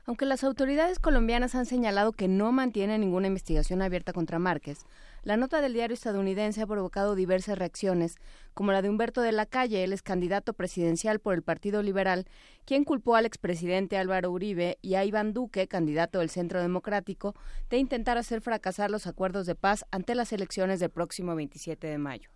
Aunque 0.08 0.28
las 0.28 0.44
autoridades 0.44 1.00
colombianas 1.00 1.56
han 1.56 1.66
señalado 1.66 2.12
que 2.12 2.28
no 2.28 2.52
mantienen 2.52 3.02
ninguna 3.02 3.26
investigación 3.26 3.82
abierta 3.82 4.14
contra 4.14 4.38
Márquez, 4.38 4.86
la 5.24 5.36
nota 5.36 5.62
del 5.62 5.74
diario 5.74 5.96
estadounidense 5.96 6.62
ha 6.62 6.68
provocado 6.68 7.16
diversas 7.16 7.58
reacciones, 7.58 8.18
como 8.54 8.72
la 8.72 8.84
de 8.84 8.90
Humberto 8.90 9.22
de 9.22 9.32
la 9.32 9.48
Calle, 9.48 9.84
él 9.84 9.94
es 9.94 10.04
candidato 10.04 10.54
presidencial 10.54 11.20
por 11.20 11.34
el 11.34 11.42
Partido 11.42 11.82
Liberal, 11.82 12.28
quien 12.66 12.84
culpó 12.84 13.16
al 13.16 13.26
expresidente 13.26 13.98
Álvaro 13.98 14.30
Uribe 14.30 14.78
y 14.84 14.94
a 14.94 15.04
Iván 15.04 15.34
Duque, 15.34 15.68
candidato 15.68 16.20
del 16.20 16.30
Centro 16.30 16.62
Democrático, 16.62 17.34
de 17.72 17.78
intentar 17.78 18.20
hacer 18.20 18.42
fracasar 18.42 18.92
los 18.92 19.08
acuerdos 19.08 19.48
de 19.48 19.56
paz 19.56 19.86
ante 19.90 20.14
las 20.14 20.32
elecciones 20.32 20.80
del 20.80 20.92
próximo 20.92 21.34
27 21.34 21.88
de 21.88 21.98
mayo. 21.98 22.30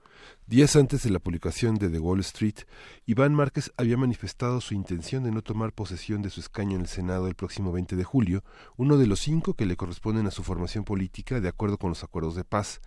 Días 0.48 0.76
antes 0.76 1.04
de 1.04 1.12
la 1.12 1.20
publicación 1.20 1.76
de 1.76 1.90
The 1.90 2.00
Wall 2.00 2.20
Street, 2.22 2.66
Iván 3.06 3.36
Márquez 3.36 3.72
había 3.78 3.98
manifestado 3.98 4.62
su 4.62 4.74
intención 4.74 5.24
de 5.24 5.32
no 5.32 5.42
tomar 5.42 5.74
posesión 5.74 6.22
de 6.22 6.30
su 6.30 6.40
escaño 6.40 6.76
en 6.76 6.82
el 6.82 6.88
Senado 6.88 7.28
el 7.28 7.36
próximo 7.36 7.72
20 7.72 7.96
de 7.96 8.04
julio, 8.04 8.44
uno 8.76 8.98
de 8.98 9.06
los 9.06 9.20
cinco 9.20 9.54
que 9.54 9.66
le 9.66 9.78
corresponden 9.78 10.26
a 10.26 10.32
su 10.32 10.44
formación 10.44 10.86
política 10.86 11.40
de 11.40 11.50
acuerdo 11.50 11.78
con 11.78 11.90
los 11.90 12.04
acuerdos 12.04 12.36
de 12.36 12.44
paz. 12.44 12.82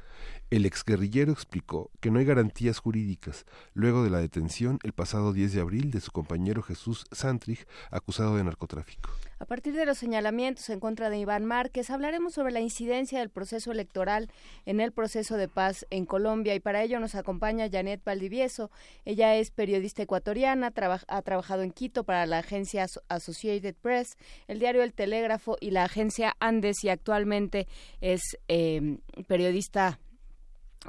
El 0.51 0.67
exguerrillero 0.67 1.33
explicó 1.33 1.91
que 2.01 2.11
no 2.11 2.19
hay 2.19 2.25
garantías 2.25 2.79
jurídicas 2.79 3.47
luego 3.73 4.05
de 4.05 4.11
la 4.11 4.19
detención 4.19 4.79
el 4.83 4.93
pasado 4.93 5.33
10 5.33 5.55
de 5.55 5.61
abril 5.61 5.91
de 5.91 6.01
su 6.01 6.13
compañero 6.13 6.63
Jesús 6.63 7.07
Santrich, 7.11 7.67
acusado 7.91 8.37
de 8.37 8.45
narcotráfico. 8.45 9.11
A 9.39 9.45
partir 9.45 9.75
de 9.75 9.87
los 9.87 9.99
señalamientos 9.99 10.71
en 10.71 10.79
contra 10.79 11.11
de 11.11 11.19
Iván 11.19 11.45
Márquez, 11.47 11.91
hablaremos 11.91 12.35
sobre 12.35 12.53
la 12.53 12.61
incidencia 12.61 13.19
del 13.19 13.29
proceso 13.29 13.73
electoral 13.73 14.31
en 14.67 14.81
el 14.81 14.93
proceso 14.93 15.37
de 15.37 15.49
paz 15.49 15.85
en 15.91 16.07
Colombia 16.07 16.55
y 16.55 16.61
para 16.61 16.83
ello 16.83 17.01
nos 17.01 17.17
acompaña 17.17 17.69
Janet 17.69 18.05
Valdivieso. 18.05 18.71
Ella 19.05 19.35
es 19.35 19.51
periodista 19.51 20.03
ecuatoriana, 20.03 20.73
ha 21.09 21.23
trabajado 21.23 21.63
en 21.63 21.73
Quito 21.73 22.05
para 22.05 22.25
la 22.27 22.39
agencia 22.39 22.87
Associated 23.09 23.75
Press, 23.75 24.17
el 24.47 24.61
diario 24.61 24.85
El 24.85 24.93
Telégrafo 24.93 25.57
y 25.61 25.73
la 25.73 25.85
agencia 25.85 26.37
Andes 26.39 26.85
y 26.85 26.91
actualmente 26.91 27.67
es 28.01 28.21
eh, 28.47 28.99
periodista 29.27 29.99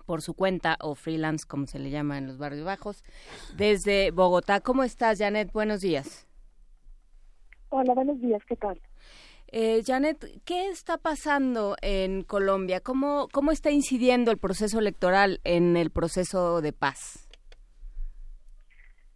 por 0.05 0.21
su 0.21 0.33
cuenta 0.33 0.77
o 0.81 0.95
freelance, 0.95 1.45
como 1.47 1.65
se 1.65 1.79
le 1.79 1.89
llama 1.89 2.17
en 2.17 2.27
los 2.27 2.37
barrios 2.37 2.65
bajos, 2.65 3.03
desde 3.55 4.11
Bogotá. 4.11 4.59
¿Cómo 4.61 4.83
estás, 4.83 5.19
Janet? 5.19 5.51
Buenos 5.51 5.81
días. 5.81 6.27
Hola, 7.69 7.93
buenos 7.93 8.19
días, 8.21 8.41
¿qué 8.47 8.55
tal? 8.55 8.79
Eh, 9.47 9.81
Janet, 9.85 10.41
¿qué 10.45 10.69
está 10.69 10.97
pasando 10.97 11.75
en 11.81 12.23
Colombia? 12.23 12.81
¿Cómo, 12.81 13.27
¿Cómo 13.31 13.51
está 13.51 13.69
incidiendo 13.71 14.31
el 14.31 14.37
proceso 14.37 14.79
electoral 14.79 15.41
en 15.43 15.77
el 15.77 15.91
proceso 15.91 16.61
de 16.61 16.73
paz? 16.73 17.23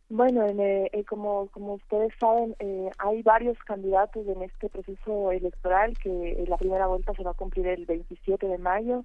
Bueno, 0.09 0.45
eh, 0.47 0.89
eh, 0.93 1.03
como, 1.03 1.47
como 1.47 1.73
ustedes 1.73 2.13
saben, 2.17 2.55
eh, 2.59 2.89
hay 2.97 3.21
varios 3.23 3.57
candidatos 3.59 4.25
en 4.25 4.41
este 4.41 4.69
proceso 4.69 5.33
electoral 5.33 5.97
que 5.97 6.45
la 6.47 6.55
primera 6.55 6.87
vuelta 6.87 7.13
se 7.13 7.23
va 7.23 7.31
a 7.31 7.33
cumplir 7.33 7.67
el 7.67 7.85
27 7.85 8.47
de 8.47 8.57
mayo. 8.57 9.03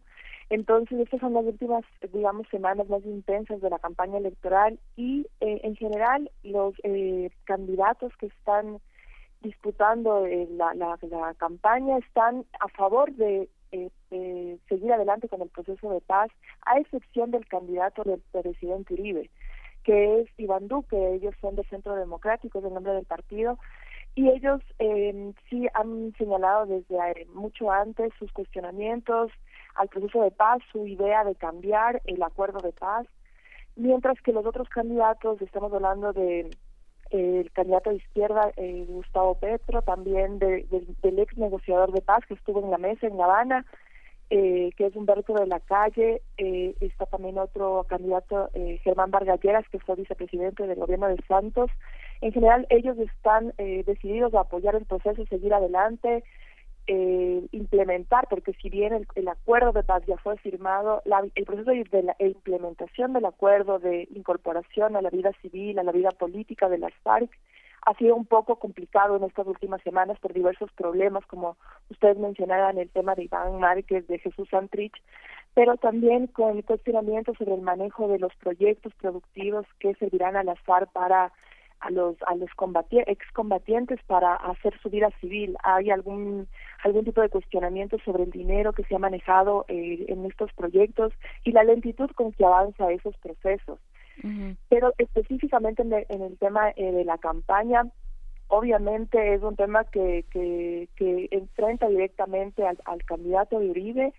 Entonces, 0.53 1.01
estas 1.01 1.21
son 1.21 1.33
las 1.33 1.47
últimas, 1.47 1.83
digamos, 2.13 2.47
semanas 2.51 2.87
más 2.91 3.03
intensas 3.07 3.63
de 3.63 3.71
la 3.71 3.79
campaña 3.79 4.19
electoral 4.19 4.79
y, 4.97 5.27
en 5.41 5.75
general, 5.77 6.31
los 6.43 6.75
candidatos 7.45 8.13
que 8.19 8.27
están 8.27 8.77
disputando 9.41 10.27
eh, 10.27 10.47
la, 10.51 10.99
campaña 11.39 11.97
están 11.97 12.45
a 12.61 12.69
favor 12.69 13.11
de, 13.15 13.49
eh, 13.71 14.59
seguir 14.69 14.93
adelante 14.93 15.27
con 15.27 15.41
el 15.41 15.49
proceso 15.49 15.91
de 15.91 16.03
paz, 16.03 16.31
a 16.67 16.79
excepción 16.79 17.31
del 17.31 17.47
candidato 17.47 18.03
del 18.05 18.21
presidente 18.31 18.93
Uribe, 18.93 19.31
que 19.85 20.21
es 20.21 20.29
Iván 20.37 20.69
Duque. 20.69 21.15
Ellos 21.15 21.35
son 21.41 21.57
de 21.57 21.65
Centro 21.65 21.95
Democrático, 21.95 22.59
es 22.59 22.67
el 22.67 22.75
nombre 22.75 22.93
del 22.93 23.07
partido, 23.07 23.59
y 24.15 24.29
ellos 24.29 24.61
eh, 24.79 25.33
sí 25.49 25.67
han 25.73 26.13
señalado 26.19 26.67
desde 26.67 26.97
eh, 27.13 27.27
mucho 27.33 27.71
antes 27.71 28.13
sus 28.19 28.31
cuestionamientos 28.33 29.33
al 29.75 29.89
proceso 29.89 30.23
de 30.23 30.31
paz, 30.31 30.61
su 30.71 30.87
idea 30.87 31.25
de 31.25 31.35
cambiar 31.35 32.03
el 32.05 32.23
acuerdo 32.23 32.61
de 32.61 32.73
paz, 32.73 33.07
mientras 33.77 34.21
que 34.23 34.33
los 34.33 34.47
otros 34.47 34.69
candidatos, 34.69 35.41
estamos 35.43 35.73
hablando 35.73 36.13
de 36.13 36.51
el 37.11 37.53
candidato 37.53 37.91
de 37.91 37.97
izquierda 37.97 38.53
eh, 38.57 38.87
Gustavo 38.89 39.35
Petro, 39.35 39.83
también 39.83 40.39
del 40.39 41.19
ex 41.19 41.37
negociador 41.37 41.93
de 41.93 42.01
paz 42.01 42.25
que 42.27 42.35
estuvo 42.35 42.61
en 42.61 42.71
la 42.71 42.79
mesa 42.79 43.07
en 43.07 43.19
La 43.19 43.25
Habana, 43.25 43.67
eh, 44.31 44.71
que 44.79 44.87
es 44.87 44.97
Humberto 44.97 45.35
de 45.35 45.47
la 45.47 45.61
Calle, 45.61 46.23
eh, 46.39 46.75
está 46.81 47.05
también 47.05 47.37
otro 47.37 47.85
candidato, 47.87 48.49
eh, 48.55 48.79
Germán 48.83 49.11
Vargalleras, 49.11 49.69
que 49.69 49.79
fue 49.79 49.97
vicepresidente 49.97 50.67
del 50.67 50.79
gobierno 50.79 51.07
de 51.09 51.23
Santos. 51.29 51.71
En 52.23 52.33
general, 52.33 52.67
ellos 52.71 52.97
están 52.99 53.53
eh, 53.59 53.85
decididos 53.85 54.33
a 54.33 54.41
apoyar 54.41 54.75
el 54.75 54.87
proceso, 54.87 55.27
seguir 55.27 55.53
adelante, 55.53 56.25
eh, 56.87 57.47
implementar, 57.53 58.27
porque 58.29 58.53
si 58.55 58.69
bien 58.69 59.07
el, 59.15 59.29
acuerdo 59.29 59.73
de 59.73 59.83
paz 59.83 60.03
ya 60.07 60.17
fue 60.19 60.37
firmado, 60.39 61.03
el 61.35 61.45
proceso 61.45 61.71
de 61.71 62.03
la 62.03 62.17
implementación 62.19 63.13
del 63.13 63.25
acuerdo 63.25 63.79
de 63.79 64.09
incorporación 64.15 64.97
a 64.97 65.03
la 65.03 65.11
vida 65.11 65.33
civil, 65.41 65.79
a 65.79 65.85
la 65.85 65.93
vida 65.93 66.11
política 66.11 66.69
de 66.69 66.79
las 66.79 66.93
FARC, 67.03 67.31
ha 67.85 67.95
sido 67.95 68.15
un 68.15 68.27
poco 68.27 68.57
complicado 68.57 69.17
en 69.17 69.25
estas 69.25 69.47
últimas 69.47 69.83
semanas 69.83 70.19
por 70.21 70.33
diversos 70.33 70.71
problemas, 70.73 71.27
como 71.27 71.57
ustedes 71.91 72.17
mencionaban 72.17 72.79
el 72.79 72.89
tema 72.91 73.15
de 73.15 73.25
Iván 73.25 73.59
Márquez, 73.59 74.07
de 74.07 74.19
Jesús 74.19 74.49
Santrich, 74.51 74.95
pero 75.55 75.77
también 75.77 76.29
con 76.29 76.57
el 76.57 76.65
cuestionamiento 76.65 77.35
sobre 77.35 77.55
el 77.55 77.61
manejo 77.61 78.09
de 78.09 78.19
los 78.19 78.35
proyectos 78.37 78.95
productivos 78.95 79.67
que 79.81 79.95
servirán 79.95 80.37
a 80.37 80.45
las 80.45 80.61
FARC 80.61 80.91
para 80.93 81.33
a 81.83 81.91
los 81.91 82.17
a 82.27 82.35
los 82.37 82.49
excombatientes 83.07 84.01
para 84.07 84.35
hacer 84.35 84.73
su 84.81 84.89
vida 84.89 85.11
civil. 85.21 85.57
Hay 85.63 85.91
algún 85.91 86.49
algún 86.85 87.05
tipo 87.05 87.21
de 87.21 87.29
cuestionamiento 87.29 87.99
sobre 88.05 88.23
el 88.25 88.31
dinero 88.31 88.73
que 88.73 88.85
se 88.85 88.95
ha 88.95 88.99
manejado 88.99 89.65
eh, 89.69 90.05
en 90.09 90.25
estos 90.25 90.53
proyectos 90.53 91.13
y 91.45 91.53
la 91.53 91.65
lentitud 91.65 92.11
con 92.15 92.33
que 92.33 92.45
avanza 92.45 92.91
esos 92.91 93.17
procesos 93.19 93.79
pero 94.69 94.93
específicamente 94.99 95.83
en, 95.83 96.23
el 96.23 96.39
tema 96.39 96.71
eh, 96.77 96.93
de 96.93 97.05
la 97.05 97.19
campaña 97.19 97.85
obviamente 98.49 99.35
es 99.35 99.43
un 99.43 99.57
tema 99.57 99.85
que 99.85 100.25
que, 100.31 100.89
que 100.97 101.29
enfrenta 101.31 101.89
directamente 101.89 102.65
al, 102.65 102.79
al 102.85 103.03
candidato 103.05 103.59
de 103.59 103.71
Uribe 103.71 104.13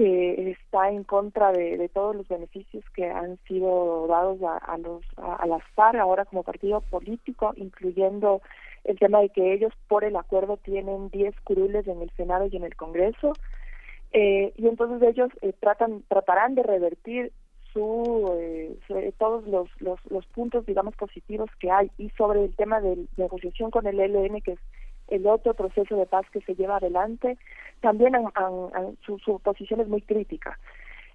que 0.00 0.52
está 0.52 0.88
en 0.88 1.04
contra 1.04 1.52
de, 1.52 1.90
todos 1.92 2.16
los 2.16 2.26
beneficios 2.26 2.82
que 2.94 3.10
han 3.10 3.36
sido 3.46 4.06
dados 4.06 4.38
a, 4.42 4.78
los 4.78 5.02
a, 5.18 5.46
las 5.46 5.62
FARC 5.74 5.98
ahora 5.98 6.24
como 6.24 6.42
partido 6.42 6.80
político, 6.80 7.52
incluyendo 7.56 8.40
el 8.84 8.98
tema 8.98 9.20
de 9.20 9.28
que 9.28 9.52
ellos 9.52 9.74
por 9.88 10.04
el 10.04 10.16
acuerdo 10.16 10.56
tienen 10.56 11.10
10 11.10 11.34
curules 11.44 11.86
en 11.86 12.00
el 12.00 12.10
Senado 12.16 12.46
y 12.50 12.56
en 12.56 12.64
el 12.64 12.76
Congreso. 12.76 13.34
Eh, 14.12 14.54
y 14.56 14.68
entonces 14.68 15.06
ellos 15.06 15.28
eh, 15.42 15.52
tratan 15.60 16.02
tratarán 16.08 16.54
de 16.54 16.62
revertir 16.62 17.32
su 17.74 18.34
eh, 18.40 19.12
todos 19.18 19.46
los, 19.46 19.68
los 19.80 20.00
los 20.10 20.26
puntos 20.28 20.64
digamos 20.64 20.96
positivos 20.96 21.50
que 21.58 21.70
hay. 21.70 21.90
Y 21.98 22.08
sobre 22.16 22.46
el 22.46 22.56
tema 22.56 22.80
de 22.80 23.04
negociación 23.18 23.70
con 23.70 23.86
el 23.86 24.00
ELN 24.00 24.40
que 24.40 24.52
es 24.52 24.60
el 25.10 25.26
otro 25.26 25.54
proceso 25.54 25.96
de 25.96 26.06
paz 26.06 26.24
que 26.32 26.40
se 26.40 26.54
lleva 26.54 26.76
adelante, 26.76 27.36
también 27.80 28.14
su, 29.04 29.40
posición 29.40 29.80
es 29.80 29.88
muy 29.88 30.02
crítica. 30.02 30.58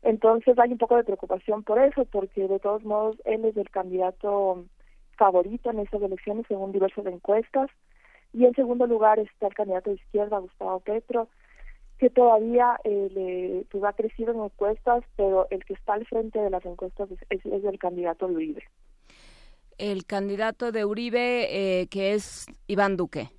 Entonces 0.04 0.58
hay 0.60 0.72
un 0.72 0.78
poco 0.78 0.98
de 0.98 1.04
preocupación 1.04 1.64
por 1.64 1.80
eso, 1.80 2.06
porque 2.06 2.48
de 2.48 2.60
todos 2.60 2.84
modos 2.84 3.16
él 3.26 3.46
es 3.46 3.58
el 3.58 3.70
candidato 3.70 4.64
favorito 5.18 5.72
en 5.72 5.80
estas 5.80 6.02
elecciones 6.02 6.46
según 6.48 6.72
diversas 6.72 7.06
encuestas. 7.08 7.70
Y 8.34 8.46
en 8.46 8.54
segundo 8.54 8.86
lugar 8.86 9.18
está 9.20 9.48
el 9.48 9.54
candidato 9.54 9.90
de 9.90 9.96
izquierda, 9.96 10.40
Gustavo 10.40 10.82
Petro, 10.82 11.30
que 11.98 12.10
todavía 12.10 12.78
eh, 12.84 13.10
le, 13.14 13.66
pues, 13.72 13.84
ha 13.84 13.94
crecido 13.94 14.34
en 14.34 14.44
encuestas, 14.44 15.04
pero 15.16 15.48
el 15.50 15.64
que 15.64 15.74
está 15.74 15.94
al 15.94 16.06
frente 16.06 16.40
de 16.40 16.50
las 16.50 16.66
encuestas 16.66 17.10
es, 17.12 17.46
es, 17.46 17.64
el 17.64 17.80
candidato 17.80 18.28
de 18.28 18.36
Uribe. 18.36 18.64
El 19.78 20.06
candidato 20.06 20.72
de 20.72 20.86
Uribe, 20.86 21.48
eh, 21.82 21.88
que 21.88 22.14
es 22.14 22.48
Iván 22.68 22.98
Duque. 22.98 23.30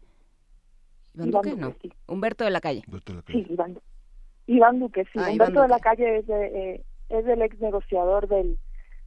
Iván, 1.17 1.31
Duque, 1.31 1.57
no. 1.57 1.75
Humberto 2.07 2.45
de 2.45 2.51
la 2.51 2.61
Calle. 2.61 2.83
Sí, 3.27 3.47
Iván, 3.49 3.79
Iván 4.47 4.81
Duque, 4.81 5.05
sí. 5.05 5.19
Ah, 5.19 5.31
Humberto 5.31 5.63
de 5.63 5.69
la 5.69 5.81
Calle 5.81 6.19
es, 6.19 6.29
eh, 6.29 6.85
es 7.09 7.27
el 7.27 7.43
ex 7.43 7.59
negociador 7.61 8.29
del, 8.29 8.59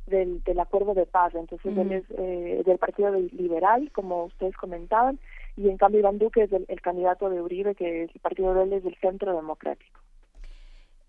del, 0.08 0.44
del 0.44 0.60
acuerdo 0.60 0.94
de 0.94 1.06
paz, 1.06 1.34
entonces 1.36 1.78
él 1.78 1.92
es 1.92 2.04
eh, 2.18 2.64
del 2.66 2.78
Partido 2.78 3.12
Liberal, 3.12 3.92
como 3.94 4.26
ustedes 4.26 4.56
comentaban, 4.58 5.20
y 5.56 5.70
en 5.70 5.78
cambio 5.78 6.00
Iván 6.02 6.18
Duque 6.18 6.44
es 6.44 6.52
el, 6.52 6.82
candidato 6.82 7.30
de 7.30 7.42
Uribe, 7.42 7.76
que 7.76 8.04
el 8.04 8.20
partido 8.22 8.54
de 8.54 8.64
él 8.64 8.74
es 8.74 8.84
del 8.84 8.96
Centro 9.00 9.36
Democrático. 9.36 10.00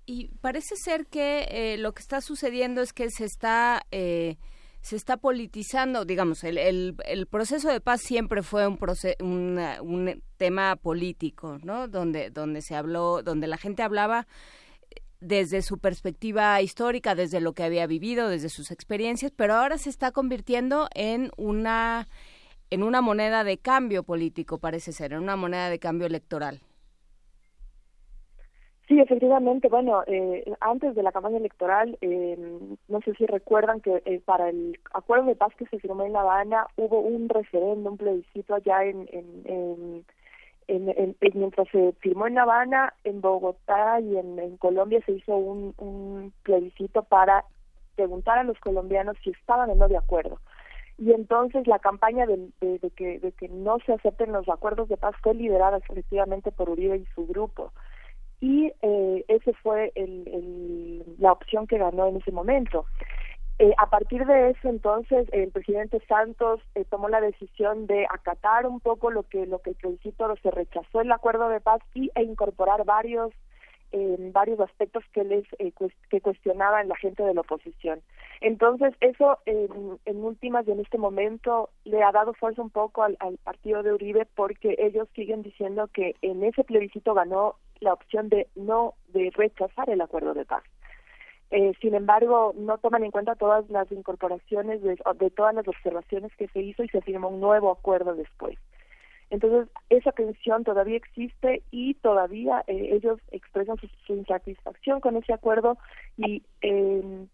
y 0.07 0.29
parece 0.41 0.77
ser 0.77 1.07
que 1.07 1.47
eh, 1.51 1.79
lo 1.79 1.93
que 1.93 2.01
está 2.01 2.21
sucediendo 2.21 2.83
es 2.83 2.93
que 2.93 3.11
se 3.11 3.25
está 3.25 3.83
eh, 3.91 4.37
se 4.83 4.97
está 4.97 5.17
politizando, 5.17 6.05
digamos, 6.05 6.43
el, 6.45 6.59
el, 6.59 6.97
el, 7.05 7.27
proceso 7.27 7.69
de 7.69 7.81
paz 7.81 8.01
siempre 8.01 8.43
fue 8.43 8.67
un, 8.67 8.79
un 9.83 10.23
tema 10.37 10.77
político, 10.77 11.59
¿no? 11.63 11.87
Donde, 11.87 12.31
donde 12.31 12.63
se 12.63 12.75
habló, 12.75 13.23
donde 13.23 13.47
la 13.47 13.59
gente 13.59 13.83
hablaba 13.83 14.27
desde 15.21 15.61
su 15.61 15.79
perspectiva 15.79 16.61
histórica, 16.63 17.15
desde 17.15 17.41
lo 17.41 17.53
que 17.53 17.63
había 17.63 17.87
vivido, 17.87 18.29
desde 18.29 18.49
sus 18.49 18.71
experiencias, 18.71 19.33
pero 19.37 19.55
ahora 19.55 19.77
se 19.77 19.91
está 19.91 20.13
convirtiendo 20.13 20.89
en 20.95 21.31
una 21.37 22.09
en 22.71 22.85
una 22.85 23.01
moneda 23.01 23.43
de 23.43 23.59
cambio 23.59 24.05
político, 24.05 24.59
parece 24.59 24.93
ser, 24.93 25.13
en 25.13 25.19
una 25.19 25.35
moneda 25.35 25.69
de 25.69 25.81
cambio 25.81 26.07
electoral. 26.07 26.61
Sí, 28.91 28.99
efectivamente. 28.99 29.69
Bueno, 29.69 30.03
eh, 30.09 30.53
antes 30.59 30.97
de 30.97 31.05
la 31.05 31.13
campaña 31.13 31.37
electoral, 31.37 31.97
eh, 32.01 32.37
no 32.89 33.01
sé 33.03 33.15
si 33.15 33.25
recuerdan 33.25 33.81
que 33.81 34.03
eh, 34.05 34.21
para 34.25 34.49
el 34.49 34.81
acuerdo 34.93 35.27
de 35.27 35.37
paz 35.37 35.55
que 35.57 35.65
se 35.67 35.79
firmó 35.79 36.03
en 36.03 36.13
La 36.13 36.23
Habana 36.23 36.67
hubo 36.77 36.99
un 36.99 37.29
referéndum, 37.29 37.93
un 37.93 37.99
plebiscito 37.99 38.57
allá 38.57 38.83
en, 38.83 39.09
en, 39.13 40.05
en, 40.67 41.17
mientras 41.35 41.69
se 41.69 41.93
firmó 42.01 42.27
en 42.27 42.35
La 42.35 42.43
Habana, 42.43 42.93
en 43.05 43.21
Bogotá 43.21 44.01
y 44.01 44.17
en, 44.17 44.57
Colombia 44.57 45.01
se 45.07 45.13
hizo 45.13 45.37
un, 45.37 45.73
un 45.79 46.33
plebiscito 46.43 47.05
para 47.05 47.45
preguntar 47.95 48.39
a 48.39 48.45
los 48.45 48.59
colombianos 48.59 49.17
si 49.23 49.31
estaban 49.31 49.71
o 49.71 49.77
no 49.77 49.87
de 49.87 49.99
acuerdo 49.99 50.41
y 50.99 51.13
entonces 51.13 51.69
la 51.69 51.79
campaña 51.79 52.27
de, 52.27 52.51
de, 52.61 52.91
que, 52.91 53.21
de 53.21 53.31
que 53.33 53.49
no 53.49 53.79
se 53.87 53.93
acepten 53.93 54.33
los 54.33 54.49
acuerdos 54.49 54.89
de 54.89 54.97
paz 54.97 55.15
fue 55.23 55.35
liderada 55.35 55.79
efectivamente 55.79 56.51
por 56.51 56.69
Uribe 56.71 56.97
y 56.97 57.07
su 57.15 57.27
grupo 57.29 57.73
y 58.41 58.73
eh, 58.81 59.25
ese 59.29 59.53
fue 59.63 59.93
el, 59.95 61.05
la 61.19 61.33
opción 61.33 61.67
que 61.67 61.79
ganó 61.79 62.07
en 62.07 62.17
ese 62.17 62.33
momento. 62.33 62.87
Eh, 63.59 63.75
a 63.77 63.91
partir 63.91 64.25
de 64.25 64.51
eso, 64.51 64.69
entonces, 64.69 65.29
el 65.33 65.51
presidente 65.51 66.01
Santos 66.09 66.61
eh, 66.75 66.87
tomó 66.87 67.11
la 67.11 67.21
decisión 67.21 67.87
de 67.87 68.07
acatar 68.07 68.67
un 68.67 68.81
poco 68.81 69.11
lo 69.11 69.25
que 69.25 69.45
lo 69.45 69.59
que 69.59 69.71
el 69.71 69.77
plebiscito 69.77 70.35
se 70.43 70.51
rechazó 70.51 71.03
el 71.03 71.13
acuerdo 71.13 71.51
de 71.51 71.61
paz 71.61 71.83
y 71.93 72.11
e 72.15 72.23
incorporar 72.23 72.85
varios 72.85 73.33
varios 74.33 74.61
aspectos 74.61 75.03
que 75.13 75.25
les 75.25 75.45
que 76.09 76.21
cuestionaban 76.21 76.87
la 76.87 76.95
gente 76.95 77.25
de 77.25 77.35
la 77.35 77.41
oposición. 77.41 78.01
Entonces, 78.41 78.95
eso 79.01 79.41
en 79.47 80.25
últimas 80.25 80.67
y 80.69 80.71
en 80.71 80.79
este 80.79 80.97
momento 80.97 81.71
le 81.83 82.01
ha 82.05 82.13
dado 82.13 82.33
fuerza 82.35 82.63
un 82.63 82.71
poco 82.71 83.03
al, 83.03 83.17
al 83.19 83.37
partido 83.39 83.83
de 83.83 83.93
Uribe 83.93 84.29
porque 84.37 84.77
ellos 84.79 85.09
siguen 85.17 85.43
diciendo 85.43 85.89
que 85.93 86.15
en 86.23 86.45
ese 86.45 86.63
plebiscito 86.63 87.15
ganó 87.15 87.57
la 87.81 87.93
opción 87.93 88.29
de 88.29 88.49
no 88.55 88.95
de 89.09 89.31
rechazar 89.35 89.91
el 89.91 90.01
acuerdo 90.01 90.35
de 90.35 90.45
paz. 90.45 90.63
Eh, 91.51 91.73
sin 91.81 91.95
embargo, 91.95 92.55
no 92.57 92.79
toman 92.79 93.03
en 93.03 93.11
cuenta 93.11 93.35
todas 93.35 93.69
las 93.71 93.91
incorporaciones 93.91 94.83
de, 94.83 94.99
de, 95.19 95.31
todas 95.31 95.55
las 95.55 95.67
observaciones 95.67 96.31
que 96.37 96.47
se 96.49 96.61
hizo 96.61 96.85
y 96.85 96.89
se 96.89 97.01
firmó 97.01 97.29
un 97.29 97.41
nuevo 97.41 97.73
acuerdo 97.73 98.15
después. 98.15 98.57
Entonces, 99.31 99.69
esa 99.89 100.13
tensión 100.13 100.63
todavía 100.65 100.97
existe 100.97 101.63
y 101.71 101.95
todavía 101.95 102.63
eh, 102.69 102.91
ellos 102.93 103.19
expresan 103.31 103.77
su, 103.79 104.15
insatisfacción 104.15 105.01
con 105.01 105.17
ese 105.17 105.33
acuerdo 105.33 105.79
y 106.17 106.43
eh, 106.63 107.27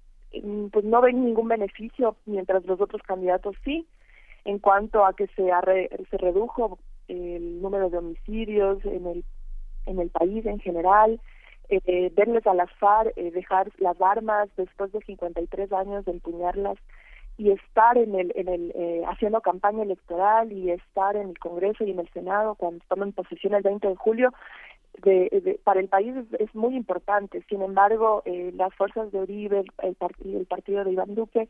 pues 0.71 0.85
no 0.85 1.01
ven 1.01 1.25
ningún 1.25 1.49
beneficio, 1.49 2.17
mientras 2.27 2.65
los 2.67 2.81
otros 2.81 3.03
candidatos 3.03 3.57
sí, 3.65 3.87
en 4.45 4.59
cuanto 4.59 5.07
a 5.07 5.15
que 5.15 5.27
se, 5.29 5.51
se 6.11 6.19
redujo 6.19 6.79
el 7.09 7.63
número 7.63 7.89
de 7.89 7.99
homicidios 7.99 8.85
en 8.85 9.07
el 9.07 9.25
en 9.87 10.01
el 10.01 10.11
país 10.11 10.45
en 10.47 10.59
general, 10.59 11.21
eh, 11.69 12.13
verles 12.15 12.47
a 12.47 12.55
las 12.55 12.71
FARC, 12.75 13.13
eh, 13.17 13.31
dejar 13.33 13.71
las 13.79 14.01
armas 14.01 14.49
después 14.57 14.93
de 14.93 15.01
53 15.01 15.73
años 15.73 16.05
de 16.05 16.13
empuñarlas 16.13 16.79
y 17.39 17.51
estar 17.51 17.99
en 17.99 18.15
el, 18.15 18.33
en 18.35 18.49
el 18.49 18.73
eh, 18.75 19.03
haciendo 19.07 19.41
campaña 19.41 19.83
electoral 19.83 20.53
y 20.53 20.71
estar 20.71 21.17
en 21.17 21.31
el 21.31 21.39
Congreso 21.39 21.85
y 21.85 21.91
en 21.91 21.99
el 21.99 22.09
Senado 22.11 22.55
cuando 22.55 22.85
tomen 22.89 23.13
posesión 23.13 23.55
el 23.55 23.63
20 23.63 23.89
de 23.89 23.97
julio, 23.97 24.33
de, 25.03 25.61
para 25.63 25.81
el 25.81 25.89
país 25.89 26.15
es, 26.39 26.55
muy 26.55 26.75
importante. 26.75 27.43
Sin 27.49 27.61
embargo, 27.61 28.23
eh, 28.25 28.53
las 28.55 28.75
fuerzas 28.75 29.13
de 29.13 29.21
Uribe, 29.21 29.65
el, 29.83 29.97
el 30.25 30.47
partido 30.47 30.85
de 30.85 30.93
Iván 30.93 31.15
Duque, 31.15 31.49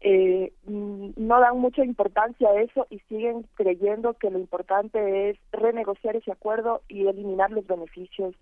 eh, 0.00 0.52
mm, 0.64 1.10
no 1.16 1.40
dan 1.40 1.58
mucha 1.58 1.84
importancia 1.84 2.48
a 2.48 2.60
eso 2.60 2.86
y 2.88 3.00
siguen 3.00 3.46
creyendo 3.54 4.14
que 4.14 4.30
lo 4.30 4.38
importante 4.38 5.30
es 5.30 5.38
renegociar 5.52 6.16
ese 6.16 6.32
acuerdo 6.32 6.80
y 6.88 7.06
eliminar 7.06 7.50
los 7.50 7.66
beneficios 7.66 8.34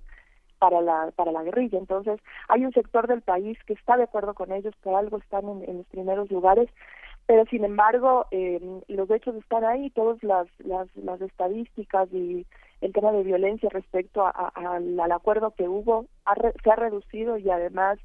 para 0.61 0.81
la 0.81 1.11
para 1.17 1.33
la 1.33 1.43
guerrilla. 1.43 1.79
Entonces, 1.79 2.21
hay 2.49 2.65
un 2.65 2.73
sector 2.73 3.09
del 3.09 3.23
país 3.23 3.59
que 3.67 3.73
está 3.73 3.97
de 3.97 4.05
acuerdo 4.05 4.35
con 4.35 4.53
ellos, 4.53 4.75
que 4.83 4.91
algo 4.91 5.19
están 5.19 5.49
en, 5.63 5.79
los 5.79 5.87
primeros 5.87 6.31
lugares, 6.31 6.69
pero 7.27 7.45
sin 7.47 7.65
embargo, 7.65 8.27
eh, 8.31 8.61
los 8.89 9.11
hechos 9.11 9.35
están 9.37 9.65
ahí, 9.65 9.91
todas 9.91 10.23
las, 10.23 10.47
las, 10.59 10.89
las 10.97 11.21
estadísticas 11.21 12.09
y 12.13 12.47
el 12.81 12.93
tema 12.93 13.11
de 13.13 13.25
violencia 13.25 13.69
respecto 13.71 14.25
a, 14.25 14.31
al 14.55 15.13
acuerdo 15.13 15.51
que 15.51 15.69
hubo 15.69 16.07
se 16.63 16.71
ha 16.71 16.77
reducido 16.77 17.37
y 17.37 17.51
además 17.51 17.99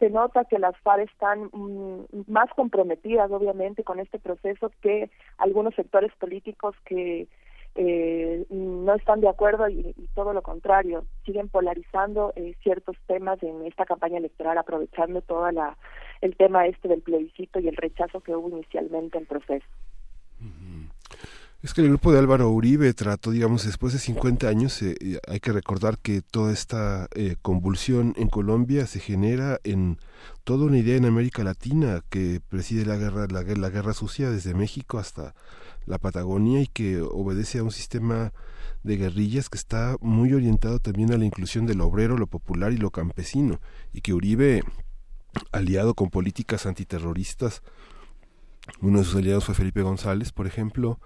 se 0.00 0.10
nota 0.10 0.46
que 0.46 0.58
las 0.58 0.76
FARC 0.78 1.08
están 1.08 1.50
mm, 1.52 2.24
más 2.26 2.50
comprometidas, 2.56 3.30
obviamente, 3.30 3.84
con 3.84 4.00
este 4.00 4.18
proceso 4.18 4.72
que 4.80 5.10
algunos 5.38 5.74
sectores 5.74 6.10
políticos 6.16 6.74
que 6.86 7.28
eh, 7.76 8.46
no 8.50 8.94
están 8.94 9.20
de 9.20 9.28
acuerdo 9.28 9.68
y, 9.68 9.94
todo 10.14 10.32
lo 10.32 10.42
contrario, 10.42 11.04
siguen 11.24 11.48
polarizando 11.48 12.32
eh, 12.34 12.54
ciertos 12.62 12.96
temas 13.06 13.40
en 13.42 13.64
esta 13.66 13.84
campaña 13.84 14.18
electoral, 14.18 14.58
aprovechando 14.58 15.20
todo 15.20 15.50
la, 15.52 15.76
el 16.22 16.34
tema 16.34 16.66
este 16.66 16.88
del 16.88 17.02
plebiscito 17.02 17.60
y 17.60 17.68
el 17.68 17.76
rechazo 17.76 18.20
que 18.20 18.34
hubo 18.34 18.48
inicialmente 18.48 19.18
en 19.18 19.26
proceso. 19.26 19.66
Es 21.62 21.74
que 21.74 21.82
el 21.82 21.88
grupo 21.88 22.10
de 22.10 22.18
Álvaro 22.18 22.48
Uribe 22.48 22.94
trató, 22.94 23.32
digamos, 23.32 23.66
después 23.66 23.92
de 23.92 23.98
50 23.98 24.48
años, 24.48 24.80
eh, 24.80 25.20
hay 25.28 25.40
que 25.40 25.52
recordar 25.52 25.98
que 25.98 26.22
toda 26.22 26.54
esta 26.54 27.06
eh, 27.14 27.36
convulsión 27.42 28.14
en 28.16 28.28
Colombia 28.28 28.86
se 28.86 28.98
genera 28.98 29.60
en 29.62 29.98
toda 30.44 30.64
una 30.64 30.78
idea 30.78 30.96
en 30.96 31.04
América 31.04 31.44
Latina 31.44 32.02
que 32.08 32.40
preside 32.48 32.86
la 32.86 32.96
guerra, 32.96 33.26
la, 33.30 33.42
la 33.42 33.68
guerra 33.68 33.92
sucia 33.92 34.30
desde 34.30 34.54
México 34.54 34.98
hasta 34.98 35.34
la 35.84 35.98
Patagonia 35.98 36.62
y 36.62 36.66
que 36.66 37.02
obedece 37.02 37.58
a 37.58 37.62
un 37.62 37.72
sistema 37.72 38.32
de 38.82 38.96
guerrillas 38.96 39.50
que 39.50 39.58
está 39.58 39.96
muy 40.00 40.32
orientado 40.32 40.78
también 40.78 41.12
a 41.12 41.18
la 41.18 41.26
inclusión 41.26 41.66
del 41.66 41.82
obrero, 41.82 42.16
lo 42.16 42.26
popular 42.26 42.72
y 42.72 42.78
lo 42.78 42.90
campesino, 42.90 43.60
y 43.92 44.00
que 44.00 44.14
Uribe, 44.14 44.62
aliado 45.52 45.92
con 45.92 46.08
políticas 46.08 46.64
antiterroristas, 46.64 47.62
uno 48.80 48.98
de 49.00 49.04
sus 49.04 49.16
aliados 49.16 49.44
fue 49.44 49.54
Felipe 49.54 49.82
González, 49.82 50.32
por 50.32 50.46
ejemplo, 50.46 50.98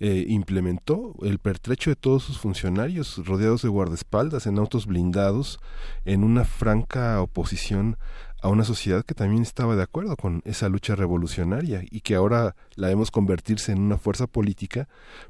eh, 0.00 0.24
implementó 0.28 1.14
el 1.22 1.38
pertrecho 1.38 1.90
de 1.90 1.96
todos 1.96 2.24
sus 2.24 2.38
funcionarios 2.38 3.24
rodeados 3.24 3.62
de 3.62 3.68
guardaespaldas 3.68 4.46
en 4.46 4.58
autos 4.58 4.86
blindados 4.86 5.60
en 6.04 6.24
una 6.24 6.44
franca 6.44 7.20
oposición 7.20 7.96
a 8.42 8.48
una 8.48 8.64
sociedad 8.64 9.04
que 9.04 9.14
también 9.14 9.42
estaba 9.42 9.76
de 9.76 9.84
acuerdo 9.84 10.16
con 10.16 10.42
esa 10.44 10.68
lucha 10.68 10.96
revolucionaria 10.96 11.84
y 11.88 12.00
que 12.00 12.16
ahora 12.16 12.56
la 12.74 12.88
vemos 12.88 13.12
convertirse 13.12 13.70
en 13.70 13.80
una 13.80 13.98
fuerza 13.98 14.26
política 14.26 14.88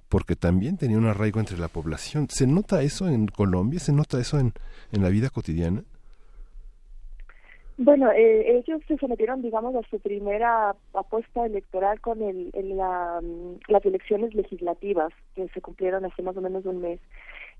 porque 0.09 0.35
también 0.35 0.79
tenía 0.79 0.97
un 0.97 1.07
arraigo 1.07 1.39
entre 1.39 1.59
la 1.59 1.69
población. 1.69 2.29
¿Se 2.31 2.47
nota 2.47 2.83
eso 2.83 3.09
en 3.09 3.27
Colombia? 3.27 3.81
¿Se 3.81 3.93
nota 3.93 4.19
eso 4.19 4.39
en, 4.39 4.55
en 4.93 5.03
la 5.03 5.11
vida 5.11 5.29
cotidiana? 5.29 5.85
Bueno, 7.79 8.13
eh, 8.13 8.59
ellos 8.59 8.83
se 8.87 8.99
sometieron, 8.99 9.41
digamos, 9.41 9.75
a 9.75 9.89
su 9.89 9.99
primera 9.99 10.77
apuesta 10.95 11.47
electoral 11.47 12.01
con 12.01 12.23
el, 12.23 12.51
la, 12.55 13.21
mm, 13.23 13.61
las 13.69 13.85
elecciones 13.87 14.35
legislativas 14.35 15.13
que 15.35 15.49
se 15.49 15.61
cumplieron 15.61 16.05
hace 16.05 16.23
más 16.23 16.37
o 16.37 16.41
menos 16.43 16.67
un 16.67 16.81
mes. 16.83 17.01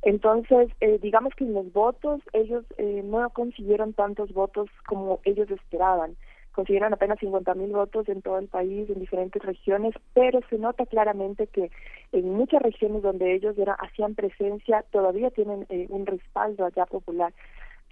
Entonces, 0.03 0.69
eh, 0.81 0.99
digamos 1.01 1.33
que 1.35 1.45
en 1.45 1.55
los 1.55 1.73
votos 1.73 2.21
ellos 2.33 2.65
eh, 2.77 3.03
no 3.05 3.29
consiguieron 3.31 3.95
tantos 3.95 4.33
votos 4.33 4.69
como 4.87 5.21
ellos 5.25 5.51
esperaban. 5.51 6.17
Consiguieron 6.53 6.93
apenas 6.93 7.19
50 7.21 7.55
mil 7.55 7.73
votos 7.73 8.09
en 8.09 8.21
todo 8.21 8.39
el 8.39 8.49
país, 8.49 8.91
en 8.91 9.01
diferentes 9.01 9.41
regiones, 9.43 9.95
pero 10.13 10.41
se 10.51 10.59
nota 10.59 10.85
claramente 10.85 11.47
que 11.47 11.71
en 12.11 12.35
muchas 12.35 12.61
regiones 12.61 13.03
donde 13.03 13.35
ellos 13.35 13.57
era, 13.57 13.73
hacían 13.75 14.15
presencia 14.15 14.85
todavía 14.91 15.31
tienen 15.31 15.67
eh, 15.71 15.87
un 15.89 16.05
respaldo 16.05 16.67
allá 16.67 16.85
popular. 16.85 17.33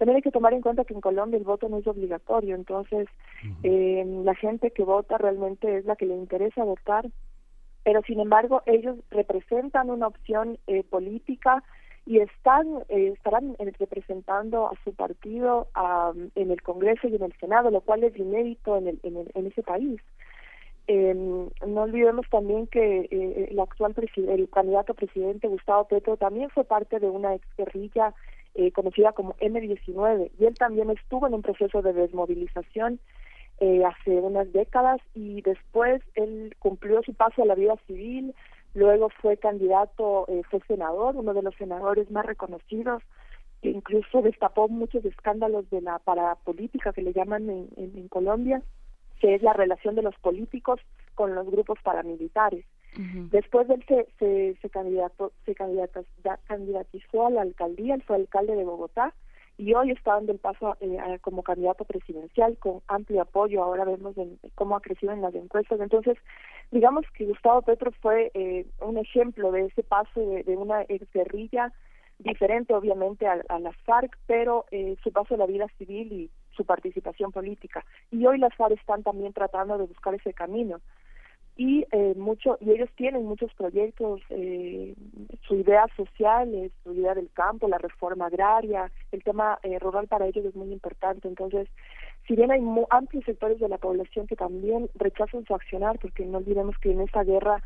También 0.01 0.15
hay 0.15 0.23
que 0.23 0.31
tomar 0.31 0.51
en 0.55 0.61
cuenta 0.61 0.83
que 0.83 0.95
en 0.95 0.99
Colombia 0.99 1.37
el 1.37 1.43
voto 1.43 1.69
no 1.69 1.77
es 1.77 1.85
obligatorio, 1.85 2.55
entonces 2.55 3.07
eh, 3.61 4.03
la 4.25 4.33
gente 4.33 4.71
que 4.71 4.81
vota 4.81 5.19
realmente 5.19 5.77
es 5.77 5.85
la 5.85 5.95
que 5.95 6.07
le 6.07 6.15
interesa 6.15 6.63
votar, 6.63 7.07
pero 7.83 8.01
sin 8.07 8.19
embargo 8.19 8.63
ellos 8.65 8.97
representan 9.11 9.91
una 9.91 10.07
opción 10.07 10.57
eh, 10.65 10.83
política 10.83 11.63
y 12.07 12.17
están 12.17 12.65
eh, 12.89 13.13
estarán 13.15 13.55
representando 13.77 14.71
a 14.71 14.83
su 14.83 14.91
partido 14.91 15.67
en 16.33 16.49
el 16.49 16.63
Congreso 16.63 17.07
y 17.07 17.17
en 17.17 17.21
el 17.21 17.33
Senado, 17.33 17.69
lo 17.69 17.81
cual 17.81 18.03
es 18.03 18.17
inédito 18.17 18.77
en, 18.77 18.87
el, 18.87 18.99
en, 19.03 19.45
ese 19.45 19.61
país. 19.61 20.01
no 20.87 21.81
olvidemos 21.83 22.25
también 22.31 22.65
que 22.65 23.07
el 23.51 23.59
actual 23.59 23.93
el 24.15 24.49
candidato 24.49 24.95
presidente 24.95 25.47
Gustavo 25.47 25.87
Petro 25.87 26.17
también 26.17 26.49
fue 26.49 26.63
parte 26.63 26.97
de 26.97 27.07
una 27.07 27.35
exguerrilla 27.35 28.15
eh, 28.55 28.71
conocida 28.71 29.13
como 29.13 29.35
M19, 29.35 30.31
y 30.37 30.45
él 30.45 30.55
también 30.55 30.89
estuvo 30.89 31.27
en 31.27 31.33
un 31.33 31.41
proceso 31.41 31.81
de 31.81 31.93
desmovilización 31.93 32.99
eh, 33.61 33.85
hace 33.85 34.09
unas 34.09 34.51
décadas 34.51 34.99
y 35.13 35.43
después 35.43 36.01
él 36.15 36.55
cumplió 36.57 37.03
su 37.03 37.13
paso 37.13 37.43
a 37.43 37.45
la 37.45 37.53
vida 37.53 37.75
civil, 37.85 38.33
luego 38.73 39.09
fue 39.21 39.37
candidato, 39.37 40.25
eh, 40.29 40.41
fue 40.49 40.61
senador, 40.67 41.15
uno 41.15 41.35
de 41.35 41.43
los 41.43 41.53
senadores 41.55 42.09
más 42.09 42.25
reconocidos, 42.25 43.03
que 43.61 43.69
incluso 43.69 44.23
destapó 44.23 44.67
muchos 44.67 45.05
escándalos 45.05 45.69
de 45.69 45.81
la 45.81 45.99
parapolítica 45.99 46.91
que 46.91 47.03
le 47.03 47.13
llaman 47.13 47.51
en, 47.51 47.69
en, 47.77 48.07
Colombia, 48.07 48.63
que 49.19 49.35
es 49.35 49.43
la 49.43 49.53
relación 49.53 49.93
de 49.93 50.01
los 50.01 50.15
políticos 50.15 50.79
con 51.13 51.35
los 51.35 51.45
grupos 51.45 51.77
paramilitares. 51.83 52.65
Después 52.93 53.67
de 53.67 53.75
él 53.75 53.85
se, 53.87 54.07
se, 54.19 54.57
se, 54.61 54.69
candidato, 54.69 55.31
se 55.45 55.55
candidatizó 55.55 57.27
a 57.27 57.29
la 57.29 57.41
alcaldía, 57.41 57.95
él 57.95 58.03
fue 58.03 58.17
alcalde 58.17 58.55
de 58.55 58.65
Bogotá 58.65 59.13
y 59.57 59.73
hoy 59.75 59.91
está 59.91 60.13
dando 60.15 60.31
el 60.31 60.39
paso 60.39 60.75
eh, 60.79 61.19
como 61.21 61.43
candidato 61.43 61.85
presidencial 61.85 62.57
con 62.57 62.81
amplio 62.87 63.21
apoyo. 63.21 63.63
Ahora 63.63 63.85
vemos 63.85 64.15
cómo 64.55 64.75
ha 64.75 64.81
crecido 64.81 65.13
en 65.13 65.21
las 65.21 65.35
encuestas. 65.35 65.79
Entonces, 65.79 66.17
digamos 66.71 67.05
que 67.13 67.25
Gustavo 67.25 67.61
Petro 67.61 67.91
fue 68.01 68.31
eh, 68.33 68.65
un 68.79 68.97
ejemplo 68.97 69.51
de 69.51 69.67
ese 69.67 69.83
paso 69.83 70.19
de, 70.19 70.57
una 70.57 70.81
ex 70.89 71.07
guerrilla 71.13 71.71
diferente 72.19 72.73
obviamente 72.73 73.27
a, 73.27 73.41
a 73.49 73.59
las 73.59 73.75
FARC, 73.83 74.17
pero 74.25 74.65
eh, 74.71 74.95
su 75.03 75.11
paso 75.11 75.35
a 75.35 75.37
la 75.37 75.45
vida 75.45 75.67
civil 75.77 76.11
y 76.11 76.29
su 76.55 76.65
participación 76.65 77.31
política. 77.31 77.85
Y 78.09 78.25
hoy 78.25 78.39
las 78.39 78.55
FARC 78.55 78.79
están 78.79 79.03
también 79.03 79.31
tratando 79.31 79.77
de 79.77 79.85
buscar 79.85 80.15
ese 80.15 80.33
camino 80.33 80.81
y 81.61 81.85
eh, 81.91 82.15
mucho 82.17 82.57
y 82.59 82.71
ellos 82.71 82.89
tienen 82.95 83.23
muchos 83.23 83.53
proyectos 83.53 84.19
eh, 84.31 84.95
su 85.47 85.53
idea 85.53 85.85
social 85.95 86.51
es 86.55 86.71
su 86.83 86.91
idea 86.91 87.13
del 87.13 87.29
campo 87.33 87.67
la 87.67 87.77
reforma 87.77 88.25
agraria 88.25 88.91
el 89.11 89.23
tema 89.23 89.59
eh, 89.61 89.77
rural 89.77 90.07
para 90.07 90.25
ellos 90.25 90.43
es 90.43 90.55
muy 90.55 90.73
importante. 90.73 91.27
Entonces 91.27 91.67
si 92.25 92.35
bien 92.35 92.49
hay 92.49 92.61
amplios 92.89 93.25
sectores 93.25 93.59
de 93.59 93.69
la 93.69 93.77
población 93.77 94.25
que 94.25 94.35
también 94.35 94.89
rechazan 94.95 95.45
su 95.45 95.53
accionar 95.53 95.99
porque 95.99 96.25
no 96.25 96.39
olvidemos 96.39 96.75
que 96.79 96.93
en 96.93 97.01
esa 97.01 97.23
guerra 97.23 97.61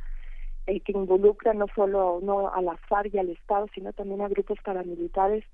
eh, 0.68 0.82
que 0.82 0.92
involucra 0.92 1.54
no 1.54 1.68
solo 1.74 2.20
no 2.22 2.50
a 2.54 2.62
la 2.62 2.76
FARC 2.76 3.14
y 3.14 3.20
al 3.20 3.30
Estado 3.30 3.68
sino 3.74 3.94
también 3.94 4.20
a 4.20 4.28
grupos 4.28 4.58
paramilitares 4.62 5.46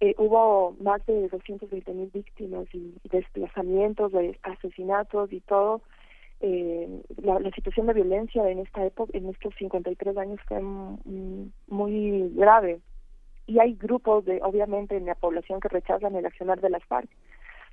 eh, 0.00 0.14
hubo 0.16 0.74
más 0.80 1.04
de 1.04 1.28
220 1.28 1.92
mil 1.92 2.10
víctimas 2.14 2.66
y 2.72 2.94
desplazamientos 3.10 4.10
de 4.12 4.38
asesinatos 4.42 5.30
y 5.34 5.40
todo 5.40 5.82
eh, 6.40 7.02
la, 7.22 7.50
situación 7.50 7.86
de 7.86 7.94
violencia 7.94 8.48
en 8.48 8.60
esta 8.60 8.84
época, 8.84 9.16
en 9.16 9.28
estos 9.28 9.54
53 9.56 10.16
años 10.16 10.40
fue 10.48 10.60
muy 11.68 12.28
grave. 12.34 12.80
Y 13.46 13.58
hay 13.58 13.74
grupos, 13.74 14.24
de, 14.24 14.40
obviamente, 14.42 14.96
en 14.96 15.06
la 15.06 15.14
población 15.14 15.60
que 15.60 15.68
rechazan 15.68 16.14
el 16.14 16.24
accionar 16.24 16.60
de 16.60 16.70
las 16.70 16.84
FARC, 16.84 17.10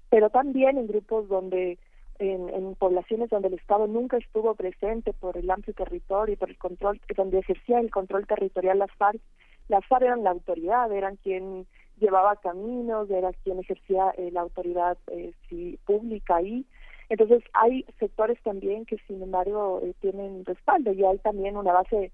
pero 0.09 0.29
también 0.29 0.77
en 0.77 0.87
grupos 0.87 1.29
donde, 1.29 1.77
en, 2.19 2.49
en 2.49 2.75
poblaciones 2.75 3.29
donde 3.29 3.49
el 3.49 3.53
Estado 3.53 3.87
nunca 3.87 4.17
estuvo 4.17 4.55
presente 4.55 5.13
por 5.13 5.37
el 5.37 5.49
amplio 5.49 5.73
territorio 5.73 6.33
y 6.33 6.37
por 6.37 6.49
el 6.49 6.57
control, 6.57 6.99
donde 7.15 7.39
ejercía 7.39 7.79
el 7.79 7.91
control 7.91 8.25
territorial 8.27 8.79
las 8.79 8.91
FARC, 8.93 9.21
las 9.69 9.85
FARC 9.85 10.03
eran 10.03 10.23
la 10.23 10.31
autoridad, 10.31 10.91
eran 10.91 11.17
quien 11.17 11.67
llevaba 11.99 12.35
caminos, 12.37 13.09
era 13.09 13.31
quien 13.43 13.59
ejercía 13.59 14.11
eh, 14.17 14.31
la 14.31 14.41
autoridad 14.41 14.97
eh, 15.07 15.33
pública 15.85 16.37
ahí 16.37 16.65
entonces 17.09 17.43
hay 17.53 17.85
sectores 17.99 18.41
también 18.43 18.85
que 18.85 18.97
sin 19.07 19.21
embargo 19.21 19.81
eh, 19.83 19.93
tienen 20.01 20.43
respaldo 20.45 20.91
y 20.91 21.03
hay 21.05 21.17
también 21.19 21.55
una 21.57 21.73
base 21.73 22.11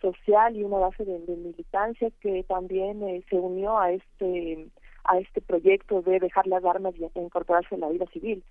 social 0.00 0.56
y 0.56 0.64
una 0.64 0.78
base 0.78 1.04
de, 1.04 1.18
militancia 1.36 2.10
que 2.20 2.42
también 2.44 3.02
eh, 3.02 3.24
se 3.30 3.36
unió 3.36 3.78
a 3.78 3.92
este 3.92 4.68
a 5.04 5.18
este 5.18 5.40
proyecto 5.40 6.02
de 6.02 6.18
dejar 6.18 6.46
las 6.46 6.64
armas 6.64 6.94
y 6.96 7.04
incorporarse 7.18 7.74
en 7.74 7.82
la 7.82 7.90
vida 7.90 8.06
civil. 8.06 8.42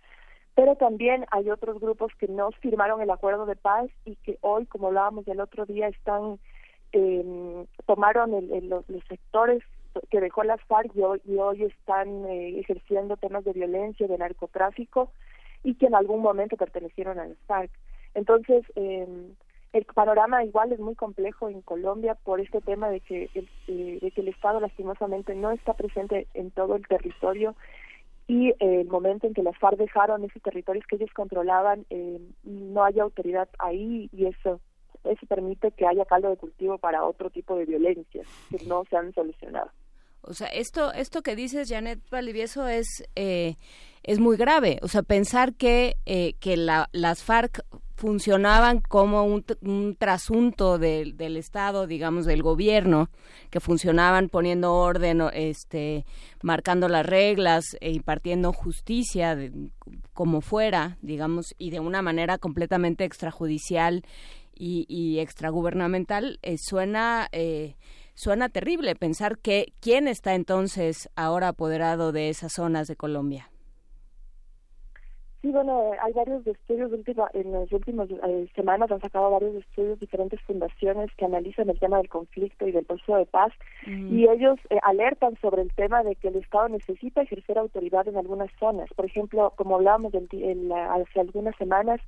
Pero 0.55 0.75
también 0.75 1.25
hay 1.31 1.49
otros 1.49 1.79
grupos 1.79 2.11
que 2.19 2.27
no 2.27 2.51
firmaron 2.61 3.01
el 3.01 3.09
acuerdo 3.09 3.47
de 3.47 3.55
paz 3.55 3.89
y 4.05 4.15
que 4.17 4.37
hoy, 4.41 4.67
como 4.67 4.87
hablábamos 4.87 5.27
el 5.27 5.39
otro 5.39 5.65
día, 5.65 5.87
están 5.87 6.37
eh, 6.91 7.65
tomaron 7.87 8.35
el, 8.35 8.69
los, 8.69 8.85
sectores 9.09 9.63
que 10.11 10.21
dejó 10.21 10.43
las 10.43 10.61
FARC 10.65 10.95
y 10.95 11.01
hoy, 11.01 11.21
y 11.25 11.37
hoy 11.37 11.63
están 11.63 12.25
eh, 12.25 12.59
ejerciendo 12.59 13.17
temas 13.17 13.43
de 13.45 13.53
violencia, 13.53 14.07
de 14.07 14.17
narcotráfico 14.17 15.11
y 15.63 15.75
que 15.75 15.87
en 15.87 15.95
algún 15.95 16.21
momento 16.21 16.57
pertenecieron 16.57 17.19
al 17.19 17.35
FARC. 17.47 17.71
Entonces, 18.13 18.63
eh, 18.75 19.07
el 19.73 19.85
panorama 19.85 20.43
igual 20.43 20.71
es 20.71 20.79
muy 20.79 20.93
complejo 20.93 21.49
en 21.49 21.61
Colombia 21.61 22.15
por 22.23 22.39
este 22.39 22.61
tema 22.61 22.89
de 22.89 22.99
que 22.99 23.29
el, 23.33 23.49
eh, 23.67 23.99
de 23.99 24.11
que 24.11 24.21
el 24.21 24.27
Estado 24.27 24.59
lastimosamente 24.59 25.33
no 25.33 25.51
está 25.51 25.73
presente 25.73 26.27
en 26.35 26.51
todo 26.51 26.75
el 26.75 26.87
territorio 26.87 27.55
y 28.27 28.49
eh, 28.49 28.55
el 28.59 28.87
momento 28.87 29.25
en 29.25 29.33
que 29.33 29.41
las 29.41 29.57
FARC 29.57 29.77
dejaron 29.77 30.23
esos 30.23 30.41
territorios 30.43 30.85
que 30.85 30.97
ellos 30.97 31.09
controlaban 31.13 31.85
eh, 31.89 32.21
no 32.43 32.83
hay 32.83 32.99
autoridad 32.99 33.49
ahí 33.57 34.09
y 34.13 34.27
eso 34.27 34.61
eso 35.03 35.25
permite 35.25 35.71
que 35.71 35.85
haya 35.85 36.05
caldo 36.05 36.29
de 36.29 36.37
cultivo 36.37 36.77
para 36.77 37.03
otro 37.03 37.29
tipo 37.29 37.55
de 37.57 37.65
violencias 37.65 38.27
que 38.49 38.65
no 38.67 38.85
se 38.89 38.95
han 38.95 39.13
solucionado. 39.13 39.69
O 40.23 40.33
sea, 40.33 40.47
esto, 40.47 40.93
esto 40.93 41.21
que 41.21 41.35
dices, 41.35 41.69
Janet 41.69 41.99
Valdivieso, 42.09 42.67
es, 42.67 43.03
eh, 43.15 43.55
es 44.03 44.19
muy 44.19 44.37
grave. 44.37 44.79
O 44.81 44.87
sea, 44.87 45.03
pensar 45.03 45.53
que, 45.53 45.97
eh, 46.05 46.33
que 46.39 46.57
la, 46.57 46.89
las 46.91 47.23
FARC 47.23 47.65
funcionaban 47.95 48.81
como 48.81 49.23
un, 49.23 49.45
un 49.61 49.95
trasunto 49.95 50.77
del, 50.77 51.15
del 51.15 51.37
Estado, 51.37 51.87
digamos, 51.87 52.25
del 52.25 52.41
gobierno, 52.41 53.09
que 53.49 53.59
funcionaban 53.59 54.29
poniendo 54.29 54.73
orden, 54.73 55.21
este, 55.33 56.05
marcando 56.41 56.89
las 56.89 57.05
reglas 57.05 57.77
e 57.79 57.91
impartiendo 57.91 58.51
justicia 58.51 59.37
como 60.13 60.41
fuera, 60.41 60.97
digamos, 61.01 61.53
y 61.57 61.69
de 61.69 61.79
una 61.79 62.01
manera 62.01 62.37
completamente 62.37 63.05
extrajudicial 63.05 64.03
y, 64.55 64.85
y 64.89 65.19
extragubernamental, 65.19 66.39
eh, 66.41 66.57
suena... 66.57 67.27
Eh, 67.31 67.75
Suena 68.15 68.49
terrible 68.49 68.95
pensar 68.95 69.39
que 69.39 69.73
quién 69.79 70.07
está 70.07 70.35
entonces 70.35 71.09
ahora 71.15 71.49
apoderado 71.49 72.11
de 72.11 72.29
esas 72.29 72.53
zonas 72.53 72.87
de 72.87 72.95
Colombia. 72.95 73.49
Sí, 75.43 75.51
bueno, 75.51 75.91
hay 76.01 76.13
varios 76.13 76.47
estudios, 76.47 76.89
en 77.33 77.51
las 77.51 77.69
últimas 77.73 78.09
eh, 78.09 78.47
semanas 78.55 78.89
han 78.89 79.01
sacado 79.01 79.29
varios 79.29 79.55
estudios, 79.55 79.99
diferentes 79.99 80.39
fundaciones 80.43 81.11
que 81.17 81.25
analizan 81.25 81.69
el 81.69 81.77
tema 81.77 81.97
del 81.97 82.07
conflicto 82.07 82.65
y 82.65 82.71
del 82.71 82.85
proceso 82.85 83.17
de 83.17 83.25
paz, 83.25 83.51
mm. 83.85 84.17
y 84.17 84.29
ellos 84.29 84.57
eh, 84.69 84.79
alertan 84.83 85.37
sobre 85.41 85.63
el 85.63 85.73
tema 85.73 86.01
de 86.01 86.15
que 86.15 86.29
el 86.29 86.37
Estado 86.37 86.69
necesita 86.69 87.23
ejercer 87.23 87.57
autoridad 87.57 88.07
en 88.07 88.15
algunas 88.15 88.51
zonas. 88.57 88.87
Por 88.95 89.05
ejemplo, 89.05 89.51
como 89.57 89.75
hablábamos 89.75 90.13
hace 90.15 91.19
algunas 91.19 91.57
semanas, 91.57 91.99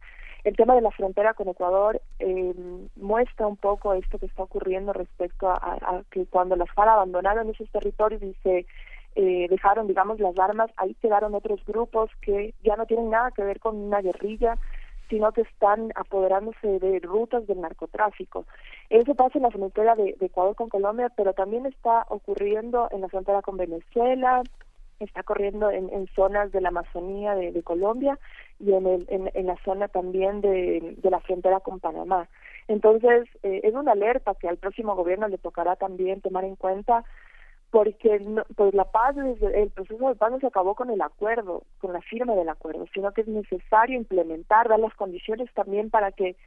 el 0.45 0.55
tema 0.55 0.75
de 0.75 0.81
la 0.81 0.91
frontera 0.91 1.33
con 1.33 1.49
Ecuador 1.49 1.99
eh, 2.19 2.53
muestra 2.95 3.47
un 3.47 3.57
poco 3.57 3.95
esto 3.95 4.19
que 4.19 4.27
está 4.27 4.43
ocurriendo 4.43 4.93
respecto 4.93 5.49
a, 5.49 6.03
que 6.11 6.27
cuando 6.27 6.55
las 6.55 6.69
FARC 6.71 6.87
abandonaron 6.89 7.49
esos 7.49 7.67
territorios 7.71 8.21
y 8.21 8.35
se 8.43 8.67
eh, 9.15 9.47
dejaron, 9.49 9.87
digamos, 9.87 10.19
las 10.19 10.37
armas, 10.37 10.69
ahí 10.77 10.93
quedaron 11.01 11.33
otros 11.33 11.65
grupos 11.65 12.11
que 12.21 12.53
ya 12.63 12.75
no 12.75 12.85
tienen 12.85 13.09
nada 13.09 13.31
que 13.31 13.43
ver 13.43 13.59
con 13.59 13.75
una 13.75 14.01
guerrilla, 14.01 14.55
sino 15.09 15.31
que 15.31 15.41
están 15.41 15.91
apoderándose 15.95 16.79
de 16.79 16.99
rutas 16.99 17.47
del 17.47 17.61
narcotráfico. 17.61 18.45
Eso 18.91 19.15
pasa 19.15 19.39
en 19.39 19.43
la 19.43 19.51
frontera 19.51 19.95
de, 19.95 20.15
Ecuador 20.19 20.55
con 20.55 20.69
Colombia, 20.69 21.11
pero 21.17 21.33
también 21.33 21.65
está 21.65 22.05
ocurriendo 22.09 22.87
en 22.91 23.01
la 23.01 23.09
frontera 23.09 23.41
con 23.41 23.57
Venezuela, 23.57 24.43
está 24.99 25.21
ocurriendo 25.21 25.71
en, 25.71 25.89
en 25.89 26.07
zonas 26.15 26.51
de 26.51 26.61
la 26.61 26.69
Amazonía 26.69 27.33
de 27.33 27.63
Colombia 27.63 28.19
y 28.59 28.73
en, 28.73 28.87
el, 28.87 29.05
en, 29.09 29.47
la 29.47 29.57
zona 29.63 29.87
también 29.87 30.41
de, 30.41 30.95
de, 30.97 31.09
la 31.09 31.19
frontera 31.19 31.59
con 31.59 31.79
Panamá. 31.79 32.29
Entonces, 32.67 33.27
eh, 33.43 33.61
es 33.63 33.73
una 33.73 33.91
alerta 33.91 34.35
que 34.35 34.47
al 34.47 34.57
próximo 34.57 34.95
gobierno 34.95 35.27
le 35.27 35.37
tocará 35.37 35.75
también 35.75 36.21
tomar 36.21 36.45
en 36.45 36.55
cuenta 36.55 37.03
porque 37.71 38.21
pues 38.55 38.73
la 38.73 38.85
paz, 38.85 39.17
el 39.17 39.69
proceso 39.71 40.07
de 40.07 40.15
paz 40.15 40.31
no 40.31 40.39
se 40.39 40.47
acabó 40.47 40.75
con 40.75 40.89
el 40.89 41.01
acuerdo, 41.01 41.63
con 41.79 41.91
la 41.91 41.99
firma 41.99 42.33
del 42.33 42.47
acuerdo, 42.47 42.85
sino 42.93 43.11
que 43.11 43.21
es 43.21 43.27
necesario 43.27 43.97
implementar, 43.97 44.69
dar 44.69 44.79
las 44.79 44.93
condiciones 44.93 45.53
también 45.53 45.89
para 45.89 46.13
que 46.13 46.37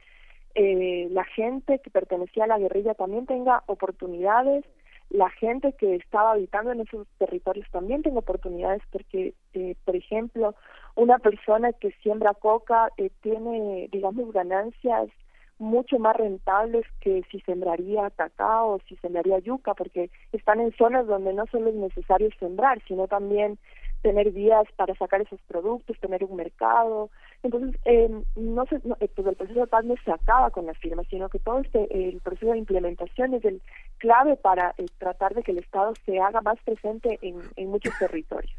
eh, 0.55 1.07
la 1.11 1.23
gente 1.25 1.79
que 1.79 1.91
pertenecía 1.91 2.45
a 2.45 2.47
la 2.47 2.57
guerrilla 2.57 2.95
también 2.95 3.27
tenga 3.27 3.61
oportunidades 3.67 4.65
la 5.09 5.29
gente 5.31 5.73
que 5.73 5.95
estaba 5.95 6.33
habitando 6.33 6.71
en 6.71 6.81
esos 6.81 7.07
territorios 7.17 7.67
también 7.71 8.03
tenga 8.03 8.19
oportunidades 8.19 8.81
porque, 8.91 9.33
eh, 9.53 9.75
por 9.83 9.95
ejemplo, 9.95 10.55
una 10.95 11.17
persona 11.17 11.73
que 11.73 11.91
siembra 12.03 12.33
coca 12.33 12.89
eh, 12.97 13.09
tiene, 13.21 13.89
digamos, 13.91 14.31
ganancias 14.31 15.09
mucho 15.57 15.99
más 15.99 16.15
rentables 16.15 16.85
que 17.01 17.21
si 17.29 17.41
sembraría 17.41 18.09
cacao 18.11 18.75
o 18.75 18.79
si 18.87 18.95
sembraría 18.97 19.39
yuca, 19.39 19.73
porque 19.73 20.09
están 20.31 20.61
en 20.61 20.71
zonas 20.77 21.05
donde 21.05 21.33
no 21.33 21.45
solo 21.47 21.69
es 21.69 21.75
necesario 21.75 22.29
sembrar, 22.39 22.81
sino 22.87 23.07
también 23.07 23.59
tener 24.01 24.31
vías 24.31 24.65
para 24.75 24.95
sacar 24.95 25.21
esos 25.21 25.39
productos, 25.47 25.99
tener 25.99 26.23
un 26.23 26.35
mercado. 26.35 27.09
Entonces, 27.43 27.79
eh, 27.85 28.09
no 28.35 28.65
se, 28.65 28.79
pues 28.79 29.27
el 29.27 29.35
proceso 29.35 29.59
de 29.59 29.67
paz 29.67 29.85
no 29.85 29.95
se 30.03 30.11
acaba 30.11 30.49
con 30.51 30.65
las 30.65 30.77
firmas, 30.77 31.07
sino 31.09 31.29
que 31.29 31.39
todo 31.39 31.59
este 31.59 32.09
el 32.09 32.19
proceso 32.21 32.51
de 32.51 32.59
implementación 32.59 33.33
es 33.33 33.45
el 33.45 33.61
clave 33.97 34.35
para 34.37 34.75
tratar 34.97 35.33
de 35.33 35.43
que 35.43 35.51
el 35.51 35.59
Estado 35.59 35.93
se 36.05 36.19
haga 36.19 36.41
más 36.41 36.57
presente 36.63 37.19
en, 37.21 37.69
muchos 37.69 37.93
territorios 37.99 38.55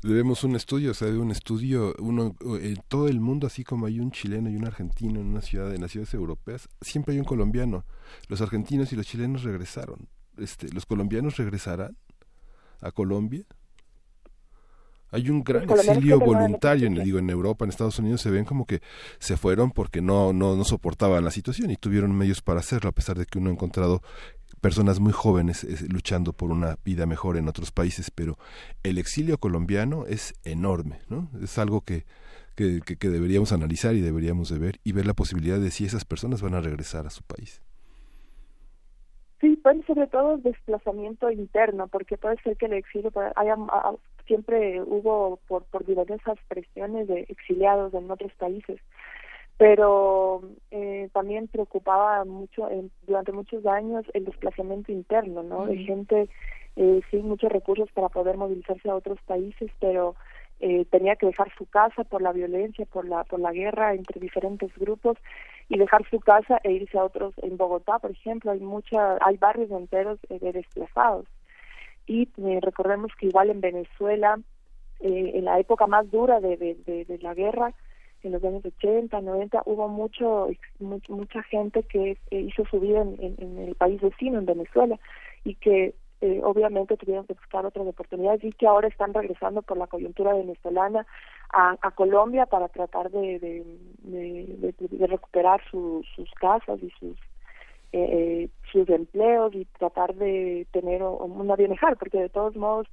debemos 0.00 0.44
un 0.44 0.54
estudio, 0.54 0.92
o 0.92 0.94
sea, 0.94 1.08
un 1.08 1.32
estudio, 1.32 1.92
uno, 1.98 2.36
en 2.60 2.76
todo 2.86 3.08
el 3.08 3.18
mundo, 3.20 3.48
así 3.48 3.64
como 3.64 3.86
hay 3.86 3.98
un 3.98 4.12
chileno 4.12 4.48
y 4.48 4.54
un 4.54 4.64
argentino 4.64 5.18
en 5.20 5.26
una 5.26 5.40
ciudad, 5.40 5.74
en 5.74 5.80
las 5.80 5.90
ciudades 5.90 6.14
europeas, 6.14 6.68
siempre 6.80 7.14
hay 7.14 7.18
un 7.18 7.24
colombiano. 7.24 7.84
Los 8.28 8.40
argentinos 8.40 8.92
y 8.92 8.96
los 8.96 9.06
chilenos 9.06 9.42
regresaron. 9.42 10.08
Este, 10.36 10.68
los 10.72 10.86
colombianos 10.86 11.36
regresarán 11.36 11.96
a 12.80 12.92
Colombia. 12.92 13.44
Hay 15.10 15.30
un 15.30 15.42
gran 15.42 15.68
exilio 15.70 16.20
voluntario, 16.20 16.90
digo, 16.90 17.18
en 17.18 17.30
Europa, 17.30 17.64
en 17.64 17.70
Estados 17.70 17.98
Unidos 17.98 18.20
se 18.20 18.30
ven 18.30 18.44
como 18.44 18.66
que 18.66 18.80
se 19.18 19.36
fueron 19.36 19.70
porque 19.70 20.02
no, 20.02 20.32
no, 20.32 20.54
no 20.54 20.64
soportaban 20.64 21.24
la 21.24 21.30
situación 21.30 21.70
y 21.70 21.76
tuvieron 21.76 22.16
medios 22.16 22.42
para 22.42 22.60
hacerlo, 22.60 22.90
a 22.90 22.92
pesar 22.92 23.16
de 23.16 23.24
que 23.24 23.38
uno 23.38 23.48
ha 23.48 23.52
encontrado 23.54 24.02
personas 24.60 25.00
muy 25.00 25.12
jóvenes 25.12 25.66
luchando 25.90 26.32
por 26.32 26.50
una 26.50 26.76
vida 26.84 27.06
mejor 27.06 27.36
en 27.36 27.48
otros 27.48 27.70
países, 27.70 28.10
pero 28.10 28.36
el 28.82 28.98
exilio 28.98 29.38
colombiano 29.38 30.06
es 30.06 30.34
enorme, 30.44 30.98
¿no? 31.08 31.30
Es 31.42 31.58
algo 31.58 31.80
que, 31.82 32.04
que, 32.54 32.80
que, 32.80 33.08
deberíamos 33.08 33.52
analizar 33.52 33.94
y 33.94 34.00
deberíamos 34.00 34.48
de 34.50 34.58
ver 34.58 34.80
y 34.84 34.92
ver 34.92 35.06
la 35.06 35.14
posibilidad 35.14 35.58
de 35.58 35.70
si 35.70 35.84
esas 35.84 36.04
personas 36.04 36.42
van 36.42 36.54
a 36.54 36.60
regresar 36.60 37.06
a 37.06 37.10
su 37.10 37.22
país. 37.22 37.62
Sí, 39.40 39.56
pues 39.62 39.86
sobre 39.86 40.08
todo 40.08 40.38
desplazamiento 40.38 41.30
interno, 41.30 41.86
porque 41.86 42.16
puede 42.16 42.36
ser 42.42 42.56
que 42.56 42.66
el 42.66 42.72
exilio 42.72 43.12
haya, 43.36 43.54
ah, 43.68 43.94
siempre 44.28 44.80
hubo 44.80 45.40
por, 45.48 45.64
por 45.64 45.84
diversas 45.84 46.38
presiones 46.46 47.08
de 47.08 47.26
exiliados 47.28 47.92
en 47.94 48.08
otros 48.08 48.32
países 48.34 48.80
pero 49.58 50.40
eh, 50.70 51.10
también 51.12 51.48
preocupaba 51.48 52.24
mucho 52.24 52.68
durante 53.06 53.32
muchos 53.32 53.66
años 53.66 54.06
el 54.14 54.24
desplazamiento 54.24 54.92
interno, 54.92 55.42
¿no? 55.42 55.66
De 55.66 55.76
gente 55.78 56.28
eh, 56.76 57.00
sin 57.10 57.28
muchos 57.28 57.50
recursos 57.50 57.90
para 57.92 58.08
poder 58.08 58.36
movilizarse 58.36 58.88
a 58.88 58.94
otros 58.94 59.18
países, 59.26 59.68
pero 59.80 60.14
eh, 60.60 60.84
tenía 60.92 61.16
que 61.16 61.26
dejar 61.26 61.52
su 61.58 61.66
casa 61.66 62.04
por 62.04 62.22
la 62.22 62.32
violencia, 62.32 62.86
por 62.86 63.04
la 63.08 63.24
por 63.24 63.40
la 63.40 63.52
guerra 63.52 63.94
entre 63.94 64.20
diferentes 64.20 64.72
grupos 64.76 65.18
y 65.68 65.76
dejar 65.76 66.08
su 66.08 66.20
casa 66.20 66.60
e 66.62 66.70
irse 66.70 66.96
a 66.96 67.04
otros. 67.04 67.34
En 67.38 67.56
Bogotá, 67.56 67.98
por 67.98 68.12
ejemplo, 68.12 68.52
hay 68.52 68.60
mucha, 68.60 69.18
hay 69.20 69.38
barrios 69.38 69.72
enteros 69.72 70.20
eh, 70.30 70.38
de 70.38 70.52
desplazados 70.52 71.26
y 72.08 72.28
recordemos 72.60 73.12
que 73.18 73.26
igual 73.26 73.50
en 73.50 73.60
Venezuela, 73.60 74.40
en 75.00 75.44
la 75.44 75.60
época 75.60 75.86
más 75.86 76.10
dura 76.10 76.40
de, 76.40 76.56
de, 76.56 77.04
de 77.04 77.18
la 77.18 77.34
guerra 77.34 77.72
en 78.22 78.32
los 78.32 78.44
años 78.44 78.64
80, 78.64 79.20
90, 79.20 79.62
hubo 79.66 79.88
mucho, 79.88 80.48
mucha 80.78 81.42
gente 81.44 81.82
que 81.84 82.18
eh, 82.30 82.40
hizo 82.40 82.64
su 82.66 82.80
vida 82.80 83.02
en, 83.02 83.58
el 83.58 83.74
país 83.76 84.00
vecino, 84.00 84.38
en 84.38 84.46
Venezuela, 84.46 84.98
y 85.44 85.54
que 85.54 85.94
eh, 86.20 86.40
obviamente 86.42 86.96
tuvieron 86.96 87.26
que 87.26 87.34
buscar 87.34 87.64
otras 87.64 87.86
oportunidades 87.86 88.42
y 88.42 88.52
que 88.52 88.66
ahora 88.66 88.88
están 88.88 89.14
regresando 89.14 89.62
por 89.62 89.76
la 89.76 89.86
coyuntura 89.86 90.34
venezolana 90.34 91.06
a, 91.52 91.76
a 91.80 91.90
Colombia 91.92 92.46
para 92.46 92.68
tratar 92.68 93.10
de, 93.10 93.38
de, 93.38 94.74
de, 94.78 95.06
recuperar 95.06 95.62
sus 95.70 96.04
casas 96.40 96.82
y 96.82 96.90
sus 96.98 97.16
eh, 97.92 98.48
sus 98.70 98.88
empleos 98.88 99.54
y 99.54 99.64
tratar 99.78 100.14
de 100.14 100.66
tener 100.72 101.02
una 101.02 101.56
bienestar, 101.56 101.96
porque 101.96 102.18
de 102.18 102.28
todos 102.28 102.56
modos 102.56 102.86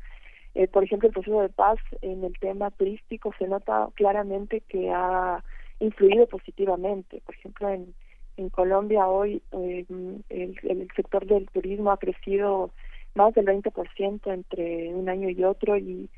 eh, 0.55 0.69
por 0.69 0.85
ejemplo, 0.85 1.07
el 1.07 1.13
proceso 1.13 1.41
de 1.41 1.49
paz 1.49 1.77
en 2.01 2.23
el 2.23 2.33
tema 2.39 2.71
turístico 2.71 3.33
se 3.37 3.45
nota 3.45 3.89
claramente 3.95 4.61
que 4.61 4.89
ha 4.89 5.43
influido 5.79 6.27
positivamente. 6.27 7.21
Por 7.25 7.35
ejemplo, 7.35 7.69
en, 7.69 7.93
en 8.37 8.49
Colombia 8.49 9.05
hoy 9.05 9.41
eh, 9.51 9.85
el, 9.89 10.57
el, 10.63 10.87
sector 10.95 11.25
del 11.25 11.47
turismo 11.49 11.91
ha 11.91 11.97
crecido 11.97 12.71
más 13.15 13.33
del 13.33 13.45
20% 13.47 14.33
entre 14.33 14.93
un 14.93 15.09
año 15.09 15.29
y 15.29 15.43
otro 15.43 15.75
y 15.77 16.09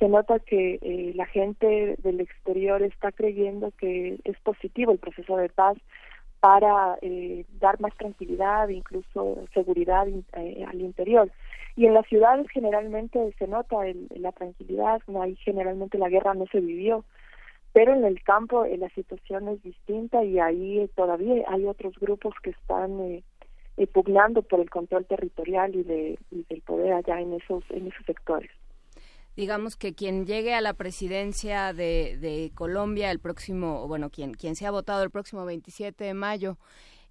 se 0.00 0.08
nota 0.08 0.40
que 0.40 0.78
eh, 0.82 1.12
la 1.14 1.26
gente 1.26 1.96
del 2.02 2.20
exterior 2.20 2.82
está 2.82 3.12
creyendo 3.12 3.70
que 3.78 4.18
es 4.24 4.38
positivo 4.40 4.92
el 4.92 4.98
proceso 4.98 5.36
de 5.36 5.48
paz 5.48 5.78
para 6.46 6.96
eh, 7.02 7.44
dar 7.58 7.80
más 7.80 7.92
tranquilidad, 7.96 8.68
incluso 8.68 9.48
seguridad 9.52 10.06
eh, 10.06 10.64
al 10.64 10.80
interior. 10.80 11.28
Y 11.74 11.86
en 11.86 11.94
las 11.94 12.06
ciudades 12.06 12.46
generalmente 12.52 13.34
se 13.36 13.48
nota 13.48 13.84
el, 13.84 14.06
la 14.14 14.30
tranquilidad, 14.30 15.02
ahí 15.20 15.34
generalmente 15.44 15.98
la 15.98 16.08
guerra 16.08 16.34
no 16.34 16.46
se 16.46 16.60
vivió, 16.60 17.04
pero 17.72 17.94
en 17.94 18.04
el 18.04 18.22
campo 18.22 18.64
eh, 18.64 18.76
la 18.76 18.88
situación 18.90 19.48
es 19.48 19.60
distinta 19.64 20.22
y 20.22 20.38
ahí 20.38 20.88
todavía 20.94 21.44
hay 21.48 21.66
otros 21.66 21.98
grupos 21.98 22.32
que 22.44 22.50
están 22.50 23.00
eh, 23.00 23.86
pugnando 23.92 24.42
por 24.42 24.60
el 24.60 24.70
control 24.70 25.04
territorial 25.04 25.74
y, 25.74 25.82
de, 25.82 26.18
y 26.30 26.44
del 26.48 26.62
poder 26.62 26.92
allá 26.92 27.20
en 27.20 27.32
esos, 27.32 27.64
en 27.70 27.88
esos 27.88 28.06
sectores 28.06 28.52
digamos 29.36 29.76
que 29.76 29.94
quien 29.94 30.26
llegue 30.26 30.54
a 30.54 30.60
la 30.60 30.72
presidencia 30.72 31.72
de, 31.72 32.16
de 32.18 32.50
Colombia 32.54 33.10
el 33.10 33.20
próximo, 33.20 33.86
bueno, 33.86 34.10
quien, 34.10 34.34
quien 34.34 34.56
sea 34.56 34.70
votado 34.70 35.02
el 35.02 35.10
próximo 35.10 35.44
27 35.44 36.02
de 36.02 36.14
mayo, 36.14 36.56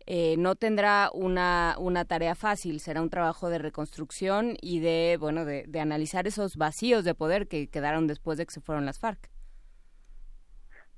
eh, 0.08 0.36
no 0.38 0.56
tendrá 0.56 1.10
una, 1.14 1.76
una 1.80 2.06
tarea 2.06 2.36
fácil, 2.36 2.80
será 2.80 3.02
un 3.02 3.10
trabajo 3.10 3.50
de 3.50 3.60
reconstrucción 3.60 4.56
y 4.62 4.80
de, 4.80 5.18
bueno, 5.20 5.46
de, 5.46 5.66
de 5.68 5.80
analizar 5.80 6.28
esos 6.28 6.58
vacíos 6.58 7.04
de 7.04 7.16
poder 7.16 7.48
que 7.48 7.68
quedaron 7.68 8.08
después 8.08 8.38
de 8.38 8.46
que 8.46 8.54
se 8.54 8.62
fueron 8.62 8.86
las 8.86 9.00
FARC. 9.00 9.30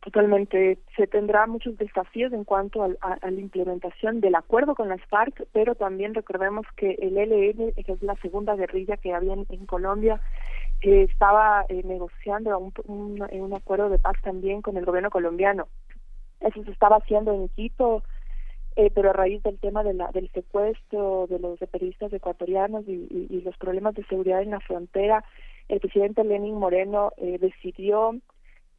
Totalmente. 0.02 0.80
Se 0.96 1.08
tendrá 1.08 1.48
muchos 1.48 1.78
desafíos 1.78 2.32
en 2.32 2.46
cuanto 2.46 2.84
a, 2.84 2.90
a, 3.02 3.30
la 3.30 3.42
implementación 3.42 4.22
del 4.22 4.36
acuerdo 4.36 4.76
con 4.76 4.88
las 4.88 5.02
FARC, 5.08 5.48
pero 5.52 5.76
también 5.76 6.14
recordemos 6.14 6.66
que 6.78 6.92
el 7.02 7.18
ELN, 7.18 7.74
que 7.74 7.92
es 7.92 8.02
la 8.02 8.16
segunda 8.18 8.56
guerrilla 8.56 8.96
que 8.96 9.14
había 9.14 9.34
en 9.34 9.66
Colombia, 9.66 10.22
que 10.82 11.04
estaba 11.04 11.66
eh, 11.70 11.82
negociando 11.84 12.58
un, 12.58 12.74
un, 12.86 13.28
un, 13.32 13.54
acuerdo 13.54 13.90
de 13.90 14.00
paz 14.00 14.16
también 14.24 14.62
con 14.62 14.78
el 14.78 14.86
gobierno 14.86 15.10
colombiano. 15.10 15.68
Eso 16.40 16.64
se 16.64 16.72
estaba 16.72 16.98
haciendo 16.98 17.34
en 17.34 17.50
Quito, 17.50 18.04
eh, 18.76 18.92
pero 18.94 19.10
a 19.10 19.14
raíz 19.14 19.42
del 19.42 19.58
tema 19.58 19.84
de 19.84 19.96
la, 19.96 20.12
del 20.12 20.30
secuestro 20.32 21.26
de 21.28 21.40
los 21.40 21.58
periodistas 21.60 22.14
ecuatorianos 22.14 22.88
y, 22.88 23.08
y, 23.10 23.42
los 23.42 23.58
problemas 23.58 23.96
de 23.96 24.04
seguridad 24.06 24.44
en 24.44 24.52
la 24.52 24.60
frontera, 24.60 25.26
el 25.68 25.80
presidente 25.80 26.24
Lenin 26.24 26.56
Moreno 26.56 27.12
eh, 27.18 27.40
decidió 27.40 28.16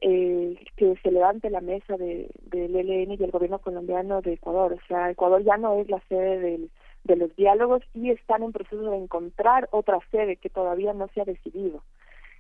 eh, 0.01 0.57
que 0.77 0.95
se 1.03 1.11
levante 1.11 1.51
la 1.51 1.61
mesa 1.61 1.97
del 1.97 2.31
de, 2.45 2.67
ELN 2.67 3.17
y 3.19 3.25
el 3.25 3.33
gobierno 3.33 3.59
colombiano 3.59 4.23
de 4.23 4.35
Ecuador. 4.35 4.75
O 4.75 4.87
sea, 4.87 5.11
Ecuador 5.11 5.43
ya 5.43 5.57
no 5.57 5.81
es 5.81 5.89
la 5.91 6.01
sede 6.09 6.39
del 6.39 6.71
de 7.09 7.17
los 7.17 7.35
diálogos 7.35 7.83
y 7.95 8.11
están 8.11 8.45
en 8.45 8.53
proceso 8.53 8.91
de 8.91 8.99
encontrar 8.99 9.69
otra 9.73 9.99
sede 10.13 10.37
que 10.37 10.51
todavía 10.51 10.93
no 10.93 11.09
se 11.09 11.23
ha 11.23 11.25
decidido. 11.25 11.83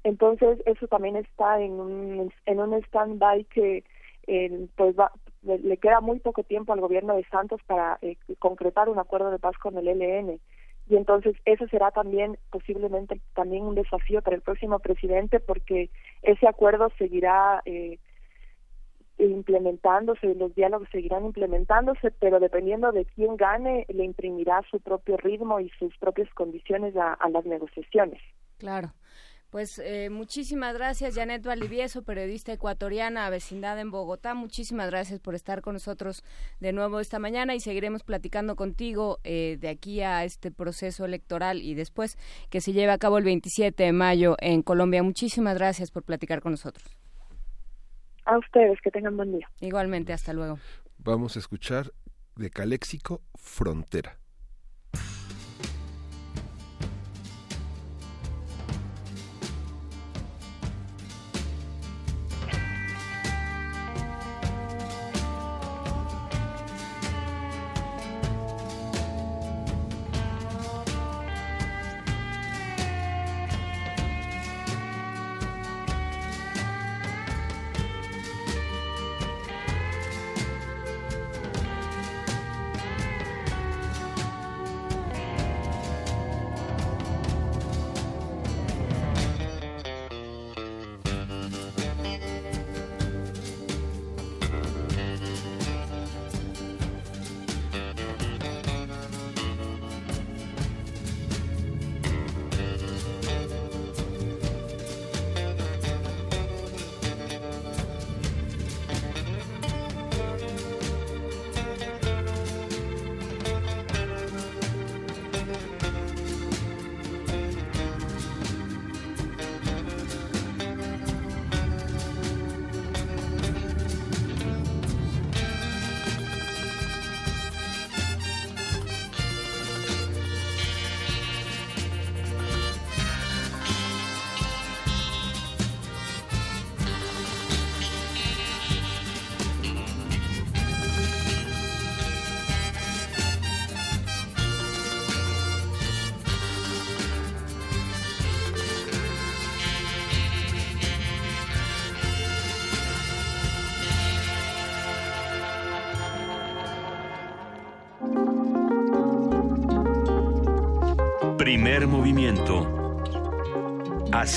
Entonces, 0.04 0.62
eso 0.66 0.86
también 0.86 1.16
está 1.16 1.60
en 1.60 1.72
un, 1.72 2.32
en 2.46 2.60
un 2.60 2.74
stand-by 2.74 3.44
que 3.46 3.82
eh, 4.28 4.68
pues 4.76 4.94
va, 4.94 5.10
le, 5.42 5.76
queda 5.78 6.00
muy 6.00 6.20
poco 6.20 6.44
tiempo 6.44 6.72
al 6.72 6.80
gobierno 6.80 7.16
de 7.16 7.24
Santos 7.24 7.60
para 7.66 7.98
eh, 8.02 8.16
concretar 8.38 8.88
un 8.88 8.98
acuerdo 8.98 9.30
de 9.30 9.38
paz 9.38 9.56
con 9.58 9.76
el 9.76 9.88
ELN. 9.88 10.38
Y 10.88 10.96
entonces 10.96 11.34
eso 11.44 11.66
será 11.68 11.90
también 11.90 12.38
posiblemente 12.50 13.20
también 13.34 13.64
un 13.64 13.74
desafío 13.74 14.22
para 14.22 14.36
el 14.36 14.42
próximo 14.42 14.78
presidente 14.78 15.40
porque 15.40 15.90
ese 16.22 16.46
acuerdo 16.46 16.90
seguirá 16.96 17.62
eh, 17.66 17.98
implementándose, 19.26 20.34
los 20.34 20.54
diálogos 20.54 20.88
seguirán 20.90 21.24
implementándose, 21.24 22.10
pero 22.20 22.40
dependiendo 22.40 22.92
de 22.92 23.04
quién 23.04 23.36
gane, 23.36 23.84
le 23.88 24.04
imprimirá 24.04 24.62
su 24.70 24.80
propio 24.80 25.16
ritmo 25.16 25.60
y 25.60 25.70
sus 25.78 25.96
propias 25.98 26.32
condiciones 26.34 26.94
a, 26.96 27.16
las 27.28 27.44
negociaciones. 27.44 28.20
Claro. 28.58 28.92
Pues 29.50 29.78
eh, 29.82 30.10
muchísimas 30.10 30.74
gracias, 30.74 31.14
Janet 31.14 31.42
Valivieso, 31.42 32.02
periodista 32.02 32.52
ecuatoriana, 32.52 33.30
vecindad 33.30 33.80
en 33.80 33.90
Bogotá. 33.90 34.34
Muchísimas 34.34 34.90
gracias 34.90 35.20
por 35.20 35.34
estar 35.34 35.62
con 35.62 35.72
nosotros 35.72 36.22
de 36.60 36.72
nuevo 36.72 37.00
esta 37.00 37.18
mañana 37.18 37.54
y 37.54 37.60
seguiremos 37.60 38.02
platicando 38.04 38.56
contigo 38.56 39.20
eh, 39.24 39.56
de 39.58 39.70
aquí 39.70 40.02
a 40.02 40.24
este 40.24 40.50
proceso 40.50 41.06
electoral 41.06 41.62
y 41.62 41.74
después 41.74 42.18
que 42.50 42.60
se 42.60 42.74
lleve 42.74 42.92
a 42.92 42.98
cabo 42.98 43.16
el 43.16 43.24
27 43.24 43.82
de 43.82 43.92
mayo 43.92 44.36
en 44.38 44.62
Colombia. 44.62 45.02
Muchísimas 45.02 45.56
gracias 45.56 45.90
por 45.90 46.02
platicar 46.02 46.42
con 46.42 46.52
nosotros. 46.52 46.84
A 48.28 48.36
ustedes, 48.36 48.78
que 48.82 48.90
tengan 48.90 49.16
buen 49.16 49.32
día. 49.32 49.48
Igualmente, 49.58 50.12
hasta 50.12 50.34
luego. 50.34 50.58
Vamos 50.98 51.36
a 51.36 51.38
escuchar 51.38 51.92
de 52.36 52.50
Caléxico 52.50 53.22
Frontera. 53.34 54.18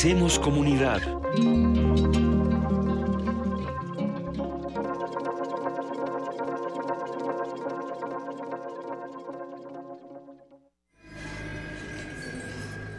Hacemos 0.02 0.40
comunidad. 0.40 1.00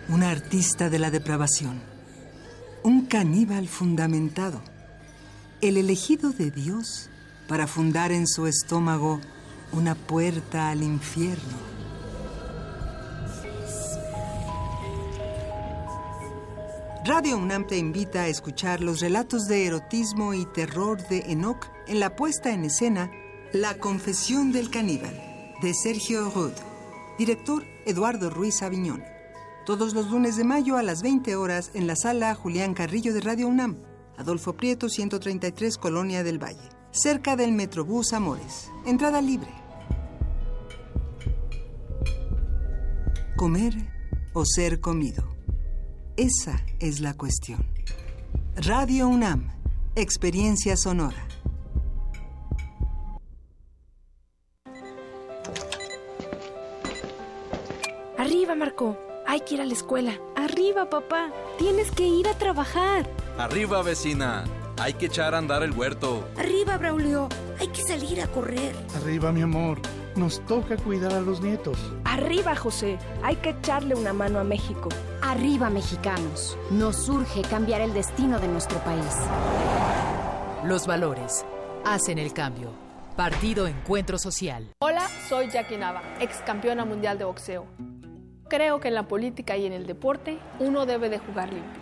Un 0.08 0.22
artista 0.22 0.88
de 0.90 1.00
la 1.00 1.10
depravación. 1.10 1.80
Un 2.84 3.06
caníbal 3.06 3.66
fundamentado. 3.66 4.62
El 5.60 5.78
elegido 5.78 6.30
de 6.30 6.52
Dios 6.52 7.10
para 7.48 7.66
fundar 7.66 8.12
en 8.12 8.28
su 8.28 8.46
estómago 8.46 9.20
una 9.72 9.96
puerta 9.96 10.70
al 10.70 10.84
infierno. 10.84 11.61
Radio 17.22 17.38
UNAM 17.38 17.68
te 17.68 17.78
invita 17.78 18.22
a 18.22 18.26
escuchar 18.26 18.80
los 18.80 18.98
relatos 18.98 19.46
de 19.46 19.64
erotismo 19.64 20.34
y 20.34 20.44
terror 20.44 21.06
de 21.06 21.20
Enoch 21.28 21.70
en 21.86 22.00
la 22.00 22.16
puesta 22.16 22.52
en 22.52 22.64
escena 22.64 23.12
La 23.52 23.78
confesión 23.78 24.50
del 24.50 24.70
caníbal, 24.70 25.14
de 25.62 25.72
Sergio 25.72 26.30
Rud. 26.30 26.50
Director 27.18 27.62
Eduardo 27.86 28.28
Ruiz 28.28 28.60
Aviñón. 28.62 29.04
Todos 29.64 29.94
los 29.94 30.10
lunes 30.10 30.34
de 30.34 30.42
mayo 30.42 30.76
a 30.76 30.82
las 30.82 31.00
20 31.02 31.36
horas 31.36 31.70
en 31.74 31.86
la 31.86 31.94
sala 31.94 32.34
Julián 32.34 32.74
Carrillo 32.74 33.14
de 33.14 33.20
Radio 33.20 33.46
UNAM. 33.46 33.76
Adolfo 34.16 34.54
Prieto, 34.54 34.88
133, 34.88 35.78
Colonia 35.78 36.24
del 36.24 36.42
Valle. 36.42 36.70
Cerca 36.90 37.36
del 37.36 37.52
Metrobús 37.52 38.14
Amores. 38.14 38.68
Entrada 38.84 39.22
libre. 39.22 39.50
Comer 43.36 43.74
o 44.32 44.44
ser 44.44 44.80
comido. 44.80 45.32
Esa 46.16 46.62
es 46.78 47.00
la 47.00 47.14
cuestión. 47.14 47.64
Radio 48.54 49.08
UNAM, 49.08 49.50
experiencia 49.96 50.76
sonora. 50.76 51.26
Arriba, 58.18 58.54
Marco. 58.54 58.98
Hay 59.26 59.40
que 59.40 59.54
ir 59.54 59.62
a 59.62 59.64
la 59.64 59.72
escuela. 59.72 60.12
Arriba, 60.36 60.90
papá. 60.90 61.32
Tienes 61.58 61.90
que 61.90 62.06
ir 62.06 62.28
a 62.28 62.34
trabajar. 62.36 63.08
Arriba, 63.38 63.82
vecina. 63.82 64.44
Hay 64.78 64.92
que 64.94 65.06
echar 65.06 65.34
a 65.34 65.38
andar 65.38 65.62
el 65.62 65.72
huerto. 65.72 66.28
Arriba, 66.36 66.76
Braulio. 66.76 67.30
Hay 67.58 67.68
que 67.68 67.82
salir 67.82 68.20
a 68.20 68.26
correr. 68.26 68.76
Arriba, 68.96 69.32
mi 69.32 69.40
amor. 69.40 69.80
Nos 70.14 70.44
toca 70.44 70.76
cuidar 70.76 71.14
a 71.14 71.22
los 71.22 71.40
nietos. 71.40 71.78
Arriba, 72.04 72.54
José. 72.54 72.98
Hay 73.22 73.36
que 73.36 73.50
echarle 73.50 73.94
una 73.94 74.12
mano 74.12 74.38
a 74.38 74.44
México. 74.44 74.90
Arriba, 75.32 75.70
mexicanos. 75.70 76.58
Nos 76.70 77.08
urge 77.08 77.40
cambiar 77.40 77.80
el 77.80 77.94
destino 77.94 78.38
de 78.38 78.48
nuestro 78.48 78.78
país. 78.80 79.16
Los 80.62 80.86
valores 80.86 81.46
hacen 81.86 82.18
el 82.18 82.34
cambio. 82.34 82.68
Partido 83.16 83.66
Encuentro 83.66 84.18
Social. 84.18 84.68
Hola, 84.80 85.08
soy 85.30 85.48
Jackie 85.48 85.78
Nava, 85.78 86.02
ex 86.20 86.36
campeona 86.44 86.84
mundial 86.84 87.16
de 87.16 87.24
boxeo. 87.24 87.64
Creo 88.50 88.78
que 88.78 88.88
en 88.88 88.94
la 88.94 89.08
política 89.08 89.56
y 89.56 89.64
en 89.64 89.72
el 89.72 89.86
deporte 89.86 90.38
uno 90.60 90.84
debe 90.84 91.08
de 91.08 91.18
jugar 91.18 91.50
limpio, 91.50 91.81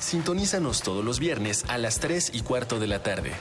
Sintonízanos 0.00 0.82
todos 0.82 1.04
los 1.04 1.20
viernes 1.20 1.64
a 1.68 1.78
las 1.78 2.00
3 2.00 2.32
y 2.34 2.40
cuarto 2.40 2.80
de 2.80 2.86
la 2.86 3.02
tarde. 3.02 3.32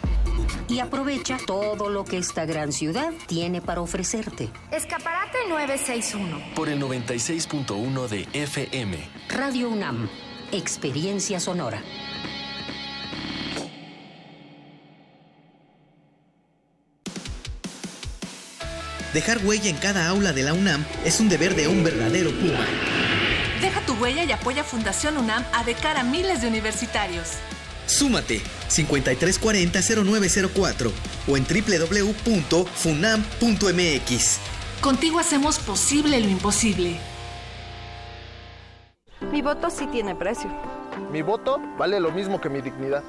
Y 0.68 0.80
aprovecha 0.80 1.38
todo 1.48 1.90
lo 1.90 2.04
que 2.04 2.18
esta 2.18 2.46
gran 2.46 2.72
ciudad 2.72 3.12
tiene 3.28 3.62
para 3.62 3.82
ofrecerte. 3.82 4.50
Escaparate 4.72 5.38
961. 5.48 6.54
Por 6.56 6.70
el 6.70 6.80
96.1 6.82 8.08
de 8.08 8.28
FM. 8.34 8.98
Radio 9.30 9.70
UNAM, 9.70 10.10
experiencia 10.52 11.40
sonora. 11.40 11.82
Dejar 19.14 19.44
huella 19.44 19.70
en 19.70 19.78
cada 19.78 20.08
aula 20.08 20.34
de 20.34 20.44
la 20.44 20.54
UNAM 20.54 20.86
es 21.04 21.20
un 21.20 21.30
deber 21.30 21.56
de 21.56 21.68
un 21.68 21.84
verdadero 21.84 22.30
Puma. 22.32 22.99
Huella 24.00 24.24
y 24.24 24.32
apoya 24.32 24.64
Fundación 24.64 25.18
UNAM 25.18 25.44
a 25.54 25.64
de 25.64 25.76
cara 25.76 26.00
a 26.02 26.04
miles 26.04 26.42
de 26.42 26.48
universitarios. 26.48 27.34
Súmate 27.86 28.42
5340-0904 28.70 30.92
o 31.28 31.38
en 31.38 31.44
www.funam.mx. 31.44 34.40
Contigo 34.82 35.20
hacemos 35.20 35.60
posible 35.60 36.20
lo 36.20 36.30
imposible. 36.30 37.00
Mi 39.32 39.42
voto 39.42 39.70
sí 39.70 39.88
tiene 39.88 40.16
precio. 40.16 40.50
Mi 41.12 41.22
voto 41.22 41.60
vale 41.78 42.00
lo 42.00 42.12
mismo 42.12 42.40
que 42.40 42.50
mi 42.50 42.62
dignidad. 42.62 43.04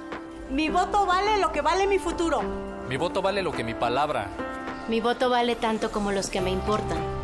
Mi 0.51 0.69
voto 0.69 1.07
vale 1.07 1.39
lo 1.39 1.53
que 1.53 1.61
vale 1.61 1.87
mi 1.87 1.99
futuro. 1.99 2.43
Mi 2.89 2.97
voto 2.97 3.23
vale 3.23 3.43
lo 3.43 3.53
que 3.53 3.63
mi 3.63 3.75
palabra. 3.75 4.27
Mi 4.89 5.01
voto 5.01 5.31
vale 5.31 5.55
tanto 5.55 5.93
como 5.93 6.11
los 6.11 6.31
que 6.31 6.41
me 6.41 6.51
importan. 6.51 7.20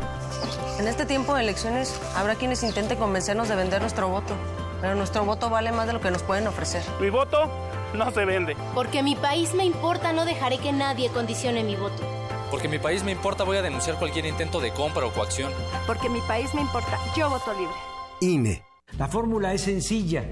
En 0.79 0.87
este 0.87 1.07
tiempo 1.07 1.33
de 1.33 1.41
elecciones 1.41 1.99
habrá 2.15 2.35
quienes 2.35 2.61
intenten 2.61 2.99
convencernos 2.99 3.49
de 3.49 3.55
vender 3.55 3.81
nuestro 3.81 4.09
voto, 4.09 4.35
pero 4.79 4.93
nuestro 4.93 5.25
voto 5.25 5.49
vale 5.49 5.71
más 5.71 5.87
de 5.87 5.93
lo 5.93 6.01
que 6.01 6.11
nos 6.11 6.21
pueden 6.21 6.45
ofrecer. 6.45 6.83
Mi 7.01 7.09
voto 7.09 7.49
no 7.95 8.11
se 8.11 8.25
vende. 8.25 8.55
Porque 8.75 9.01
mi 9.01 9.15
país 9.15 9.55
me 9.55 9.65
importa, 9.65 10.13
no 10.13 10.23
dejaré 10.23 10.59
que 10.59 10.71
nadie 10.71 11.09
condicione 11.09 11.63
mi 11.63 11.75
voto. 11.75 12.03
Porque 12.51 12.67
mi 12.67 12.77
país 12.77 13.03
me 13.03 13.11
importa, 13.11 13.43
voy 13.43 13.57
a 13.57 13.63
denunciar 13.63 13.97
cualquier 13.97 14.27
intento 14.27 14.59
de 14.59 14.71
compra 14.71 15.07
o 15.07 15.11
coacción. 15.11 15.51
Porque 15.87 16.09
mi 16.09 16.21
país 16.21 16.53
me 16.53 16.61
importa, 16.61 16.99
yo 17.15 17.27
voto 17.27 17.53
libre. 17.53 17.75
INE. 18.21 18.63
La 18.99 19.07
fórmula 19.07 19.53
es 19.53 19.61
sencilla. 19.61 20.25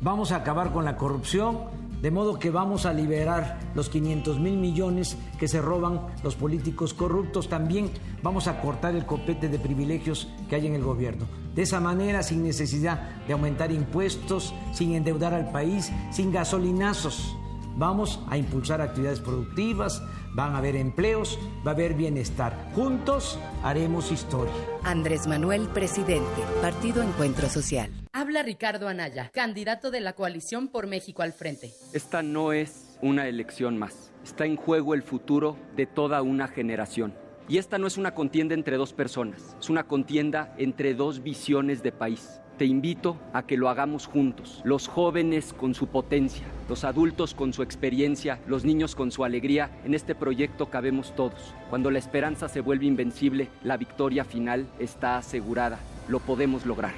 Vamos 0.00 0.32
a 0.32 0.36
acabar 0.36 0.72
con 0.72 0.84
la 0.84 0.96
corrupción, 0.96 1.68
de 2.04 2.10
modo 2.10 2.38
que 2.38 2.50
vamos 2.50 2.84
a 2.84 2.92
liberar 2.92 3.58
los 3.74 3.88
500 3.88 4.38
mil 4.38 4.58
millones 4.58 5.16
que 5.38 5.48
se 5.48 5.62
roban 5.62 6.02
los 6.22 6.36
políticos 6.36 6.92
corruptos. 6.92 7.48
También 7.48 7.90
vamos 8.22 8.46
a 8.46 8.60
cortar 8.60 8.94
el 8.94 9.06
copete 9.06 9.48
de 9.48 9.58
privilegios 9.58 10.28
que 10.50 10.56
hay 10.56 10.66
en 10.66 10.74
el 10.74 10.82
gobierno. 10.82 11.24
De 11.54 11.62
esa 11.62 11.80
manera, 11.80 12.22
sin 12.22 12.42
necesidad 12.42 13.24
de 13.26 13.32
aumentar 13.32 13.72
impuestos, 13.72 14.52
sin 14.74 14.92
endeudar 14.92 15.32
al 15.32 15.50
país, 15.50 15.90
sin 16.10 16.30
gasolinazos. 16.30 17.38
Vamos 17.78 18.20
a 18.28 18.36
impulsar 18.36 18.82
actividades 18.82 19.20
productivas, 19.20 20.02
van 20.34 20.54
a 20.54 20.58
haber 20.58 20.76
empleos, 20.76 21.38
va 21.66 21.70
a 21.70 21.74
haber 21.74 21.94
bienestar. 21.94 22.70
Juntos 22.74 23.38
haremos 23.62 24.12
historia. 24.12 24.52
Andrés 24.82 25.26
Manuel, 25.26 25.68
presidente. 25.68 26.42
Partido 26.60 27.02
Encuentro 27.02 27.48
Social. 27.48 27.90
Habla 28.12 28.42
Ricardo 28.42 28.88
Anaya, 28.88 29.30
candidato 29.32 29.90
de 29.90 30.00
la 30.00 30.12
coalición 30.12 30.68
por 30.68 30.86
México 30.86 31.22
al 31.22 31.32
frente. 31.32 31.72
Esta 31.92 32.22
no 32.22 32.52
es 32.52 32.98
una 33.00 33.28
elección 33.28 33.78
más. 33.78 34.12
Está 34.24 34.44
en 34.46 34.56
juego 34.56 34.94
el 34.94 35.02
futuro 35.02 35.56
de 35.76 35.86
toda 35.86 36.22
una 36.22 36.48
generación. 36.48 37.14
Y 37.48 37.58
esta 37.58 37.78
no 37.78 37.86
es 37.86 37.98
una 37.98 38.14
contienda 38.14 38.54
entre 38.54 38.78
dos 38.78 38.94
personas, 38.94 39.54
es 39.60 39.68
una 39.68 39.84
contienda 39.84 40.54
entre 40.56 40.94
dos 40.94 41.22
visiones 41.22 41.82
de 41.82 41.92
país. 41.92 42.40
Te 42.56 42.64
invito 42.64 43.16
a 43.32 43.46
que 43.46 43.56
lo 43.56 43.68
hagamos 43.68 44.06
juntos, 44.06 44.60
los 44.64 44.88
jóvenes 44.88 45.52
con 45.52 45.74
su 45.74 45.88
potencia, 45.88 46.46
los 46.68 46.84
adultos 46.84 47.34
con 47.34 47.52
su 47.52 47.62
experiencia, 47.62 48.40
los 48.46 48.64
niños 48.64 48.94
con 48.94 49.10
su 49.10 49.24
alegría. 49.24 49.70
En 49.84 49.94
este 49.94 50.14
proyecto 50.14 50.70
cabemos 50.70 51.14
todos. 51.14 51.54
Cuando 51.70 51.90
la 51.90 51.98
esperanza 51.98 52.48
se 52.48 52.60
vuelve 52.60 52.86
invencible, 52.86 53.48
la 53.62 53.76
victoria 53.76 54.24
final 54.24 54.66
está 54.78 55.18
asegurada. 55.18 55.78
Lo 56.08 56.20
podemos 56.20 56.64
lograr. 56.66 56.94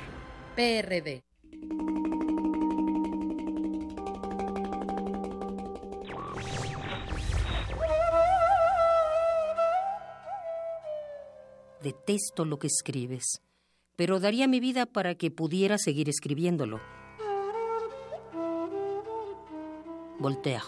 PRD. 0.55 1.23
Detesto 11.83 12.45
lo 12.45 12.59
que 12.59 12.67
escribes, 12.67 13.43
pero 13.97 14.21
daría 14.21 14.47
mi 14.47 14.61
vida 14.61 14.87
para 14.87 15.15
que 15.15 15.31
pudiera 15.31 15.79
seguir 15.79 16.09
escribiéndolo. 16.09 16.81
Voltaire. 20.19 20.63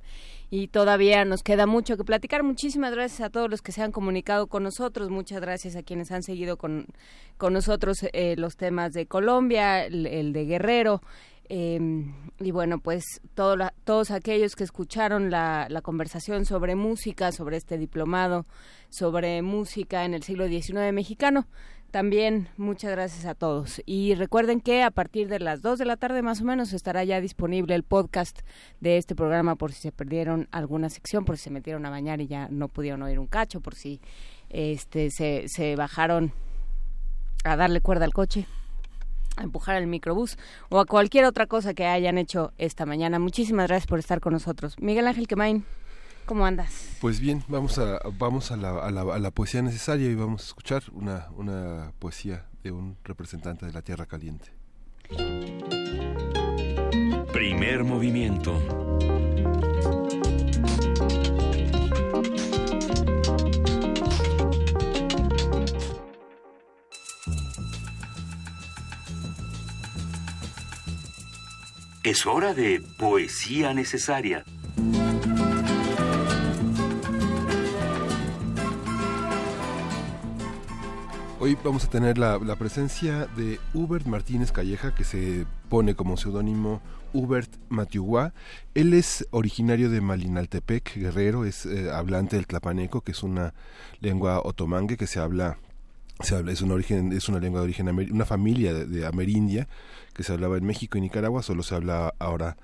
y 0.52 0.68
todavía 0.68 1.26
nos 1.26 1.42
queda 1.42 1.66
mucho 1.66 1.98
que 1.98 2.04
platicar. 2.04 2.44
Muchísimas 2.44 2.94
gracias 2.94 3.22
a 3.22 3.32
todos 3.32 3.50
los 3.50 3.64
que 3.64 3.72
se 3.72 3.82
han 3.82 3.92
comunicado 3.92 4.46
con 4.46 4.62
nosotros, 4.62 5.10
muchas 5.10 5.42
gracias 5.42 5.76
a 5.76 5.82
quienes 5.82 6.12
han 6.12 6.22
seguido 6.22 6.58
con, 6.58 6.86
con 7.38 7.54
nosotros 7.54 8.06
eh, 8.14 8.36
los 8.38 8.58
temas 8.58 8.94
de 8.94 9.08
Colombia, 9.08 9.86
el, 9.86 10.06
el 10.06 10.34
de 10.34 10.46
Guerrero. 10.46 11.02
Eh, 11.50 11.80
y 12.40 12.52
bueno, 12.52 12.80
pues 12.80 13.04
todo 13.36 13.56
la, 13.56 13.74
todos 13.84 14.12
aquellos 14.12 14.56
que 14.56 14.64
escucharon 14.64 15.30
la, 15.30 15.68
conversación 15.84 16.46
sobre 16.46 16.76
música, 16.76 17.32
sobre 17.32 17.58
este 17.58 17.78
diplomado, 17.78 18.46
sobre 18.90 19.42
música 19.42 20.06
en 20.06 20.14
el 20.14 20.24
siglo 20.24 20.48
XIX 20.48 20.94
mexicano, 20.94 21.48
también 21.92 22.50
muchas 22.58 22.92
gracias 22.92 23.26
a 23.26 23.36
todos. 23.36 23.82
Y 23.86 24.16
recuerden 24.16 24.62
que 24.62 24.82
a 24.84 24.92
partir 24.92 25.28
de 25.28 25.40
las 25.40 25.62
2 25.62 25.80
de 25.80 25.86
la 25.86 25.98
tarde 25.98 26.22
más 26.22 26.42
o 26.42 26.46
menos 26.46 26.74
estará 26.74 27.04
ya 27.04 27.22
disponible 27.22 27.76
el 27.76 27.84
podcast 27.84 28.40
de 28.80 28.98
este 28.98 29.16
programa 29.16 29.56
por 29.56 29.74
si 29.74 29.82
se 29.82 29.92
perdieron 29.92 30.48
alguna 30.52 30.90
sección, 30.90 31.24
por 31.24 31.38
si 31.38 31.44
se 31.46 31.50
metieron 31.52 31.86
a 31.86 31.90
bañar 31.90 32.20
y 32.20 32.28
ya 32.28 32.48
no 32.50 32.68
pudieron 32.68 33.04
oír 33.04 33.20
un 33.20 33.28
cacho, 33.28 33.62
por 33.62 33.76
si 33.76 34.02
este 34.50 35.12
se, 35.12 35.46
se 35.48 35.76
bajaron 35.76 36.32
a 37.44 37.56
darle 37.56 37.82
cuerda 37.82 38.06
al 38.06 38.14
coche 38.14 38.48
a 39.36 39.44
empujar 39.44 39.76
el 39.76 39.88
microbús 39.88 40.38
o 40.70 40.80
a 40.80 40.86
cualquier 40.86 41.26
otra 41.26 41.48
cosa 41.48 41.74
que 41.74 41.86
hayan 41.86 42.18
hecho 42.18 42.52
esta 42.58 42.86
mañana. 42.86 43.20
Muchísimas 43.20 43.68
gracias 43.68 43.88
por 43.88 44.00
estar 44.00 44.20
con 44.20 44.34
nosotros. 44.34 44.76
Miguel 44.80 45.08
Ángel 45.08 45.28
Quemain, 45.28 45.66
¿cómo 46.26 46.46
andas? 46.46 46.98
Pues 47.02 47.20
bien, 47.20 47.44
vamos 47.48 47.78
a, 47.80 48.00
vamos 48.18 48.52
a 48.52 48.58
la, 48.58 48.72
a, 48.80 48.92
la, 48.92 49.02
a 49.02 49.20
la 49.20 49.32
poesía 49.32 49.62
necesaria 49.62 50.10
y 50.10 50.16
vamos 50.16 50.44
a 50.44 50.46
escuchar 50.48 50.84
una, 50.94 51.28
una 51.36 51.94
poesía 52.00 52.46
de 52.64 52.72
un 52.72 52.98
representante 53.04 53.66
de 53.66 53.74
la 53.74 53.82
Tierra 53.82 54.06
Caliente. 54.06 54.52
Primer 57.32 57.84
movimiento. 57.84 58.62
Es 72.04 72.26
hora 72.26 72.54
de 72.54 72.82
poesía 72.98 73.74
necesaria. 73.74 74.44
Hoy 81.40 81.58
vamos 81.64 81.86
a 81.86 81.90
tener 81.90 82.18
la, 82.18 82.56
presencia 82.58 83.28
de 83.38 83.58
Hubert 83.74 84.06
Martínez 84.06 84.52
Calleja, 84.52 84.94
que 84.94 85.06
se 85.06 85.46
pone 85.70 85.96
como 85.96 86.18
seudónimo 86.18 86.82
Hubert 87.14 87.50
Matiuguá. 87.70 88.34
Él 88.74 88.94
es 88.94 89.26
originario 89.32 89.90
de 89.90 90.02
Malinaltepec, 90.02 90.96
guerrero, 90.96 91.46
es 91.46 91.66
eh, 91.66 91.90
hablante 91.90 92.36
del 92.36 92.48
tlapaneco, 92.48 93.00
que 93.00 93.14
es 93.14 93.24
una 93.24 93.54
lengua 94.02 94.42
otomangue 94.44 94.98
que 94.98 95.08
se 95.08 95.22
habla 95.22 95.58
se 96.22 96.36
habla, 96.36 96.52
es 96.52 96.62
un 96.62 96.72
origen, 96.72 97.12
es 97.12 97.28
una 97.30 97.40
lengua 97.40 97.62
de 97.62 97.66
origen 97.66 97.90
una 97.90 98.26
familia 98.26 98.74
de, 98.74 99.06
amerindia 99.06 99.68
que 100.14 100.24
se 100.24 100.34
hablaba 100.34 100.58
en 100.58 100.66
México 100.66 100.98
y 100.98 101.02
Nicaragua, 101.02 101.44
solo 101.44 101.64
se 101.64 101.76
habla 101.76 102.14
ahora 102.20 102.58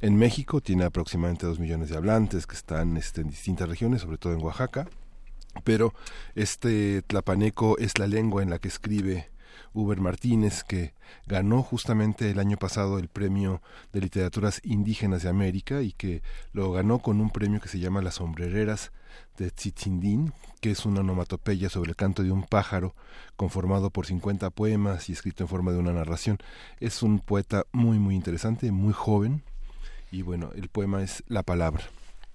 en 0.00 0.16
México, 0.16 0.60
tiene 0.60 0.84
aproximadamente 0.84 1.46
dos 1.46 1.58
millones 1.58 1.88
de 1.90 1.96
hablantes 1.96 2.46
que 2.46 2.54
están 2.54 2.96
este, 2.96 3.22
en 3.22 3.28
distintas 3.28 3.68
regiones, 3.68 4.02
sobre 4.02 4.18
todo 4.18 4.34
en 4.34 4.42
Oaxaca, 4.42 4.88
pero 5.64 5.94
este 6.34 7.02
tlapaneco 7.02 7.78
es 7.78 7.98
la 7.98 8.06
lengua 8.06 8.42
en 8.42 8.50
la 8.50 8.58
que 8.58 8.68
escribe 8.68 9.30
Uber 9.72 10.00
Martínez, 10.00 10.64
que 10.64 10.94
ganó 11.26 11.62
justamente 11.62 12.30
el 12.30 12.38
año 12.38 12.56
pasado 12.56 12.98
el 12.98 13.08
premio 13.08 13.62
de 13.92 14.00
literaturas 14.00 14.60
indígenas 14.64 15.22
de 15.22 15.28
América 15.28 15.82
y 15.82 15.92
que 15.92 16.22
lo 16.52 16.72
ganó 16.72 16.98
con 17.00 17.20
un 17.20 17.30
premio 17.30 17.60
que 17.60 17.68
se 17.68 17.78
llama 17.78 18.02
Las 18.02 18.16
sombrereras 18.16 18.92
de 19.36 19.50
Tzitzindín, 19.50 20.32
que 20.60 20.70
es 20.70 20.86
una 20.86 21.00
onomatopeya 21.00 21.68
sobre 21.68 21.90
el 21.90 21.96
canto 21.96 22.22
de 22.22 22.32
un 22.32 22.42
pájaro, 22.42 22.94
conformado 23.36 23.90
por 23.90 24.06
50 24.06 24.50
poemas 24.50 25.08
y 25.08 25.12
escrito 25.12 25.44
en 25.44 25.48
forma 25.48 25.72
de 25.72 25.78
una 25.78 25.92
narración. 25.92 26.38
Es 26.80 27.02
un 27.02 27.18
poeta 27.18 27.64
muy, 27.72 27.98
muy 27.98 28.14
interesante, 28.14 28.72
muy 28.72 28.92
joven, 28.92 29.42
y 30.10 30.22
bueno, 30.22 30.50
el 30.54 30.68
poema 30.68 31.02
es 31.02 31.22
La 31.28 31.42
Palabra. 31.42 31.84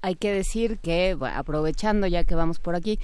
Hay 0.01 0.15
que 0.15 0.31
decir 0.31 0.79
que, 0.79 1.17
aprovechando 1.33 2.07
ya 2.07 2.23
que 2.23 2.35
vamos 2.35 2.59
por 2.59 2.75
aquí, 2.75 2.99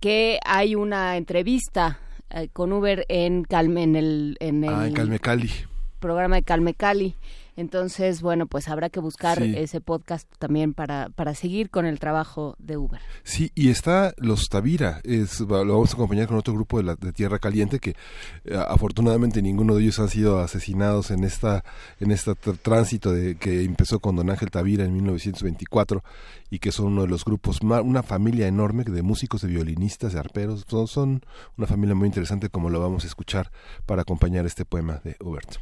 que 0.00 0.38
hay 0.44 0.74
una 0.74 1.16
entrevista 1.16 1.98
eh, 2.30 2.48
con 2.52 2.72
Uber 2.72 3.04
en 3.08 3.44
Calme, 3.44 3.82
en 3.82 3.96
el, 3.96 4.36
en 4.40 4.64
el 4.64 4.74
ah, 4.74 4.86
en 4.86 4.94
Calme 4.94 5.18
Cali. 5.18 5.50
programa 5.98 6.36
de 6.36 6.42
Calme 6.42 6.74
Cali. 6.74 7.14
Entonces, 7.58 8.22
bueno, 8.22 8.46
pues 8.46 8.68
habrá 8.68 8.88
que 8.88 9.00
buscar 9.00 9.42
sí. 9.42 9.52
ese 9.56 9.80
podcast 9.80 10.30
también 10.38 10.74
para, 10.74 11.08
para 11.08 11.34
seguir 11.34 11.70
con 11.70 11.86
el 11.86 11.98
trabajo 11.98 12.54
de 12.60 12.76
Uber. 12.76 13.00
Sí, 13.24 13.50
y 13.56 13.70
está 13.70 14.14
Los 14.16 14.48
Tavira, 14.48 15.00
es, 15.02 15.40
lo 15.40 15.48
vamos 15.48 15.90
a 15.90 15.94
acompañar 15.94 16.28
con 16.28 16.36
otro 16.36 16.54
grupo 16.54 16.78
de, 16.78 16.84
la, 16.84 16.94
de 16.94 17.12
Tierra 17.12 17.40
Caliente 17.40 17.80
que 17.80 17.96
eh, 18.44 18.56
afortunadamente 18.68 19.42
ninguno 19.42 19.74
de 19.74 19.82
ellos 19.82 19.98
han 19.98 20.08
sido 20.08 20.38
asesinados 20.38 21.10
en 21.10 21.24
esta 21.24 21.64
en 21.98 22.12
este 22.12 22.36
tránsito 22.62 23.10
de, 23.10 23.34
que 23.34 23.64
empezó 23.64 23.98
con 23.98 24.14
Don 24.14 24.30
Ángel 24.30 24.52
Tavira 24.52 24.84
en 24.84 24.94
1924 24.94 26.04
y 26.50 26.60
que 26.60 26.70
son 26.70 26.86
uno 26.86 27.02
de 27.02 27.08
los 27.08 27.24
grupos, 27.24 27.58
una 27.60 28.04
familia 28.04 28.46
enorme 28.46 28.84
de 28.84 29.02
músicos, 29.02 29.42
de 29.42 29.48
violinistas, 29.48 30.12
de 30.12 30.20
arperos, 30.20 30.64
son, 30.68 30.86
son 30.86 31.22
una 31.56 31.66
familia 31.66 31.96
muy 31.96 32.06
interesante 32.06 32.50
como 32.50 32.70
lo 32.70 32.80
vamos 32.80 33.02
a 33.02 33.08
escuchar 33.08 33.50
para 33.84 34.02
acompañar 34.02 34.46
este 34.46 34.64
poema 34.64 35.00
de 35.02 35.16
Hubert. 35.18 35.58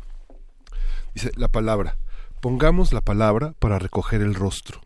Dice 1.17 1.33
la 1.37 1.49
palabra. 1.49 1.97
Pongamos 2.43 2.93
la 2.93 3.01
palabra 3.01 3.55
para 3.59 3.79
recoger 3.79 4.21
el 4.21 4.35
rostro, 4.35 4.83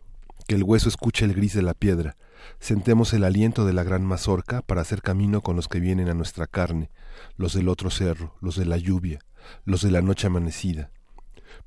que 0.47 0.55
el 0.55 0.63
hueso 0.63 0.87
escuche 0.87 1.25
el 1.25 1.33
gris 1.33 1.53
de 1.53 1.61
la 1.61 1.73
piedra. 1.73 2.15
Sentemos 2.57 3.11
el 3.11 3.25
aliento 3.25 3.65
de 3.65 3.73
la 3.73 3.83
gran 3.83 4.05
mazorca 4.05 4.61
para 4.61 4.79
hacer 4.79 5.01
camino 5.01 5.41
con 5.41 5.57
los 5.57 5.67
que 5.67 5.81
vienen 5.81 6.07
a 6.07 6.13
nuestra 6.13 6.47
carne, 6.47 6.89
los 7.35 7.51
del 7.51 7.67
otro 7.67 7.89
cerro, 7.89 8.33
los 8.39 8.55
de 8.55 8.63
la 8.63 8.77
lluvia, 8.77 9.19
los 9.65 9.81
de 9.81 9.91
la 9.91 10.01
noche 10.01 10.27
amanecida. 10.27 10.89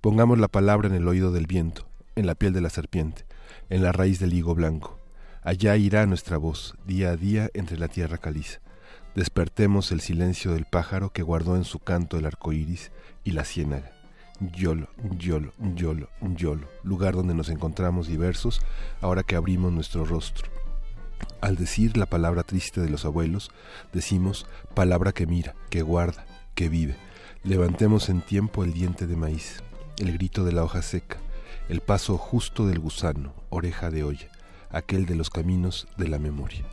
Pongamos 0.00 0.38
la 0.38 0.48
palabra 0.48 0.88
en 0.88 0.94
el 0.94 1.06
oído 1.08 1.30
del 1.30 1.46
viento, 1.46 1.86
en 2.16 2.26
la 2.26 2.34
piel 2.34 2.54
de 2.54 2.62
la 2.62 2.70
serpiente, 2.70 3.26
en 3.68 3.82
la 3.82 3.92
raíz 3.92 4.18
del 4.18 4.32
higo 4.32 4.54
blanco. 4.54 4.98
Allá 5.42 5.76
irá 5.76 6.06
nuestra 6.06 6.38
voz, 6.38 6.74
día 6.86 7.10
a 7.10 7.16
día, 7.18 7.50
entre 7.52 7.76
la 7.76 7.88
tierra 7.88 8.16
caliza. 8.16 8.60
Despertemos 9.14 9.92
el 9.92 10.00
silencio 10.00 10.54
del 10.54 10.64
pájaro 10.64 11.10
que 11.10 11.22
guardó 11.22 11.54
en 11.54 11.64
su 11.64 11.80
canto 11.80 12.16
el 12.16 12.24
arco 12.24 12.54
iris 12.54 12.92
y 13.24 13.32
la 13.32 13.44
ciénaga. 13.44 13.93
Yolo, 14.40 14.88
Yolo, 15.16 15.52
Yolo, 15.74 16.08
Yolo, 16.20 16.68
lugar 16.82 17.14
donde 17.14 17.34
nos 17.34 17.48
encontramos 17.48 18.08
diversos 18.08 18.60
ahora 19.00 19.22
que 19.22 19.36
abrimos 19.36 19.72
nuestro 19.72 20.04
rostro. 20.04 20.48
Al 21.40 21.56
decir 21.56 21.96
la 21.96 22.06
palabra 22.06 22.42
triste 22.42 22.80
de 22.80 22.90
los 22.90 23.04
abuelos, 23.04 23.50
decimos 23.92 24.46
palabra 24.74 25.12
que 25.12 25.26
mira, 25.26 25.54
que 25.70 25.82
guarda, 25.82 26.26
que 26.54 26.68
vive. 26.68 26.96
Levantemos 27.44 28.08
en 28.08 28.22
tiempo 28.22 28.64
el 28.64 28.72
diente 28.72 29.06
de 29.06 29.16
maíz, 29.16 29.62
el 29.98 30.12
grito 30.12 30.44
de 30.44 30.52
la 30.52 30.64
hoja 30.64 30.82
seca, 30.82 31.18
el 31.68 31.80
paso 31.80 32.18
justo 32.18 32.66
del 32.66 32.80
gusano, 32.80 33.34
oreja 33.50 33.90
de 33.90 34.04
olla, 34.04 34.28
aquel 34.70 35.06
de 35.06 35.14
los 35.14 35.30
caminos 35.30 35.86
de 35.96 36.08
la 36.08 36.18
memoria. 36.18 36.64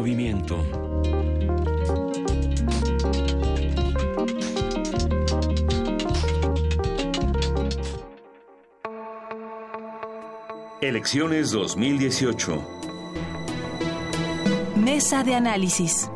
Movimiento. 0.00 0.56
Elecciones 10.80 11.50
2018. 11.50 12.64
Mesa 14.76 15.22
de 15.22 15.34
análisis. 15.34 16.10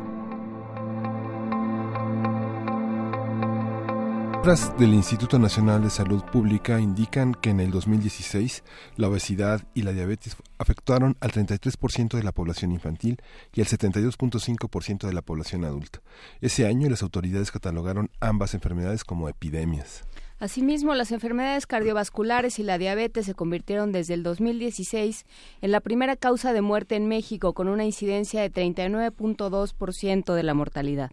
Cifras 4.45 4.77
del 4.77 4.93
Instituto 4.93 5.39
Nacional 5.39 5.81
de 5.81 5.89
Salud 5.89 6.23
Pública 6.31 6.79
indican 6.79 7.33
que 7.33 7.49
en 7.49 7.59
el 7.59 7.71
2016 7.71 8.63
la 8.95 9.07
obesidad 9.07 9.67
y 9.73 9.81
la 9.81 9.91
diabetes 9.91 10.37
afectaron 10.59 11.17
al 11.19 11.31
33% 11.31 12.15
de 12.15 12.21
la 12.21 12.31
población 12.31 12.71
infantil 12.71 13.17
y 13.55 13.61
al 13.61 13.65
72.5% 13.65 15.07
de 15.07 15.13
la 15.13 15.23
población 15.23 15.65
adulta. 15.65 16.03
Ese 16.41 16.67
año 16.67 16.87
las 16.91 17.01
autoridades 17.01 17.49
catalogaron 17.49 18.11
ambas 18.19 18.53
enfermedades 18.53 19.03
como 19.03 19.29
epidemias. 19.29 20.03
Asimismo, 20.37 20.93
las 20.93 21.11
enfermedades 21.11 21.65
cardiovasculares 21.65 22.59
y 22.59 22.63
la 22.63 22.77
diabetes 22.77 23.25
se 23.25 23.33
convirtieron 23.33 23.91
desde 23.91 24.13
el 24.13 24.21
2016 24.21 25.25
en 25.61 25.71
la 25.71 25.79
primera 25.79 26.17
causa 26.17 26.53
de 26.53 26.61
muerte 26.61 26.95
en 26.95 27.07
México, 27.07 27.53
con 27.53 27.67
una 27.67 27.83
incidencia 27.83 28.43
de 28.43 28.51
39.2% 28.51 30.35
de 30.35 30.43
la 30.43 30.53
mortalidad. 30.53 31.09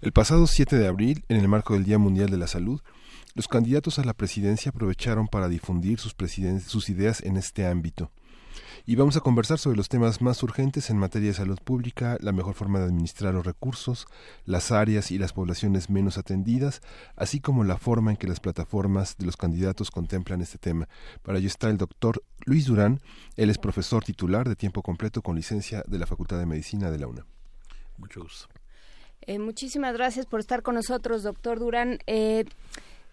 El 0.00 0.12
pasado 0.12 0.46
7 0.46 0.76
de 0.76 0.86
abril, 0.86 1.24
en 1.28 1.38
el 1.38 1.48
marco 1.48 1.74
del 1.74 1.84
Día 1.84 1.98
Mundial 1.98 2.30
de 2.30 2.36
la 2.36 2.46
Salud, 2.46 2.80
los 3.34 3.48
candidatos 3.48 3.98
a 3.98 4.04
la 4.04 4.14
presidencia 4.14 4.70
aprovecharon 4.70 5.28
para 5.28 5.48
difundir 5.48 5.98
sus, 5.98 6.14
sus 6.66 6.88
ideas 6.88 7.22
en 7.22 7.36
este 7.36 7.66
ámbito. 7.66 8.10
Y 8.88 8.94
vamos 8.94 9.16
a 9.16 9.20
conversar 9.20 9.58
sobre 9.58 9.76
los 9.76 9.88
temas 9.88 10.22
más 10.22 10.42
urgentes 10.42 10.90
en 10.90 10.96
materia 10.96 11.28
de 11.28 11.34
salud 11.34 11.58
pública, 11.62 12.18
la 12.20 12.32
mejor 12.32 12.54
forma 12.54 12.78
de 12.78 12.84
administrar 12.84 13.34
los 13.34 13.44
recursos, 13.44 14.06
las 14.44 14.70
áreas 14.70 15.10
y 15.10 15.18
las 15.18 15.32
poblaciones 15.32 15.90
menos 15.90 16.18
atendidas, 16.18 16.82
así 17.16 17.40
como 17.40 17.64
la 17.64 17.78
forma 17.78 18.12
en 18.12 18.16
que 18.16 18.28
las 18.28 18.38
plataformas 18.38 19.16
de 19.18 19.26
los 19.26 19.36
candidatos 19.36 19.90
contemplan 19.90 20.40
este 20.40 20.58
tema. 20.58 20.88
Para 21.22 21.38
ello 21.38 21.48
está 21.48 21.68
el 21.68 21.78
doctor 21.78 22.22
Luis 22.44 22.66
Durán, 22.66 23.00
él 23.36 23.50
es 23.50 23.58
profesor 23.58 24.04
titular 24.04 24.48
de 24.48 24.56
tiempo 24.56 24.82
completo 24.82 25.20
con 25.20 25.36
licencia 25.36 25.82
de 25.86 25.98
la 25.98 26.06
Facultad 26.06 26.38
de 26.38 26.46
Medicina 26.46 26.90
de 26.90 26.98
la 26.98 27.08
UNAM. 27.08 27.26
Mucho 27.98 28.22
gusto. 28.22 28.46
Eh, 29.22 29.38
muchísimas 29.38 29.94
gracias 29.94 30.26
por 30.26 30.40
estar 30.40 30.62
con 30.62 30.74
nosotros, 30.74 31.22
doctor 31.22 31.58
Durán. 31.58 31.98
Eh, 32.06 32.44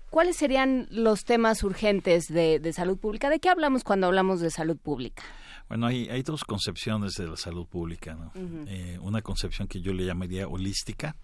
¿Cuáles 0.10 0.36
serían 0.36 0.88
los 0.92 1.24
temas 1.24 1.64
urgentes 1.64 2.26
de, 2.28 2.72
salud 2.74 2.98
pública? 2.98 3.30
¿De 3.30 3.40
qué 3.40 3.50
hablamos 3.50 3.84
cuando 3.84 4.06
hablamos 4.08 4.42
de 4.42 4.52
salud 4.52 4.78
pública? 4.78 5.24
Bueno, 5.70 5.88
hay, 5.88 6.22
dos 6.22 6.44
concepciones 6.44 7.14
de 7.14 7.28
la 7.28 7.36
salud 7.36 7.66
pública. 7.66 8.16
Eh, 8.68 9.00
una 9.02 9.24
concepción 9.24 9.68
que 9.68 9.82
yo 9.82 9.92
le 9.92 10.06
llamaría 10.06 10.48
holística, 10.48 11.16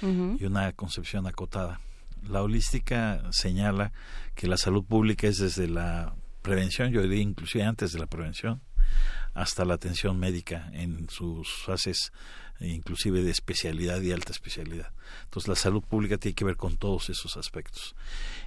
y 0.00 0.44
una 0.44 0.72
concepción 0.72 1.26
acotada. 1.26 1.80
La 2.26 2.42
holística 2.42 3.22
señala 3.32 3.92
que 4.34 4.46
la 4.46 4.56
salud 4.56 4.84
pública 4.84 5.26
es 5.26 5.38
desde 5.38 5.68
la 5.68 6.14
prevención, 6.42 6.90
yo 6.90 7.02
diría 7.02 7.20
inclusive 7.20 7.64
antes 7.64 7.92
de 7.92 7.98
la 7.98 8.06
prevención, 8.06 8.60
hasta 9.34 9.64
la 9.64 9.74
atención 9.74 10.18
médica 10.18 10.70
en 10.72 11.08
sus 11.10 11.48
fases 11.64 12.12
inclusive 12.60 13.22
de 13.22 13.30
especialidad 13.30 14.00
y 14.00 14.12
alta 14.12 14.32
especialidad. 14.32 14.90
Entonces 15.24 15.48
la 15.48 15.54
salud 15.54 15.82
pública 15.82 16.18
tiene 16.18 16.34
que 16.34 16.44
ver 16.44 16.56
con 16.56 16.76
todos 16.76 17.08
esos 17.08 17.36
aspectos. 17.36 17.94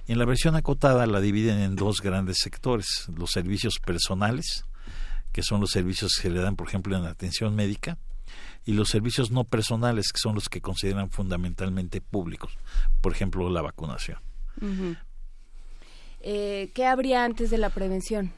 En 0.06 0.18
la 0.18 0.24
versión 0.24 0.54
acotada 0.54 1.06
la 1.06 1.20
dividen 1.20 1.60
en 1.60 1.76
dos 1.76 2.00
grandes 2.02 2.38
sectores, 2.40 3.06
los 3.16 3.30
servicios 3.30 3.78
personales, 3.78 4.64
que 5.32 5.42
son 5.42 5.60
los 5.60 5.70
servicios 5.70 6.18
que 6.20 6.30
le 6.30 6.40
dan, 6.40 6.56
por 6.56 6.68
ejemplo, 6.68 6.96
en 6.96 7.04
la 7.04 7.10
atención 7.10 7.54
médica, 7.54 7.98
y 8.64 8.72
los 8.72 8.90
servicios 8.90 9.30
no 9.30 9.44
personales, 9.44 10.12
que 10.12 10.18
son 10.18 10.34
los 10.34 10.48
que 10.48 10.60
consideran 10.60 11.10
fundamentalmente 11.10 12.00
públicos, 12.00 12.52
por 13.00 13.12
ejemplo, 13.12 13.48
la 13.50 13.62
vacunación. 13.62 14.18
eh, 16.20 16.70
¿Qué 16.74 16.86
habría 16.86 17.24
antes 17.24 17.50
de 17.50 17.58
la 17.58 17.70
prevención? 17.70 18.32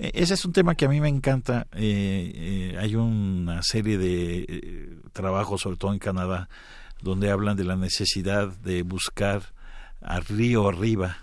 Eh, 0.00 0.12
ese 0.14 0.32
es 0.32 0.44
un 0.46 0.52
tema 0.52 0.74
que 0.74 0.86
a 0.86 0.88
mí 0.88 0.98
me 0.98 1.08
encanta. 1.08 1.66
Eh, 1.72 2.32
eh, 2.34 2.78
hay 2.78 2.96
una 2.96 3.62
serie 3.62 3.98
de 3.98 4.98
trabajos, 5.12 5.60
sobre 5.60 5.76
todo 5.76 5.92
en 5.92 5.98
Canadá, 5.98 6.48
donde 7.02 7.30
hablan 7.30 7.56
de 7.56 7.64
la 7.64 7.76
necesidad 7.76 8.48
de 8.48 8.82
buscar 8.82 9.42
a 10.00 10.20
río 10.20 10.68
arriba 10.68 11.18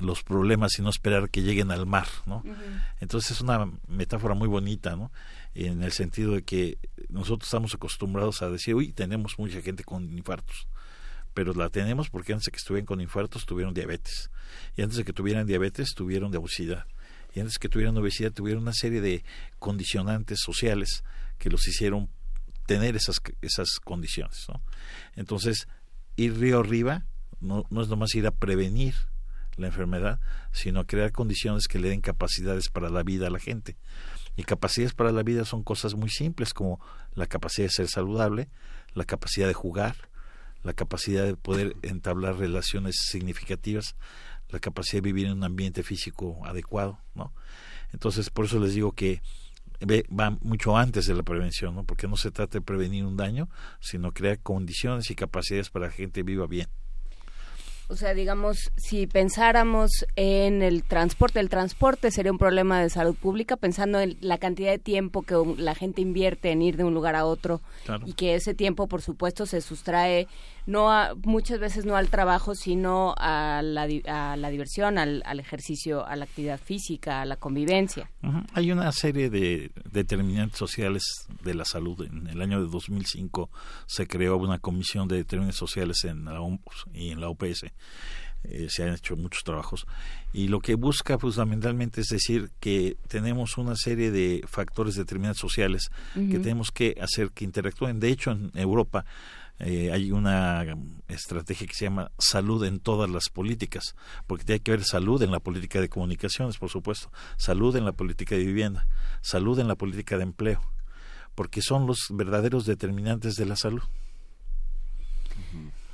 los 0.00 0.22
problemas 0.22 0.78
y 0.78 0.82
no 0.82 0.88
esperar 0.88 1.30
que 1.30 1.42
lleguen 1.42 1.72
al 1.72 1.84
mar, 1.84 2.06
¿no? 2.26 2.44
Entonces 3.00 3.32
es 3.32 3.40
una 3.40 3.68
metáfora 3.88 4.34
muy 4.34 4.46
bonita, 4.46 4.94
¿no? 4.94 5.10
En 5.52 5.82
el 5.82 5.90
sentido 5.90 6.34
de 6.34 6.42
que 6.42 6.78
nosotros 7.08 7.48
estamos 7.48 7.74
acostumbrados 7.74 8.40
a 8.42 8.50
decir, 8.50 8.76
uy, 8.76 8.92
tenemos 8.92 9.36
mucha 9.36 9.60
gente 9.60 9.82
con 9.82 10.16
infartos, 10.16 10.68
pero 11.34 11.54
la 11.54 11.70
tenemos 11.70 12.08
porque 12.08 12.34
antes 12.34 12.44
de 12.44 12.52
que 12.52 12.58
estuvieran 12.58 12.86
con 12.86 13.00
infartos 13.00 13.46
tuvieron 13.46 13.74
diabetes 13.74 14.30
y 14.76 14.82
antes 14.82 14.96
de 14.96 15.02
que 15.02 15.12
tuvieran 15.12 15.44
diabetes 15.44 15.92
tuvieron 15.92 16.30
de 16.30 16.38
obesidad 16.38 16.86
antes 17.40 17.58
que 17.58 17.68
tuvieran 17.68 17.96
obesidad 17.96 18.32
tuvieron 18.32 18.62
una 18.62 18.72
serie 18.72 19.00
de 19.00 19.24
condicionantes 19.58 20.40
sociales 20.40 21.04
que 21.38 21.50
los 21.50 21.66
hicieron 21.68 22.10
tener 22.66 22.96
esas, 22.96 23.20
esas 23.40 23.80
condiciones. 23.82 24.46
¿no? 24.48 24.60
Entonces, 25.14 25.68
ir 26.16 26.38
río 26.38 26.60
arriba 26.60 27.04
no, 27.40 27.64
no 27.70 27.82
es 27.82 27.88
nomás 27.88 28.14
ir 28.14 28.26
a 28.26 28.30
prevenir 28.30 28.94
la 29.56 29.66
enfermedad, 29.66 30.20
sino 30.52 30.80
a 30.80 30.86
crear 30.86 31.12
condiciones 31.12 31.68
que 31.68 31.78
le 31.78 31.88
den 31.88 32.00
capacidades 32.00 32.68
para 32.68 32.90
la 32.90 33.02
vida 33.02 33.26
a 33.26 33.30
la 33.30 33.38
gente. 33.38 33.76
Y 34.36 34.44
capacidades 34.44 34.94
para 34.94 35.10
la 35.10 35.22
vida 35.22 35.44
son 35.44 35.64
cosas 35.64 35.94
muy 35.94 36.10
simples 36.10 36.54
como 36.54 36.80
la 37.14 37.26
capacidad 37.26 37.66
de 37.66 37.72
ser 37.72 37.88
saludable, 37.88 38.48
la 38.94 39.04
capacidad 39.04 39.48
de 39.48 39.54
jugar, 39.54 39.96
la 40.62 40.74
capacidad 40.74 41.24
de 41.24 41.36
poder 41.36 41.76
entablar 41.82 42.36
relaciones 42.36 42.96
significativas, 43.10 43.96
la 44.50 44.58
capacidad 44.58 45.02
de 45.02 45.08
vivir 45.08 45.26
en 45.26 45.32
un 45.32 45.44
ambiente 45.44 45.82
físico 45.82 46.40
adecuado, 46.44 46.98
¿no? 47.14 47.32
Entonces, 47.92 48.30
por 48.30 48.44
eso 48.44 48.58
les 48.60 48.74
digo 48.74 48.92
que 48.92 49.22
va 49.82 50.36
mucho 50.42 50.76
antes 50.76 51.06
de 51.06 51.14
la 51.14 51.22
prevención, 51.22 51.74
¿no? 51.74 51.84
Porque 51.84 52.08
no 52.08 52.16
se 52.16 52.30
trata 52.30 52.58
de 52.58 52.62
prevenir 52.62 53.04
un 53.04 53.16
daño, 53.16 53.48
sino 53.80 54.12
crear 54.12 54.40
condiciones 54.40 55.10
y 55.10 55.14
capacidades 55.14 55.70
para 55.70 55.86
que 55.86 55.90
la 55.90 55.96
gente 55.96 56.22
viva 56.22 56.46
bien. 56.46 56.68
O 57.90 57.96
sea, 57.96 58.12
digamos, 58.12 58.70
si 58.76 59.06
pensáramos 59.06 60.04
en 60.14 60.60
el 60.60 60.84
transporte, 60.84 61.40
el 61.40 61.48
transporte 61.48 62.10
sería 62.10 62.30
un 62.30 62.36
problema 62.36 62.82
de 62.82 62.90
salud 62.90 63.14
pública, 63.14 63.56
pensando 63.56 63.98
en 63.98 64.18
la 64.20 64.36
cantidad 64.36 64.70
de 64.70 64.78
tiempo 64.78 65.22
que 65.22 65.34
la 65.56 65.74
gente 65.74 66.02
invierte 66.02 66.50
en 66.50 66.60
ir 66.60 66.76
de 66.76 66.84
un 66.84 66.92
lugar 66.92 67.16
a 67.16 67.24
otro 67.24 67.62
y 68.04 68.12
que 68.12 68.34
ese 68.34 68.52
tiempo, 68.52 68.88
por 68.88 69.00
supuesto, 69.00 69.46
se 69.46 69.62
sustrae 69.62 70.28
no 70.68 70.92
a, 70.92 71.14
muchas 71.24 71.58
veces 71.58 71.86
no 71.86 71.96
al 71.96 72.10
trabajo, 72.10 72.54
sino 72.54 73.14
a 73.16 73.62
la, 73.62 73.88
a 74.06 74.36
la 74.36 74.50
diversión, 74.50 74.98
al, 74.98 75.22
al, 75.24 75.40
ejercicio, 75.40 76.06
a 76.06 76.14
la 76.14 76.26
actividad 76.26 76.60
física, 76.60 77.22
a 77.22 77.24
la 77.24 77.36
convivencia. 77.36 78.10
Hay 78.52 78.70
una 78.70 78.92
serie 78.92 79.30
de 79.30 79.72
determinantes 79.90 80.58
sociales 80.58 81.26
de 81.42 81.54
la 81.54 81.64
salud. 81.64 82.02
En 82.02 82.26
el 82.26 82.42
año 82.42 82.62
de 82.62 82.68
2005 82.70 83.48
se 83.86 84.06
creó 84.06 84.36
una 84.36 84.58
comisión 84.58 85.08
de 85.08 85.16
determinantes 85.16 85.58
sociales 85.58 86.04
en 86.04 86.26
la 86.26 86.42
OMS 86.42 86.84
y 86.92 87.12
en 87.12 87.22
la 87.22 87.30
OPS. 87.30 87.64
Eh, 88.44 88.68
se 88.68 88.84
han 88.84 88.94
hecho 88.94 89.16
muchos 89.16 89.42
trabajos 89.42 89.84
y 90.32 90.46
lo 90.46 90.60
que 90.60 90.76
busca 90.76 91.18
fundamentalmente 91.18 92.02
es 92.02 92.06
decir 92.06 92.52
que 92.60 92.96
tenemos 93.08 93.58
una 93.58 93.74
serie 93.74 94.12
de 94.12 94.44
factores 94.46 94.94
determinantes 94.94 95.40
sociales 95.40 95.90
que 96.14 96.38
tenemos 96.38 96.70
que 96.70 96.94
hacer 97.00 97.32
que 97.32 97.44
interactúen. 97.44 97.98
De 97.98 98.10
hecho, 98.10 98.30
en 98.30 98.52
Europa 98.54 99.04
eh, 99.60 99.90
hay 99.92 100.12
una 100.12 100.64
estrategia 101.08 101.66
que 101.66 101.74
se 101.74 101.86
llama 101.86 102.12
salud 102.18 102.64
en 102.64 102.78
todas 102.78 103.10
las 103.10 103.28
políticas, 103.28 103.96
porque 104.26 104.44
tiene 104.44 104.60
que 104.60 104.72
haber 104.72 104.84
salud 104.84 105.22
en 105.22 105.32
la 105.32 105.40
política 105.40 105.80
de 105.80 105.88
comunicaciones, 105.88 106.58
por 106.58 106.70
supuesto, 106.70 107.10
salud 107.36 107.74
en 107.76 107.84
la 107.84 107.92
política 107.92 108.36
de 108.36 108.44
vivienda, 108.44 108.86
salud 109.20 109.58
en 109.58 109.68
la 109.68 109.74
política 109.74 110.16
de 110.16 110.22
empleo, 110.22 110.60
porque 111.34 111.60
son 111.60 111.86
los 111.86 111.98
verdaderos 112.10 112.66
determinantes 112.66 113.34
de 113.34 113.46
la 113.46 113.56
salud. 113.56 113.82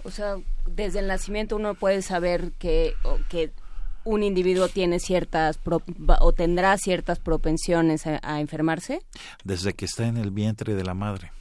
O 0.04 0.10
sea, 0.10 0.36
desde 0.66 0.98
el 0.98 1.06
nacimiento 1.06 1.56
uno 1.56 1.74
puede 1.74 2.02
saber 2.02 2.52
que, 2.58 2.94
que 3.30 3.52
un 4.04 4.22
individuo 4.22 4.68
tiene 4.68 5.00
ciertas 5.00 5.58
o 6.20 6.32
tendrá 6.32 6.76
ciertas 6.76 7.18
propensiones 7.18 8.06
a 8.06 8.40
enfermarse. 8.40 9.00
Desde 9.44 9.72
que 9.72 9.86
está 9.86 10.06
en 10.06 10.18
el 10.18 10.30
vientre 10.30 10.74
de 10.74 10.84
la 10.84 10.92
madre. 10.92 11.32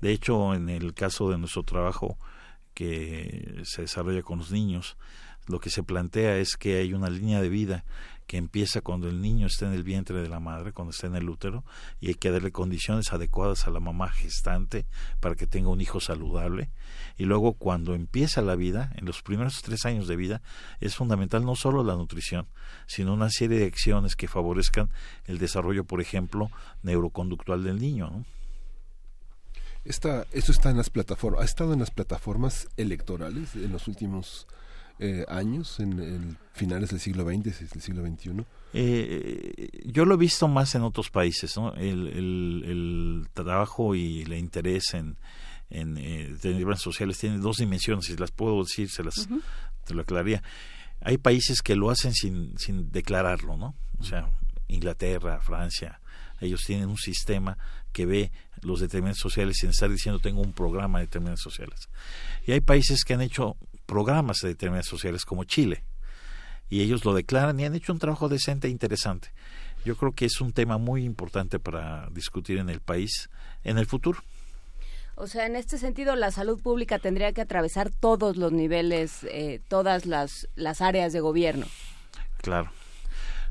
De 0.00 0.12
hecho, 0.12 0.54
en 0.54 0.68
el 0.68 0.94
caso 0.94 1.30
de 1.30 1.38
nuestro 1.38 1.62
trabajo 1.62 2.18
que 2.74 3.62
se 3.64 3.82
desarrolla 3.82 4.22
con 4.22 4.38
los 4.38 4.50
niños, 4.50 4.96
lo 5.46 5.60
que 5.60 5.70
se 5.70 5.82
plantea 5.82 6.36
es 6.36 6.56
que 6.56 6.78
hay 6.78 6.94
una 6.94 7.10
línea 7.10 7.40
de 7.40 7.48
vida 7.48 7.84
que 8.26 8.36
empieza 8.36 8.80
cuando 8.80 9.08
el 9.08 9.20
niño 9.20 9.48
está 9.48 9.66
en 9.66 9.72
el 9.72 9.82
vientre 9.82 10.22
de 10.22 10.28
la 10.28 10.38
madre, 10.38 10.72
cuando 10.72 10.92
está 10.92 11.08
en 11.08 11.16
el 11.16 11.28
útero, 11.28 11.64
y 12.00 12.06
hay 12.06 12.14
que 12.14 12.30
darle 12.30 12.52
condiciones 12.52 13.12
adecuadas 13.12 13.66
a 13.66 13.70
la 13.70 13.80
mamá 13.80 14.08
gestante 14.08 14.86
para 15.18 15.34
que 15.34 15.48
tenga 15.48 15.68
un 15.68 15.80
hijo 15.80 15.98
saludable. 15.98 16.70
Y 17.18 17.24
luego 17.24 17.54
cuando 17.54 17.96
empieza 17.96 18.40
la 18.40 18.54
vida, 18.54 18.92
en 18.94 19.04
los 19.04 19.22
primeros 19.22 19.60
tres 19.62 19.84
años 19.84 20.06
de 20.06 20.14
vida, 20.14 20.42
es 20.78 20.94
fundamental 20.94 21.44
no 21.44 21.56
solo 21.56 21.82
la 21.82 21.96
nutrición, 21.96 22.46
sino 22.86 23.12
una 23.12 23.30
serie 23.30 23.58
de 23.58 23.66
acciones 23.66 24.14
que 24.14 24.28
favorezcan 24.28 24.90
el 25.24 25.38
desarrollo, 25.38 25.82
por 25.82 26.00
ejemplo, 26.00 26.52
neuroconductual 26.84 27.64
del 27.64 27.80
niño. 27.80 28.10
¿no? 28.10 28.39
Esta, 29.84 30.26
esto 30.32 30.52
está 30.52 30.70
en 30.70 30.76
las 30.76 30.90
plataformas, 30.90 31.42
ha 31.42 31.44
estado 31.44 31.72
en 31.72 31.80
las 31.80 31.90
plataformas 31.90 32.68
electorales 32.76 33.54
en 33.54 33.72
los 33.72 33.88
últimos 33.88 34.46
eh, 34.98 35.24
años, 35.28 35.80
en, 35.80 35.98
el 35.98 36.36
finales 36.52 36.90
del 36.90 37.00
siglo 37.00 37.24
XX, 37.24 37.70
del 37.72 37.80
siglo 37.80 38.06
XXI. 38.06 38.44
Eh, 38.74 39.70
yo 39.86 40.04
lo 40.04 40.14
he 40.14 40.18
visto 40.18 40.46
más 40.46 40.74
en 40.74 40.82
otros 40.82 41.08
países, 41.08 41.56
¿no? 41.56 41.72
El, 41.74 42.06
el, 42.08 43.28
trabajo 43.32 43.94
y 43.94 44.20
el 44.20 44.34
interés 44.34 44.92
en, 44.92 45.16
en 45.70 45.96
eh, 45.96 46.76
sociales 46.76 47.16
tiene 47.16 47.38
dos 47.38 47.56
dimensiones, 47.56 48.04
si 48.04 48.16
las 48.16 48.30
puedo 48.30 48.62
decir, 48.62 48.90
se 48.90 49.02
las 49.02 49.26
te 49.86 49.94
lo 49.94 50.02
aclararía. 50.02 50.42
Hay 51.00 51.16
países 51.16 51.62
que 51.62 51.76
lo 51.76 51.88
hacen 51.88 52.12
sin, 52.12 52.58
sin 52.58 52.92
declararlo, 52.92 53.56
¿no? 53.56 53.74
O 53.98 54.04
sea, 54.04 54.28
Inglaterra, 54.68 55.40
Francia, 55.40 56.00
ellos 56.40 56.62
tienen 56.66 56.88
un 56.88 56.98
sistema 56.98 57.56
que 57.92 58.04
ve 58.06 58.32
los 58.62 58.80
determinantes 58.80 59.22
sociales 59.22 59.56
sin 59.58 59.70
estar 59.70 59.90
diciendo 59.90 60.18
tengo 60.18 60.40
un 60.40 60.52
programa 60.52 60.98
de 60.98 61.06
determinantes 61.06 61.42
sociales. 61.42 61.88
Y 62.46 62.52
hay 62.52 62.60
países 62.60 63.04
que 63.04 63.14
han 63.14 63.22
hecho 63.22 63.56
programas 63.86 64.38
de 64.42 64.48
determinantes 64.48 64.88
sociales 64.88 65.24
como 65.24 65.44
Chile 65.44 65.84
y 66.70 66.82
ellos 66.82 67.04
lo 67.04 67.12
declaran 67.12 67.58
y 67.58 67.64
han 67.64 67.74
hecho 67.74 67.92
un 67.92 67.98
trabajo 67.98 68.28
decente 68.28 68.68
e 68.68 68.70
interesante. 68.70 69.32
Yo 69.84 69.96
creo 69.96 70.12
que 70.12 70.26
es 70.26 70.40
un 70.40 70.52
tema 70.52 70.78
muy 70.78 71.04
importante 71.04 71.58
para 71.58 72.08
discutir 72.10 72.58
en 72.58 72.70
el 72.70 72.80
país 72.80 73.28
en 73.64 73.78
el 73.78 73.86
futuro. 73.86 74.20
O 75.16 75.26
sea, 75.26 75.44
en 75.44 75.56
este 75.56 75.76
sentido, 75.76 76.16
la 76.16 76.30
salud 76.30 76.62
pública 76.62 76.98
tendría 76.98 77.32
que 77.32 77.42
atravesar 77.42 77.90
todos 77.90 78.36
los 78.36 78.52
niveles, 78.52 79.24
eh, 79.24 79.60
todas 79.68 80.06
las, 80.06 80.48
las 80.54 80.80
áreas 80.80 81.12
de 81.12 81.20
gobierno. 81.20 81.66
Claro, 82.38 82.70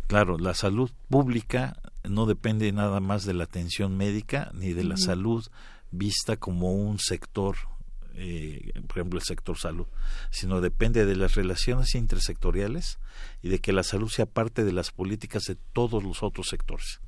claro, 0.07 0.39
la 0.39 0.55
salud 0.55 0.89
pública 1.09 1.77
no 2.07 2.25
depende 2.25 2.71
nada 2.71 2.99
más 2.99 3.25
de 3.25 3.33
la 3.33 3.45
atención 3.45 3.97
médica 3.97 4.51
ni 4.53 4.73
de 4.73 4.83
la 4.83 4.97
salud 4.97 5.45
vista 5.91 6.37
como 6.37 6.73
un 6.73 6.99
sector, 6.99 7.55
eh, 8.15 8.71
por 8.87 8.99
ejemplo 8.99 9.19
el 9.19 9.25
sector 9.25 9.57
salud, 9.57 9.87
sino 10.29 10.61
depende 10.61 11.05
de 11.05 11.15
las 11.15 11.35
relaciones 11.35 11.95
intersectoriales 11.95 12.99
y 13.41 13.49
de 13.49 13.59
que 13.59 13.73
la 13.73 13.83
salud 13.83 14.09
sea 14.09 14.25
parte 14.25 14.63
de 14.63 14.73
las 14.73 14.91
políticas 14.91 15.43
de 15.43 15.55
todos 15.73 16.03
los 16.03 16.23
otros 16.23 16.47
sectores. 16.47 17.01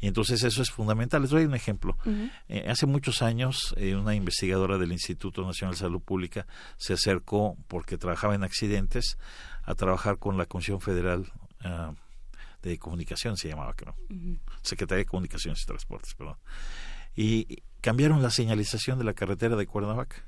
Y 0.00 0.06
entonces 0.06 0.42
eso 0.42 0.60
es 0.60 0.70
fundamental. 0.70 1.22
Les 1.22 1.30
doy 1.30 1.44
un 1.44 1.54
ejemplo. 1.54 1.96
Eh, 2.48 2.66
hace 2.68 2.84
muchos 2.84 3.22
años, 3.22 3.74
eh, 3.78 3.94
una 3.94 4.14
investigadora 4.14 4.76
del 4.76 4.92
Instituto 4.92 5.46
Nacional 5.46 5.74
de 5.74 5.80
Salud 5.80 6.02
Pública 6.02 6.46
se 6.76 6.92
acercó, 6.92 7.56
porque 7.68 7.96
trabajaba 7.96 8.34
en 8.34 8.44
accidentes, 8.44 9.16
a 9.62 9.74
trabajar 9.74 10.18
con 10.18 10.36
la 10.36 10.44
Comisión 10.44 10.82
Federal 10.82 11.32
ah, 11.62 11.94
de 12.70 12.78
comunicación 12.78 13.36
se 13.36 13.48
llamaba, 13.48 13.74
creo. 13.74 13.96
Secretaría 14.62 15.04
de 15.04 15.06
Comunicaciones 15.06 15.62
y 15.62 15.66
Transportes, 15.66 16.14
perdón. 16.14 16.36
Y 17.16 17.62
cambiaron 17.80 18.22
la 18.22 18.30
señalización 18.30 18.98
de 18.98 19.04
la 19.04 19.14
carretera 19.14 19.56
de 19.56 19.66
Cuernavaca. 19.66 20.24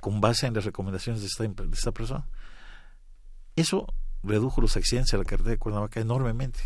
con 0.00 0.20
base 0.20 0.46
en 0.46 0.54
las 0.54 0.64
recomendaciones 0.64 1.20
de 1.20 1.28
esta, 1.28 1.44
de 1.44 1.74
esta 1.74 1.92
persona. 1.92 2.26
Eso 3.54 3.86
redujo 4.24 4.60
los 4.60 4.76
accidentes 4.76 5.12
en 5.12 5.20
la 5.20 5.24
carretera 5.24 5.52
de 5.52 5.58
Cuernavaca 5.58 6.00
enormemente. 6.00 6.60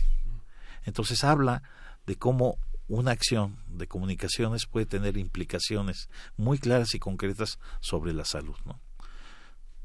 Entonces 0.84 1.22
habla 1.22 1.62
de 2.06 2.16
cómo 2.16 2.58
una 2.88 3.10
acción 3.10 3.58
de 3.66 3.88
comunicaciones 3.88 4.66
puede 4.66 4.86
tener 4.86 5.16
implicaciones 5.16 6.08
muy 6.36 6.58
claras 6.58 6.94
y 6.94 6.98
concretas 6.98 7.58
sobre 7.80 8.12
la 8.12 8.24
salud, 8.24 8.56
¿no? 8.64 8.80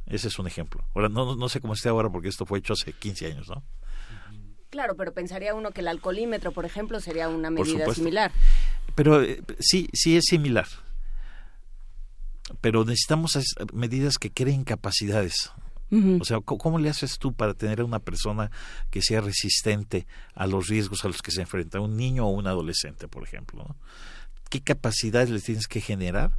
Ese 0.05 0.27
es 0.27 0.39
un 0.39 0.47
ejemplo. 0.47 0.85
Ahora, 0.93 1.09
no, 1.09 1.35
no 1.35 1.49
sé 1.49 1.61
cómo 1.61 1.73
esté 1.73 1.89
ahora 1.89 2.09
porque 2.09 2.27
esto 2.27 2.45
fue 2.45 2.59
hecho 2.59 2.73
hace 2.73 2.93
15 2.93 3.25
años, 3.27 3.49
¿no? 3.49 3.63
Claro, 4.71 4.95
pero 4.95 5.13
pensaría 5.13 5.53
uno 5.53 5.71
que 5.71 5.81
el 5.81 5.89
alcoholímetro, 5.89 6.53
por 6.53 6.65
ejemplo, 6.65 7.01
sería 7.01 7.27
una 7.27 7.49
medida 7.49 7.93
similar. 7.93 8.31
Pero 8.95 9.21
eh, 9.21 9.43
sí, 9.59 9.89
sí 9.91 10.15
es 10.15 10.23
similar. 10.25 10.65
Pero 12.61 12.85
necesitamos 12.85 13.37
medidas 13.73 14.17
que 14.17 14.31
creen 14.31 14.63
capacidades. 14.63 15.51
O 16.21 16.23
sea, 16.23 16.39
¿cómo 16.39 16.79
le 16.79 16.89
haces 16.89 17.19
tú 17.19 17.33
para 17.33 17.53
tener 17.53 17.81
a 17.81 17.83
una 17.83 17.99
persona 17.99 18.49
que 18.89 19.01
sea 19.01 19.19
resistente 19.19 20.07
a 20.33 20.47
los 20.47 20.69
riesgos 20.69 21.03
a 21.03 21.09
los 21.09 21.21
que 21.21 21.31
se 21.31 21.41
enfrenta 21.41 21.81
un 21.81 21.97
niño 21.97 22.25
o 22.25 22.29
un 22.29 22.47
adolescente, 22.47 23.09
por 23.09 23.23
ejemplo? 23.23 23.75
¿Qué 24.49 24.61
capacidades 24.61 25.29
le 25.29 25.41
tienes 25.41 25.67
que 25.67 25.81
generar 25.81 26.31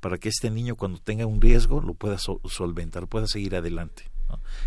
para 0.00 0.18
que 0.18 0.28
este 0.28 0.50
niño 0.50 0.76
cuando 0.76 0.98
tenga 0.98 1.24
un 1.24 1.40
riesgo 1.40 1.80
lo 1.80 1.94
pueda 1.94 2.18
solventar, 2.18 3.06
pueda 3.06 3.26
seguir 3.26 3.56
adelante? 3.56 4.10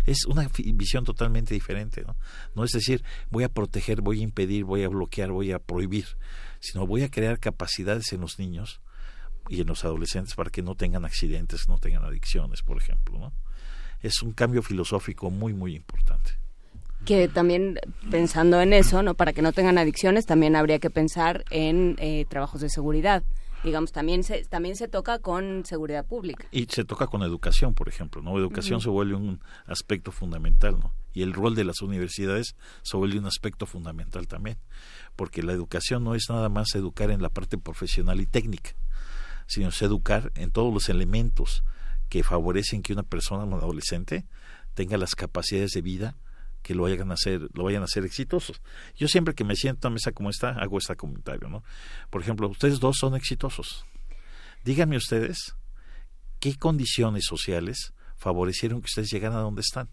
Es 0.06 0.24
una 0.26 0.48
visión 0.64 1.04
totalmente 1.04 1.54
diferente. 1.54 2.04
¿no? 2.54 2.64
es 2.64 2.72
decir, 2.72 3.02
voy 3.30 3.44
a 3.44 3.48
proteger, 3.48 4.00
voy 4.00 4.20
a 4.20 4.22
impedir, 4.22 4.64
voy 4.64 4.82
a 4.82 4.88
bloquear, 4.88 5.30
voy 5.30 5.52
a 5.52 5.58
prohibir, 5.58 6.06
sino 6.60 6.86
voy 6.86 7.02
a 7.02 7.10
crear 7.10 7.38
capacidades 7.38 8.12
en 8.12 8.20
los 8.20 8.38
niños 8.38 8.80
y 9.48 9.60
en 9.60 9.66
los 9.66 9.84
adolescentes 9.84 10.34
para 10.34 10.50
que 10.50 10.62
no 10.62 10.74
tengan 10.74 11.04
accidentes, 11.04 11.68
no 11.68 11.78
tengan 11.78 12.04
adicciones, 12.04 12.62
por 12.62 12.78
ejemplo. 12.78 13.18
¿no? 13.18 13.32
Es 14.00 14.22
un 14.22 14.32
cambio 14.32 14.62
filosófico 14.62 15.30
muy, 15.30 15.52
muy 15.52 15.74
importante 15.74 16.32
que 17.04 17.26
también 17.28 17.80
pensando 18.10 18.60
en 18.60 18.72
eso, 18.72 19.02
no 19.02 19.14
para 19.14 19.32
que 19.32 19.42
no 19.42 19.52
tengan 19.52 19.78
adicciones, 19.78 20.24
también 20.24 20.54
habría 20.54 20.78
que 20.78 20.88
pensar 20.88 21.44
en 21.50 21.96
eh, 21.98 22.26
trabajos 22.28 22.60
de 22.60 22.68
seguridad 22.68 23.24
digamos, 23.64 23.92
también 23.92 24.24
se, 24.24 24.44
también 24.44 24.76
se 24.76 24.88
toca 24.88 25.18
con 25.18 25.64
seguridad 25.64 26.06
pública. 26.06 26.46
Y 26.50 26.66
se 26.66 26.84
toca 26.84 27.06
con 27.06 27.22
educación, 27.22 27.74
por 27.74 27.88
ejemplo, 27.88 28.22
¿no? 28.22 28.38
Educación 28.38 28.80
se 28.80 28.88
vuelve 28.88 29.14
un 29.14 29.40
aspecto 29.66 30.12
fundamental, 30.12 30.78
¿no? 30.78 30.92
Y 31.12 31.22
el 31.22 31.32
rol 31.32 31.54
de 31.54 31.64
las 31.64 31.82
universidades 31.82 32.56
se 32.82 32.96
vuelve 32.96 33.18
un 33.18 33.26
aspecto 33.26 33.66
fundamental 33.66 34.26
también, 34.26 34.58
porque 35.14 35.42
la 35.42 35.52
educación 35.52 36.04
no 36.04 36.14
es 36.14 36.24
nada 36.28 36.48
más 36.48 36.74
educar 36.74 37.10
en 37.10 37.22
la 37.22 37.28
parte 37.28 37.58
profesional 37.58 38.20
y 38.20 38.26
técnica, 38.26 38.70
sino 39.46 39.68
es 39.68 39.82
educar 39.82 40.32
en 40.34 40.50
todos 40.50 40.72
los 40.72 40.88
elementos 40.88 41.64
que 42.08 42.22
favorecen 42.22 42.82
que 42.82 42.92
una 42.92 43.02
persona, 43.02 43.44
un 43.44 43.54
adolescente, 43.54 44.26
tenga 44.74 44.96
las 44.96 45.14
capacidades 45.14 45.72
de 45.72 45.82
vida 45.82 46.16
que 46.62 46.74
lo 46.74 46.84
vayan 46.84 47.10
a 47.10 47.14
hacer, 47.14 47.48
lo 47.52 47.64
vayan 47.64 47.82
a 47.82 47.86
hacer 47.86 48.04
exitosos. 48.04 48.60
Yo 48.96 49.08
siempre 49.08 49.34
que 49.34 49.44
me 49.44 49.56
siento 49.56 49.88
a 49.88 49.90
mesa 49.90 50.12
como 50.12 50.30
esta, 50.30 50.50
hago 50.50 50.78
este 50.78 50.96
comentario, 50.96 51.48
¿no? 51.48 51.62
Por 52.10 52.22
ejemplo, 52.22 52.48
ustedes 52.48 52.80
dos 52.80 52.96
son 52.98 53.14
exitosos. 53.14 53.84
Díganme 54.64 54.96
ustedes 54.96 55.54
qué 56.38 56.56
condiciones 56.56 57.24
sociales 57.26 57.92
favorecieron 58.16 58.80
que 58.80 58.86
ustedes 58.86 59.10
llegaran 59.10 59.38
a 59.38 59.42
donde 59.42 59.60
están. 59.60 59.88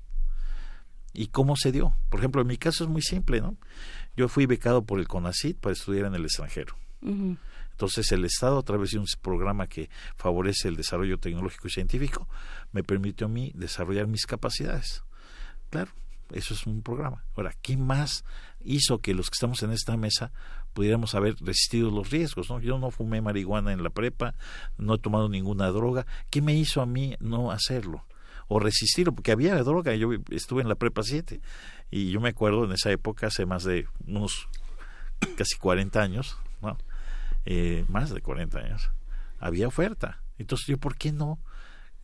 ¿Y 1.13 1.27
cómo 1.27 1.55
se 1.55 1.71
dio? 1.71 1.95
Por 2.09 2.19
ejemplo, 2.19 2.41
en 2.41 2.47
mi 2.47 2.57
caso 2.57 2.83
es 2.83 2.89
muy 2.89 3.01
simple, 3.01 3.41
¿no? 3.41 3.57
Yo 4.15 4.27
fui 4.27 4.45
becado 4.45 4.83
por 4.83 4.99
el 4.99 5.07
CONACIT 5.07 5.59
para 5.59 5.73
estudiar 5.73 6.05
en 6.05 6.15
el 6.15 6.23
extranjero. 6.23 6.75
Entonces 7.01 8.11
el 8.11 8.25
Estado, 8.25 8.59
a 8.59 8.63
través 8.63 8.91
de 8.91 8.99
un 8.99 9.05
programa 9.21 9.67
que 9.67 9.89
favorece 10.17 10.67
el 10.67 10.75
desarrollo 10.75 11.17
tecnológico 11.17 11.67
y 11.67 11.71
científico, 11.71 12.27
me 12.71 12.83
permitió 12.83 13.27
a 13.27 13.29
mí 13.29 13.51
desarrollar 13.55 14.05
mis 14.05 14.25
capacidades. 14.25 15.03
Claro, 15.69 15.91
eso 16.31 16.53
es 16.53 16.65
un 16.65 16.81
programa. 16.81 17.23
Ahora, 17.35 17.53
¿qué 17.61 17.77
más 17.77 18.23
hizo 18.61 18.99
que 18.99 19.13
los 19.13 19.29
que 19.29 19.35
estamos 19.35 19.63
en 19.63 19.71
esta 19.71 19.97
mesa 19.97 20.31
pudiéramos 20.73 21.15
haber 21.15 21.35
resistido 21.41 21.91
los 21.91 22.09
riesgos? 22.09 22.49
¿no? 22.49 22.59
Yo 22.59 22.77
no 22.79 22.91
fumé 22.91 23.21
marihuana 23.21 23.73
en 23.73 23.83
la 23.83 23.89
prepa, 23.89 24.35
no 24.77 24.95
he 24.95 24.99
tomado 24.99 25.29
ninguna 25.29 25.67
droga. 25.67 26.05
¿Qué 26.29 26.41
me 26.41 26.53
hizo 26.53 26.81
a 26.81 26.85
mí 26.85 27.15
no 27.19 27.51
hacerlo? 27.51 28.05
O 28.47 28.59
resistirlo, 28.59 29.13
porque 29.13 29.31
había 29.31 29.55
droga. 29.63 29.95
Yo 29.95 30.09
estuve 30.29 30.61
en 30.61 30.69
la 30.69 30.75
prepa 30.75 31.03
7 31.03 31.41
y 31.91 32.11
yo 32.11 32.19
me 32.19 32.29
acuerdo 32.29 32.65
en 32.65 32.71
esa 32.71 32.91
época, 32.91 33.27
hace 33.27 33.45
más 33.45 33.63
de 33.63 33.87
unos 34.07 34.47
casi 35.37 35.57
40 35.57 36.01
años, 36.01 36.37
¿no? 36.61 36.77
Eh, 37.45 37.85
más 37.87 38.13
de 38.13 38.21
40 38.21 38.59
años, 38.59 38.91
había 39.39 39.67
oferta. 39.67 40.21
Entonces, 40.37 40.67
¿yo 40.67 40.77
por 40.77 40.97
qué 40.97 41.11
no? 41.11 41.39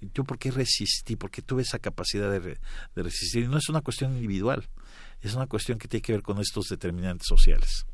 Yo 0.02 0.24
por 0.24 0.38
qué 0.38 0.52
resistí, 0.52 1.16
porque 1.16 1.42
tuve 1.42 1.62
esa 1.62 1.80
capacidad 1.80 2.32
de, 2.32 2.58
resistir. 2.96 3.44
Y 3.44 3.48
no 3.48 3.58
es 3.58 3.70
una 3.70 3.82
cuestión 3.82 4.14
individual, 4.14 4.68
es 5.22 5.36
una 5.36 5.48
cuestión 5.48 5.78
que 5.78 5.88
tiene 5.88 6.02
que 6.02 6.14
ver 6.14 6.22
con 6.22 6.40
estos 6.40 6.68
determinantes 6.68 7.28
sociales. 7.28 7.86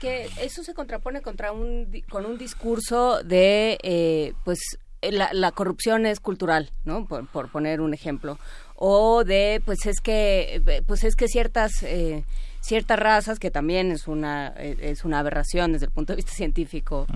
Que 0.00 0.28
eso 0.40 0.64
se 0.64 0.74
contrapone 0.74 1.22
contra 1.22 1.52
un, 1.52 1.88
con 2.08 2.26
un 2.26 2.38
discurso 2.38 3.22
de, 3.22 3.78
eh, 3.82 4.34
pues, 4.44 4.58
la, 5.00 5.52
corrupción 5.52 6.06
es 6.06 6.20
cultural, 6.20 6.70
¿no? 6.84 7.06
Por, 7.06 7.50
poner 7.50 7.80
un 7.80 7.94
ejemplo. 7.94 8.38
O 8.74 9.24
de, 9.24 9.62
pues 9.64 9.86
es 9.86 10.00
que, 10.00 10.82
pues 10.86 11.04
es 11.04 11.14
que 11.14 11.28
ciertas... 11.28 11.82
Eh, 11.82 12.24
ciertas 12.62 12.98
razas 12.98 13.38
que 13.40 13.50
también 13.50 13.90
es 13.90 14.06
una 14.06 14.48
es 14.48 15.04
una 15.04 15.18
aberración 15.18 15.72
desde 15.72 15.86
el 15.86 15.92
punto 15.92 16.12
de 16.12 16.18
vista 16.18 16.32
científico 16.32 17.06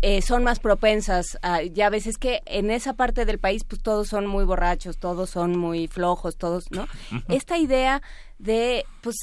eh, 0.00 0.22
son 0.22 0.44
más 0.44 0.60
propensas 0.60 1.38
a, 1.42 1.62
ya 1.62 1.90
ves, 1.90 2.06
es 2.06 2.18
que 2.18 2.42
en 2.46 2.70
esa 2.70 2.94
parte 2.94 3.24
del 3.24 3.38
país 3.38 3.64
pues 3.64 3.82
todos 3.82 4.08
son 4.08 4.26
muy 4.26 4.44
borrachos, 4.44 4.98
todos 4.98 5.30
son 5.30 5.58
muy 5.58 5.88
flojos, 5.88 6.36
todos, 6.36 6.70
¿no? 6.70 6.86
Esta 7.28 7.58
idea 7.58 8.02
de, 8.38 8.84
pues, 9.00 9.16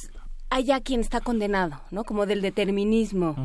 ya 0.64 0.80
quien 0.82 1.02
está 1.02 1.22
condenado, 1.22 1.82
¿no? 1.92 2.04
Como 2.04 2.26
del 2.26 2.42
determinismo, 2.42 3.36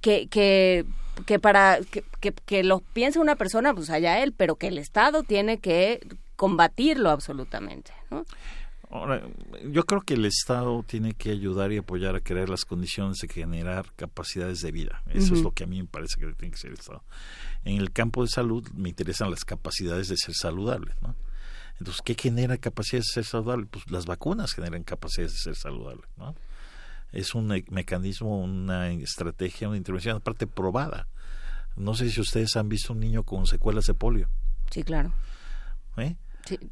que, 0.00 0.28
que, 0.28 0.84
que 1.24 1.38
para 1.38 1.80
que, 1.90 2.04
que, 2.20 2.32
que, 2.32 2.62
lo 2.62 2.80
piensa 2.80 3.20
una 3.20 3.36
persona, 3.36 3.74
pues 3.74 3.90
allá 3.90 4.22
él, 4.22 4.32
pero 4.32 4.56
que 4.56 4.68
el 4.68 4.78
Estado 4.78 5.22
tiene 5.22 5.58
que 5.58 6.00
combatirlo 6.36 7.10
absolutamente, 7.10 7.92
¿no? 8.10 8.24
Ahora, 8.90 9.22
yo 9.68 9.84
creo 9.84 10.00
que 10.00 10.14
el 10.14 10.24
Estado 10.24 10.84
tiene 10.84 11.14
que 11.14 11.30
ayudar 11.30 11.72
y 11.72 11.78
apoyar 11.78 12.14
a 12.14 12.20
crear 12.20 12.48
las 12.48 12.64
condiciones 12.64 13.18
de 13.18 13.28
generar 13.28 13.92
capacidades 13.96 14.60
de 14.60 14.70
vida. 14.70 15.02
Eso 15.06 15.34
es 15.34 15.42
lo 15.42 15.50
que 15.50 15.64
a 15.64 15.66
mí 15.66 15.82
me 15.82 15.88
parece 15.88 16.20
que 16.20 16.32
tiene 16.34 16.52
que 16.52 16.58
ser 16.58 16.70
el 16.70 16.78
Estado. 16.78 17.02
En 17.64 17.78
el 17.78 17.92
campo 17.92 18.22
de 18.22 18.28
salud 18.28 18.68
me 18.74 18.90
interesan 18.90 19.30
las 19.30 19.44
capacidades 19.44 20.08
de 20.08 20.16
ser 20.16 20.34
saludable, 20.34 20.94
¿no? 21.02 21.16
Entonces, 21.78 22.00
¿qué 22.02 22.14
genera 22.14 22.56
capacidades 22.56 23.06
de 23.08 23.12
ser 23.12 23.24
saludable? 23.24 23.66
Pues 23.66 23.90
las 23.90 24.06
vacunas 24.06 24.52
generan 24.54 24.82
capacidades 24.84 25.32
de 25.32 25.38
ser 25.38 25.56
saludable, 25.56 26.02
¿no? 26.16 26.34
Es 27.12 27.34
un 27.34 27.46
mecanismo, 27.70 28.40
una 28.40 28.90
estrategia, 28.92 29.68
una 29.68 29.76
intervención 29.76 30.16
aparte 30.16 30.46
probada. 30.46 31.08
No 31.76 31.94
sé 31.94 32.10
si 32.10 32.20
ustedes 32.20 32.56
han 32.56 32.68
visto 32.68 32.92
un 32.92 33.00
niño 33.00 33.24
con 33.24 33.46
secuelas 33.46 33.86
de 33.86 33.94
polio. 33.94 34.28
Sí, 34.70 34.82
claro. 34.82 35.12
¿Eh? 35.96 36.16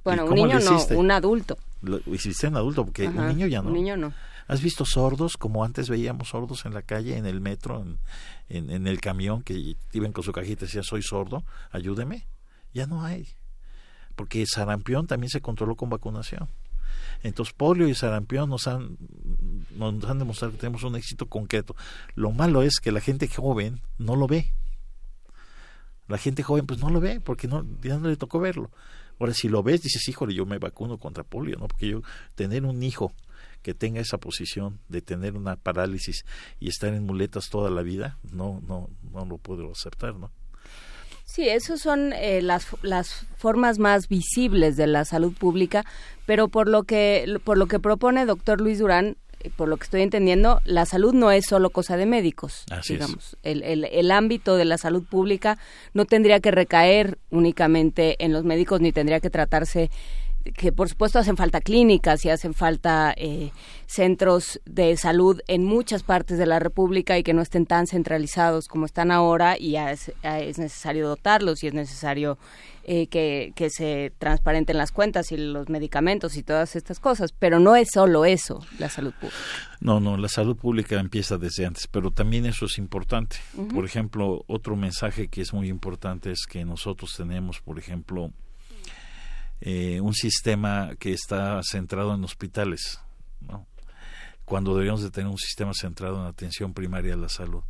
bueno, 0.04 0.26
un 0.26 0.34
niño 0.34 0.60
no, 0.60 0.86
un 0.96 1.10
adulto. 1.10 1.58
Lo 1.84 2.00
hiciste 2.14 2.46
en 2.46 2.56
adulto, 2.56 2.84
porque 2.84 3.08
un 3.08 3.28
niño 3.28 3.46
ya 3.46 3.62
no. 3.62 3.68
Un 3.68 3.74
niño 3.74 3.96
no. 3.96 4.12
¿Has 4.46 4.62
visto 4.62 4.84
sordos 4.84 5.36
como 5.36 5.64
antes 5.64 5.88
veíamos 5.88 6.28
sordos 6.28 6.66
en 6.66 6.74
la 6.74 6.82
calle, 6.82 7.16
en 7.16 7.26
el 7.26 7.40
metro, 7.40 7.82
en, 8.48 8.70
en, 8.70 8.86
el 8.86 9.00
camión 9.00 9.42
que 9.42 9.76
iban 9.92 10.12
con 10.12 10.22
su 10.22 10.32
cajita 10.32 10.64
y 10.64 10.66
decían 10.66 10.84
soy 10.84 11.02
sordo, 11.02 11.44
ayúdeme? 11.70 12.26
Ya 12.74 12.86
no 12.86 13.04
hay. 13.04 13.28
Porque 14.16 14.44
sarampión 14.46 15.06
también 15.06 15.30
se 15.30 15.40
controló 15.40 15.76
con 15.76 15.88
vacunación. 15.88 16.48
Entonces, 17.22 17.54
polio 17.54 17.88
y 17.88 17.94
sarampión 17.94 18.50
nos 18.50 18.66
han, 18.66 18.98
nos 19.76 20.04
han 20.04 20.18
demostrado 20.18 20.52
que 20.52 20.58
tenemos 20.58 20.82
un 20.82 20.96
éxito 20.96 21.26
concreto. 21.26 21.74
Lo 22.14 22.30
malo 22.32 22.62
es 22.62 22.80
que 22.80 22.92
la 22.92 23.00
gente 23.00 23.28
joven 23.28 23.80
no 23.98 24.14
lo 24.14 24.26
ve. 24.26 24.52
La 26.06 26.18
gente 26.18 26.42
joven 26.42 26.66
pues 26.66 26.80
no 26.80 26.90
lo 26.90 27.00
ve 27.00 27.20
porque 27.20 27.48
no, 27.48 27.64
ya 27.82 27.96
no 27.96 28.08
le 28.08 28.16
tocó 28.16 28.40
verlo. 28.40 28.70
Ahora, 29.18 29.34
si 29.34 29.48
lo 29.48 29.62
ves, 29.62 29.82
dices, 29.82 30.08
híjole, 30.08 30.34
yo 30.34 30.46
me 30.46 30.58
vacuno 30.58 30.98
contra 30.98 31.24
polio, 31.24 31.56
¿no? 31.58 31.68
Porque 31.68 31.88
yo 31.88 32.02
tener 32.34 32.64
un 32.64 32.82
hijo 32.82 33.12
que 33.62 33.74
tenga 33.74 34.00
esa 34.00 34.18
posición 34.18 34.78
de 34.88 35.00
tener 35.00 35.36
una 35.36 35.56
parálisis 35.56 36.24
y 36.60 36.68
estar 36.68 36.92
en 36.92 37.04
muletas 37.04 37.48
toda 37.50 37.70
la 37.70 37.82
vida, 37.82 38.18
no, 38.30 38.60
no, 38.66 38.90
no 39.10 39.24
lo 39.24 39.38
puedo 39.38 39.70
aceptar, 39.70 40.14
¿no? 40.14 40.30
Sí, 41.24 41.48
esas 41.48 41.80
son 41.80 42.12
eh, 42.12 42.42
las, 42.42 42.66
las 42.82 43.26
formas 43.38 43.78
más 43.78 44.08
visibles 44.08 44.76
de 44.76 44.86
la 44.86 45.04
salud 45.06 45.32
pública, 45.32 45.84
pero 46.26 46.48
por 46.48 46.68
lo 46.68 46.84
que 46.84 47.40
por 47.42 47.56
lo 47.56 47.66
que 47.66 47.80
propone 47.80 48.26
doctor 48.26 48.60
Luis 48.60 48.78
Durán, 48.78 49.16
por 49.56 49.68
lo 49.68 49.76
que 49.76 49.84
estoy 49.84 50.02
entendiendo, 50.02 50.60
la 50.64 50.86
salud 50.86 51.14
no 51.14 51.30
es 51.30 51.46
solo 51.46 51.70
cosa 51.70 51.96
de 51.96 52.06
médicos. 52.06 52.64
digamos. 52.88 53.36
El, 53.42 53.62
el, 53.62 53.84
el, 53.84 54.10
ámbito 54.10 54.56
de 54.56 54.64
la 54.64 54.78
salud 54.78 55.04
pública 55.04 55.58
no 55.92 56.04
tendría 56.04 56.40
que 56.40 56.50
recaer 56.50 57.18
únicamente 57.30 58.16
en 58.24 58.32
los 58.32 58.44
médicos 58.44 58.80
ni 58.80 58.92
tendría 58.92 59.20
que 59.20 59.30
tratarse 59.30 59.90
que 60.52 60.72
por 60.72 60.88
supuesto 60.88 61.18
hacen 61.18 61.36
falta 61.36 61.60
clínicas 61.60 62.24
y 62.24 62.30
hacen 62.30 62.52
falta 62.52 63.14
eh, 63.16 63.50
centros 63.86 64.60
de 64.66 64.96
salud 64.96 65.40
en 65.48 65.64
muchas 65.64 66.02
partes 66.02 66.36
de 66.36 66.44
la 66.44 66.58
República 66.58 67.16
y 67.16 67.22
que 67.22 67.32
no 67.32 67.40
estén 67.40 67.64
tan 67.64 67.86
centralizados 67.86 68.68
como 68.68 68.84
están 68.84 69.10
ahora 69.10 69.56
y 69.58 69.76
es, 69.76 70.12
es 70.22 70.58
necesario 70.58 71.08
dotarlos 71.08 71.64
y 71.64 71.68
es 71.68 71.74
necesario 71.74 72.38
eh, 72.86 73.06
que, 73.06 73.52
que 73.56 73.70
se 73.70 74.12
transparenten 74.18 74.76
las 74.76 74.92
cuentas 74.92 75.32
y 75.32 75.38
los 75.38 75.68
medicamentos 75.70 76.36
y 76.36 76.42
todas 76.42 76.76
estas 76.76 77.00
cosas, 77.00 77.32
pero 77.32 77.58
no 77.58 77.76
es 77.76 77.88
solo 77.92 78.26
eso, 78.26 78.60
la 78.78 78.90
salud 78.90 79.12
pública. 79.14 79.38
No, 79.80 80.00
no, 80.00 80.16
la 80.16 80.28
salud 80.28 80.56
pública 80.56 81.00
empieza 81.00 81.38
desde 81.38 81.64
antes, 81.64 81.86
pero 81.86 82.10
también 82.10 82.44
eso 82.46 82.66
es 82.66 82.76
importante. 82.78 83.36
Por 83.72 83.84
ejemplo, 83.84 84.44
otro 84.48 84.76
mensaje 84.76 85.28
que 85.28 85.40
es 85.40 85.52
muy 85.52 85.68
importante 85.68 86.30
es 86.30 86.46
que 86.46 86.64
nosotros 86.64 87.14
tenemos, 87.16 87.60
por 87.60 87.78
ejemplo, 87.78 88.32
eh, 89.60 90.00
un 90.00 90.12
sistema 90.12 90.90
que 90.98 91.12
está 91.12 91.60
centrado 91.62 92.14
en 92.14 92.22
hospitales, 92.22 93.00
¿no? 93.40 93.66
cuando 94.44 94.72
deberíamos 94.72 95.02
de 95.02 95.10
tener 95.10 95.30
un 95.30 95.38
sistema 95.38 95.72
centrado 95.72 96.20
en 96.20 96.26
atención 96.26 96.74
primaria 96.74 97.14
a 97.14 97.16
la 97.16 97.28
salud. 97.30 97.62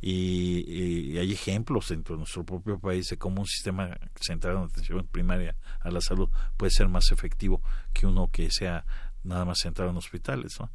Y, 0.00 1.18
hay 1.18 1.32
ejemplos 1.32 1.88
dentro 1.88 2.14
de 2.14 2.18
nuestro 2.20 2.44
propio 2.44 2.78
país 2.78 3.08
de 3.08 3.16
cómo 3.16 3.40
un 3.40 3.46
sistema 3.46 3.98
centrado 4.20 4.58
en 4.58 4.64
atención 4.64 5.06
primaria 5.10 5.56
a 5.80 5.90
la 5.90 6.00
salud 6.00 6.28
puede 6.56 6.70
ser 6.70 6.88
más 6.88 7.10
efectivo 7.10 7.60
que 7.92 8.06
uno 8.06 8.30
que 8.30 8.50
sea 8.50 8.84
nada 9.24 9.44
más 9.44 9.58
centrado 9.60 9.90
en 9.90 9.96
hospitales. 9.96 10.58
¿no? 10.60 10.70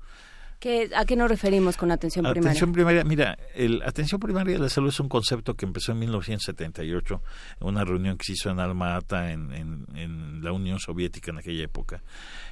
¿A 0.95 1.05
qué 1.05 1.15
nos 1.17 1.29
referimos 1.29 1.75
con 1.75 1.91
atención 1.91 2.23
primaria? 2.23 2.51
Atención 2.51 2.71
primaria, 2.71 3.03
mira, 3.03 3.37
el 3.53 3.81
atención 3.83 4.21
primaria 4.21 4.53
de 4.53 4.59
la 4.59 4.69
salud 4.69 4.89
es 4.89 4.99
un 5.01 5.09
concepto 5.09 5.55
que 5.55 5.65
empezó 5.65 5.91
en 5.91 5.99
1978, 5.99 7.21
en 7.59 7.67
una 7.67 7.83
reunión 7.83 8.17
que 8.17 8.25
se 8.25 8.31
hizo 8.33 8.49
en 8.49 8.59
Alma 8.61 8.95
Ata, 8.95 9.31
en, 9.31 9.51
en, 9.51 10.41
la 10.41 10.53
Unión 10.53 10.79
Soviética 10.79 11.31
en 11.31 11.39
aquella 11.39 11.63
época, 11.63 12.01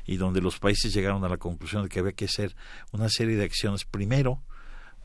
y 0.06 0.18
donde 0.18 0.42
los 0.42 0.60
países 0.60 0.94
llegaron 0.94 1.24
a 1.24 1.30
la 1.30 1.38
conclusión 1.38 1.84
de 1.84 1.90
que 1.90 2.00
había 2.00 2.12
que 2.12 2.26
hacer 2.26 2.56
una 2.92 3.08
serie 3.08 3.38
de 3.38 3.46
acciones, 3.46 3.86
primero, 3.86 4.42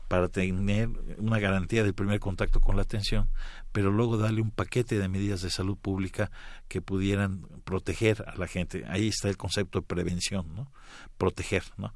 para 0.07 0.29
tener 0.29 0.89
una 1.17 1.39
garantía 1.39 1.83
del 1.83 1.93
primer 1.93 2.19
contacto 2.19 2.59
con 2.59 2.75
la 2.75 2.83
atención, 2.83 3.29
pero 3.71 3.91
luego 3.91 4.17
darle 4.17 4.41
un 4.41 4.51
paquete 4.51 4.97
de 4.97 5.07
medidas 5.07 5.41
de 5.41 5.49
salud 5.49 5.77
pública 5.77 6.31
que 6.67 6.81
pudieran 6.81 7.41
proteger 7.63 8.23
a 8.27 8.35
la 8.35 8.47
gente. 8.47 8.85
Ahí 8.87 9.09
está 9.09 9.29
el 9.29 9.37
concepto 9.37 9.79
de 9.79 9.85
prevención, 9.85 10.45
¿no? 10.55 10.71
Proteger, 11.17 11.63
¿no? 11.77 11.93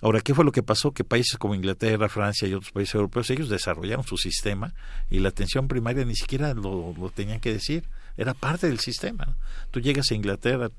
Ahora, 0.00 0.20
¿qué 0.20 0.32
fue 0.32 0.44
lo 0.44 0.52
que 0.52 0.62
pasó? 0.62 0.92
Que 0.92 1.02
países 1.02 1.36
como 1.38 1.56
Inglaterra, 1.56 2.08
Francia 2.08 2.46
y 2.46 2.54
otros 2.54 2.70
países 2.70 2.94
europeos, 2.94 3.28
ellos 3.30 3.48
desarrollaron 3.48 4.04
su 4.04 4.16
sistema 4.16 4.72
y 5.10 5.18
la 5.18 5.30
atención 5.30 5.66
primaria 5.66 6.04
ni 6.04 6.14
siquiera 6.14 6.54
lo, 6.54 6.94
tenían 7.14 7.40
que 7.40 7.52
decir, 7.52 7.88
era 8.16 8.32
parte 8.32 8.68
del 8.68 8.78
sistema. 8.78 9.36
Tú 9.72 9.80
llegas 9.80 10.10
a 10.10 10.14
Inglaterra, 10.14 10.70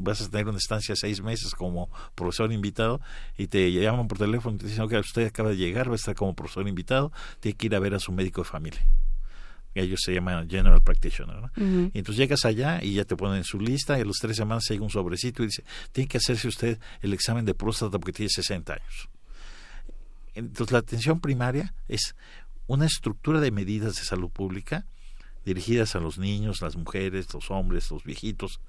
vas 0.00 0.20
a 0.22 0.28
tener 0.28 0.48
una 0.48 0.58
estancia 0.58 0.92
de 0.92 0.96
seis 0.96 1.22
meses 1.22 1.54
como 1.54 1.90
profesor 2.14 2.52
invitado 2.52 3.00
y 3.36 3.46
te 3.46 3.70
llaman 3.72 4.08
por 4.08 4.18
teléfono 4.18 4.56
y 4.56 4.58
te 4.58 4.66
dicen, 4.66 4.88
que 4.88 4.98
usted 4.98 5.26
acaba 5.26 5.50
de 5.50 5.56
llegar, 5.56 5.88
va 5.88 5.92
a 5.92 5.96
estar 5.96 6.14
como 6.14 6.34
profesor 6.34 6.68
invitado, 6.68 7.12
tiene 7.40 7.56
que 7.56 7.66
ir 7.66 7.74
a 7.74 7.80
ver 7.80 7.94
a 7.94 7.98
su 7.98 8.12
médico 8.12 8.42
de 8.42 8.48
familia 8.48 8.86
ellos 9.82 10.00
se 10.04 10.14
llaman 10.14 10.48
General 10.48 10.80
Practitioner. 10.80 11.36
¿no? 11.36 11.50
Y 11.56 11.98
entonces 11.98 12.16
llegas 12.16 12.44
allá 12.44 12.82
y 12.82 12.94
ya 12.94 13.04
te 13.04 13.16
ponen 13.16 13.38
en 13.38 13.44
su 13.44 13.60
lista 13.60 13.98
y 13.98 14.02
a 14.02 14.04
las 14.04 14.16
tres 14.20 14.36
semanas 14.36 14.64
llega 14.68 14.82
un 14.82 14.90
sobrecito 14.90 15.42
y 15.42 15.46
dice, 15.46 15.64
tiene 15.92 16.08
que 16.08 16.18
hacerse 16.18 16.48
usted 16.48 16.78
el 17.02 17.12
examen 17.12 17.44
de 17.44 17.54
próstata 17.54 17.98
porque 17.98 18.12
tiene 18.12 18.30
60 18.30 18.72
años. 18.72 19.08
Entonces 20.34 20.72
la 20.72 20.78
atención 20.78 21.20
primaria 21.20 21.74
es 21.88 22.14
una 22.66 22.86
estructura 22.86 23.40
de 23.40 23.50
medidas 23.50 23.96
de 23.96 24.02
salud 24.02 24.30
pública 24.30 24.86
dirigidas 25.46 25.94
a 25.94 26.00
los 26.00 26.18
niños, 26.18 26.60
las 26.60 26.76
mujeres, 26.76 27.32
los 27.32 27.50
hombres, 27.50 27.90
los 27.90 28.02
viejitos, 28.02 28.60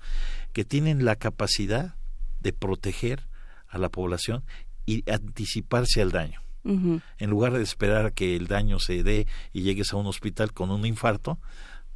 que 0.53 0.63
tienen 0.63 1.03
la 1.03 1.15
capacidad 1.15 1.95
de 2.39 2.53
proteger 2.53 3.27
a 3.67 3.79
la 3.79 3.89
población 3.89 4.43
y 4.85 5.03
anticiparse 5.11 6.01
al 6.01 6.11
daño. 6.11 6.41
En 6.63 7.29
lugar 7.29 7.53
de 7.53 7.63
esperar 7.63 8.05
a 8.05 8.11
que 8.11 8.35
el 8.35 8.47
daño 8.47 8.77
se 8.79 9.01
dé 9.01 9.25
y 9.53 9.61
llegues 9.61 9.93
a 9.93 9.95
un 9.95 10.05
hospital 10.05 10.51
con 10.51 10.69
un 10.69 10.85
infarto, 10.85 11.39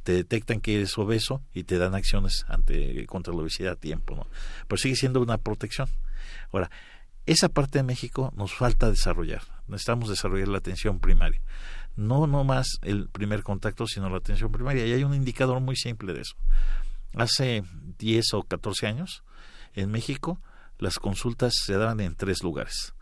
te 0.02 0.12
detectan 0.12 0.60
que 0.60 0.76
eres 0.76 0.96
obeso 0.96 1.42
y 1.52 1.64
te 1.64 1.76
dan 1.76 1.94
acciones 1.94 2.46
ante 2.48 3.04
contra 3.06 3.34
la 3.34 3.42
obesidad 3.42 3.72
a 3.72 3.76
tiempo, 3.76 4.16
¿no? 4.16 4.26
Pero 4.66 4.78
sigue 4.78 4.96
siendo 4.96 5.20
una 5.20 5.36
protección. 5.36 5.88
Ahora, 6.52 6.70
esa 7.26 7.50
parte 7.50 7.78
de 7.78 7.84
México 7.84 8.32
nos 8.34 8.54
falta 8.54 8.90
desarrollar. 8.90 9.42
Necesitamos 9.68 10.08
desarrollar 10.08 10.48
la 10.48 10.58
atención 10.58 10.98
primaria. 10.98 11.40
No 11.96 12.26
no 12.26 12.44
más 12.44 12.78
el 12.82 13.08
primer 13.08 13.42
contacto, 13.42 13.86
sino 13.86 14.08
la 14.08 14.18
atención 14.18 14.50
primaria. 14.50 14.86
Y 14.86 14.92
hay 14.92 15.04
un 15.04 15.14
indicador 15.14 15.60
muy 15.60 15.76
simple 15.76 16.12
de 16.12 16.22
eso. 16.22 16.34
Hace 17.14 17.62
10 17.98 18.34
o 18.34 18.42
14 18.42 18.86
años, 18.86 19.22
en 19.74 19.90
México, 19.90 20.40
las 20.78 20.98
consultas 20.98 21.52
se 21.64 21.74
daban 21.74 22.00
en 22.00 22.14
tres 22.14 22.42
lugares 22.42 22.94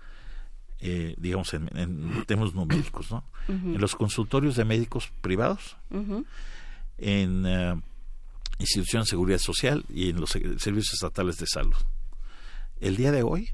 eh, 0.81 1.15
digamos, 1.19 1.53
en, 1.53 1.69
en, 1.77 2.25
temas 2.25 2.55
numéricos, 2.55 3.11
¿no? 3.11 3.25
En 3.49 3.79
los 3.81 3.95
consultorios 3.97 4.57
de 4.57 4.65
médicos 4.65 5.13
privados, 5.21 5.77
en 6.97 7.45
uh, 7.45 7.83
instituciones 8.59 9.07
de 9.07 9.11
seguridad 9.11 9.39
social 9.39 9.85
y 9.89 10.09
en 10.11 10.21
los 10.21 10.31
servicios 10.31 10.95
estatales 10.95 11.37
de 11.37 11.47
salud. 11.47 11.77
El 12.81 12.97
día 12.97 13.13
de 13.13 13.23
hoy, 13.23 13.51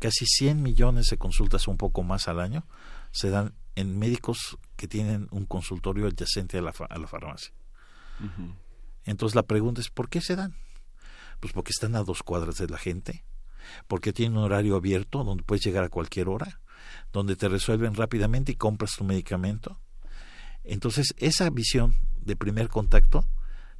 casi 0.00 0.26
100 0.26 0.62
millones 0.62 1.06
de 1.10 1.18
consultas, 1.18 1.68
un 1.68 1.76
poco 1.76 2.02
más 2.02 2.26
al 2.26 2.40
año, 2.40 2.64
se 3.12 3.30
dan 3.30 3.52
en 3.80 3.98
médicos 3.98 4.58
que 4.76 4.86
tienen 4.88 5.28
un 5.30 5.46
consultorio 5.46 6.06
adyacente 6.06 6.58
a 6.58 6.62
la, 6.62 6.72
a 6.88 6.98
la 6.98 7.06
farmacia. 7.06 7.52
Entonces 9.04 9.34
la 9.34 9.42
pregunta 9.42 9.80
es, 9.80 9.90
¿por 9.90 10.08
qué 10.08 10.20
se 10.20 10.36
dan? 10.36 10.54
Pues 11.40 11.52
porque 11.52 11.70
están 11.70 11.96
a 11.96 12.02
dos 12.02 12.22
cuadras 12.22 12.56
de 12.58 12.68
la 12.68 12.78
gente, 12.78 13.24
porque 13.88 14.12
tiene 14.12 14.36
un 14.36 14.44
horario 14.44 14.76
abierto 14.76 15.24
donde 15.24 15.42
puedes 15.42 15.64
llegar 15.64 15.84
a 15.84 15.88
cualquier 15.88 16.28
hora, 16.28 16.60
donde 17.12 17.36
te 17.36 17.48
resuelven 17.48 17.94
rápidamente 17.94 18.52
y 18.52 18.56
compras 18.56 18.96
tu 18.96 19.04
medicamento. 19.04 19.80
Entonces, 20.64 21.14
esa 21.16 21.48
visión 21.50 21.96
de 22.20 22.36
primer 22.36 22.68
contacto 22.68 23.24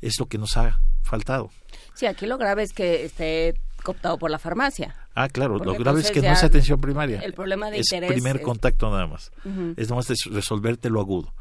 es 0.01 0.19
lo 0.19 0.27
que 0.27 0.39
nos 0.39 0.57
ha 0.57 0.81
faltado. 1.03 1.51
Sí, 1.95 2.07
aquí 2.07 2.27
lo 2.27 2.39
grave 2.39 2.63
es 2.63 2.73
que 2.73 3.05
esté 3.05 3.61
cooptado 3.83 4.19
por 4.19 4.31
la 4.31 4.39
farmacia. 4.39 4.95
Ah, 5.15 5.29
claro, 5.29 5.59
lo 5.59 5.75
grave 5.75 6.01
es 6.01 6.11
que 6.11 6.23
no 6.23 6.33
es 6.33 6.45
atención 6.45 6.81
primaria. 6.81 7.21
El 7.21 7.35
problema 7.35 7.71
de 7.71 7.81
es 7.81 7.89
primer 8.09 8.43
contacto 8.43 8.91
nada 8.91 9.07
más. 9.07 9.33
Es 9.77 9.89
nomás 9.89 10.09
resolverte 10.31 10.91
lo 10.91 11.01
agudo 11.01 11.33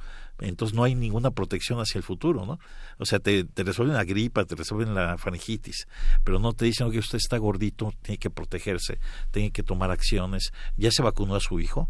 entonces 0.41 0.75
no 0.75 0.83
hay 0.83 0.95
ninguna 0.95 1.31
protección 1.31 1.79
hacia 1.79 1.99
el 1.99 2.03
futuro, 2.03 2.45
¿no? 2.45 2.59
O 2.97 3.05
sea, 3.05 3.19
te, 3.19 3.43
te 3.43 3.63
resuelven 3.63 3.95
la 3.95 4.03
gripa, 4.03 4.45
te 4.45 4.55
resuelven 4.55 4.95
la 4.95 5.17
faringitis, 5.17 5.87
pero 6.23 6.39
no 6.39 6.53
te 6.53 6.65
dicen 6.65 6.91
que 6.91 6.99
usted 6.99 7.17
está 7.17 7.37
gordito, 7.37 7.93
tiene 8.01 8.17
que 8.17 8.29
protegerse, 8.29 8.99
tiene 9.31 9.51
que 9.51 9.63
tomar 9.63 9.91
acciones, 9.91 10.51
ya 10.77 10.91
se 10.91 11.03
vacunó 11.03 11.35
a 11.35 11.39
su 11.39 11.59
hijo, 11.59 11.89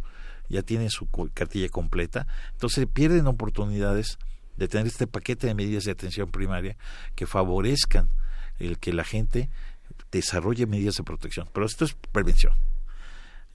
ya 0.49 0.63
tiene 0.63 0.89
su 0.89 1.07
cartilla 1.33 1.69
completa, 1.69 2.27
entonces 2.53 2.87
pierden 2.91 3.27
oportunidades 3.27 4.17
de 4.57 4.67
tener 4.67 4.87
este 4.87 5.07
paquete 5.07 5.47
de 5.47 5.53
medidas 5.53 5.83
de 5.83 5.91
atención 5.91 6.31
primaria 6.31 6.75
que 7.15 7.27
favorezcan 7.27 8.09
el 8.57 8.77
que 8.77 8.91
la 8.91 9.03
gente 9.03 9.49
desarrolle 10.11 10.65
medidas 10.65 10.95
de 10.95 11.03
protección. 11.03 11.47
Pero 11.53 11.65
esto 11.65 11.85
es 11.85 11.93
prevención. 12.11 12.53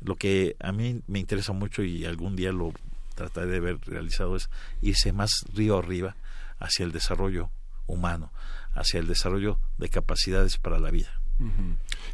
Lo 0.00 0.16
que 0.16 0.56
a 0.60 0.72
mí 0.72 1.02
me 1.06 1.18
interesa 1.18 1.52
mucho 1.52 1.82
y 1.82 2.04
algún 2.04 2.36
día 2.36 2.52
lo 2.52 2.72
tratar 3.14 3.46
de 3.46 3.58
haber 3.58 3.78
realizado 3.86 4.36
es 4.36 4.50
irse 4.82 5.12
más 5.12 5.44
río 5.54 5.78
arriba 5.78 6.16
hacia 6.58 6.84
el 6.84 6.92
desarrollo 6.92 7.50
humano, 7.86 8.32
hacia 8.72 9.00
el 9.00 9.06
desarrollo 9.06 9.58
de 9.78 9.88
capacidades 9.88 10.58
para 10.58 10.78
la 10.78 10.90
vida. 10.90 11.20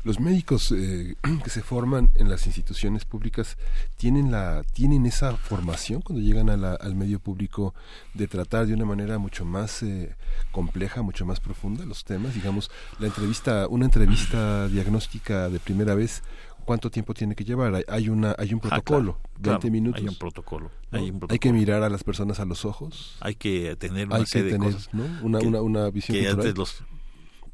Los 0.05 0.19
médicos 0.19 0.73
eh, 0.73 1.17
que 1.45 1.51
se 1.51 1.63
forman 1.63 2.11
en 2.15 2.29
las 2.31 2.47
instituciones 2.47 3.05
públicas 3.05 3.59
tienen 3.97 4.31
la 4.31 4.63
tienen 4.73 5.07
esa 5.07 5.37
formación 5.37 6.01
cuando 6.01 6.23
llegan 6.23 6.49
al 6.49 6.95
medio 6.95 7.19
público 7.19 7.75
de 8.15 8.27
tratar 8.29 8.67
de 8.67 8.75
una 8.75 8.85
manera 8.85 9.19
mucho 9.19 9.45
más 9.45 9.83
eh, 9.83 10.15
compleja, 10.53 11.03
mucho 11.03 11.27
más 11.27 11.41
profunda 11.41 11.85
los 11.85 12.05
temas. 12.05 12.35
Digamos, 12.35 12.71
la 12.99 13.07
entrevista, 13.07 13.67
una 13.69 13.85
entrevista 13.85 14.69
diagnóstica 14.69 15.49
de 15.49 15.61
primera 15.61 15.95
vez 15.95 16.23
cuánto 16.65 16.91
tiempo 16.91 17.15
tiene 17.15 17.35
que 17.35 17.45
llevar. 17.45 17.85
Hay, 17.89 18.09
una, 18.09 18.35
hay 18.39 18.55
un 18.55 18.61
ah, 18.65 18.69
protocolo, 18.69 19.19
20 19.41 19.71
minutos. 19.71 20.01
Hay 20.01 20.09
un 20.09 20.15
protocolo. 20.15 20.71
Hay, 20.93 21.39
que 21.39 21.53
mirar 21.53 21.83
a 21.83 21.89
las 21.89 22.05
personas 22.05 22.41
a 22.41 22.45
los 22.45 22.65
ojos. 22.65 23.17
Hay 23.21 23.35
que 23.35 23.75
tener 23.77 24.07
una 24.07 24.25
serie 24.25 24.53
de 24.53 24.59
cosas. 24.59 24.89
Una, 25.23 25.41
una, 25.41 25.63
una, 25.63 25.91
visión 25.91 26.17
que 26.17 26.29
antes 26.29 26.57
los 26.57 26.85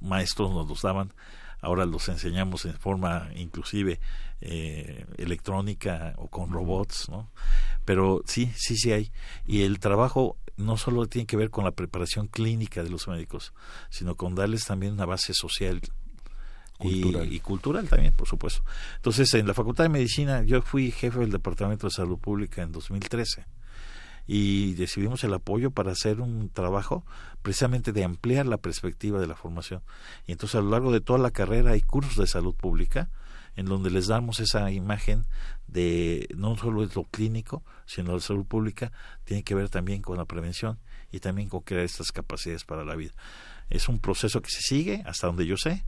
maestros 0.01 0.53
nos 0.53 0.69
los 0.69 0.83
daban, 0.83 1.13
ahora 1.61 1.87
los 1.87 2.09
enseñamos 2.09 2.65
en 2.65 2.75
forma 2.75 3.29
inclusive 3.37 4.01
eh, 4.41 5.07
electrónica 5.17 6.15
o 6.17 6.29
con 6.29 6.51
robots, 6.51 7.09
¿no? 7.09 7.31
Pero 7.85 8.23
sí, 8.27 8.53
sí, 8.57 8.77
sí 8.77 8.93
hay. 8.93 9.13
Y 9.47 9.63
el 9.63 9.79
trabajo 9.79 10.37
no 10.57 10.77
solo 10.77 11.07
tiene 11.07 11.27
que 11.27 11.37
ver 11.37 11.51
con 11.51 11.65
la 11.65 11.73
preparación 11.73 12.29
clínica 12.29 12.83
de 12.83 12.91
los 12.91 13.09
médicos, 13.09 13.53
sino 13.91 14.15
con 14.15 14.35
darles 14.35 14.65
también 14.65 14.93
una 14.93 15.07
base 15.07 15.33
social 15.35 15.81
y, 16.81 17.41
cultural 17.41 17.89
también, 17.89 18.13
por 18.13 18.29
supuesto. 18.29 18.63
Entonces, 18.97 19.33
en 19.35 19.47
la 19.47 19.55
Facultad 19.55 19.85
de 19.85 19.89
Medicina, 19.89 20.43
yo 20.43 20.61
fui 20.63 20.91
jefe 20.91 21.21
del 21.21 21.31
Departamento 21.31 21.87
de 21.87 21.93
Salud 21.93 22.19
Pública 22.19 22.63
en 22.63 22.73
2013 22.73 23.56
y 24.27 24.75
recibimos 24.77 25.23
el 25.25 25.35
apoyo 25.35 25.71
para 25.71 25.93
hacer 25.93 26.21
un 26.21 26.49
trabajo 26.49 27.05
precisamente 27.43 27.93
de 27.93 28.05
ampliar 28.05 28.47
la 28.47 28.57
perspectiva 28.57 29.21
de 29.21 29.27
la 29.27 29.37
formación. 29.37 29.83
Y 30.27 30.33
entonces 30.33 30.57
a 30.57 30.63
lo 30.63 30.71
largo 30.71 30.93
de 30.93 31.01
toda 31.01 31.19
la 31.19 31.31
carrera 31.31 31.73
hay 31.73 31.81
cursos 31.81 32.17
de 32.17 32.27
salud 32.27 32.55
pública 32.55 33.09
en 33.57 33.67
donde 33.67 33.91
les 33.91 34.09
damos 34.09 34.41
esa 34.41 34.71
imagen 34.71 35.25
de 35.67 36.29
no 36.37 36.57
solo 36.57 36.83
es 36.83 36.95
lo 36.95 37.05
clínico, 37.05 37.63
sino 37.87 38.13
la 38.13 38.21
salud 38.21 38.45
pública 38.45 38.93
tiene 39.25 39.43
que 39.43 39.55
ver 39.55 39.71
también 39.71 40.03
con 40.03 40.19
la 40.19 40.27
prevención 40.27 40.79
y 41.11 41.21
también 41.21 41.49
con 41.49 41.61
crear 41.61 41.85
estas 41.85 42.13
capacidades 42.13 42.65
para 42.65 42.85
la 42.85 42.97
vida. 42.97 43.13
Es 43.71 43.89
un 43.89 43.99
proceso 43.99 44.43
que 44.43 44.51
se 44.51 44.61
sigue, 44.61 45.03
hasta 45.07 45.27
donde 45.27 45.47
yo 45.47 45.57
sé, 45.57 45.85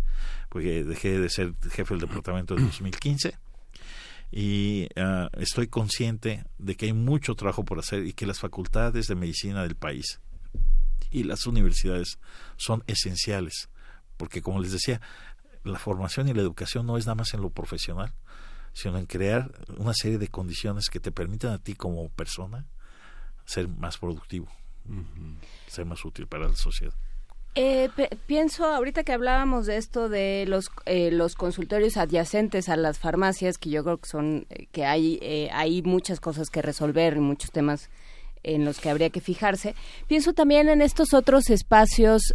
porque 0.49 0.83
dejé 0.83 1.19
de 1.21 1.29
ser 1.29 1.55
jefe 1.71 1.95
del 1.95 2.01
departamento 2.01 2.57
en 2.57 2.65
2015 2.67 3.37
y 4.31 4.89
ah, 4.97 5.31
estoy 5.39 5.69
consciente 5.69 6.45
de 6.59 6.77
que 6.77 6.87
hay 6.87 6.93
mucho 6.93 7.35
trabajo 7.35 7.65
por 7.65 7.79
hacer 7.79 8.07
y 8.07 8.13
que 8.13 8.27
las 8.27 8.41
facultades 8.41 9.07
de 9.07 9.15
medicina 9.15 9.63
del 9.63 9.77
país 9.77 10.21
y 11.11 11.25
las 11.25 11.47
universidades 11.47 12.19
son 12.57 12.85
esenciales, 12.87 13.71
porque 14.17 14.43
como 14.43 14.61
les 14.61 14.73
decía, 14.73 15.01
la 15.65 15.79
formación 15.79 16.29
y 16.29 16.35
la 16.35 16.43
educación 16.43 16.87
no 16.87 16.99
es 16.99 17.07
nada 17.07 17.17
más 17.17 17.33
en 17.35 17.41
lo 17.41 17.51
profesional, 17.51 18.13
sino 18.73 18.99
en 18.99 19.07
crear 19.07 19.51
una 19.79 19.95
serie 19.95 20.19
de 20.19 20.29
condiciones 20.29 20.89
que 20.91 21.01
te 21.01 21.13
permitan 21.13 21.53
a 21.53 21.59
ti 21.59 21.75
como 21.75 22.09
persona 22.11 22.67
ser 23.45 23.69
más 23.69 23.97
productivo, 23.99 24.49
ser 25.67 25.87
más 25.87 26.05
útil 26.05 26.27
para 26.27 26.49
la 26.49 26.57
sociedad. 26.57 26.95
Eh, 27.55 27.89
pienso, 28.27 28.67
ahorita 28.67 29.03
que 29.03 29.13
hablábamos 29.13 29.67
de 29.67 29.79
esto 29.79 30.09
de 30.09 30.45
los, 30.47 30.71
eh, 30.87 31.11
los 31.11 31.35
consultorios 31.35 31.97
adyacentes 31.97 32.69
a 32.69 32.77
las 32.77 32.99
farmacias, 32.99 33.59
que 33.59 33.71
yo 33.71 33.83
creo 33.83 33.99
que 33.99 34.09
son, 34.09 34.47
eh, 34.51 34.67
que 34.71 34.85
hay, 34.85 35.19
eh, 35.23 35.49
hay 35.53 35.83
muchas 35.83 36.21
cosas 36.21 36.51
que 36.51 36.63
resolver 36.63 37.17
y 37.17 37.21
muchos 37.21 37.51
temas 37.51 37.91
en 38.45 38.65
los 38.65 38.79
que 38.79 38.91
habría 38.91 39.11
que 39.11 39.21
fijarse. 39.21 39.75
Pienso 40.07 40.33
también 40.33 40.69
en 40.69 40.83
estos 40.83 41.13
otros 41.15 41.51
espacios 41.51 42.35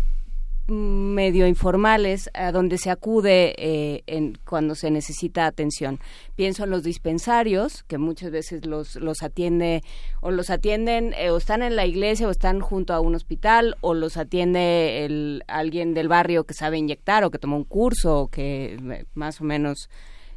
medio 0.68 1.46
informales 1.46 2.30
a 2.34 2.52
donde 2.54 2.78
se 2.78 2.90
acude 2.90 3.54
eh, 3.58 4.04
en, 4.08 4.38
cuando 4.46 4.76
se 4.76 4.92
necesita 4.92 5.46
atención. 5.46 6.00
Pienso 6.36 6.64
en 6.64 6.70
los 6.70 6.84
dispensarios, 6.84 7.84
que 7.84 7.98
muchas 7.98 8.32
veces 8.32 8.66
los, 8.66 8.96
los 8.96 9.24
atiende 9.24 9.84
o 10.22 10.32
los 10.32 10.50
atienden 10.50 11.14
eh, 11.18 11.32
o 11.32 11.38
están 11.38 11.64
en 11.64 11.76
la 11.76 11.86
iglesia 11.86 12.28
o 12.28 12.32
están 12.32 12.62
junto 12.62 12.94
a 12.94 13.02
un 13.02 13.16
hospital 13.16 13.76
o 13.82 13.94
los 13.94 14.16
atiende 14.16 15.06
el, 15.06 15.44
alguien 15.48 15.94
del 15.94 16.08
barrio 16.08 16.46
que 16.46 16.54
sabe 16.54 16.78
inyectar 16.78 17.26
o 17.26 17.32
que 17.32 17.40
tomó 17.40 17.58
un 17.58 17.66
curso 17.66 18.22
o 18.22 18.28
que 18.30 18.76
eh, 18.76 19.06
más 19.16 19.42
o 19.42 19.44
menos 19.44 19.90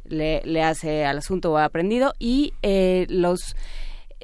le, 0.03 0.41
le 0.43 0.61
hace 0.61 1.05
al 1.05 1.19
asunto 1.19 1.53
o 1.53 1.57
ha 1.57 1.65
aprendido 1.65 2.13
y 2.19 2.53
los 3.09 3.55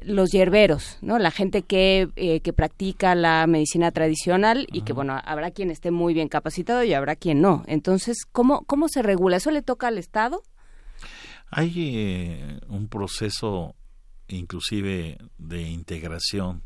los 0.01 0.31
hierberos, 0.31 0.97
¿no? 1.01 1.19
La 1.19 1.31
gente 1.31 1.61
que, 1.63 2.09
eh, 2.15 2.41
que 2.41 2.53
practica 2.53 3.15
la 3.15 3.45
medicina 3.47 3.91
tradicional 3.91 4.67
y 4.71 4.81
que, 4.81 4.93
bueno, 4.93 5.19
habrá 5.23 5.51
quien 5.51 5.71
esté 5.71 5.91
muy 5.91 6.13
bien 6.13 6.29
capacitado 6.29 6.83
y 6.83 6.93
habrá 6.93 7.15
quien 7.15 7.41
no. 7.41 7.63
Entonces, 7.67 8.25
¿cómo, 8.31 8.63
cómo 8.65 8.87
se 8.89 9.01
regula? 9.01 9.37
¿Eso 9.37 9.51
le 9.51 9.61
toca 9.61 9.87
al 9.87 9.97
Estado? 9.97 10.41
Hay 11.49 11.73
eh, 11.77 12.59
un 12.67 12.87
proceso 12.87 13.75
inclusive 14.27 15.19
de 15.37 15.61
integración 15.61 16.63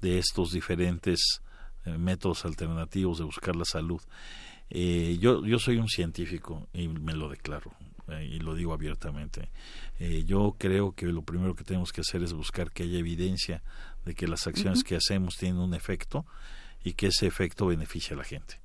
de 0.00 0.18
estos 0.18 0.52
diferentes 0.52 1.42
eh, 1.84 1.98
métodos 1.98 2.44
alternativos 2.44 3.18
de 3.18 3.24
buscar 3.24 3.54
la 3.54 3.64
salud. 3.64 4.00
yo, 4.70 5.44
yo 5.44 5.58
soy 5.58 5.76
un 5.76 5.88
científico 5.88 6.68
y 6.72 6.88
me 6.88 7.14
lo 7.14 7.28
declaro 7.28 7.72
y 8.20 8.38
lo 8.40 8.54
digo 8.54 8.72
abiertamente. 8.72 9.50
Eh, 9.98 10.24
yo 10.24 10.56
creo 10.58 10.92
que 10.92 11.06
lo 11.06 11.22
primero 11.22 11.54
que 11.54 11.64
tenemos 11.64 11.92
que 11.92 12.02
hacer 12.02 12.22
es 12.22 12.32
buscar 12.32 12.70
que 12.70 12.82
haya 12.82 12.98
evidencia 12.98 13.62
de 14.04 14.14
que 14.14 14.26
las 14.26 14.46
acciones 14.46 14.84
que 14.84 14.96
hacemos 14.96 15.36
tienen 15.36 15.60
un 15.60 15.74
efecto 15.74 16.26
y 16.84 16.94
que 16.94 17.06
ese 17.08 17.26
efecto 17.26 17.66
beneficia 17.66 18.14
a 18.14 18.18
la 18.18 18.24
gente. 18.24 18.60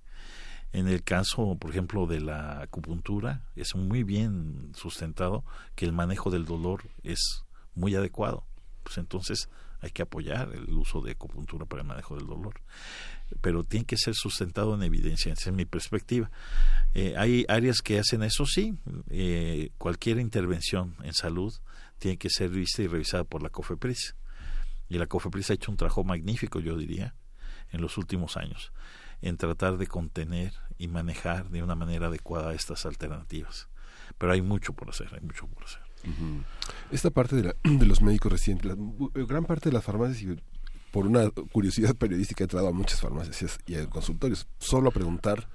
En 0.73 0.87
el 0.87 1.03
caso, 1.03 1.55
por 1.59 1.71
ejemplo, 1.71 2.07
de 2.07 2.19
la 2.19 2.61
acupuntura, 2.61 3.43
es 3.55 3.75
muy 3.75 4.03
bien 4.03 4.71
sustentado 4.75 5.43
que 5.75 5.85
el 5.85 5.93
manejo 5.93 6.29
del 6.29 6.45
dolor 6.45 6.89
es 7.03 7.45
muy 7.73 7.95
adecuado. 7.95 8.43
Pues 8.83 8.97
entonces 8.97 9.49
hay 9.79 9.91
que 9.91 10.01
apoyar 10.01 10.51
el 10.53 10.73
uso 10.73 11.01
de 11.01 11.11
acupuntura 11.11 11.65
para 11.65 11.83
el 11.83 11.87
manejo 11.87 12.15
del 12.15 12.27
dolor 12.27 12.55
pero 13.41 13.63
tiene 13.63 13.85
que 13.85 13.97
ser 13.97 14.15
sustentado 14.15 14.75
en 14.75 14.83
evidencia, 14.83 15.33
esa 15.33 15.49
es 15.49 15.55
mi 15.55 15.65
perspectiva. 15.65 16.29
Eh, 16.93 17.15
hay 17.17 17.45
áreas 17.47 17.81
que 17.81 17.99
hacen 17.99 18.23
eso, 18.23 18.45
sí, 18.45 18.77
eh, 19.09 19.71
cualquier 19.77 20.19
intervención 20.19 20.95
en 21.03 21.13
salud 21.13 21.53
tiene 21.99 22.17
que 22.17 22.29
ser 22.29 22.49
vista 22.49 22.81
y 22.81 22.87
revisada 22.87 23.23
por 23.23 23.41
la 23.41 23.49
COFEPRIS. 23.49 24.15
Y 24.89 24.97
la 24.97 25.07
COFEPRIS 25.07 25.51
ha 25.51 25.53
hecho 25.53 25.71
un 25.71 25.77
trabajo 25.77 26.03
magnífico, 26.03 26.59
yo 26.59 26.77
diría, 26.77 27.15
en 27.71 27.81
los 27.81 27.97
últimos 27.97 28.37
años, 28.37 28.71
en 29.21 29.37
tratar 29.37 29.77
de 29.77 29.87
contener 29.87 30.53
y 30.77 30.87
manejar 30.87 31.49
de 31.49 31.63
una 31.63 31.75
manera 31.75 32.07
adecuada 32.07 32.53
estas 32.53 32.85
alternativas. 32.85 33.67
Pero 34.17 34.31
hay 34.31 34.41
mucho 34.41 34.73
por 34.73 34.89
hacer, 34.89 35.09
hay 35.13 35.21
mucho 35.21 35.47
por 35.47 35.65
hacer. 35.65 35.81
Esta 36.91 37.09
parte 37.09 37.35
de, 37.35 37.55
de 37.63 37.85
los 37.85 38.01
médicos 38.01 38.31
residentes, 38.31 38.71
gran 39.27 39.45
parte 39.45 39.69
de 39.69 39.73
las 39.73 39.83
farmacias 39.83 40.21
y 40.21 40.41
por 40.91 41.05
una 41.05 41.29
curiosidad 41.51 41.95
periodística 41.95 42.43
he 42.43 42.45
entrado 42.45 42.67
a 42.67 42.71
muchas 42.71 43.01
farmacias 43.01 43.59
y 43.65 43.75
a 43.75 43.85
consultorios, 43.87 44.47
solo 44.59 44.89
a 44.89 44.93
preguntar 44.93 45.47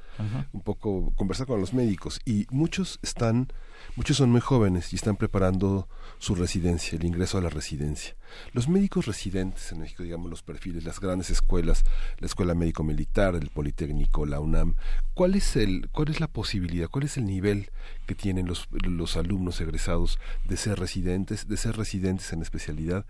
un 0.52 0.60
poco, 0.60 1.12
conversar 1.16 1.46
con 1.46 1.60
los 1.60 1.72
médicos 1.72 2.20
y 2.24 2.46
muchos 2.50 2.98
están, 3.02 3.48
muchos 3.96 4.18
son 4.18 4.30
muy 4.30 4.40
jóvenes 4.40 4.92
y 4.92 4.96
están 4.96 5.16
preparando 5.16 5.88
su 6.18 6.34
residencia, 6.34 6.96
el 6.96 7.04
ingreso 7.04 7.38
a 7.38 7.40
la 7.40 7.48
residencia. 7.48 8.14
Los 8.52 8.68
médicos 8.68 9.06
residentes 9.06 9.72
en 9.72 9.80
México, 9.80 10.02
digamos 10.02 10.30
los 10.30 10.42
perfiles, 10.42 10.84
las 10.84 11.00
grandes 11.00 11.30
escuelas, 11.30 11.84
la 12.18 12.26
Escuela 12.26 12.54
Médico 12.54 12.84
Militar, 12.84 13.34
el 13.34 13.48
Politécnico, 13.48 14.26
la 14.26 14.40
UNAM, 14.40 14.74
¿cuál 15.14 15.34
es 15.34 15.56
el, 15.56 15.88
cuál 15.90 16.08
es 16.08 16.20
la 16.20 16.28
posibilidad, 16.28 16.88
cuál 16.88 17.04
es 17.04 17.16
el 17.16 17.24
nivel 17.24 17.70
que 18.06 18.14
tienen 18.14 18.46
los, 18.46 18.68
los 18.70 19.16
alumnos 19.16 19.60
egresados 19.60 20.18
de 20.44 20.56
ser 20.56 20.78
residentes, 20.78 21.48
de 21.48 21.56
ser 21.56 21.76
residentes 21.76 22.32
en 22.32 22.42
especialidad? 22.42 23.06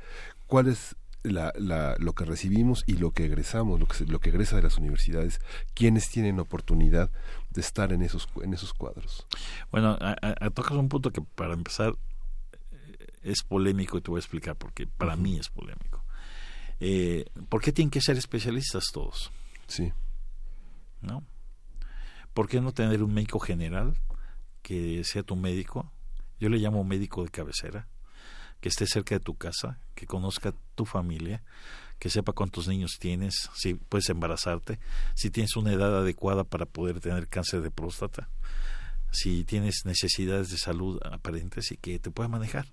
¿Cuál 0.46 0.68
es 0.68 0.96
la, 1.22 1.52
la, 1.56 1.96
lo 1.98 2.14
que 2.14 2.24
recibimos 2.24 2.84
y 2.86 2.94
lo 2.94 3.12
que 3.12 3.24
egresamos, 3.24 3.78
lo 3.78 3.86
que, 3.86 4.04
lo 4.06 4.20
que 4.20 4.30
egresa 4.30 4.56
de 4.56 4.62
las 4.62 4.78
universidades, 4.78 5.40
quienes 5.74 6.08
tienen 6.10 6.40
oportunidad 6.40 7.10
de 7.50 7.60
estar 7.60 7.92
en 7.92 8.02
esos, 8.02 8.28
en 8.42 8.54
esos 8.54 8.72
cuadros. 8.74 9.26
Bueno, 9.70 9.98
tocas 10.54 10.72
un 10.72 10.88
punto 10.88 11.10
que 11.10 11.22
para 11.22 11.54
empezar 11.54 11.94
eh, 12.70 13.06
es 13.22 13.42
polémico 13.42 13.98
y 13.98 14.00
te 14.00 14.10
voy 14.10 14.18
a 14.18 14.20
explicar 14.20 14.56
porque 14.56 14.86
para 14.86 15.16
mí 15.16 15.38
es 15.38 15.48
polémico. 15.48 16.04
Eh, 16.80 17.26
¿Por 17.48 17.62
qué 17.62 17.72
tienen 17.72 17.90
que 17.90 18.00
ser 18.00 18.16
especialistas 18.16 18.86
todos? 18.92 19.30
Sí. 19.68 19.92
¿No? 21.00 21.24
¿Por 22.34 22.48
qué 22.48 22.60
no 22.60 22.72
tener 22.72 23.02
un 23.02 23.12
médico 23.14 23.38
general 23.38 23.96
que 24.62 25.04
sea 25.04 25.22
tu 25.22 25.36
médico? 25.36 25.92
Yo 26.40 26.48
le 26.48 26.58
llamo 26.58 26.82
médico 26.82 27.22
de 27.22 27.30
cabecera 27.30 27.86
que 28.62 28.68
esté 28.68 28.86
cerca 28.86 29.16
de 29.16 29.20
tu 29.20 29.34
casa, 29.34 29.80
que 29.96 30.06
conozca 30.06 30.54
tu 30.76 30.86
familia, 30.86 31.42
que 31.98 32.08
sepa 32.08 32.32
cuántos 32.32 32.68
niños 32.68 32.96
tienes, 33.00 33.50
si 33.54 33.74
puedes 33.74 34.08
embarazarte, 34.08 34.78
si 35.14 35.30
tienes 35.30 35.56
una 35.56 35.72
edad 35.72 35.98
adecuada 35.98 36.44
para 36.44 36.64
poder 36.64 37.00
tener 37.00 37.28
cáncer 37.28 37.60
de 37.60 37.72
próstata, 37.72 38.30
si 39.10 39.44
tienes 39.44 39.84
necesidades 39.84 40.50
de 40.50 40.58
salud 40.58 41.00
aparentes 41.02 41.72
y 41.72 41.76
que 41.76 41.98
te 41.98 42.12
pueda 42.12 42.28
manejar. 42.28 42.66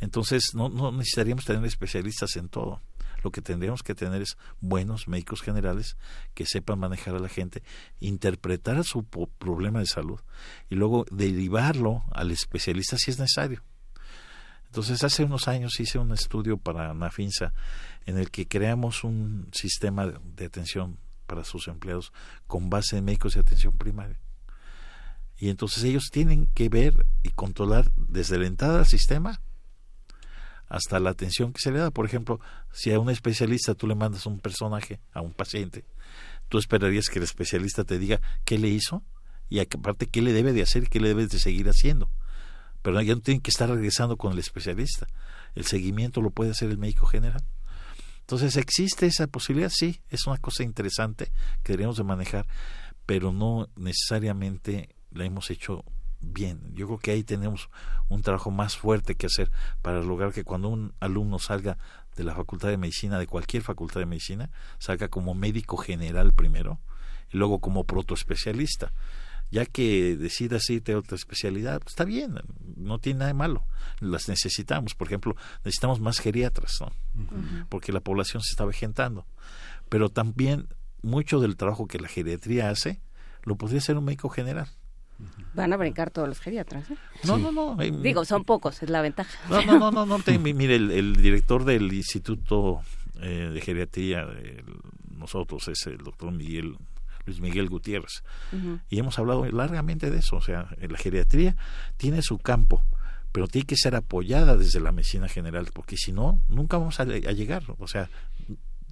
Entonces 0.00 0.54
no, 0.54 0.70
no 0.70 0.90
necesitaríamos 0.92 1.44
tener 1.44 1.62
especialistas 1.66 2.34
en 2.36 2.48
todo. 2.48 2.80
Lo 3.22 3.30
que 3.30 3.42
tendríamos 3.42 3.82
que 3.82 3.94
tener 3.94 4.22
es 4.22 4.38
buenos 4.60 5.08
médicos 5.08 5.42
generales 5.42 5.98
que 6.32 6.46
sepan 6.46 6.78
manejar 6.78 7.16
a 7.16 7.18
la 7.18 7.28
gente, 7.28 7.62
interpretar 8.00 8.82
su 8.82 9.04
problema 9.04 9.80
de 9.80 9.86
salud 9.86 10.20
y 10.70 10.76
luego 10.76 11.04
derivarlo 11.10 12.04
al 12.12 12.30
especialista 12.30 12.96
si 12.96 13.10
es 13.10 13.18
necesario. 13.18 13.62
Entonces, 14.76 15.02
hace 15.04 15.24
unos 15.24 15.48
años 15.48 15.80
hice 15.80 15.98
un 15.98 16.12
estudio 16.12 16.58
para 16.58 16.92
Nafinsa 16.92 17.54
en 18.04 18.18
el 18.18 18.30
que 18.30 18.46
creamos 18.46 19.04
un 19.04 19.48
sistema 19.50 20.06
de 20.06 20.44
atención 20.44 20.98
para 21.26 21.44
sus 21.44 21.66
empleados 21.68 22.12
con 22.46 22.68
base 22.68 22.98
en 22.98 23.06
médicos 23.06 23.32
de 23.32 23.40
atención 23.40 23.72
primaria. 23.72 24.20
Y 25.38 25.48
entonces 25.48 25.82
ellos 25.82 26.10
tienen 26.12 26.46
que 26.52 26.68
ver 26.68 27.06
y 27.22 27.30
controlar 27.30 27.90
desde 27.96 28.36
la 28.36 28.48
entrada 28.48 28.80
al 28.80 28.86
sistema 28.86 29.40
hasta 30.68 31.00
la 31.00 31.08
atención 31.08 31.54
que 31.54 31.60
se 31.62 31.72
le 31.72 31.78
da. 31.78 31.90
Por 31.90 32.04
ejemplo, 32.04 32.38
si 32.70 32.92
a 32.92 33.00
un 33.00 33.08
especialista 33.08 33.74
tú 33.74 33.86
le 33.86 33.94
mandas 33.94 34.26
un 34.26 34.40
personaje, 34.40 35.00
a 35.14 35.22
un 35.22 35.32
paciente, 35.32 35.86
tú 36.50 36.58
esperarías 36.58 37.06
que 37.08 37.18
el 37.18 37.24
especialista 37.24 37.84
te 37.84 37.98
diga 37.98 38.20
qué 38.44 38.58
le 38.58 38.68
hizo 38.68 39.02
y 39.48 39.60
aparte 39.60 40.06
qué 40.06 40.20
le 40.20 40.34
debe 40.34 40.52
de 40.52 40.60
hacer 40.60 40.90
qué 40.90 41.00
le 41.00 41.08
debe 41.08 41.26
de 41.26 41.38
seguir 41.38 41.66
haciendo 41.70 42.10
pero 42.86 43.02
ya 43.02 43.16
no 43.16 43.20
tienen 43.20 43.40
que 43.40 43.50
estar 43.50 43.68
regresando 43.68 44.16
con 44.16 44.32
el 44.32 44.38
especialista. 44.38 45.08
El 45.56 45.64
seguimiento 45.64 46.22
lo 46.22 46.30
puede 46.30 46.52
hacer 46.52 46.70
el 46.70 46.78
médico 46.78 47.04
general. 47.04 47.42
Entonces, 48.20 48.56
¿existe 48.56 49.06
esa 49.06 49.26
posibilidad? 49.26 49.72
Sí, 49.74 50.02
es 50.08 50.28
una 50.28 50.36
cosa 50.36 50.62
interesante 50.62 51.32
que 51.64 51.72
deberíamos 51.72 51.96
de 51.96 52.04
manejar, 52.04 52.46
pero 53.04 53.32
no 53.32 53.68
necesariamente 53.74 54.94
la 55.10 55.24
hemos 55.24 55.50
hecho 55.50 55.84
bien. 56.20 56.60
Yo 56.74 56.86
creo 56.86 56.98
que 57.00 57.10
ahí 57.10 57.24
tenemos 57.24 57.70
un 58.08 58.22
trabajo 58.22 58.52
más 58.52 58.76
fuerte 58.76 59.16
que 59.16 59.26
hacer 59.26 59.50
para 59.82 60.00
lograr 60.00 60.32
que 60.32 60.44
cuando 60.44 60.68
un 60.68 60.94
alumno 61.00 61.40
salga 61.40 61.78
de 62.14 62.22
la 62.22 62.36
facultad 62.36 62.68
de 62.68 62.76
medicina, 62.76 63.18
de 63.18 63.26
cualquier 63.26 63.64
facultad 63.64 63.98
de 63.98 64.06
medicina, 64.06 64.48
salga 64.78 65.08
como 65.08 65.34
médico 65.34 65.76
general 65.76 66.34
primero 66.34 66.78
y 67.32 67.36
luego 67.36 67.58
como 67.58 67.82
protoespecialista 67.82 68.92
ya 69.50 69.64
que 69.66 70.16
decidas 70.16 70.68
irte 70.70 70.92
a 70.92 70.98
otra 70.98 71.16
especialidad, 71.16 71.80
está 71.86 72.04
bien, 72.04 72.34
no 72.76 72.98
tiene 72.98 73.20
nada 73.20 73.28
de 73.28 73.34
malo. 73.34 73.64
Las 74.00 74.28
necesitamos, 74.28 74.94
por 74.94 75.06
ejemplo, 75.06 75.36
necesitamos 75.64 76.00
más 76.00 76.18
geriatras, 76.18 76.78
¿no? 76.80 76.92
Porque 77.68 77.92
la 77.92 78.00
población 78.00 78.42
se 78.42 78.52
está 78.52 78.64
vejentando. 78.64 79.26
Pero 79.88 80.08
también 80.08 80.68
mucho 81.02 81.40
del 81.40 81.56
trabajo 81.56 81.86
que 81.86 81.98
la 81.98 82.08
geriatría 82.08 82.70
hace 82.70 83.00
lo 83.42 83.56
podría 83.56 83.78
hacer 83.78 83.96
un 83.96 84.04
médico 84.04 84.28
general. 84.28 84.68
Van 85.54 85.72
a 85.72 85.76
brincar 85.76 86.10
todos 86.10 86.28
los 86.28 86.40
geriatras. 86.40 86.90
¿eh? 86.90 86.96
No, 87.24 87.38
no, 87.38 87.50
no. 87.50 87.76
Digo, 87.76 88.24
son 88.24 88.44
pocos, 88.44 88.82
es 88.82 88.90
la 88.90 89.00
ventaja. 89.00 89.38
No, 89.48 89.62
no, 89.64 89.78
no, 89.78 89.90
no. 89.90 90.06
no 90.06 90.18
mire, 90.38 90.74
el, 90.74 91.16
director 91.16 91.64
del 91.64 91.90
Instituto 91.92 92.80
eh, 93.22 93.50
de 93.54 93.60
Geriatría, 93.62 94.26
nosotros, 95.16 95.68
es 95.68 95.86
el 95.86 95.98
doctor 95.98 96.32
Miguel 96.32 96.76
Luis 97.26 97.40
Miguel 97.40 97.68
Gutiérrez. 97.68 98.22
Y 98.88 98.98
hemos 98.98 99.18
hablado 99.18 99.44
largamente 99.46 100.10
de 100.10 100.18
eso. 100.18 100.36
O 100.36 100.40
sea, 100.40 100.68
la 100.80 100.98
geriatría 100.98 101.56
tiene 101.96 102.22
su 102.22 102.38
campo, 102.38 102.82
pero 103.32 103.48
tiene 103.48 103.66
que 103.66 103.76
ser 103.76 103.94
apoyada 103.94 104.56
desde 104.56 104.80
la 104.80 104.92
medicina 104.92 105.28
general, 105.28 105.68
porque 105.74 105.96
si 105.96 106.12
no, 106.12 106.42
nunca 106.48 106.78
vamos 106.78 107.00
a, 107.00 107.04
llegar. 107.04 107.64
O 107.78 107.88
sea, 107.88 108.08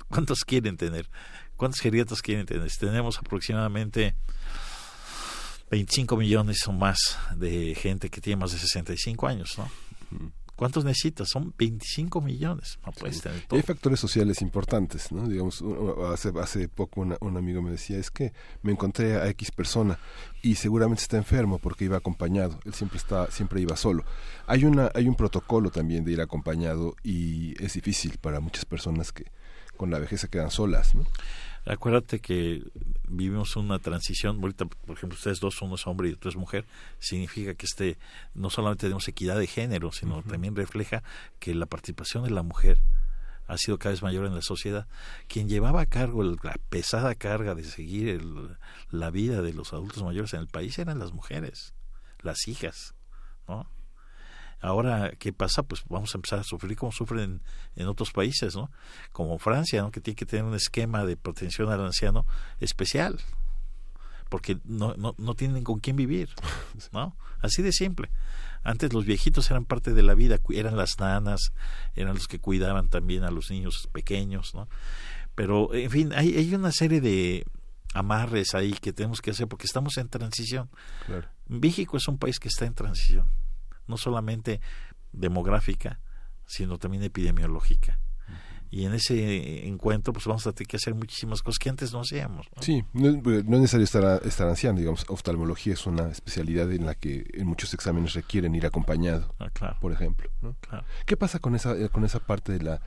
¿cuántos 0.08 0.44
quieren 0.44 0.76
tener? 0.76 1.08
¿Cuántos 1.56 1.80
geriatras 1.80 2.20
quieren 2.20 2.44
tener? 2.44 2.70
Tenemos 2.72 3.18
aproximadamente 3.18 4.14
25 5.70 6.16
millones 6.16 6.66
o 6.66 6.72
más 6.72 7.18
de 7.36 7.74
gente 7.74 8.10
que 8.10 8.20
tiene 8.20 8.36
más 8.40 8.52
de 8.52 8.58
65 8.58 9.26
años, 9.26 9.56
¿no? 9.56 9.70
¿Cuántos 10.56 10.84
necesitas? 10.84 11.28
Son 11.28 11.52
25 11.58 12.20
millones. 12.20 12.78
hay 13.50 13.62
factores 13.62 13.98
sociales 13.98 14.40
importantes, 14.42 15.10
¿no? 15.10 15.26
Digamos, 15.26 15.62
hace, 16.12 16.32
hace 16.40 16.68
poco 16.68 17.00
un 17.00 17.36
amigo 17.36 17.60
me 17.62 17.70
decía, 17.70 17.98
es 17.98 18.10
que 18.10 18.32
me 18.62 18.72
encontré 18.72 19.16
a 19.16 19.28
X 19.28 19.50
persona 19.50 19.98
y 20.42 20.54
seguramente 20.54 21.02
está 21.02 21.16
enfermo 21.16 21.58
porque 21.58 21.86
iba 21.86 21.96
acompañado. 21.96 22.60
Él 22.64 22.74
siempre 22.74 22.98
está, 22.98 23.30
siempre 23.30 23.60
iba 23.60 23.76
solo. 23.76 24.04
Hay 24.46 24.64
una, 24.64 24.90
hay 24.94 25.08
un 25.08 25.16
protocolo 25.16 25.70
también 25.70 26.04
de 26.04 26.12
ir 26.12 26.20
acompañado 26.20 26.94
y 27.02 27.60
es 27.62 27.74
difícil 27.74 28.18
para 28.18 28.40
muchas 28.40 28.64
personas 28.64 29.12
que 29.12 29.24
con 29.76 29.90
la 29.90 29.98
vejez 29.98 30.20
se 30.20 30.28
quedan 30.28 30.50
solas, 30.50 30.94
¿no? 30.94 31.04
Acuérdate 31.66 32.20
que 32.20 32.62
vivimos 33.08 33.56
una 33.56 33.78
transición, 33.78 34.38
ahorita, 34.40 34.66
por 34.66 34.96
ejemplo, 34.96 35.16
ustedes 35.16 35.40
dos, 35.40 35.62
uno 35.62 35.76
es 35.76 35.86
hombre 35.86 36.10
y 36.10 36.12
otro 36.12 36.28
es 36.28 36.36
mujer, 36.36 36.66
significa 36.98 37.54
que 37.54 37.64
este 37.64 37.96
no 38.34 38.50
solamente 38.50 38.82
tenemos 38.82 39.08
equidad 39.08 39.38
de 39.38 39.46
género, 39.46 39.90
sino 39.90 40.22
también 40.22 40.54
refleja 40.56 41.02
que 41.38 41.54
la 41.54 41.66
participación 41.66 42.24
de 42.24 42.30
la 42.30 42.42
mujer 42.42 42.78
ha 43.46 43.56
sido 43.58 43.78
cada 43.78 43.92
vez 43.92 44.02
mayor 44.02 44.26
en 44.26 44.34
la 44.34 44.42
sociedad. 44.42 44.86
Quien 45.28 45.48
llevaba 45.48 45.82
a 45.82 45.86
cargo 45.86 46.22
la 46.22 46.56
pesada 46.68 47.14
carga 47.14 47.54
de 47.54 47.64
seguir 47.64 48.22
la 48.90 49.10
vida 49.10 49.42
de 49.42 49.52
los 49.52 49.72
adultos 49.72 50.02
mayores 50.02 50.34
en 50.34 50.40
el 50.40 50.48
país 50.48 50.78
eran 50.78 50.98
las 50.98 51.12
mujeres, 51.12 51.74
las 52.20 52.46
hijas, 52.48 52.94
¿no? 53.48 53.66
Ahora, 54.60 55.12
¿qué 55.18 55.32
pasa? 55.32 55.62
Pues 55.62 55.82
vamos 55.88 56.14
a 56.14 56.18
empezar 56.18 56.38
a 56.38 56.44
sufrir 56.44 56.76
como 56.76 56.90
sufren 56.90 57.42
en, 57.76 57.86
otros 57.86 58.12
países, 58.12 58.56
¿no? 58.56 58.70
Como 59.12 59.38
Francia, 59.38 59.82
¿no? 59.82 59.90
Que 59.90 60.00
tiene 60.00 60.16
que 60.16 60.26
tener 60.26 60.44
un 60.44 60.54
esquema 60.54 61.04
de 61.04 61.16
protección 61.16 61.70
al 61.70 61.84
anciano 61.84 62.26
especial, 62.60 63.20
porque 64.30 64.58
no, 64.64 64.94
no, 64.96 65.14
no 65.18 65.34
tienen 65.34 65.64
con 65.64 65.80
quién 65.80 65.96
vivir, 65.96 66.30
¿no? 66.92 67.14
Así 67.42 67.62
de 67.62 67.72
simple. 67.72 68.10
Antes 68.62 68.94
los 68.94 69.04
viejitos 69.04 69.50
eran 69.50 69.66
parte 69.66 69.92
de 69.92 70.02
la 70.02 70.14
vida, 70.14 70.38
eran 70.50 70.76
las 70.76 70.98
nanas, 70.98 71.52
eran 71.94 72.14
los 72.14 72.26
que 72.26 72.38
cuidaban 72.38 72.88
también 72.88 73.22
a 73.24 73.30
los 73.30 73.50
niños 73.50 73.88
pequeños, 73.92 74.54
¿no? 74.54 74.68
Pero, 75.34 75.74
en 75.74 75.90
fin, 75.90 76.12
hay, 76.14 76.36
hay 76.38 76.54
una 76.54 76.72
serie 76.72 77.02
de 77.02 77.44
amarres 77.92 78.54
ahí 78.54 78.72
que 78.72 78.92
tenemos 78.92 79.20
que 79.20 79.32
hacer 79.32 79.46
porque 79.46 79.66
estamos 79.66 79.98
en 79.98 80.08
transición. 80.08 80.70
México 81.48 81.98
es 81.98 82.08
un 82.08 82.16
país 82.16 82.38
que 82.38 82.48
está 82.48 82.64
en 82.64 82.74
transición 82.74 83.28
no 83.86 83.96
solamente 83.96 84.60
demográfica, 85.12 86.00
sino 86.46 86.78
también 86.78 87.02
epidemiológica. 87.02 87.98
Y 88.74 88.86
en 88.86 88.94
ese 88.94 89.68
encuentro, 89.68 90.12
pues 90.12 90.26
vamos 90.26 90.44
a 90.48 90.52
tener 90.52 90.66
que 90.66 90.78
hacer 90.78 90.96
muchísimas 90.96 91.42
cosas 91.42 91.60
que 91.60 91.70
antes 91.70 91.92
no 91.92 92.00
hacíamos. 92.00 92.48
Sí, 92.60 92.82
no, 92.92 93.08
es 93.08 93.44
necesario 93.44 93.84
estar, 93.84 94.20
estar 94.26 94.48
anciano, 94.48 94.76
digamos, 94.76 95.04
oftalmología 95.08 95.74
es 95.74 95.86
una 95.86 96.08
especialidad 96.08 96.72
en 96.72 96.84
la 96.84 96.96
que 96.96 97.24
en 97.34 97.46
muchos 97.46 97.72
exámenes 97.72 98.14
requieren 98.14 98.52
ir 98.56 98.66
acompañado, 98.66 99.32
ah, 99.38 99.78
por 99.80 99.92
ejemplo. 99.92 100.28
¿Qué 101.06 101.16
pasa 101.16 101.38
con 101.38 101.54
esa, 101.54 101.76
eh, 101.76 101.88
con 101.88 102.04
esa 102.04 102.18
parte 102.18 102.50
de 102.50 102.64
la, 102.64 102.80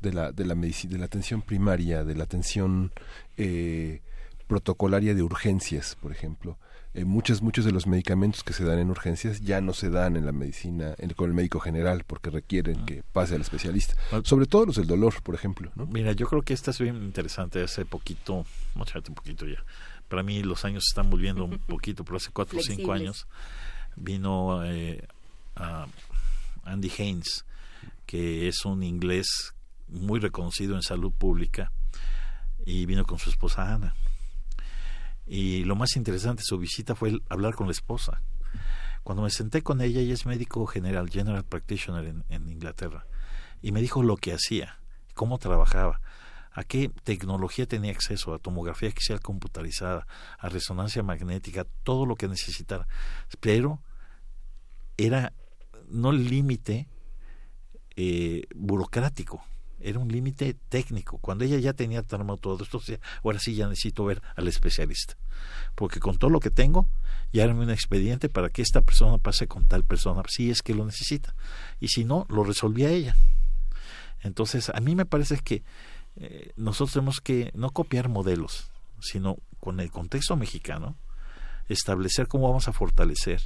de 0.00 0.12
la, 0.12 0.30
de 0.30 0.44
la 0.44 0.54
medicina, 0.54 0.92
de 0.92 0.98
la 1.00 1.06
atención 1.06 1.42
primaria, 1.42 2.04
de 2.04 2.14
la 2.14 2.22
atención 2.22 2.92
eh, 3.36 4.00
protocolaria 4.46 5.12
de 5.12 5.24
urgencias, 5.24 5.96
por 6.00 6.12
ejemplo? 6.12 6.56
Eh, 6.94 7.06
muchos 7.06 7.40
muchos 7.40 7.64
de 7.64 7.72
los 7.72 7.86
medicamentos 7.86 8.44
que 8.44 8.52
se 8.52 8.64
dan 8.64 8.78
en 8.78 8.90
urgencias 8.90 9.40
ya 9.40 9.62
no 9.62 9.72
se 9.72 9.88
dan 9.88 10.14
en 10.14 10.26
la 10.26 10.32
medicina 10.32 10.94
con 11.16 11.28
el 11.28 11.34
médico 11.34 11.58
general 11.58 12.04
porque 12.06 12.28
requieren 12.28 12.80
ah. 12.82 12.84
que 12.84 13.02
pase 13.14 13.34
al 13.34 13.40
especialista 13.40 13.94
ah. 14.12 14.20
sobre 14.24 14.44
todo 14.44 14.66
los 14.66 14.76
del 14.76 14.86
dolor 14.86 15.22
por 15.22 15.34
ejemplo 15.34 15.72
¿no? 15.74 15.86
mira 15.86 16.12
yo 16.12 16.26
creo 16.26 16.42
que 16.42 16.52
esta 16.52 16.70
es 16.70 16.78
bien 16.78 16.96
interesante 16.96 17.62
hace 17.62 17.86
poquito 17.86 18.44
un 18.74 19.14
poquito 19.14 19.46
ya 19.46 19.64
para 20.08 20.22
mí 20.22 20.42
los 20.42 20.66
años 20.66 20.84
están 20.86 21.08
volviendo 21.08 21.46
un 21.46 21.58
poquito 21.66 22.04
pero 22.04 22.18
hace 22.18 22.30
cuatro 22.30 22.58
o 22.58 22.62
cinco 22.62 22.92
años 22.92 23.26
vino 23.96 24.62
eh, 24.62 25.06
Andy 26.64 26.92
Haynes 26.98 27.46
que 28.04 28.48
es 28.48 28.66
un 28.66 28.82
inglés 28.82 29.54
muy 29.88 30.20
reconocido 30.20 30.76
en 30.76 30.82
salud 30.82 31.10
pública 31.10 31.72
y 32.66 32.84
vino 32.84 33.06
con 33.06 33.18
su 33.18 33.30
esposa 33.30 33.72
Ana 33.72 33.94
y 35.26 35.64
lo 35.64 35.76
más 35.76 35.96
interesante 35.96 36.40
de 36.40 36.46
su 36.46 36.58
visita 36.58 36.94
fue 36.94 37.20
hablar 37.28 37.54
con 37.54 37.66
la 37.66 37.72
esposa. 37.72 38.22
Cuando 39.02 39.22
me 39.22 39.30
senté 39.30 39.62
con 39.62 39.80
ella, 39.80 40.00
ella 40.00 40.14
es 40.14 40.26
médico 40.26 40.66
general, 40.66 41.10
general 41.10 41.44
practitioner 41.44 42.14
en, 42.28 42.48
Inglaterra, 42.48 43.06
y 43.60 43.72
me 43.72 43.80
dijo 43.80 44.02
lo 44.02 44.16
que 44.16 44.32
hacía, 44.32 44.78
cómo 45.14 45.38
trabajaba, 45.38 46.00
a 46.52 46.64
qué 46.64 46.90
tecnología 47.02 47.66
tenía 47.66 47.92
acceso, 47.92 48.34
a 48.34 48.38
tomografía 48.38 48.88
axial 48.88 49.20
computarizada, 49.20 50.06
a 50.38 50.48
resonancia 50.48 51.02
magnética, 51.02 51.66
todo 51.82 52.06
lo 52.06 52.14
que 52.14 52.28
necesitara. 52.28 52.86
Pero 53.40 53.80
era 54.96 55.32
no 55.88 56.10
el 56.10 56.28
límite 56.28 56.88
eh, 57.96 58.42
burocrático, 58.54 59.44
era 59.82 59.98
un 59.98 60.08
límite 60.08 60.54
técnico. 60.68 61.18
Cuando 61.18 61.44
ella 61.44 61.58
ya 61.58 61.72
tenía 61.72 62.04
armado 62.10 62.36
todo 62.36 62.62
esto, 62.62 62.80
ahora 63.22 63.38
sí 63.38 63.54
ya 63.54 63.68
necesito 63.68 64.04
ver 64.04 64.22
al 64.36 64.48
especialista. 64.48 65.16
Porque 65.74 66.00
con 66.00 66.18
todo 66.18 66.30
lo 66.30 66.40
que 66.40 66.50
tengo, 66.50 66.88
ya 67.32 67.44
era 67.44 67.54
un 67.54 67.70
expediente 67.70 68.28
para 68.28 68.50
que 68.50 68.62
esta 68.62 68.82
persona 68.82 69.18
pase 69.18 69.46
con 69.46 69.66
tal 69.66 69.84
persona, 69.84 70.22
si 70.28 70.50
es 70.50 70.62
que 70.62 70.74
lo 70.74 70.84
necesita. 70.84 71.34
Y 71.80 71.88
si 71.88 72.04
no, 72.04 72.26
lo 72.28 72.44
resolvía 72.44 72.90
ella. 72.90 73.16
Entonces, 74.20 74.70
a 74.70 74.80
mí 74.80 74.94
me 74.94 75.06
parece 75.06 75.38
que 75.38 75.64
eh, 76.16 76.52
nosotros 76.56 76.92
tenemos 76.92 77.20
que 77.20 77.50
no 77.54 77.70
copiar 77.70 78.08
modelos, 78.08 78.70
sino 79.00 79.38
con 79.60 79.80
el 79.80 79.90
contexto 79.90 80.36
mexicano, 80.36 80.96
establecer 81.68 82.28
cómo 82.28 82.48
vamos 82.48 82.68
a 82.68 82.72
fortalecer 82.72 83.40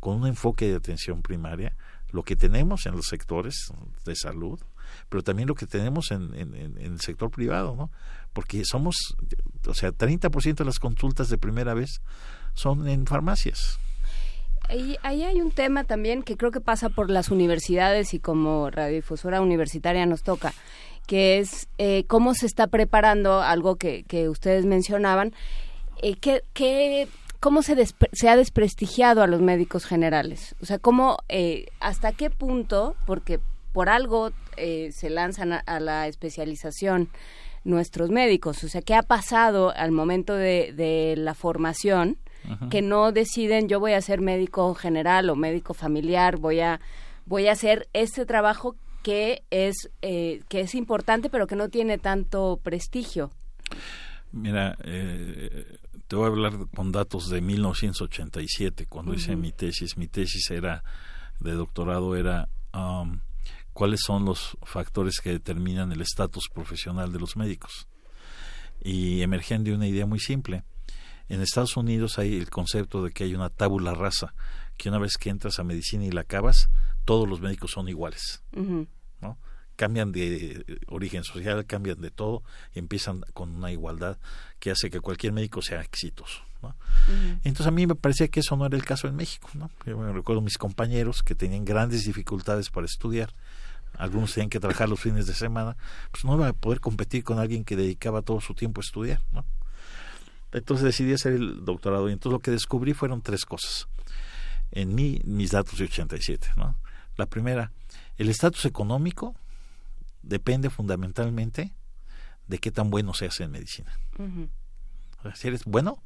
con 0.00 0.16
un 0.16 0.26
enfoque 0.26 0.68
de 0.68 0.76
atención 0.76 1.22
primaria 1.22 1.76
lo 2.10 2.24
que 2.24 2.36
tenemos 2.36 2.86
en 2.86 2.96
los 2.96 3.06
sectores 3.06 3.72
de 4.04 4.14
salud, 4.16 4.60
pero 5.08 5.22
también 5.22 5.48
lo 5.48 5.54
que 5.54 5.66
tenemos 5.66 6.10
en, 6.10 6.32
el 6.34 7.00
sector 7.00 7.30
privado, 7.30 7.74
¿no? 7.76 7.90
Porque 8.32 8.64
somos, 8.64 8.96
o 9.66 9.74
sea, 9.74 9.90
30% 9.90 10.54
de 10.54 10.64
las 10.64 10.78
consultas 10.78 11.28
de 11.28 11.38
primera 11.38 11.74
vez 11.74 12.00
son 12.54 12.88
en 12.88 13.06
farmacias. 13.06 13.78
Ahí, 14.68 14.96
ahí, 15.02 15.24
hay 15.24 15.40
un 15.40 15.50
tema 15.50 15.84
también 15.84 16.22
que 16.22 16.36
creo 16.36 16.50
que 16.50 16.60
pasa 16.60 16.88
por 16.88 17.10
las 17.10 17.30
universidades 17.30 18.14
y 18.14 18.20
como 18.20 18.70
radiodifusora 18.70 19.40
universitaria 19.40 20.06
nos 20.06 20.22
toca, 20.22 20.54
que 21.06 21.38
es 21.38 21.68
eh, 21.78 22.04
cómo 22.06 22.34
se 22.34 22.46
está 22.46 22.68
preparando 22.68 23.42
algo 23.42 23.76
que, 23.76 24.04
que 24.04 24.28
ustedes 24.28 24.64
mencionaban, 24.64 25.34
eh, 26.00 26.16
que, 26.16 27.08
cómo 27.40 27.62
se, 27.62 27.76
se 28.12 28.28
ha 28.28 28.36
desprestigiado 28.36 29.22
a 29.22 29.26
los 29.26 29.40
médicos 29.40 29.84
generales. 29.84 30.54
O 30.60 30.66
sea, 30.66 30.78
cómo, 30.78 31.18
eh, 31.28 31.66
hasta 31.80 32.12
qué 32.12 32.30
punto, 32.30 32.94
porque 33.06 33.40
por 33.72 33.88
algo 33.88 34.30
eh, 34.56 34.90
se 34.92 35.10
lanzan 35.10 35.52
a, 35.52 35.80
la 35.80 36.06
especialización 36.08 37.08
nuestros 37.64 38.10
médicos. 38.10 38.62
O 38.64 38.68
sea, 38.68 38.82
¿qué 38.82 38.94
ha 38.94 39.02
pasado 39.02 39.72
al 39.74 39.92
momento 39.92 40.34
de, 40.34 41.14
la 41.16 41.34
formación? 41.34 42.18
Que 42.70 42.82
no 42.82 43.12
deciden 43.12 43.68
yo 43.68 43.78
voy 43.78 43.92
a 43.92 44.00
ser 44.00 44.20
médico 44.20 44.74
general 44.74 45.30
o 45.30 45.36
médico 45.36 45.74
familiar, 45.74 46.38
voy 46.38 46.58
a 46.58 46.80
voy 47.24 47.46
a 47.46 47.52
hacer 47.52 47.88
este 47.92 48.26
trabajo 48.26 48.74
que 49.04 49.44
es 49.50 49.90
eh, 50.02 50.40
que 50.48 50.62
es 50.62 50.74
importante 50.74 51.30
pero 51.30 51.46
que 51.46 51.54
no 51.54 51.68
tiene 51.68 51.98
tanto 51.98 52.58
prestigio. 52.60 53.30
Mira, 54.32 54.76
eh, 54.82 55.78
te 56.08 56.16
voy 56.16 56.24
a 56.24 56.28
hablar 56.28 56.52
con 56.74 56.90
datos 56.90 57.30
de 57.30 57.40
1987 57.40 58.86
cuando 58.86 59.14
hice 59.14 59.36
mi 59.36 59.52
tesis. 59.52 59.96
Mi 59.96 60.08
tesis 60.08 60.50
era 60.50 60.82
de 61.40 61.52
doctorado 61.52 62.16
era 62.16 62.48
um, 62.74 63.20
cuáles 63.72 64.00
son 64.04 64.24
los 64.24 64.56
factores 64.62 65.20
que 65.20 65.30
determinan 65.30 65.92
el 65.92 66.00
estatus 66.00 66.48
profesional 66.52 67.12
de 67.12 67.18
los 67.18 67.36
médicos. 67.36 67.86
Y 68.82 69.22
emergen 69.22 69.64
de 69.64 69.74
una 69.74 69.86
idea 69.86 70.06
muy 70.06 70.18
simple. 70.18 70.64
En 71.28 71.40
Estados 71.40 71.76
Unidos 71.76 72.18
hay 72.18 72.36
el 72.36 72.50
concepto 72.50 73.04
de 73.04 73.12
que 73.12 73.24
hay 73.24 73.34
una 73.34 73.48
tabula 73.48 73.94
rasa, 73.94 74.34
que 74.76 74.88
una 74.88 74.98
vez 74.98 75.16
que 75.16 75.30
entras 75.30 75.58
a 75.58 75.64
medicina 75.64 76.04
y 76.04 76.10
la 76.10 76.22
acabas, 76.22 76.68
todos 77.04 77.28
los 77.28 77.40
médicos 77.40 77.70
son 77.72 77.88
iguales, 77.88 78.42
¿no? 79.20 79.38
Cambian 79.76 80.12
de 80.12 80.80
origen 80.88 81.24
social, 81.24 81.64
cambian 81.66 82.00
de 82.00 82.10
todo 82.10 82.42
y 82.74 82.78
empiezan 82.78 83.24
con 83.32 83.56
una 83.56 83.72
igualdad 83.72 84.18
que 84.58 84.70
hace 84.70 84.90
que 84.90 85.00
cualquier 85.00 85.32
médico 85.32 85.62
sea 85.62 85.80
exitoso. 85.80 86.42
¿no? 86.62 86.76
Entonces 87.42 87.66
a 87.66 87.70
mí 87.70 87.86
me 87.86 87.94
parecía 87.94 88.28
que 88.28 88.40
eso 88.40 88.56
no 88.56 88.66
era 88.66 88.76
el 88.76 88.84
caso 88.84 89.08
en 89.08 89.16
México. 89.16 89.48
¿no? 89.54 89.70
Yo 89.86 89.98
me 89.98 90.12
recuerdo 90.12 90.40
mis 90.42 90.58
compañeros 90.58 91.22
que 91.22 91.34
tenían 91.34 91.64
grandes 91.64 92.04
dificultades 92.04 92.70
para 92.70 92.86
estudiar, 92.86 93.32
algunos 93.96 94.32
tenían 94.32 94.50
que 94.50 94.60
trabajar 94.60 94.88
los 94.88 95.00
fines 95.00 95.26
de 95.26 95.34
semana, 95.34 95.76
pues 96.10 96.24
no 96.24 96.34
iba 96.34 96.48
a 96.48 96.52
poder 96.52 96.80
competir 96.80 97.24
con 97.24 97.38
alguien 97.38 97.64
que 97.64 97.76
dedicaba 97.76 98.22
todo 98.22 98.40
su 98.40 98.54
tiempo 98.54 98.80
a 98.80 98.84
estudiar. 98.84 99.20
¿no? 99.32 99.44
Entonces 100.52 100.84
decidí 100.84 101.12
hacer 101.12 101.34
el 101.34 101.64
doctorado 101.64 102.08
y 102.08 102.12
entonces 102.12 102.32
lo 102.32 102.40
que 102.40 102.50
descubrí 102.50 102.94
fueron 102.94 103.22
tres 103.22 103.44
cosas. 103.44 103.88
En 104.70 104.94
mí, 104.94 105.20
mis 105.24 105.50
datos 105.50 105.78
de 105.78 105.84
87. 105.84 106.52
¿no? 106.56 106.76
La 107.16 107.26
primera, 107.26 107.72
el 108.16 108.28
estatus 108.28 108.64
económico 108.64 109.34
depende 110.22 110.70
fundamentalmente 110.70 111.74
de 112.46 112.58
qué 112.58 112.70
tan 112.70 112.90
bueno 112.90 113.14
seas 113.14 113.40
en 113.40 113.50
medicina. 113.50 113.92
si 115.34 115.48
eres 115.48 115.64
bueno, 115.64 116.02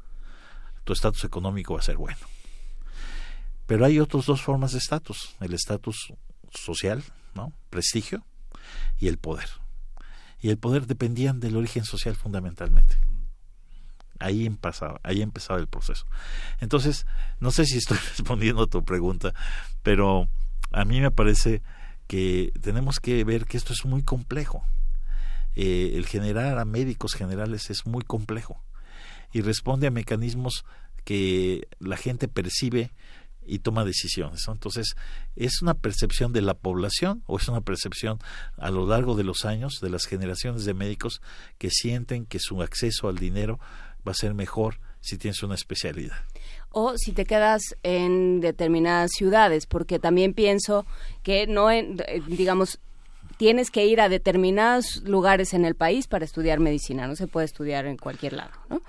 tu 0.84 0.92
estatus 0.92 1.24
económico 1.24 1.74
va 1.74 1.80
a 1.80 1.82
ser 1.82 1.96
bueno. 1.96 2.18
Pero 3.66 3.84
hay 3.84 3.98
otras 3.98 4.26
dos 4.26 4.42
formas 4.42 4.72
de 4.72 4.78
estatus, 4.78 5.34
el 5.40 5.52
estatus 5.52 6.12
social, 6.52 7.02
¿no? 7.36 7.52
prestigio, 7.70 8.24
y 8.98 9.08
el 9.08 9.18
poder. 9.18 9.48
Y 10.40 10.50
el 10.50 10.58
poder 10.58 10.86
dependían 10.86 11.40
del 11.40 11.56
origen 11.56 11.84
social 11.84 12.16
fundamentalmente. 12.16 12.96
Ahí 14.18 14.46
empezaba, 14.46 15.00
ahí 15.02 15.22
empezaba 15.22 15.60
el 15.60 15.68
proceso. 15.68 16.06
Entonces, 16.60 17.06
no 17.38 17.50
sé 17.50 17.66
si 17.66 17.76
estoy 17.76 17.98
respondiendo 18.16 18.62
a 18.62 18.66
tu 18.66 18.84
pregunta, 18.84 19.34
pero 19.82 20.28
a 20.72 20.84
mí 20.84 21.00
me 21.00 21.10
parece 21.10 21.62
que 22.06 22.52
tenemos 22.60 22.98
que 22.98 23.22
ver 23.24 23.44
que 23.46 23.56
esto 23.56 23.72
es 23.72 23.84
muy 23.84 24.02
complejo. 24.02 24.64
Eh, 25.54 25.92
el 25.94 26.06
generar 26.06 26.58
a 26.58 26.64
médicos 26.64 27.14
generales 27.14 27.70
es 27.70 27.86
muy 27.86 28.02
complejo 28.02 28.62
y 29.32 29.40
responde 29.40 29.86
a 29.86 29.90
mecanismos 29.90 30.64
que 31.04 31.68
la 31.78 31.96
gente 31.96 32.28
percibe 32.28 32.90
y 33.46 33.60
toma 33.60 33.84
decisiones. 33.84 34.44
Entonces, 34.48 34.96
¿es 35.36 35.62
una 35.62 35.74
percepción 35.74 36.32
de 36.32 36.42
la 36.42 36.54
población 36.54 37.22
o 37.26 37.38
es 37.38 37.48
una 37.48 37.60
percepción 37.60 38.18
a 38.56 38.70
lo 38.70 38.86
largo 38.86 39.14
de 39.14 39.24
los 39.24 39.44
años 39.44 39.80
de 39.80 39.90
las 39.90 40.06
generaciones 40.06 40.64
de 40.64 40.74
médicos 40.74 41.20
que 41.58 41.70
sienten 41.70 42.26
que 42.26 42.38
su 42.38 42.62
acceso 42.62 43.08
al 43.08 43.18
dinero 43.18 43.58
va 44.06 44.12
a 44.12 44.14
ser 44.14 44.34
mejor 44.34 44.80
si 45.00 45.18
tienes 45.18 45.42
una 45.42 45.54
especialidad? 45.54 46.16
o 46.78 46.98
si 46.98 47.12
te 47.12 47.24
quedas 47.24 47.74
en 47.82 48.40
determinadas 48.42 49.12
ciudades, 49.12 49.64
porque 49.64 49.98
también 49.98 50.34
pienso 50.34 50.84
que 51.22 51.46
no, 51.46 51.70
en, 51.70 51.96
digamos, 52.26 52.80
tienes 53.38 53.70
que 53.70 53.86
ir 53.86 53.98
a 53.98 54.10
determinados 54.10 55.02
lugares 55.04 55.54
en 55.54 55.64
el 55.64 55.74
país 55.74 56.06
para 56.06 56.26
estudiar 56.26 56.60
medicina, 56.60 57.06
no 57.06 57.16
se 57.16 57.28
puede 57.28 57.46
estudiar 57.46 57.86
en 57.86 57.96
cualquier 57.96 58.34
lado, 58.34 58.52
¿no? 58.68 58.82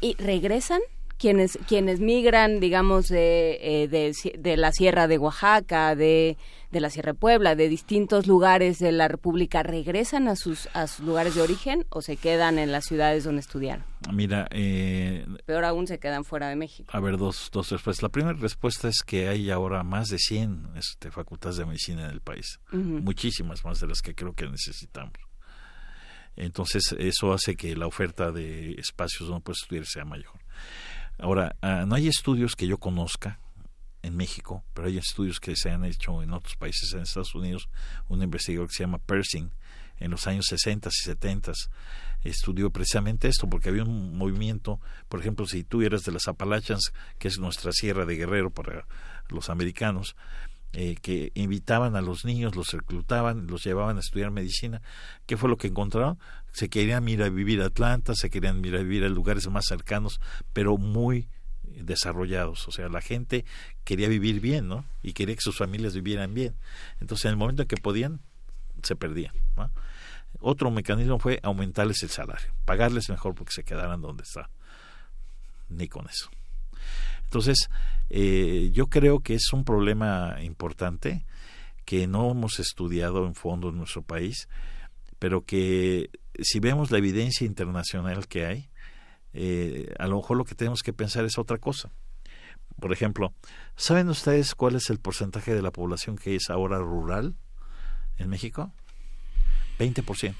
Y 0.00 0.14
regresan 0.14 0.80
quienes 1.18 1.58
quienes 1.66 2.00
migran, 2.00 2.60
digamos, 2.60 3.08
de, 3.08 3.58
eh, 3.60 3.88
de, 3.88 4.12
de, 4.38 4.56
la 4.56 4.72
Sierra 4.72 5.08
de 5.08 5.18
Oaxaca, 5.18 5.94
de, 5.94 6.36
de, 6.70 6.80
la 6.80 6.90
Sierra 6.90 7.12
de 7.12 7.18
Puebla, 7.18 7.54
de 7.54 7.68
distintos 7.68 8.26
lugares 8.26 8.78
de 8.78 8.92
la 8.92 9.08
República, 9.08 9.62
¿regresan 9.62 10.28
a 10.28 10.36
sus, 10.36 10.68
a 10.74 10.86
sus 10.86 11.04
lugares 11.06 11.34
de 11.34 11.42
origen 11.42 11.86
o 11.90 12.02
se 12.02 12.16
quedan 12.16 12.58
en 12.58 12.72
las 12.72 12.84
ciudades 12.84 13.24
donde 13.24 13.40
estudiaron? 13.40 13.84
Mira, 14.12 14.46
eh, 14.50 15.26
peor 15.46 15.64
aún 15.64 15.86
se 15.86 15.98
quedan 15.98 16.24
fuera 16.24 16.48
de 16.48 16.56
México. 16.56 16.90
A 16.92 17.00
ver, 17.00 17.16
dos, 17.16 17.50
dos 17.52 17.70
respuestas. 17.70 18.02
La 18.02 18.10
primera 18.10 18.38
respuesta 18.38 18.88
es 18.88 19.02
que 19.04 19.28
hay 19.28 19.50
ahora 19.50 19.82
más 19.82 20.08
de 20.08 20.18
100 20.18 20.70
este, 20.76 21.10
facultades 21.10 21.56
de 21.56 21.66
medicina 21.66 22.04
en 22.04 22.10
el 22.10 22.20
país, 22.20 22.60
muchísimas 22.72 23.64
más 23.64 23.80
de 23.80 23.88
las 23.88 24.02
que 24.02 24.14
creo 24.14 24.34
que 24.34 24.46
necesitamos. 24.46 25.14
Entonces, 26.36 26.94
eso 26.98 27.32
hace 27.32 27.56
que 27.56 27.74
la 27.74 27.86
oferta 27.86 28.30
de 28.30 28.72
espacios 28.72 29.28
donde 29.28 29.42
puedes 29.42 29.62
estudiar 29.62 29.86
sea 29.86 30.04
mayor. 30.04 30.32
Ahora, 31.18 31.56
ah, 31.62 31.84
no 31.86 31.94
hay 31.94 32.08
estudios 32.08 32.56
que 32.56 32.66
yo 32.66 32.78
conozca 32.78 33.40
en 34.02 34.16
México, 34.16 34.64
pero 34.74 34.88
hay 34.88 34.98
estudios 34.98 35.40
que 35.40 35.56
se 35.56 35.70
han 35.70 35.84
hecho 35.84 36.22
en 36.22 36.32
otros 36.32 36.56
países, 36.56 36.92
en 36.92 37.00
Estados 37.00 37.34
Unidos, 37.34 37.68
un 38.08 38.22
investigador 38.22 38.68
que 38.68 38.74
se 38.74 38.82
llama 38.84 38.98
Persing, 38.98 39.50
en 39.98 40.10
los 40.10 40.26
años 40.26 40.46
60 40.48 40.88
y 40.88 40.92
70 40.92 41.52
estudió 42.22 42.70
precisamente 42.70 43.28
esto, 43.28 43.48
porque 43.48 43.68
había 43.68 43.84
un 43.84 44.16
movimiento, 44.16 44.80
por 45.08 45.20
ejemplo, 45.20 45.46
si 45.46 45.64
tú 45.64 45.82
eras 45.82 46.02
de 46.02 46.12
las 46.12 46.28
Apalaches, 46.28 46.92
que 47.18 47.28
es 47.28 47.38
nuestra 47.38 47.72
sierra 47.72 48.04
de 48.04 48.16
guerrero 48.16 48.50
para 48.50 48.86
los 49.28 49.48
americanos, 49.48 50.16
eh, 50.72 50.96
que 51.00 51.32
invitaban 51.34 51.96
a 51.96 52.00
los 52.00 52.24
niños, 52.24 52.54
los 52.54 52.72
reclutaban, 52.72 53.46
los 53.46 53.64
llevaban 53.64 53.96
a 53.96 54.00
estudiar 54.00 54.30
medicina. 54.30 54.82
¿Qué 55.26 55.36
fue 55.36 55.48
lo 55.48 55.56
que 55.56 55.68
encontraron? 55.68 56.18
Se 56.52 56.68
querían 56.68 57.08
ir 57.08 57.22
a 57.22 57.28
vivir 57.28 57.62
a 57.62 57.66
Atlanta, 57.66 58.14
se 58.14 58.30
querían 58.30 58.64
ir 58.64 58.76
a 58.76 58.78
vivir 58.78 59.04
a 59.04 59.08
lugares 59.08 59.48
más 59.48 59.64
cercanos, 59.66 60.20
pero 60.52 60.76
muy 60.76 61.28
desarrollados, 61.62 62.66
o 62.68 62.70
sea, 62.70 62.88
la 62.88 63.00
gente 63.00 63.44
quería 63.84 64.08
vivir 64.08 64.40
bien, 64.40 64.68
¿no? 64.68 64.84
Y 65.02 65.12
quería 65.12 65.34
que 65.34 65.40
sus 65.40 65.56
familias 65.56 65.94
vivieran 65.94 66.32
bien. 66.32 66.54
Entonces, 67.00 67.26
en 67.26 67.32
el 67.32 67.36
momento 67.36 67.62
en 67.62 67.68
que 67.68 67.76
podían, 67.76 68.20
se 68.82 68.96
perdían. 68.96 69.34
Otro 70.40 70.70
mecanismo 70.70 71.18
fue 71.18 71.40
aumentarles 71.42 72.02
el 72.02 72.10
salario, 72.10 72.52
pagarles 72.64 73.08
mejor 73.08 73.34
porque 73.34 73.52
se 73.52 73.64
quedaran 73.64 74.00
donde 74.00 74.22
está. 74.22 74.50
Ni 75.68 75.88
con 75.88 76.06
eso. 76.08 76.30
Entonces, 77.26 77.68
eh, 78.08 78.70
yo 78.72 78.86
creo 78.86 79.20
que 79.20 79.34
es 79.34 79.52
un 79.52 79.64
problema 79.64 80.36
importante 80.42 81.26
que 81.84 82.06
no 82.06 82.30
hemos 82.30 82.58
estudiado 82.58 83.26
en 83.26 83.34
fondo 83.34 83.68
en 83.68 83.76
nuestro 83.76 84.02
país, 84.02 84.48
pero 85.18 85.44
que 85.44 86.10
si 86.40 86.60
vemos 86.60 86.90
la 86.90 86.98
evidencia 86.98 87.46
internacional 87.46 88.26
que 88.26 88.46
hay, 88.46 88.68
eh, 89.32 89.94
a 89.98 90.06
lo 90.06 90.16
mejor 90.16 90.36
lo 90.36 90.44
que 90.44 90.54
tenemos 90.54 90.82
que 90.82 90.92
pensar 90.92 91.24
es 91.24 91.38
otra 91.38 91.58
cosa. 91.58 91.90
Por 92.80 92.92
ejemplo, 92.92 93.32
¿saben 93.76 94.08
ustedes 94.08 94.54
cuál 94.54 94.76
es 94.76 94.90
el 94.90 94.98
porcentaje 94.98 95.54
de 95.54 95.62
la 95.62 95.70
población 95.70 96.16
que 96.16 96.36
es 96.36 96.50
ahora 96.50 96.78
rural 96.78 97.34
en 98.18 98.28
México? 98.28 98.72
20%. 99.78 100.34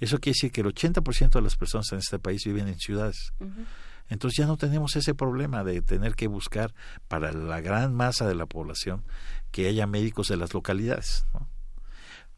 Eso 0.00 0.18
quiere 0.18 0.34
decir 0.34 0.52
que 0.52 0.60
el 0.60 0.68
80% 0.68 1.30
de 1.30 1.42
las 1.42 1.56
personas 1.56 1.92
en 1.92 1.98
este 1.98 2.18
país 2.18 2.44
viven 2.44 2.68
en 2.68 2.78
ciudades. 2.78 3.32
Entonces 4.08 4.38
ya 4.38 4.46
no 4.46 4.56
tenemos 4.56 4.96
ese 4.96 5.14
problema 5.14 5.64
de 5.64 5.82
tener 5.82 6.14
que 6.14 6.26
buscar 6.26 6.74
para 7.08 7.32
la 7.32 7.60
gran 7.60 7.94
masa 7.94 8.26
de 8.26 8.34
la 8.34 8.46
población 8.46 9.04
que 9.50 9.68
haya 9.68 9.86
médicos 9.86 10.28
de 10.28 10.36
las 10.36 10.54
localidades. 10.54 11.26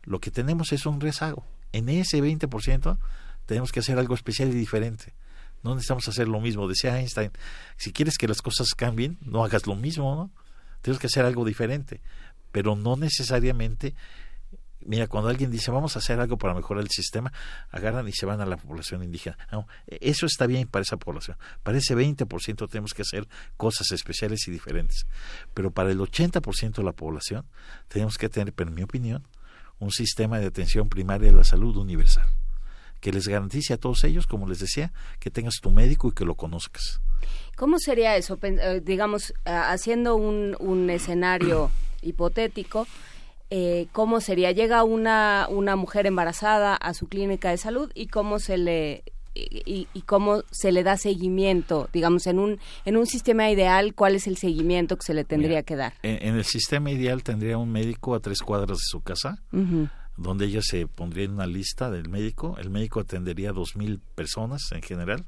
Lo 0.03 0.21
que 0.21 0.31
tenemos 0.31 0.73
es 0.73 0.87
un 0.87 1.01
rezago. 1.01 1.45
En 1.73 1.89
ese 1.89 2.23
20% 2.23 2.99
tenemos 3.47 3.73
que 3.73 3.81
hacer 3.81 3.99
algo 3.99 4.15
especial 4.15 4.49
y 4.49 4.55
diferente. 4.55 5.15
No 5.63 5.75
necesitamos 5.75 6.09
hacer 6.09 6.27
lo 6.29 6.41
mismo. 6.41 6.67
Decía 6.67 6.99
Einstein, 6.99 7.31
si 7.77 7.93
quieres 7.93 8.17
que 8.17 8.29
las 8.29 8.43
cosas 8.43 8.69
cambien, 8.77 9.19
no 9.21 9.45
hagas 9.45 9.67
lo 9.67 9.77
mismo, 9.77 10.15
¿no? 10.15 10.31
Tienes 10.83 10.99
que 10.99 11.07
hacer 11.07 11.25
algo 11.25 11.45
diferente. 11.45 12.01
Pero 12.51 12.75
no 12.75 12.97
necesariamente 12.97 13.95
Mira, 14.85 15.09
cuando 15.09 15.29
alguien 15.29 15.51
dice 15.51 15.71
vamos 15.71 15.97
a 15.97 15.99
hacer 15.99 16.21
algo 16.21 16.39
para 16.39 16.55
mejorar 16.55 16.83
el 16.83 16.91
sistema, 16.91 17.33
agarran 17.71 18.09
y 18.09 18.13
se 18.13 18.25
van 18.27 18.41
a 18.41 18.47
la 18.47 18.57
población 18.57 19.03
indígena. 19.03 19.37
No, 19.53 19.67
eso 19.87 20.27
está 20.27 20.47
bien 20.47 20.67
para 20.67 20.83
esa 20.83 20.97
población. 20.97 21.37
Para 21.63 21.79
ese 21.79 21.95
20% 21.95 22.69
tenemos 22.69 22.95
que 22.95 23.03
hacer 23.03 23.29
cosas 23.57 23.91
especiales 23.93 24.47
y 24.49 24.51
diferentes. 24.51 25.07
Pero 25.53 25.71
para 25.71 25.91
el 25.91 25.99
80% 25.99 26.77
de 26.77 26.83
la 26.83 26.93
población 26.93 27.45
tenemos 27.89 28.17
que 28.17 28.29
tener, 28.29 28.55
en 28.57 28.75
mi 28.75 28.83
opinión, 28.83 29.27
un 29.79 29.91
sistema 29.91 30.39
de 30.39 30.47
atención 30.47 30.89
primaria 30.89 31.31
de 31.31 31.37
la 31.37 31.45
salud 31.45 31.77
universal 31.77 32.27
que 33.01 33.13
les 33.13 33.27
garantice 33.27 33.73
a 33.73 33.79
todos 33.79 34.05
ellos, 34.05 34.27
como 34.27 34.47
les 34.47 34.59
decía, 34.59 34.93
que 35.21 35.31
tengas 35.31 35.55
tu 35.63 35.71
médico 35.71 36.09
y 36.09 36.13
que 36.13 36.27
lo 36.27 36.35
conozcas. 36.35 37.01
¿Cómo 37.57 37.79
sería 37.79 38.17
eso? 38.17 38.39
Eh, 38.43 38.83
digamos, 38.85 39.33
haciendo 39.45 40.17
un 40.17 40.91
escenario 40.91 41.71
hipotético, 42.03 42.87
eh, 43.51 43.89
cómo 43.93 44.21
sería. 44.21 44.53
Llega 44.53 44.85
una, 44.85 45.47
una 45.51 45.77
mujer 45.77 46.07
embarazada 46.07 46.75
a 46.77 46.95
su 46.95 47.09
clínica 47.09 47.51
de 47.51 47.57
salud 47.57 47.91
y 47.95 48.07
cómo 48.07 48.39
se 48.39 48.57
le 48.57 49.05
y, 49.35 49.87
cómo 50.07 50.43
se 50.51 50.73
le 50.73 50.83
da 50.83 50.97
seguimiento, 50.97 51.89
digamos, 51.93 52.27
en 52.27 52.39
un, 52.39 52.59
en 52.85 52.97
un 52.97 53.07
sistema 53.07 53.49
ideal, 53.51 53.95
¿cuál 53.95 54.17
es 54.17 54.27
el 54.27 54.37
seguimiento 54.37 54.97
que 54.97 55.07
se 55.07 55.15
le 55.15 55.25
tendría 55.25 55.63
que 55.63 55.77
dar? 55.77 55.95
En, 56.03 56.35
el 56.35 56.45
sistema 56.45 56.91
ideal 56.91 57.23
tendría 57.23 57.57
un 57.57 57.71
médico 57.71 58.15
a 58.15 58.21
tres 58.21 58.41
cuadras 58.41 58.79
de 58.79 58.85
su 58.85 59.01
casa, 59.03 59.39
donde 60.17 60.47
ella 60.47 60.61
se 60.63 60.87
pondría 60.87 61.25
en 61.25 61.33
una 61.33 61.47
lista 61.47 61.91
del 61.91 62.09
médico, 62.09 62.57
el 62.59 62.71
médico 62.71 63.01
atendería 63.01 63.51
a 63.51 63.53
dos 63.53 63.77
mil 63.77 64.01
personas 64.01 64.63
en 64.73 64.83
general, 64.83 65.25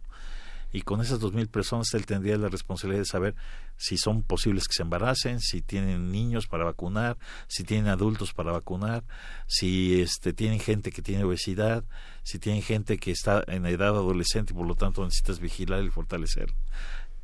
y 0.72 0.82
con 0.82 1.00
esas 1.00 1.20
dos 1.20 1.32
mil 1.32 1.48
personas 1.48 1.92
él 1.94 2.06
tendría 2.06 2.36
la 2.38 2.48
responsabilidad 2.48 3.02
de 3.02 3.06
saber 3.06 3.34
si 3.76 3.98
son 3.98 4.22
posibles 4.22 4.66
que 4.66 4.74
se 4.74 4.82
embaracen, 4.82 5.40
si 5.40 5.60
tienen 5.60 6.10
niños 6.10 6.46
para 6.46 6.64
vacunar, 6.64 7.18
si 7.46 7.64
tienen 7.64 7.88
adultos 7.88 8.32
para 8.32 8.52
vacunar, 8.52 9.04
si 9.46 10.00
este 10.00 10.32
tienen 10.32 10.60
gente 10.60 10.90
que 10.90 11.02
tiene 11.02 11.24
obesidad, 11.24 11.84
si 12.22 12.38
tienen 12.38 12.62
gente 12.62 12.96
que 12.96 13.10
está 13.10 13.44
en 13.46 13.66
edad 13.66 13.88
adolescente 13.88 14.52
y 14.52 14.56
por 14.56 14.66
lo 14.66 14.74
tanto 14.74 15.04
necesitas 15.04 15.40
vigilar 15.40 15.84
y 15.84 15.90
fortalecer. 15.90 16.54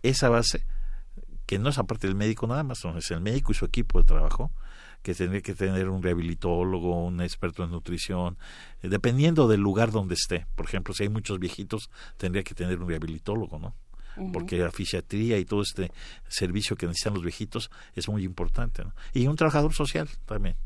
Esa 0.02 0.28
base 0.28 0.64
que 1.46 1.58
no 1.58 1.70
es 1.70 1.78
aparte 1.78 2.06
del 2.06 2.16
médico 2.16 2.46
nada 2.46 2.62
más, 2.62 2.84
es 2.84 3.10
el 3.10 3.22
médico 3.22 3.52
y 3.52 3.54
su 3.54 3.64
equipo 3.64 3.98
de 3.98 4.04
trabajo, 4.04 4.52
que 5.02 5.14
tendría 5.14 5.40
que 5.40 5.54
tener 5.54 5.88
un 5.88 6.02
rehabilitólogo, 6.02 7.04
un 7.04 7.20
experto 7.20 7.64
en 7.64 7.70
nutrición, 7.70 8.36
eh, 8.82 8.88
dependiendo 8.88 9.48
del 9.48 9.60
lugar 9.60 9.90
donde 9.90 10.14
esté. 10.14 10.46
Por 10.54 10.66
ejemplo, 10.66 10.94
si 10.94 11.04
hay 11.04 11.08
muchos 11.08 11.38
viejitos, 11.38 11.90
tendría 12.16 12.42
que 12.42 12.54
tener 12.54 12.80
un 12.80 12.88
rehabilitólogo, 12.88 13.58
¿no? 13.58 13.74
Porque 14.32 14.58
la 14.58 14.72
fisiatría 14.72 15.38
y 15.38 15.44
todo 15.44 15.62
este 15.62 15.92
servicio 16.26 16.74
que 16.74 16.86
necesitan 16.86 17.14
los 17.14 17.22
viejitos 17.22 17.70
es 17.94 18.08
muy 18.08 18.24
importante, 18.24 18.82
¿no? 18.82 18.92
Y 19.14 19.28
un 19.28 19.36
trabajador 19.36 19.72
social 19.72 20.08
también. 20.26 20.56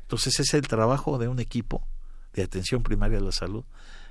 Entonces 0.00 0.40
es 0.40 0.54
el 0.54 0.66
trabajo 0.66 1.18
de 1.18 1.28
un 1.28 1.40
equipo 1.40 1.86
de 2.32 2.42
atención 2.42 2.82
primaria 2.82 3.18
a 3.18 3.20
la 3.20 3.32
salud, 3.32 3.64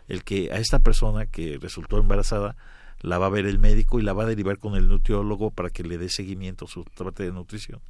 el 0.07 0.23
que 0.23 0.51
a 0.51 0.57
esta 0.57 0.79
persona 0.79 1.25
que 1.25 1.57
resultó 1.59 1.97
embarazada 1.97 2.55
la 3.01 3.17
va 3.17 3.27
a 3.27 3.29
ver 3.29 3.45
el 3.45 3.59
médico 3.59 3.99
y 3.99 4.03
la 4.03 4.13
va 4.13 4.23
a 4.23 4.27
derivar 4.27 4.57
con 4.57 4.75
el 4.75 4.87
nutriólogo 4.87 5.51
para 5.51 5.69
que 5.69 5.83
le 5.83 5.97
dé 5.97 6.09
seguimiento 6.09 6.65
a 6.65 6.67
su 6.67 6.83
parte 6.83 7.23
de 7.23 7.31
nutrición 7.31 7.81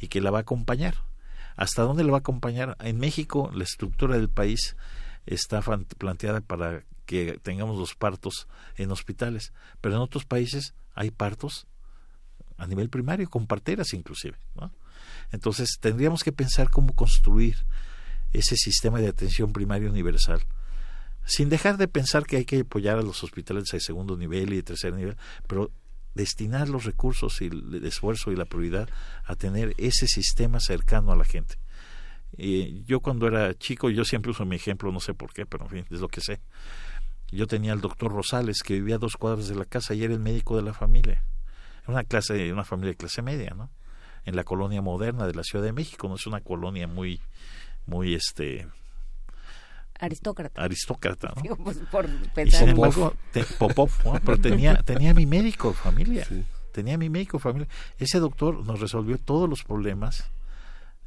y 0.00 0.08
que 0.08 0.20
la 0.20 0.30
va 0.30 0.38
a 0.38 0.42
acompañar. 0.42 0.94
¿Hasta 1.56 1.82
dónde 1.82 2.04
la 2.04 2.12
va 2.12 2.18
a 2.18 2.20
acompañar? 2.20 2.76
En 2.80 2.98
México 2.98 3.50
la 3.54 3.64
estructura 3.64 4.16
del 4.16 4.28
país 4.28 4.76
está 5.26 5.62
planteada 5.98 6.40
para 6.40 6.84
que 7.06 7.38
tengamos 7.42 7.78
los 7.78 7.94
partos 7.94 8.46
en 8.76 8.90
hospitales, 8.92 9.52
pero 9.80 9.96
en 9.96 10.00
otros 10.00 10.24
países 10.24 10.74
hay 10.94 11.10
partos 11.10 11.66
a 12.56 12.66
nivel 12.66 12.90
primario, 12.90 13.28
con 13.28 13.46
parteras 13.46 13.94
inclusive. 13.94 14.36
Entonces 15.32 15.78
tendríamos 15.80 16.22
que 16.22 16.32
pensar 16.32 16.70
cómo 16.70 16.94
construir 16.94 17.56
ese 18.32 18.56
sistema 18.56 19.00
de 19.00 19.08
atención 19.08 19.52
primaria 19.52 19.90
universal 19.90 20.42
sin 21.30 21.48
dejar 21.48 21.76
de 21.76 21.86
pensar 21.86 22.26
que 22.26 22.36
hay 22.36 22.44
que 22.44 22.60
apoyar 22.60 22.98
a 22.98 23.02
los 23.02 23.22
hospitales 23.22 23.64
de 23.70 23.78
segundo 23.78 24.16
nivel 24.16 24.52
y 24.52 24.56
de 24.56 24.62
tercer 24.64 24.94
nivel, 24.94 25.16
pero 25.46 25.70
destinar 26.14 26.68
los 26.68 26.84
recursos 26.84 27.40
y 27.40 27.46
el 27.46 27.84
esfuerzo 27.84 28.32
y 28.32 28.36
la 28.36 28.46
prioridad 28.46 28.88
a 29.24 29.36
tener 29.36 29.74
ese 29.78 30.08
sistema 30.08 30.58
cercano 30.58 31.12
a 31.12 31.16
la 31.16 31.24
gente. 31.24 31.54
Y 32.36 32.82
yo 32.82 32.98
cuando 32.98 33.28
era 33.28 33.54
chico, 33.54 33.90
yo 33.90 34.04
siempre 34.04 34.32
uso 34.32 34.44
mi 34.44 34.56
ejemplo, 34.56 34.90
no 34.90 34.98
sé 34.98 35.14
por 35.14 35.32
qué, 35.32 35.46
pero 35.46 35.64
en 35.64 35.70
fin, 35.70 35.86
es 35.88 36.00
lo 36.00 36.08
que 36.08 36.20
sé. 36.20 36.40
Yo 37.30 37.46
tenía 37.46 37.72
al 37.72 37.80
doctor 37.80 38.10
Rosales, 38.10 38.62
que 38.64 38.74
vivía 38.74 38.96
a 38.96 38.98
dos 38.98 39.16
cuadras 39.16 39.46
de 39.46 39.54
la 39.54 39.66
casa 39.66 39.94
y 39.94 40.02
era 40.02 40.12
el 40.12 40.20
médico 40.20 40.56
de 40.56 40.62
la 40.62 40.74
familia. 40.74 41.22
Una 41.86 42.02
clase, 42.02 42.52
una 42.52 42.64
familia 42.64 42.90
de 42.90 42.96
clase 42.96 43.22
media, 43.22 43.54
¿no? 43.56 43.70
En 44.24 44.34
la 44.34 44.42
colonia 44.42 44.82
moderna 44.82 45.28
de 45.28 45.34
la 45.34 45.44
Ciudad 45.44 45.64
de 45.64 45.72
México, 45.72 46.08
no 46.08 46.16
es 46.16 46.26
una 46.26 46.40
colonia 46.40 46.88
muy, 46.88 47.20
muy, 47.86 48.14
este, 48.14 48.66
aristócrata. 50.00 50.62
Aristócrata, 50.62 51.34
¿no? 51.36 51.56
pues 51.56 51.78
por 51.90 52.08
pensar 52.32 52.60
sin 52.60 52.68
embargo, 52.70 53.14
Popov, 53.58 53.90
pero 54.24 54.40
tenía, 54.40 54.76
tenía 54.84 55.14
mi 55.14 55.26
médico 55.26 55.72
familia. 55.72 56.26
Tenía 56.72 56.96
mi 56.96 57.10
médico 57.10 57.38
familia. 57.38 57.68
Ese 57.98 58.18
doctor 58.18 58.64
nos 58.64 58.80
resolvió 58.80 59.18
todos 59.18 59.48
los 59.48 59.62
problemas. 59.62 60.30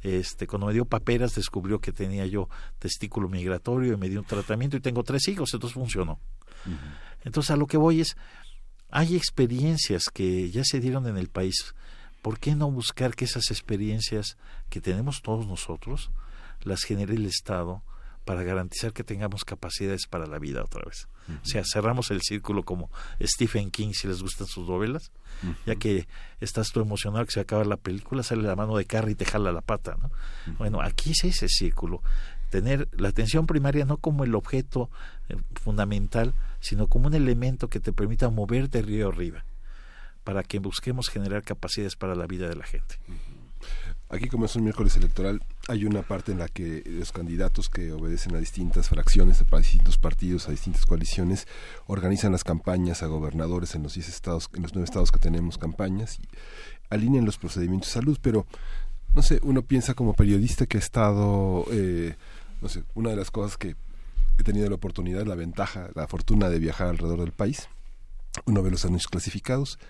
Este, 0.02 0.46
cuando 0.46 0.66
me 0.66 0.74
dio 0.74 0.84
paperas 0.84 1.34
descubrió 1.34 1.80
que 1.80 1.90
tenía 1.90 2.26
yo 2.26 2.50
testículo 2.78 3.28
migratorio 3.28 3.94
y 3.94 3.96
me 3.96 4.10
dio 4.10 4.20
un 4.20 4.26
tratamiento 4.26 4.76
y 4.76 4.80
tengo 4.80 5.02
tres 5.02 5.26
hijos, 5.28 5.52
entonces 5.54 5.74
funcionó. 5.74 6.20
Entonces 7.24 7.50
a 7.50 7.56
lo 7.56 7.66
que 7.66 7.78
voy 7.78 8.00
es, 8.00 8.16
hay 8.90 9.16
experiencias 9.16 10.04
que 10.12 10.50
ya 10.50 10.62
se 10.64 10.80
dieron 10.80 11.06
en 11.06 11.16
el 11.16 11.28
país. 11.28 11.74
¿Por 12.22 12.38
qué 12.38 12.54
no 12.54 12.70
buscar 12.70 13.14
que 13.14 13.24
esas 13.24 13.50
experiencias 13.50 14.36
que 14.68 14.80
tenemos 14.80 15.20
todos 15.22 15.46
nosotros 15.46 16.10
las 16.62 16.82
genere 16.84 17.14
el 17.14 17.26
Estado? 17.26 17.82
Para 18.24 18.42
garantizar 18.42 18.92
que 18.92 19.04
tengamos 19.04 19.44
capacidades 19.44 20.06
para 20.06 20.26
la 20.26 20.38
vida 20.38 20.62
otra 20.62 20.82
vez. 20.84 21.08
O 21.42 21.46
sea, 21.46 21.62
cerramos 21.64 22.10
el 22.10 22.20
círculo 22.22 22.64
como 22.64 22.90
Stephen 23.22 23.70
King, 23.70 23.92
si 23.92 24.08
les 24.08 24.22
gustan 24.22 24.46
sus 24.46 24.68
novelas, 24.68 25.12
ya 25.66 25.76
que 25.76 26.06
estás 26.40 26.70
tú 26.72 26.80
emocionado 26.80 27.24
que 27.26 27.32
se 27.32 27.40
acaba 27.40 27.64
la 27.64 27.76
película, 27.76 28.22
sale 28.22 28.42
la 28.42 28.56
mano 28.56 28.76
de 28.76 28.84
Carrie 28.84 29.12
y 29.12 29.14
te 29.14 29.24
jala 29.24 29.52
la 29.52 29.60
pata, 29.60 29.96
¿no? 30.00 30.10
Bueno, 30.58 30.80
aquí 30.80 31.12
es 31.12 31.24
ese 31.24 31.48
círculo, 31.48 32.02
tener 32.50 32.88
la 32.92 33.08
atención 33.08 33.46
primaria 33.46 33.84
no 33.84 33.96
como 33.96 34.24
el 34.24 34.34
objeto 34.34 34.90
eh, 35.28 35.36
fundamental, 35.54 36.34
sino 36.60 36.86
como 36.86 37.08
un 37.08 37.14
elemento 37.14 37.68
que 37.68 37.80
te 37.80 37.92
permita 37.92 38.28
moverte 38.30 38.80
río 38.80 39.08
arriba, 39.08 39.44
para 40.24 40.42
que 40.42 40.58
busquemos 40.58 41.08
generar 41.08 41.42
capacidades 41.42 41.96
para 41.96 42.14
la 42.14 42.26
vida 42.26 42.48
de 42.48 42.56
la 42.56 42.64
gente. 42.64 42.96
Aquí 44.14 44.28
como 44.28 44.44
es 44.44 44.54
un 44.54 44.62
miércoles 44.62 44.96
electoral, 44.96 45.42
hay 45.66 45.84
una 45.84 46.02
parte 46.02 46.30
en 46.30 46.38
la 46.38 46.46
que 46.46 46.84
los 46.86 47.10
candidatos 47.10 47.68
que 47.68 47.90
obedecen 47.90 48.36
a 48.36 48.38
distintas 48.38 48.88
fracciones, 48.88 49.42
a 49.42 49.58
distintos 49.58 49.98
partidos, 49.98 50.46
a 50.46 50.52
distintas 50.52 50.86
coaliciones, 50.86 51.48
organizan 51.88 52.30
las 52.30 52.44
campañas 52.44 53.02
a 53.02 53.08
gobernadores 53.08 53.74
en 53.74 53.82
los 53.82 53.94
10 53.94 54.08
estados, 54.08 54.50
en 54.54 54.62
los 54.62 54.72
nueve 54.72 54.84
estados 54.84 55.10
que 55.10 55.18
tenemos 55.18 55.58
campañas 55.58 56.20
y 56.20 56.28
alinean 56.90 57.24
los 57.24 57.38
procedimientos 57.38 57.88
de 57.88 57.94
salud, 57.94 58.16
pero 58.22 58.46
no 59.16 59.22
sé, 59.22 59.40
uno 59.42 59.62
piensa 59.62 59.94
como 59.94 60.14
periodista 60.14 60.66
que 60.66 60.76
ha 60.76 60.80
estado, 60.80 61.64
eh, 61.72 62.14
no 62.62 62.68
sé, 62.68 62.84
una 62.94 63.10
de 63.10 63.16
las 63.16 63.32
cosas 63.32 63.56
que 63.58 63.74
he 64.38 64.44
tenido 64.44 64.68
la 64.68 64.76
oportunidad, 64.76 65.26
la 65.26 65.34
ventaja, 65.34 65.88
la 65.96 66.06
fortuna 66.06 66.50
de 66.50 66.60
viajar 66.60 66.86
alrededor 66.86 67.18
del 67.18 67.32
país, 67.32 67.68
uno 68.44 68.62
ve 68.62 68.70
los 68.70 68.84
anuncios 68.84 69.10
clasificados 69.10 69.80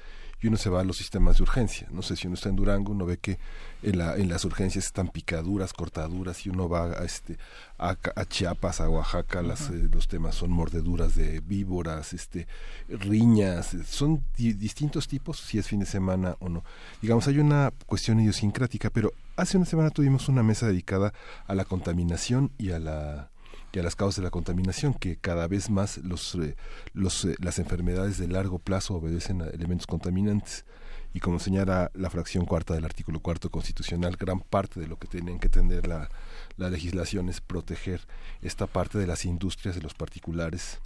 y 0.45 0.49
uno 0.49 0.59
se 0.59 0.69
va 0.69 0.83
a 0.83 0.85
los 0.85 0.99
sistemas 0.99 1.39
de 1.39 1.43
urgencia. 1.43 1.89
No 1.91 2.03
sé 2.03 2.17
si 2.17 2.27
uno 2.27 2.35
está 2.35 2.51
en 2.51 2.57
Durango, 2.57 2.93
uno 2.93 3.07
ve 3.07 3.17
que 3.17 3.39
en, 3.83 3.97
la, 3.97 4.15
en 4.19 4.29
las 4.29 4.45
urgencias 4.45 4.85
están 4.85 5.09
picaduras, 5.09 5.73
cortaduras, 5.73 6.45
y 6.45 6.51
uno 6.51 6.69
va 6.69 6.85
a, 6.85 7.05
este, 7.07 7.39
a, 7.79 7.97
Chiapas, 8.29 8.83
a 8.83 8.91
Oaxaca, 8.91 9.41
las, 9.41 9.71
eh, 9.71 9.89
los 9.91 10.07
temas 10.07 10.35
son 10.35 10.51
mordeduras 10.51 11.15
de 11.15 11.41
víboras, 11.41 12.13
este, 12.13 12.47
riñas, 12.91 13.75
son 13.87 14.23
distintos 14.37 15.09
tipos, 15.09 15.41
si 15.41 15.57
es 15.57 15.67
fin 15.67 15.81
de 15.81 15.87
semana 15.87 16.37
o 16.41 16.51
no. 16.51 16.63
Digamos, 17.01 17.27
hay 17.27 17.39
una 17.39 17.73
cuestión 17.87 18.21
idiosincrática, 18.21 18.91
pero 18.91 19.15
hace 19.37 19.57
una 19.57 19.65
semana 19.65 19.89
tuvimos 19.89 20.29
una 20.29 20.43
mesa 20.43 20.67
dedicada 20.67 21.15
a 21.47 21.55
la 21.55 21.65
contaminación 21.65 22.51
y 22.59 22.73
a 22.73 22.79
la 22.79 23.31
y 23.75 23.79
a 23.81 23.83
las 23.83 23.97
causas 23.97 24.17
de 24.17 24.23
la 24.23 24.31
contaminación, 24.31 24.95
que 24.95 25.17
cada 25.17 25.49
vez 25.49 25.69
más 25.69 25.99
los, 25.99 26.35
eh, 26.37 26.57
los, 26.93 27.25
eh, 27.25 27.35
las 27.41 27.59
enfermedades 27.59 28.19
de 28.19 28.29
largo 28.29 28.59
plazo 28.59 28.95
obedecen 28.95 29.43
a 29.43 29.47
elementos 29.47 29.87
contaminantes. 29.87 30.65
Y 31.13 31.21
como 31.21 31.39
señala 31.39 31.91
la 31.95 32.11
fracción 32.11 32.45
cuarta 32.45 32.75
del 32.75 32.85
artículo 32.85 33.21
cuarto 33.21 33.51
constitucional, 33.51 34.17
gran 34.17 34.41
parte 34.41 34.81
de 34.81 34.87
lo 34.87 34.99
que 34.99 35.07
tienen 35.07 35.39
que 35.39 35.49
tener 35.49 35.87
la, 35.87 36.09
la 36.57 36.71
legislación 36.71 37.29
es 37.29 37.41
proteger 37.41 38.01
esta 38.43 38.67
parte 38.67 38.99
de 38.99 39.07
las 39.07 39.25
industrias, 39.25 39.77
de 39.77 39.83
los 39.83 39.95
particulares 39.95 40.81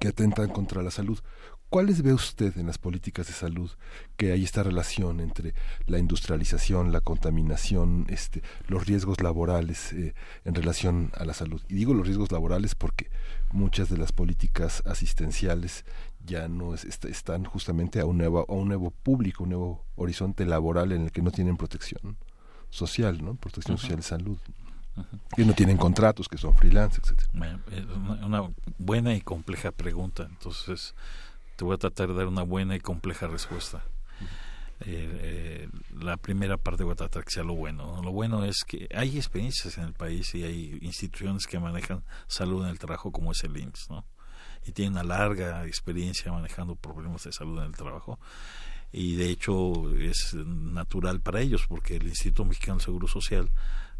que 0.00 0.08
atentan 0.08 0.50
contra 0.50 0.82
la 0.82 0.90
salud. 0.90 1.18
¿Cuáles 1.70 2.00
ve 2.02 2.14
usted 2.14 2.56
en 2.56 2.66
las 2.66 2.78
políticas 2.78 3.26
de 3.26 3.34
salud 3.34 3.70
que 4.16 4.32
hay 4.32 4.42
esta 4.42 4.62
relación 4.62 5.20
entre 5.20 5.52
la 5.86 5.98
industrialización, 5.98 6.92
la 6.92 7.02
contaminación, 7.02 8.06
este, 8.08 8.42
los 8.68 8.86
riesgos 8.86 9.20
laborales 9.20 9.92
eh, 9.92 10.14
en 10.46 10.54
relación 10.54 11.12
a 11.14 11.26
la 11.26 11.34
salud? 11.34 11.60
Y 11.68 11.74
digo 11.74 11.92
los 11.92 12.06
riesgos 12.06 12.32
laborales 12.32 12.74
porque 12.74 13.10
muchas 13.52 13.90
de 13.90 13.98
las 13.98 14.12
políticas 14.12 14.82
asistenciales 14.86 15.84
ya 16.24 16.48
no 16.48 16.74
están 16.74 17.44
justamente 17.44 18.00
a 18.00 18.06
un 18.06 18.18
nuevo 18.18 18.46
a 18.48 18.52
un 18.52 18.68
nuevo 18.68 18.90
público, 18.90 19.44
un 19.44 19.50
nuevo 19.50 19.84
horizonte 19.96 20.46
laboral 20.46 20.92
en 20.92 21.02
el 21.02 21.12
que 21.12 21.22
no 21.22 21.30
tienen 21.30 21.58
protección 21.58 22.16
social, 22.70 23.22
¿no? 23.22 23.34
Protección 23.34 23.76
social 23.76 23.98
de 23.98 24.02
salud. 24.02 24.38
Y 25.36 25.44
no 25.44 25.54
tienen 25.54 25.76
contratos, 25.76 26.28
que 26.28 26.38
son 26.38 26.54
freelance, 26.54 27.00
etcétera. 27.00 27.60
Una 28.24 28.50
buena 28.78 29.14
y 29.14 29.20
compleja 29.20 29.70
pregunta. 29.70 30.26
Entonces, 30.28 30.94
te 31.58 31.64
voy 31.64 31.74
a 31.74 31.78
tratar 31.78 32.06
de 32.06 32.14
dar 32.14 32.28
una 32.28 32.42
buena 32.42 32.76
y 32.76 32.80
compleja 32.80 33.26
respuesta. 33.26 33.82
Eh, 34.80 35.66
eh, 35.66 35.68
la 36.00 36.16
primera 36.16 36.56
parte 36.56 36.84
voy 36.84 36.92
a 36.92 36.94
tratar 36.94 37.24
que 37.24 37.32
sea 37.32 37.42
lo 37.42 37.56
bueno. 37.56 38.00
Lo 38.00 38.12
bueno 38.12 38.44
es 38.44 38.62
que 38.64 38.86
hay 38.94 39.16
experiencias 39.16 39.76
en 39.76 39.82
el 39.82 39.92
país 39.92 40.32
y 40.36 40.44
hay 40.44 40.78
instituciones 40.82 41.48
que 41.48 41.58
manejan 41.58 42.04
salud 42.28 42.62
en 42.62 42.70
el 42.70 42.78
trabajo 42.78 43.10
como 43.10 43.32
es 43.32 43.42
el 43.42 43.56
IMSS, 43.56 43.90
¿no? 43.90 44.04
Y 44.66 44.70
tienen 44.70 44.92
una 44.92 45.02
larga 45.02 45.66
experiencia 45.66 46.30
manejando 46.30 46.76
problemas 46.76 47.24
de 47.24 47.32
salud 47.32 47.58
en 47.58 47.64
el 47.64 47.76
trabajo 47.76 48.20
y 48.92 49.16
de 49.16 49.28
hecho 49.28 49.92
es 49.98 50.34
natural 50.34 51.20
para 51.20 51.40
ellos 51.40 51.66
porque 51.68 51.96
el 51.96 52.06
Instituto 52.06 52.44
Mexicano 52.44 52.78
de 52.78 52.84
Seguro 52.84 53.08
Social 53.08 53.50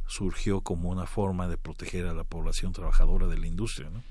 surgió 0.07 0.61
como 0.61 0.91
una 0.91 1.07
forma 1.07 1.49
de 1.49 1.59
proteger 1.59 2.07
a 2.07 2.15
la 2.15 2.23
población 2.23 2.73
trabajadora 2.73 3.27
de 3.27 3.37
la 3.37 3.49
industria, 3.49 3.91
¿no? 3.91 4.05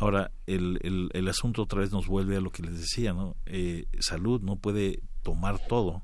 Ahora, 0.00 0.30
el, 0.46 0.78
el, 0.82 1.10
el, 1.12 1.28
asunto 1.28 1.62
otra 1.62 1.80
vez 1.80 1.90
nos 1.90 2.06
vuelve 2.06 2.36
a 2.36 2.40
lo 2.40 2.50
que 2.50 2.62
les 2.62 2.78
decía, 2.80 3.12
¿no? 3.12 3.36
Eh, 3.46 3.86
salud 3.98 4.40
no 4.40 4.54
puede 4.54 5.02
tomar 5.22 5.58
todo, 5.58 6.02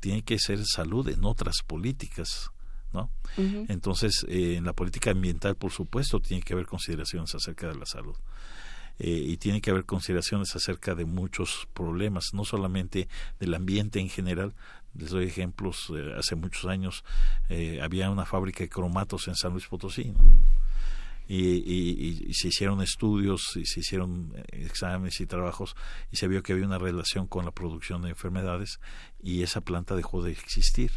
tiene 0.00 0.22
que 0.22 0.38
ser 0.38 0.64
salud 0.66 1.08
en 1.08 1.24
otras 1.24 1.62
políticas, 1.66 2.50
¿no? 2.92 3.10
Entonces, 3.36 4.24
eh, 4.28 4.56
en 4.56 4.64
la 4.64 4.72
política 4.74 5.10
ambiental, 5.10 5.56
por 5.56 5.72
supuesto, 5.72 6.20
tiene 6.20 6.42
que 6.42 6.52
haber 6.52 6.66
consideraciones 6.66 7.34
acerca 7.34 7.68
de 7.68 7.74
la 7.74 7.86
salud. 7.86 8.16
eh, 8.98 9.10
y 9.10 9.36
tiene 9.36 9.60
que 9.60 9.70
haber 9.70 9.84
consideraciones 9.84 10.56
acerca 10.56 10.94
de 10.94 11.04
muchos 11.04 11.68
problemas, 11.74 12.30
no 12.32 12.44
solamente 12.44 13.08
del 13.38 13.52
ambiente 13.54 13.98
en 14.00 14.08
general. 14.08 14.54
Les 14.94 15.10
doy 15.10 15.26
ejemplos, 15.26 15.92
eh, 15.94 16.14
hace 16.18 16.34
muchos 16.34 16.64
años 16.64 17.04
había 17.82 18.10
una 18.10 18.24
fábrica 18.24 18.60
de 18.60 18.70
cromatos 18.70 19.28
en 19.28 19.36
San 19.36 19.52
Luis 19.52 19.66
Potosí. 19.66 20.14
Y, 21.28 22.28
y, 22.28 22.34
se 22.34 22.48
hicieron 22.48 22.82
estudios 22.82 23.56
y 23.56 23.66
se 23.66 23.80
hicieron 23.80 24.32
exámenes 24.48 25.20
y 25.20 25.26
trabajos 25.26 25.74
y 26.12 26.16
se 26.16 26.28
vio 26.28 26.42
que 26.42 26.52
había 26.52 26.66
una 26.66 26.78
relación 26.78 27.26
con 27.26 27.44
la 27.44 27.50
producción 27.50 28.02
de 28.02 28.10
enfermedades 28.10 28.78
y 29.20 29.42
esa 29.42 29.60
planta 29.60 29.96
dejó 29.96 30.22
de 30.22 30.30
existir. 30.30 30.92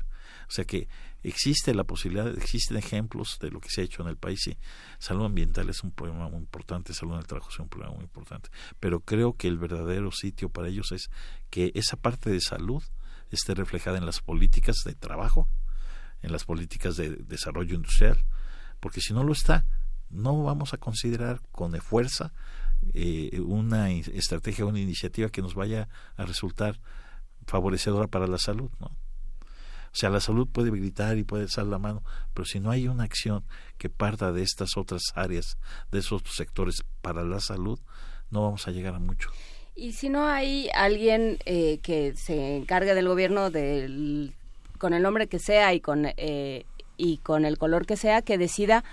O 0.48 0.52
sea 0.52 0.66
que 0.66 0.88
existe 1.24 1.74
la 1.74 1.84
posibilidad, 1.84 2.28
existen 2.38 2.78
ejemplos 2.78 3.38
de 3.42 3.52
lo 3.52 3.60
que 3.60 3.70
se 3.70 3.82
ha 3.82 3.84
hecho 3.84 4.02
en 4.02 4.10
el 4.10 4.18
país 4.18 4.48
y 4.48 4.58
salud 4.98 5.26
ambiental 5.26 5.70
es 5.70 5.84
un 5.84 5.92
problema 5.92 6.30
muy 6.30 6.40
importante, 6.40 6.94
salud 6.94 7.14
en 7.14 7.20
el 7.20 7.28
trabajo 7.28 7.50
es 7.52 7.60
un 7.60 7.70
problema 7.70 7.94
muy 7.94 8.04
importante, 8.04 8.50
pero 8.80 9.02
creo 9.02 9.34
que 9.34 9.48
el 9.48 9.58
verdadero 9.58 10.12
sitio 10.12 10.50
para 10.50 10.70
ellos 10.70 10.92
es 10.92 11.10
que 11.50 11.72
esa 11.76 11.98
parte 11.98 12.30
de 12.30 12.42
salud 12.42 12.84
esté 13.32 13.54
reflejada 13.54 13.98
en 13.98 14.06
las 14.06 14.22
políticas 14.22 14.78
de 14.86 14.96
trabajo, 14.96 15.48
en 16.22 16.32
las 16.32 16.46
políticas 16.46 16.96
de 16.96 17.12
desarrollo 17.16 17.76
industrial, 17.76 18.18
porque 18.80 19.02
si 19.02 19.14
no 19.14 19.24
lo 19.24 19.34
está, 19.34 19.66
no 20.10 20.44
vamos 20.44 20.74
a 20.74 20.78
considerar 20.78 21.42
con 21.52 21.74
fuerza 21.82 22.34
eh, 22.94 23.40
una 23.42 23.92
estrategia, 23.92 24.66
una 24.66 24.80
iniciativa 24.80 25.30
que 25.30 25.42
nos 25.42 25.56
vaya 25.56 25.90
a 26.16 26.26
resultar 26.26 26.80
favorecedora 27.46 28.08
para 28.08 28.28
la 28.28 28.38
salud, 28.38 28.70
¿no? 28.80 28.92
O 29.92 29.96
sea, 29.96 30.10
la 30.12 30.20
salud 30.20 30.48
puede 30.48 30.70
gritar 30.70 31.18
y 31.18 31.24
puede 31.24 31.44
alzar 31.44 31.66
la 31.66 31.80
mano, 31.80 32.04
pero 32.34 32.46
si 32.46 32.60
no 32.60 32.70
hay 32.70 32.88
una 32.88 33.04
acción 33.04 33.44
que 33.78 33.90
parta 33.90 34.32
de 34.32 34.44
estas 34.44 34.78
otras 34.78 35.02
áreas, 35.16 35.58
de 35.92 36.00
esos 36.00 36.22
otros 36.22 36.36
sectores 36.36 36.84
para 37.02 37.24
la 37.24 37.40
salud, 37.40 37.80
no 38.30 38.44
vamos 38.44 38.68
a 38.68 38.72
llegar 38.72 38.94
a 38.94 39.00
mucho. 39.00 39.32
Y 39.76 39.94
si 39.94 40.10
no 40.10 40.28
hay 40.28 40.70
alguien 40.76 41.40
eh, 41.46 41.80
que 41.82 42.14
se 42.16 42.58
encargue 42.58 42.94
del 42.94 43.08
gobierno 43.08 43.50
con 44.78 44.94
el 44.94 45.02
nombre 45.02 45.28
que 45.28 45.40
sea 45.40 45.74
y 45.74 45.80
con, 45.80 46.06
eh, 46.18 46.66
y 46.98 47.18
con 47.18 47.46
el 47.46 47.58
color 47.58 47.86
que 47.86 47.98
sea, 47.98 48.22
que 48.22 48.38
decida 48.38 48.84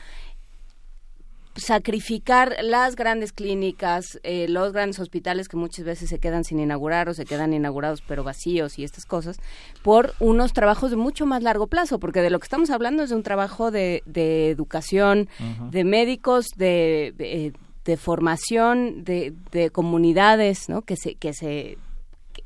sacrificar 1.56 2.56
las 2.62 2.96
grandes 2.96 3.32
clínicas, 3.32 4.20
eh, 4.22 4.46
los 4.48 4.72
grandes 4.72 4.98
hospitales 4.98 5.48
que 5.48 5.56
muchas 5.56 5.84
veces 5.84 6.08
se 6.08 6.18
quedan 6.18 6.44
sin 6.44 6.60
inaugurar 6.60 7.08
o 7.08 7.14
se 7.14 7.24
quedan 7.24 7.52
inaugurados 7.52 8.02
pero 8.06 8.24
vacíos 8.24 8.78
y 8.78 8.84
estas 8.84 9.06
cosas, 9.06 9.38
por 9.82 10.14
unos 10.20 10.52
trabajos 10.52 10.90
de 10.90 10.96
mucho 10.96 11.26
más 11.26 11.42
largo 11.42 11.66
plazo, 11.66 11.98
porque 11.98 12.20
de 12.20 12.30
lo 12.30 12.38
que 12.38 12.44
estamos 12.44 12.70
hablando 12.70 13.02
es 13.02 13.10
de 13.10 13.16
un 13.16 13.22
trabajo 13.22 13.70
de, 13.70 14.02
de 14.06 14.50
educación, 14.50 15.28
de 15.70 15.84
médicos, 15.84 16.46
de, 16.56 17.52
de, 17.84 17.96
formación, 17.96 19.04
de, 19.04 19.32
de 19.52 19.70
comunidades, 19.70 20.68
¿no? 20.68 20.82
Que 20.82 20.96
se, 20.96 21.14
que 21.14 21.32
se 21.32 21.78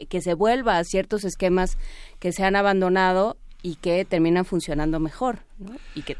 que 0.08 0.22
se 0.22 0.32
vuelva 0.32 0.78
a 0.78 0.84
ciertos 0.84 1.24
esquemas 1.24 1.76
que 2.20 2.32
se 2.32 2.42
han 2.42 2.56
abandonado 2.56 3.36
y 3.60 3.74
que 3.76 4.05
terminan 4.06 4.47
funcionando 4.47 4.98
mejor 4.98 5.40
¿no? 5.58 5.76
y 5.94 6.02
que 6.02 6.16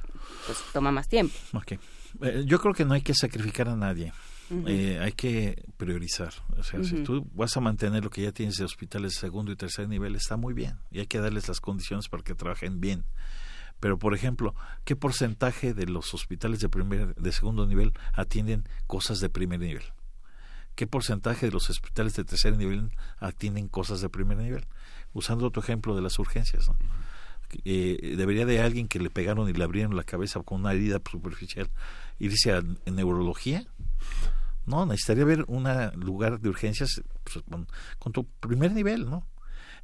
pues 0.47 0.59
toma 0.73 0.93
más 0.93 1.09
tiempo. 1.09 1.35
Okay. 1.55 1.79
Eh, 2.23 2.45
yo 2.47 2.61
creo 2.61 2.75
que 2.75 2.85
no 2.85 2.95
hay 2.95 3.03
que 3.03 3.15
sacrificar 3.15 3.69
a 3.69 3.77
nadie. 3.77 4.13
eh, 4.67 4.99
hay 5.01 5.13
que 5.13 5.65
priorizar. 5.77 6.33
O 6.59 6.63
sea, 6.63 6.83
si 6.83 7.05
tú 7.05 7.27
vas 7.35 7.57
a 7.57 7.61
mantener 7.61 8.03
lo 8.03 8.11
que 8.11 8.23
ya 8.23 8.33
tienes 8.33 8.57
de 8.57 8.65
hospitales 8.65 9.15
de 9.15 9.21
segundo 9.21 9.53
y 9.53 9.57
tercer 9.57 9.89
nivel, 9.89 10.17
está 10.17 10.37
muy 10.37 10.55
bien. 10.55 10.79
Y 10.91 10.99
hay 10.99 11.07
que 11.07 11.21
darles 11.21 11.47
las 11.49 11.61
condiciones 11.61 12.09
para 12.09 12.23
que 12.25 12.35
trabajen 12.35 12.81
bien. 12.81 13.05
Pero, 13.79 13.99
por 13.99 14.15
ejemplo, 14.15 14.55
¿qué 14.85 14.97
porcentaje 14.97 15.73
de 15.73 15.87
los 15.87 16.13
hospitales 16.13 16.61
de, 16.61 16.69
primer, 16.69 17.15
de 17.15 17.33
segundo 17.33 17.67
nivel 17.67 17.93
atienden 18.13 18.69
cosas 18.87 19.21
de 19.21 19.31
primer 19.31 19.61
nivel? 19.61 19.85
¿Qué 20.75 20.87
porcentaje 20.87 21.47
de 21.47 21.53
los 21.53 21.71
hospitales 21.71 22.15
de 22.15 22.25
tercer 22.25 22.57
nivel 22.57 22.91
atienden 23.19 23.69
cosas 23.69 24.01
de 24.01 24.09
primer 24.09 24.39
nivel? 24.39 24.67
Usando 25.13 25.47
otro 25.47 25.63
ejemplo 25.63 25.97
de 25.97 26.03
las 26.03 26.19
urgencias. 26.19 26.69
¿no? 26.69 26.77
Eh, 27.65 28.15
debería 28.17 28.47
de 28.47 28.61
alguien 28.61 28.89
que 28.89 28.99
le 28.99 29.11
pegaron 29.11 29.49
y 29.49 29.53
le 29.53 29.65
abrieron 29.65 29.97
la 29.97 30.05
cabeza 30.05 30.41
con 30.43 30.61
una 30.61 30.73
herida 30.73 31.01
superficial 31.11 31.69
irse 32.19 32.53
a, 32.53 32.63
neurología 32.87 33.67
no 34.67 34.87
necesitaría 34.87 35.25
ver 35.25 35.45
un 35.49 35.67
lugar 35.97 36.41
de 36.41 36.49
urgencias 36.49 37.03
pues, 37.25 37.45
con, 37.99 38.13
tu 38.13 38.25
primer 38.41 38.73
nivel 38.73 39.09
no 39.09 39.27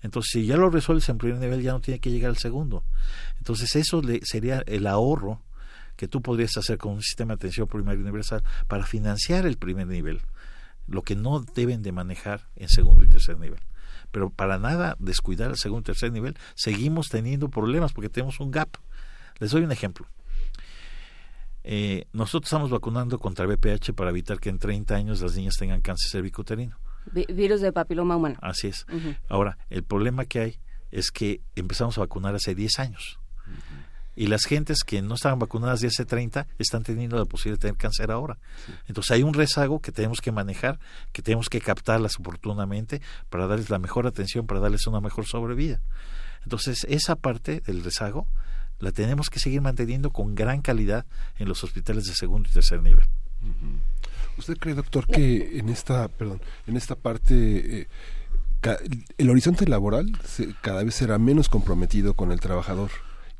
entonces 0.03 0.31
si 0.33 0.47
ya 0.47 0.57
lo 0.57 0.71
resuelves 0.71 1.09
en 1.09 1.19
primer 1.19 1.39
nivel 1.39 1.63
ya 1.63 1.73
no 1.73 1.81
tiene 1.81 2.01
que 2.01 2.11
llegar 2.11 2.31
al 2.31 2.37
segundo. 2.37 2.85
Entonces 3.39 3.75
eso 3.77 4.03
le, 4.03 4.21
sería 4.25 4.63
el 4.67 4.87
ahorro 4.87 5.43
que 5.97 6.09
tú 6.09 6.21
podrías 6.23 6.57
hacer 6.57 6.79
con 6.79 6.93
un 6.93 7.03
sistema 7.03 7.35
de 7.35 7.37
atención 7.37 7.67
primaria 7.67 8.01
universal 8.01 8.45
para 8.69 8.85
financiar 8.85 9.47
el 9.47 9.57
primer 9.57 9.87
nivel 9.87 10.21
lo 10.87 11.03
que 11.03 11.17
no 11.17 11.41
deben 11.41 11.83
de 11.83 11.91
manejar 11.91 12.47
en 12.55 12.69
segundo 12.69 13.03
y 13.03 13.09
tercer 13.09 13.39
nivel 13.39 13.61
pero 14.17 14.31
para 14.31 14.59
nada 14.59 14.97
descuidar 14.99 15.51
el 15.51 15.59
segundo 15.59 15.81
y 15.81 15.85
tercer 15.93 16.11
nivel, 16.11 16.39
seguimos 16.55 17.11
teniendo 17.11 17.51
problemas 17.51 17.93
porque 17.93 18.09
tenemos 18.09 18.41
un 18.41 18.51
gap. 18.51 18.71
Les 19.41 19.51
doy 19.51 19.63
un 19.63 19.73
ejemplo. 19.73 20.07
Eh, 21.65 22.07
nosotros 22.15 22.47
estamos 22.47 22.71
vacunando 22.71 23.19
contra 23.19 23.45
VPH 23.45 23.93
para 23.93 24.09
evitar 24.09 24.41
que 24.41 24.49
en 24.49 24.59
30 24.59 24.95
años 24.95 25.21
las 25.21 25.37
niñas 25.37 25.57
tengan 25.59 25.83
cáncer 25.83 26.11
cervicuterino. 26.11 26.79
virus 27.13 27.61
de 27.61 27.75
papiloma 27.75 28.17
humano. 28.17 28.39
Así 28.41 28.69
es. 28.69 28.87
Ahora, 29.29 29.59
el 29.69 29.83
problema 29.83 30.25
que 30.25 30.41
hay 30.41 30.61
es 30.91 31.11
que 31.11 31.43
empezamos 31.55 31.99
a 31.99 32.01
vacunar 32.01 32.35
hace 32.35 32.55
10 32.55 32.79
años 32.79 33.19
y 34.17 34.27
las 34.27 34.45
gentes 34.45 34.83
que 34.83 35.03
no 35.03 35.15
estaban 35.15 35.39
vacunadas 35.39 35.81
de 35.81 35.89
hace 35.89 36.05
30 36.05 36.47
están 36.59 36.83
teniendo 36.83 37.19
la 37.19 37.27
posibilidad 37.27 37.59
de 37.59 37.69
tener 37.69 37.77
cáncer 37.77 38.11
ahora. 38.11 38.39
Entonces 38.89 39.13
hay 39.13 39.23
un 39.23 39.35
rezago 39.35 39.81
que 39.81 39.93
tenemos 39.93 40.21
que 40.21 40.33
manejar, 40.33 40.81
que 41.13 41.23
tenemos 41.23 41.49
que 41.51 41.61
captarlas 41.61 42.19
oportunamente 42.19 43.03
para 43.29 43.47
darles 43.47 43.69
la 43.69 43.79
mejor 43.79 44.07
atención, 44.07 44.47
para 44.47 44.61
darles 44.61 44.87
una 44.87 45.01
mejor 45.01 45.27
sobrevida. 45.27 45.81
Entonces 46.43 46.87
esa 46.89 47.17
parte 47.17 47.61
del 47.61 47.85
rezago 47.85 48.27
la 48.79 48.91
tenemos 48.91 49.31
que 49.31 49.39
seguir 49.39 49.61
manteniendo 49.61 50.11
con 50.11 50.35
gran 50.35 50.63
calidad 50.63 51.07
en 51.39 51.49
los 51.49 51.63
hospitales 51.63 52.05
de 52.05 52.15
segundo 52.15 52.49
y 52.49 52.53
tercer 52.53 52.83
nivel. 52.83 53.05
¿Usted 54.39 54.57
cree, 54.59 54.75
doctor, 54.75 55.07
que 55.07 55.59
en 55.59 55.69
esta, 55.69 56.09
perdón, 56.09 56.41
en 56.67 56.77
esta 56.77 56.95
parte 56.95 57.81
eh, 57.81 57.89
el 59.19 59.31
horizonte 59.31 59.67
laboral 59.67 60.13
cada 60.63 60.83
vez 60.83 60.95
será 60.95 61.19
menos 61.19 61.49
comprometido 61.49 62.15
con 62.15 62.33
el 62.33 62.41
trabajador? 62.41 62.91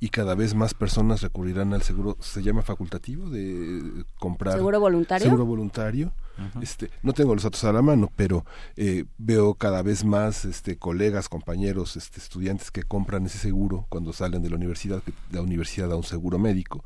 Y 0.07 0.09
cada 0.09 0.37
vez 0.37 0.55
más 0.55 0.73
personas 0.73 1.21
recurrirán 1.21 1.75
al 1.75 1.83
seguro, 1.83 2.17
se 2.21 2.41
llama 2.41 2.63
facultativo 2.63 3.29
de 3.29 4.05
comprar 4.21 4.55
seguro 4.55 4.79
voluntario. 4.79 5.25
Seguro 5.25 5.45
voluntario. 5.45 6.13
Este, 6.61 6.91
no 7.03 7.13
tengo 7.13 7.35
los 7.35 7.43
datos 7.43 7.65
a 7.65 7.73
la 7.73 7.83
mano, 7.83 8.09
pero 8.15 8.45
eh, 8.77 9.07
veo 9.19 9.55
cada 9.55 9.83
vez 9.83 10.05
más 10.05 10.45
este, 10.45 10.77
colegas, 10.77 11.29
compañeros, 11.29 11.97
este, 11.97 12.21
estudiantes 12.21 12.71
que 12.71 12.85
compran 12.85 13.27
ese 13.27 13.39
seguro 13.39 13.87
cuando 13.89 14.13
salen 14.13 14.43
de 14.43 14.51
la 14.51 14.55
universidad, 14.55 15.03
que 15.03 15.13
la 15.33 15.43
universidad 15.43 15.89
da 15.89 15.97
un 15.97 16.05
seguro 16.05 16.39
médico. 16.39 16.85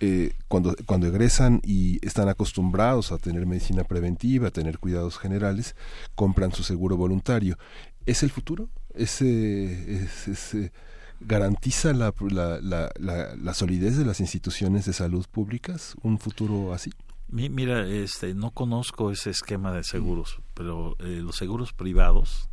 Eh, 0.00 0.32
cuando, 0.48 0.74
cuando 0.86 1.06
egresan 1.06 1.60
y 1.62 2.04
están 2.04 2.28
acostumbrados 2.28 3.12
a 3.12 3.18
tener 3.18 3.46
medicina 3.46 3.84
preventiva, 3.84 4.48
a 4.48 4.50
tener 4.50 4.80
cuidados 4.80 5.18
generales, 5.18 5.76
compran 6.16 6.50
su 6.50 6.64
seguro 6.64 6.96
voluntario. 6.96 7.58
¿Es 8.06 8.24
el 8.24 8.30
futuro? 8.30 8.68
¿Ese, 8.92 10.02
es, 10.02 10.26
ese 10.26 10.72
garantiza 11.20 11.92
la, 11.92 12.12
la, 12.20 12.92
la, 12.98 13.54
solidez 13.54 13.96
de 13.96 14.04
las 14.04 14.20
instituciones 14.20 14.86
de 14.86 14.92
salud 14.92 15.26
públicas 15.30 15.94
un 16.02 16.18
futuro 16.18 16.72
así? 16.72 16.92
Mira, 17.28 17.86
este, 17.86 18.34
no 18.34 18.50
conozco 18.52 19.10
ese 19.10 19.30
esquema 19.30 19.72
de 19.72 19.82
seguros, 19.82 20.40
pero 20.54 20.96
eh, 21.00 21.20
los 21.22 21.36
seguros 21.36 21.72
privados, 21.72 22.48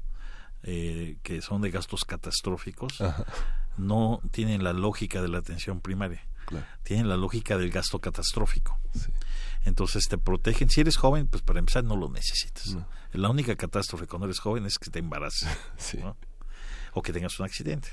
eh, 0.64 1.17
que 1.22 1.42
son 1.42 1.61
de 1.61 1.69
gastos 1.69 2.06
catastróficos, 2.06 3.01
no 3.77 4.19
tienen 4.32 4.64
la 4.64 4.74
lógica 4.74 5.22
de 5.22 5.27
la 5.27 5.40
atención 5.40 5.80
primaria. 5.80 6.24
Tienen 6.83 7.08
la 7.08 7.17
lógica 7.17 7.58
del 7.58 7.72
gasto 7.72 8.00
catastrófico. 8.00 8.77
Entonces 9.66 10.08
te 10.08 10.17
protegen. 10.17 10.69
Si 10.69 10.82
eres 10.82 10.98
joven, 10.98 11.27
pues 11.27 11.42
para 11.42 11.59
empezar 11.59 11.83
no 11.83 11.95
lo 11.95 12.09
necesitas. 12.09 12.75
La 13.14 13.30
única 13.30 13.56
catástrofe 13.56 14.08
cuando 14.08 14.25
eres 14.25 14.40
joven 14.40 14.66
es 14.66 14.77
que 14.77 14.90
te 14.90 15.00
embaraces 15.00 15.48
o 16.93 17.01
que 17.01 17.14
tengas 17.14 17.40
un 17.40 17.45
accidente. 17.45 17.90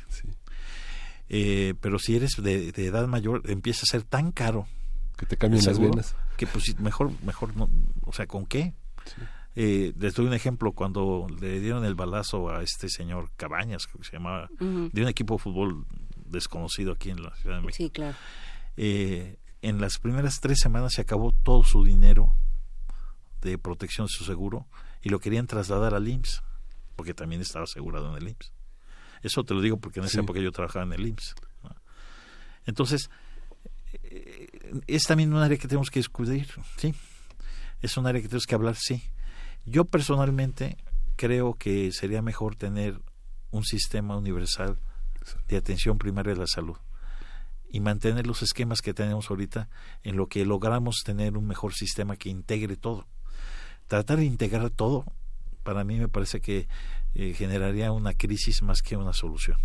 Eh, 1.32 1.74
pero 1.80 2.00
si 2.00 2.16
eres 2.16 2.32
de, 2.42 2.68
edad 2.76 3.06
mayor, 3.06 3.42
empieza 3.48 3.82
a 3.84 3.86
ser 3.86 4.02
tan 4.02 4.32
caro. 4.32 4.66
Que 5.16 5.26
te 5.26 5.36
cambien 5.36 5.64
las 5.64 5.78
venas. 5.78 6.16
Que 6.36 6.46
pues 6.46 6.78
mejor, 6.80 7.12
mejor 7.22 7.56
no, 7.56 7.70
o 8.02 8.12
sea, 8.12 8.26
¿con 8.26 8.46
qué? 8.46 8.74
Eh, 9.54 9.92
les 9.98 10.14
doy 10.14 10.26
un 10.26 10.34
ejemplo, 10.34 10.72
cuando 10.72 11.26
le 11.40 11.60
dieron 11.60 11.84
el 11.84 11.94
balazo 11.94 12.50
a 12.50 12.62
este 12.62 12.88
señor 12.88 13.30
Cabañas, 13.36 13.86
que 13.86 14.02
se 14.02 14.12
llamaba, 14.12 14.48
de 14.58 15.02
un 15.02 15.08
equipo 15.08 15.34
de 15.34 15.38
fútbol 15.38 15.86
desconocido 16.26 16.92
aquí 16.92 17.10
en 17.10 17.22
la 17.22 17.34
Ciudad 17.36 17.56
de 17.56 17.62
México. 17.62 17.84
Sí, 17.84 17.90
claro. 17.90 18.16
Eh, 18.76 19.36
en 19.62 19.80
las 19.80 19.98
primeras 19.98 20.40
tres 20.40 20.58
semanas 20.58 20.94
se 20.94 21.02
acabó 21.02 21.32
todo 21.32 21.62
su 21.62 21.84
dinero 21.84 22.34
de 23.42 23.56
protección 23.58 24.06
de 24.06 24.12
su 24.12 24.24
seguro 24.24 24.66
y 25.02 25.10
lo 25.10 25.20
querían 25.20 25.46
trasladar 25.46 25.94
al 25.94 26.08
IMSS, 26.08 26.42
porque 26.96 27.14
también 27.14 27.40
estaba 27.40 27.64
asegurado 27.64 28.10
en 28.10 28.22
el 28.22 28.28
IMSS. 28.30 28.52
Eso 29.22 29.44
te 29.44 29.54
lo 29.54 29.60
digo 29.60 29.78
porque 29.78 30.00
en 30.00 30.06
esa 30.06 30.20
época 30.20 30.40
yo 30.40 30.52
trabajaba 30.52 30.84
en 30.84 30.92
el 30.92 31.06
IMSS. 31.06 31.34
Entonces, 32.66 33.10
eh, 33.92 34.48
es 34.86 35.02
también 35.04 35.32
un 35.32 35.42
área 35.42 35.58
que 35.58 35.68
tenemos 35.68 35.90
que 35.90 36.00
descubrir, 36.00 36.48
sí. 36.76 36.94
Es 37.80 37.96
un 37.96 38.06
área 38.06 38.20
que 38.20 38.28
tenemos 38.28 38.46
que 38.46 38.54
hablar, 38.54 38.76
sí. 38.76 39.02
Yo 39.64 39.84
personalmente 39.84 40.76
creo 41.16 41.54
que 41.54 41.92
sería 41.92 42.22
mejor 42.22 42.56
tener 42.56 43.00
un 43.50 43.64
sistema 43.64 44.16
universal 44.16 44.78
de 45.48 45.56
atención 45.56 45.98
primaria 45.98 46.34
de 46.34 46.40
la 46.40 46.46
salud 46.46 46.76
y 47.70 47.80
mantener 47.80 48.26
los 48.26 48.42
esquemas 48.42 48.80
que 48.80 48.94
tenemos 48.94 49.30
ahorita 49.30 49.68
en 50.02 50.16
lo 50.16 50.28
que 50.28 50.44
logramos 50.44 51.02
tener 51.04 51.36
un 51.36 51.46
mejor 51.46 51.72
sistema 51.72 52.16
que 52.16 52.28
integre 52.28 52.76
todo. 52.76 53.06
Tratar 53.86 54.18
de 54.18 54.24
integrar 54.24 54.70
todo, 54.70 55.04
para 55.62 55.84
mí 55.84 55.98
me 55.98 56.08
parece 56.08 56.40
que 56.40 56.68
eh, 57.14 57.34
generaría 57.34 57.92
una 57.92 58.14
crisis 58.14 58.62
más 58.62 58.82
que 58.82 58.96
una 58.96 59.12
solución. 59.12 59.56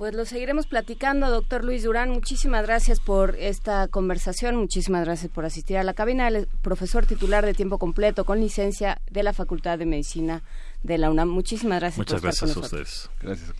Pues 0.00 0.14
lo 0.14 0.24
seguiremos 0.24 0.66
platicando, 0.66 1.28
doctor 1.30 1.62
Luis 1.62 1.82
Durán. 1.82 2.08
Muchísimas 2.08 2.62
gracias 2.64 3.00
por 3.00 3.36
esta 3.36 3.86
conversación, 3.86 4.56
muchísimas 4.56 5.04
gracias 5.04 5.30
por 5.30 5.44
asistir 5.44 5.76
a 5.76 5.84
la 5.84 5.92
cabina. 5.92 6.26
El 6.28 6.48
profesor 6.62 7.04
titular 7.04 7.44
de 7.44 7.52
tiempo 7.52 7.76
completo 7.76 8.24
con 8.24 8.40
licencia 8.40 8.98
de 9.10 9.22
la 9.22 9.34
Facultad 9.34 9.78
de 9.78 9.84
Medicina 9.84 10.42
de 10.82 10.96
la 10.96 11.10
UNAM. 11.10 11.28
Muchísimas 11.28 11.80
gracias. 11.80 11.98
Muchas 11.98 12.22
gracias 12.22 12.56
a 12.56 12.60
ustedes. 12.60 13.10
Gracias. 13.20 13.52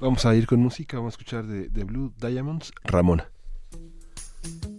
Vamos 0.00 0.26
a 0.26 0.34
ir 0.34 0.48
con 0.48 0.58
música, 0.58 0.96
vamos 0.96 1.12
a 1.12 1.14
escuchar 1.14 1.46
de, 1.46 1.68
de 1.68 1.84
Blue 1.84 2.12
Diamonds, 2.18 2.72
Ramona. 2.82 3.30
Ramona, 4.42 4.73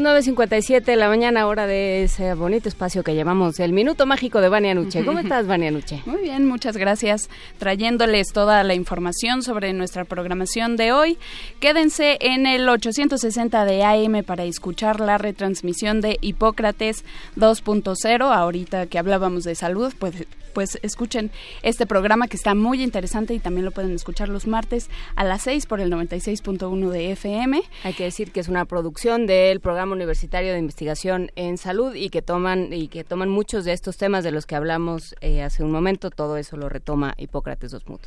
las 0.00 0.26
9.57 0.26 0.84
de 0.84 0.96
la 0.96 1.08
mañana, 1.08 1.46
hora 1.46 1.66
de 1.66 2.04
ese 2.04 2.34
bonito 2.34 2.68
espacio 2.68 3.02
que 3.02 3.14
llamamos 3.14 3.58
el 3.58 3.72
Minuto 3.72 4.06
Mágico 4.06 4.40
de 4.40 4.48
Vania 4.48 4.74
Nuche. 4.74 5.04
¿Cómo 5.04 5.18
estás, 5.18 5.46
Vania 5.46 5.70
Nuche? 5.70 6.02
Muy 6.06 6.22
bien, 6.22 6.46
muchas 6.46 6.76
gracias. 6.76 7.28
Trayéndoles 7.58 8.28
toda 8.32 8.62
la 8.64 8.74
información 8.74 9.42
sobre 9.42 9.72
nuestra 9.72 10.04
programación 10.04 10.76
de 10.76 10.92
hoy. 10.92 11.18
Quédense 11.60 12.18
en 12.20 12.46
el 12.46 12.68
860 12.68 13.64
de 13.64 13.82
AM 13.82 14.22
para 14.22 14.44
escuchar 14.44 15.00
la 15.00 15.18
retransmisión 15.18 16.00
de 16.00 16.16
Hipócrates 16.20 17.04
2.0. 17.36 18.32
Ahorita 18.32 18.86
que 18.86 18.96
hablábamos 18.96 19.42
de 19.42 19.56
salud, 19.56 19.92
pues 19.98 20.24
pues 20.54 20.78
escuchen 20.82 21.30
este 21.62 21.86
programa 21.86 22.26
que 22.26 22.36
está 22.36 22.54
muy 22.54 22.82
interesante 22.82 23.34
y 23.34 23.38
también 23.38 23.64
lo 23.64 23.70
pueden 23.70 23.92
escuchar 23.92 24.28
los 24.28 24.46
martes 24.46 24.88
a 25.14 25.22
las 25.22 25.42
6 25.42 25.66
por 25.66 25.80
el 25.80 25.90
96.1 25.92 26.90
de 26.90 27.12
FM. 27.12 27.62
Hay 27.84 27.92
que 27.92 28.04
decir 28.04 28.32
que 28.32 28.40
es 28.40 28.48
una 28.48 28.64
producción 28.64 29.26
del 29.26 29.60
Programa 29.60 29.92
Universitario 29.92 30.52
de 30.52 30.58
Investigación 30.58 31.30
en 31.36 31.58
Salud 31.58 31.94
y 31.94 32.08
que 32.10 32.22
toman 32.22 32.72
y 32.72 32.88
que 32.88 33.04
toman 33.04 33.28
muchos 33.28 33.64
de 33.64 33.72
estos 33.72 33.98
temas 33.98 34.24
de 34.24 34.32
los 34.32 34.46
que 34.46 34.56
hablamos 34.56 35.14
eh, 35.20 35.42
hace 35.42 35.62
un 35.62 35.70
momento. 35.70 36.10
Todo 36.10 36.36
eso 36.36 36.56
lo 36.56 36.68
retoma 36.68 37.14
Hipócrates 37.18 37.72
2.0. 37.72 37.98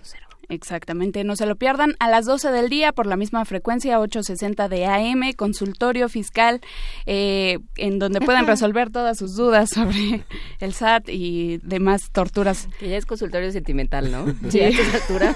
Exactamente, 0.52 1.24
no 1.24 1.38
se 1.38 1.46
lo 1.46 1.56
pierdan 1.56 1.96
a 2.00 2.10
las 2.10 2.26
12 2.26 2.52
del 2.52 2.68
día 2.68 2.92
por 2.92 3.06
la 3.08 3.16
misma 3.16 3.46
frecuencia 3.46 4.02
860 4.02 4.68
de 4.68 4.86
AM, 4.86 5.32
consultorio 5.38 6.10
fiscal, 6.10 6.60
eh, 7.06 7.60
en 7.78 8.00
donde 8.00 8.20
pueden 8.20 8.46
resolver 8.48 8.90
todas 8.90 9.18
sus 9.18 9.38
dudas 9.38 9.70
sobre 9.70 10.26
el 10.60 10.74
SAT 10.74 11.08
y 11.08 11.60
demás 11.64 12.12
torturas. 12.12 12.68
Que 12.80 12.90
ya 12.90 12.98
es 12.98 13.06
consultorio 13.06 13.50
sentimental, 13.54 14.12
¿no? 14.12 14.26
Sí, 14.50 14.60
a 14.60 14.68
estas 14.68 14.94
alturas, 14.94 15.36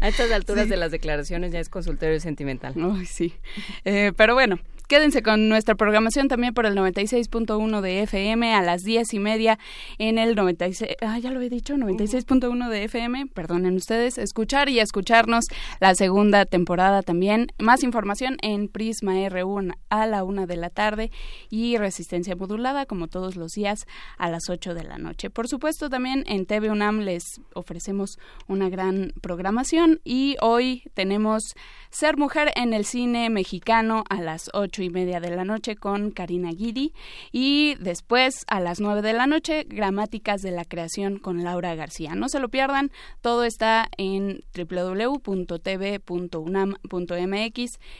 a 0.00 0.08
estas 0.08 0.30
alturas 0.32 0.64
Sí. 0.64 0.70
de 0.70 0.76
las 0.78 0.90
declaraciones 0.90 1.52
ya 1.52 1.60
es 1.60 1.68
consultorio 1.68 2.18
sentimental. 2.20 2.72
Ay, 2.76 3.04
sí. 3.04 3.34
Eh, 3.84 4.12
pero 4.16 4.32
bueno, 4.32 4.58
quédense 4.88 5.22
con 5.22 5.48
nuestra 5.48 5.74
programación 5.74 6.28
también 6.28 6.54
por 6.54 6.66
el 6.66 6.74
96.1 6.74 7.80
de 7.80 8.02
FM 8.02 8.54
a 8.54 8.62
las 8.62 8.82
10 8.82 9.14
y 9.14 9.18
media 9.18 9.58
en 9.98 10.18
el 10.18 10.34
96, 10.34 10.96
ah, 11.00 11.18
ya 11.18 11.30
lo 11.30 11.40
he 11.40 11.48
dicho, 11.48 11.74
96.1 11.74 12.68
de 12.68 12.84
FM, 12.84 13.26
perdonen 13.26 13.76
ustedes, 13.76 14.18
escuchar 14.18 14.68
y 14.68 14.80
escucharnos 14.80 15.44
la 15.80 15.94
segunda 15.94 16.44
temporada 16.44 17.02
también. 17.02 17.48
Más 17.58 17.82
información 17.82 18.36
en 18.42 18.68
Prisma 18.68 19.14
R1 19.14 19.74
a 19.88 20.06
la 20.06 20.24
una 20.24 20.46
de 20.46 20.56
la 20.56 20.70
tarde 20.70 21.10
y 21.50 21.76
Resistencia 21.78 22.36
Modulada 22.36 22.86
como 22.86 23.08
todos 23.08 23.36
los 23.36 23.52
días 23.52 23.86
a 24.18 24.28
las 24.28 24.48
8 24.48 24.74
de 24.74 24.84
la 24.84 24.98
noche. 24.98 25.30
Por 25.30 25.48
supuesto 25.48 25.88
también 25.88 26.24
en 26.26 26.46
TV 26.46 26.70
UNAM 26.70 27.00
les 27.00 27.40
ofrecemos 27.54 28.18
una 28.46 28.68
gran 28.68 29.12
programación 29.20 30.00
y 30.04 30.36
hoy 30.40 30.82
tenemos 30.94 31.54
Ser 31.90 32.16
Mujer 32.16 32.52
en 32.56 32.74
el 32.74 32.84
Cine 32.84 33.30
Mexicano 33.30 34.04
a 34.08 34.20
las 34.20 34.50
8 34.52 34.83
y 34.84 34.90
media 34.90 35.20
de 35.20 35.34
la 35.34 35.44
noche 35.44 35.76
con 35.76 36.10
Karina 36.10 36.50
Guidi 36.50 36.92
y 37.32 37.74
después 37.76 38.44
a 38.46 38.60
las 38.60 38.80
nueve 38.80 39.02
de 39.02 39.12
la 39.12 39.26
noche 39.26 39.64
Gramáticas 39.68 40.42
de 40.42 40.50
la 40.50 40.64
Creación 40.64 41.18
con 41.18 41.42
Laura 41.44 41.74
García. 41.74 42.14
No 42.14 42.28
se 42.28 42.38
lo 42.40 42.48
pierdan, 42.48 42.90
todo 43.20 43.44
está 43.44 43.88
en 43.96 44.44
www.tv.unam.mx, 44.54 45.28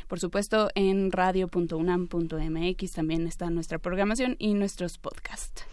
por 0.08 0.20
supuesto 0.20 0.70
en 0.74 1.10
radio.unam.mx 1.10 2.92
también 2.92 3.26
está 3.26 3.50
nuestra 3.50 3.78
programación 3.78 4.36
y 4.38 4.54
nuestros 4.54 4.98
podcasts. 4.98 5.64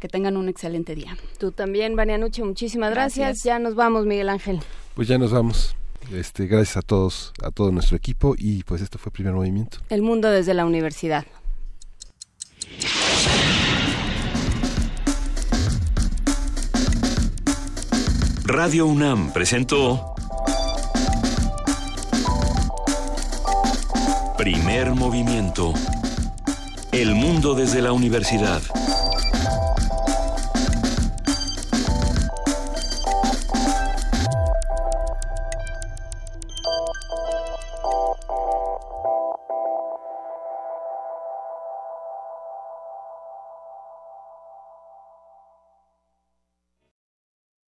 Que 0.00 0.08
tengan 0.08 0.36
un 0.36 0.48
excelente 0.48 0.94
día. 0.94 1.16
Tú 1.38 1.52
también, 1.52 1.94
Nuche, 1.94 2.42
muchísimas 2.42 2.90
gracias. 2.90 3.26
Gracias. 3.26 3.44
Ya 3.44 3.58
nos 3.58 3.74
vamos, 3.74 4.06
Miguel 4.06 4.28
Ángel. 4.28 4.60
Pues 4.94 5.08
ya 5.08 5.18
nos 5.18 5.32
vamos. 5.32 5.76
Este, 6.12 6.46
gracias 6.46 6.76
a 6.76 6.82
todos, 6.82 7.32
a 7.42 7.50
todo 7.50 7.70
nuestro 7.70 7.96
equipo 7.96 8.34
y 8.36 8.62
pues 8.64 8.82
esto 8.82 8.98
fue 8.98 9.12
Primer 9.12 9.32
Movimiento. 9.32 9.78
El 9.90 10.02
mundo 10.02 10.30
desde 10.30 10.54
la 10.54 10.64
universidad. 10.64 11.24
Radio 18.44 18.86
UNAM 18.86 19.32
presentó 19.32 20.14
Primer 24.36 24.90
Movimiento. 24.94 25.72
El 26.90 27.14
mundo 27.14 27.54
desde 27.54 27.80
la 27.80 27.92
universidad. 27.92 28.60